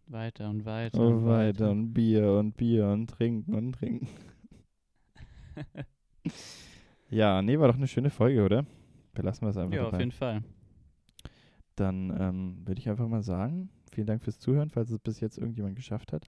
Weiter 0.07 0.49
und 0.49 0.65
weiter. 0.65 0.99
Oh, 0.99 1.07
und 1.07 1.25
weiter 1.25 1.71
und 1.71 1.93
Bier 1.93 2.33
und 2.33 2.55
Bier 2.57 2.87
und 2.87 3.07
trinken 3.07 3.53
und 3.53 3.73
trinken. 3.73 4.07
Ja, 7.13 7.43
nee, 7.43 7.59
war 7.59 7.67
doch 7.67 7.75
eine 7.75 7.87
schöne 7.87 8.09
Folge, 8.09 8.43
oder? 8.43 8.65
Belassen 9.13 9.45
wir 9.45 9.51
es 9.51 9.57
einfach 9.57 9.75
ja, 9.75 9.83
auf 9.83 9.91
dabei. 9.91 9.99
jeden 9.99 10.11
Fall. 10.11 10.41
Dann 11.75 12.11
ähm, 12.19 12.57
würde 12.65 12.79
ich 12.79 12.89
einfach 12.89 13.07
mal 13.07 13.21
sagen, 13.21 13.69
vielen 13.91 14.07
Dank 14.07 14.23
fürs 14.23 14.39
Zuhören, 14.39 14.71
falls 14.71 14.89
es 14.89 14.97
bis 14.97 15.19
jetzt 15.19 15.37
irgendjemand 15.37 15.75
geschafft 15.75 16.11
hat. 16.11 16.27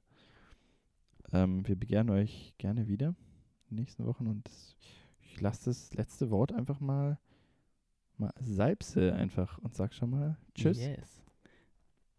Ähm, 1.32 1.67
wir 1.67 1.76
begehren 1.76 2.09
euch 2.09 2.53
gerne 2.57 2.88
wieder 2.88 3.09
in 3.69 3.76
den 3.76 3.80
nächsten 3.80 4.05
Wochen 4.05 4.28
und 4.28 4.49
ich 5.19 5.41
lasse 5.41 5.65
das 5.65 5.93
letzte 5.93 6.30
Wort 6.30 6.53
einfach 6.53 6.80
mal, 6.80 7.17
mal 8.17 8.34
Salbse 8.39 9.13
einfach 9.13 9.57
und 9.59 9.73
sag 9.73 9.93
schon 9.93 10.11
mal 10.11 10.38
Tschüss. 10.53 10.80
Yes. 10.80 11.23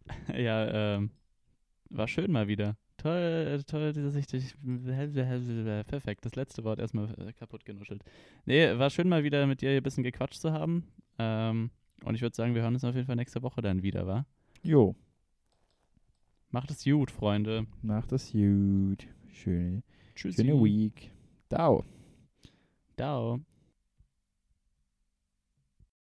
ja, 0.36 0.96
ähm, 0.96 1.10
war 1.90 2.08
schön 2.08 2.32
mal 2.32 2.48
wieder. 2.48 2.76
Toll, 2.96 3.62
toll, 3.66 3.92
dass 3.92 4.16
ich 4.16 4.26
dich. 4.26 4.56
Perfekt, 5.86 6.24
das 6.24 6.34
letzte 6.34 6.64
Wort 6.64 6.78
erstmal 6.78 7.08
äh, 7.20 7.32
kaputt 7.32 7.64
genuschelt. 7.64 8.02
Nee, 8.46 8.78
war 8.78 8.90
schön 8.90 9.08
mal 9.08 9.22
wieder 9.22 9.46
mit 9.46 9.60
dir 9.60 9.70
ein 9.70 9.82
bisschen 9.82 10.02
gequatscht 10.02 10.40
zu 10.40 10.52
haben. 10.52 10.88
Ähm, 11.18 11.70
und 12.04 12.14
ich 12.14 12.22
würde 12.22 12.34
sagen, 12.34 12.54
wir 12.54 12.62
hören 12.62 12.74
uns 12.74 12.84
auf 12.84 12.94
jeden 12.94 13.06
Fall 13.06 13.16
nächste 13.16 13.42
Woche 13.42 13.62
dann 13.62 13.82
wieder, 13.82 14.06
wa? 14.06 14.26
Jo, 14.62 14.96
Macht 16.56 16.70
es 16.70 16.84
gut, 16.84 17.10
Freunde. 17.10 17.66
macht 17.82 18.12
das 18.12 18.32
gut. 18.32 19.06
Schöne, 19.30 19.82
Tschüss. 20.14 20.36
schöne 20.36 20.54
Week. 20.54 21.10
Ciao. 21.50 21.84
Ciao. 22.96 23.40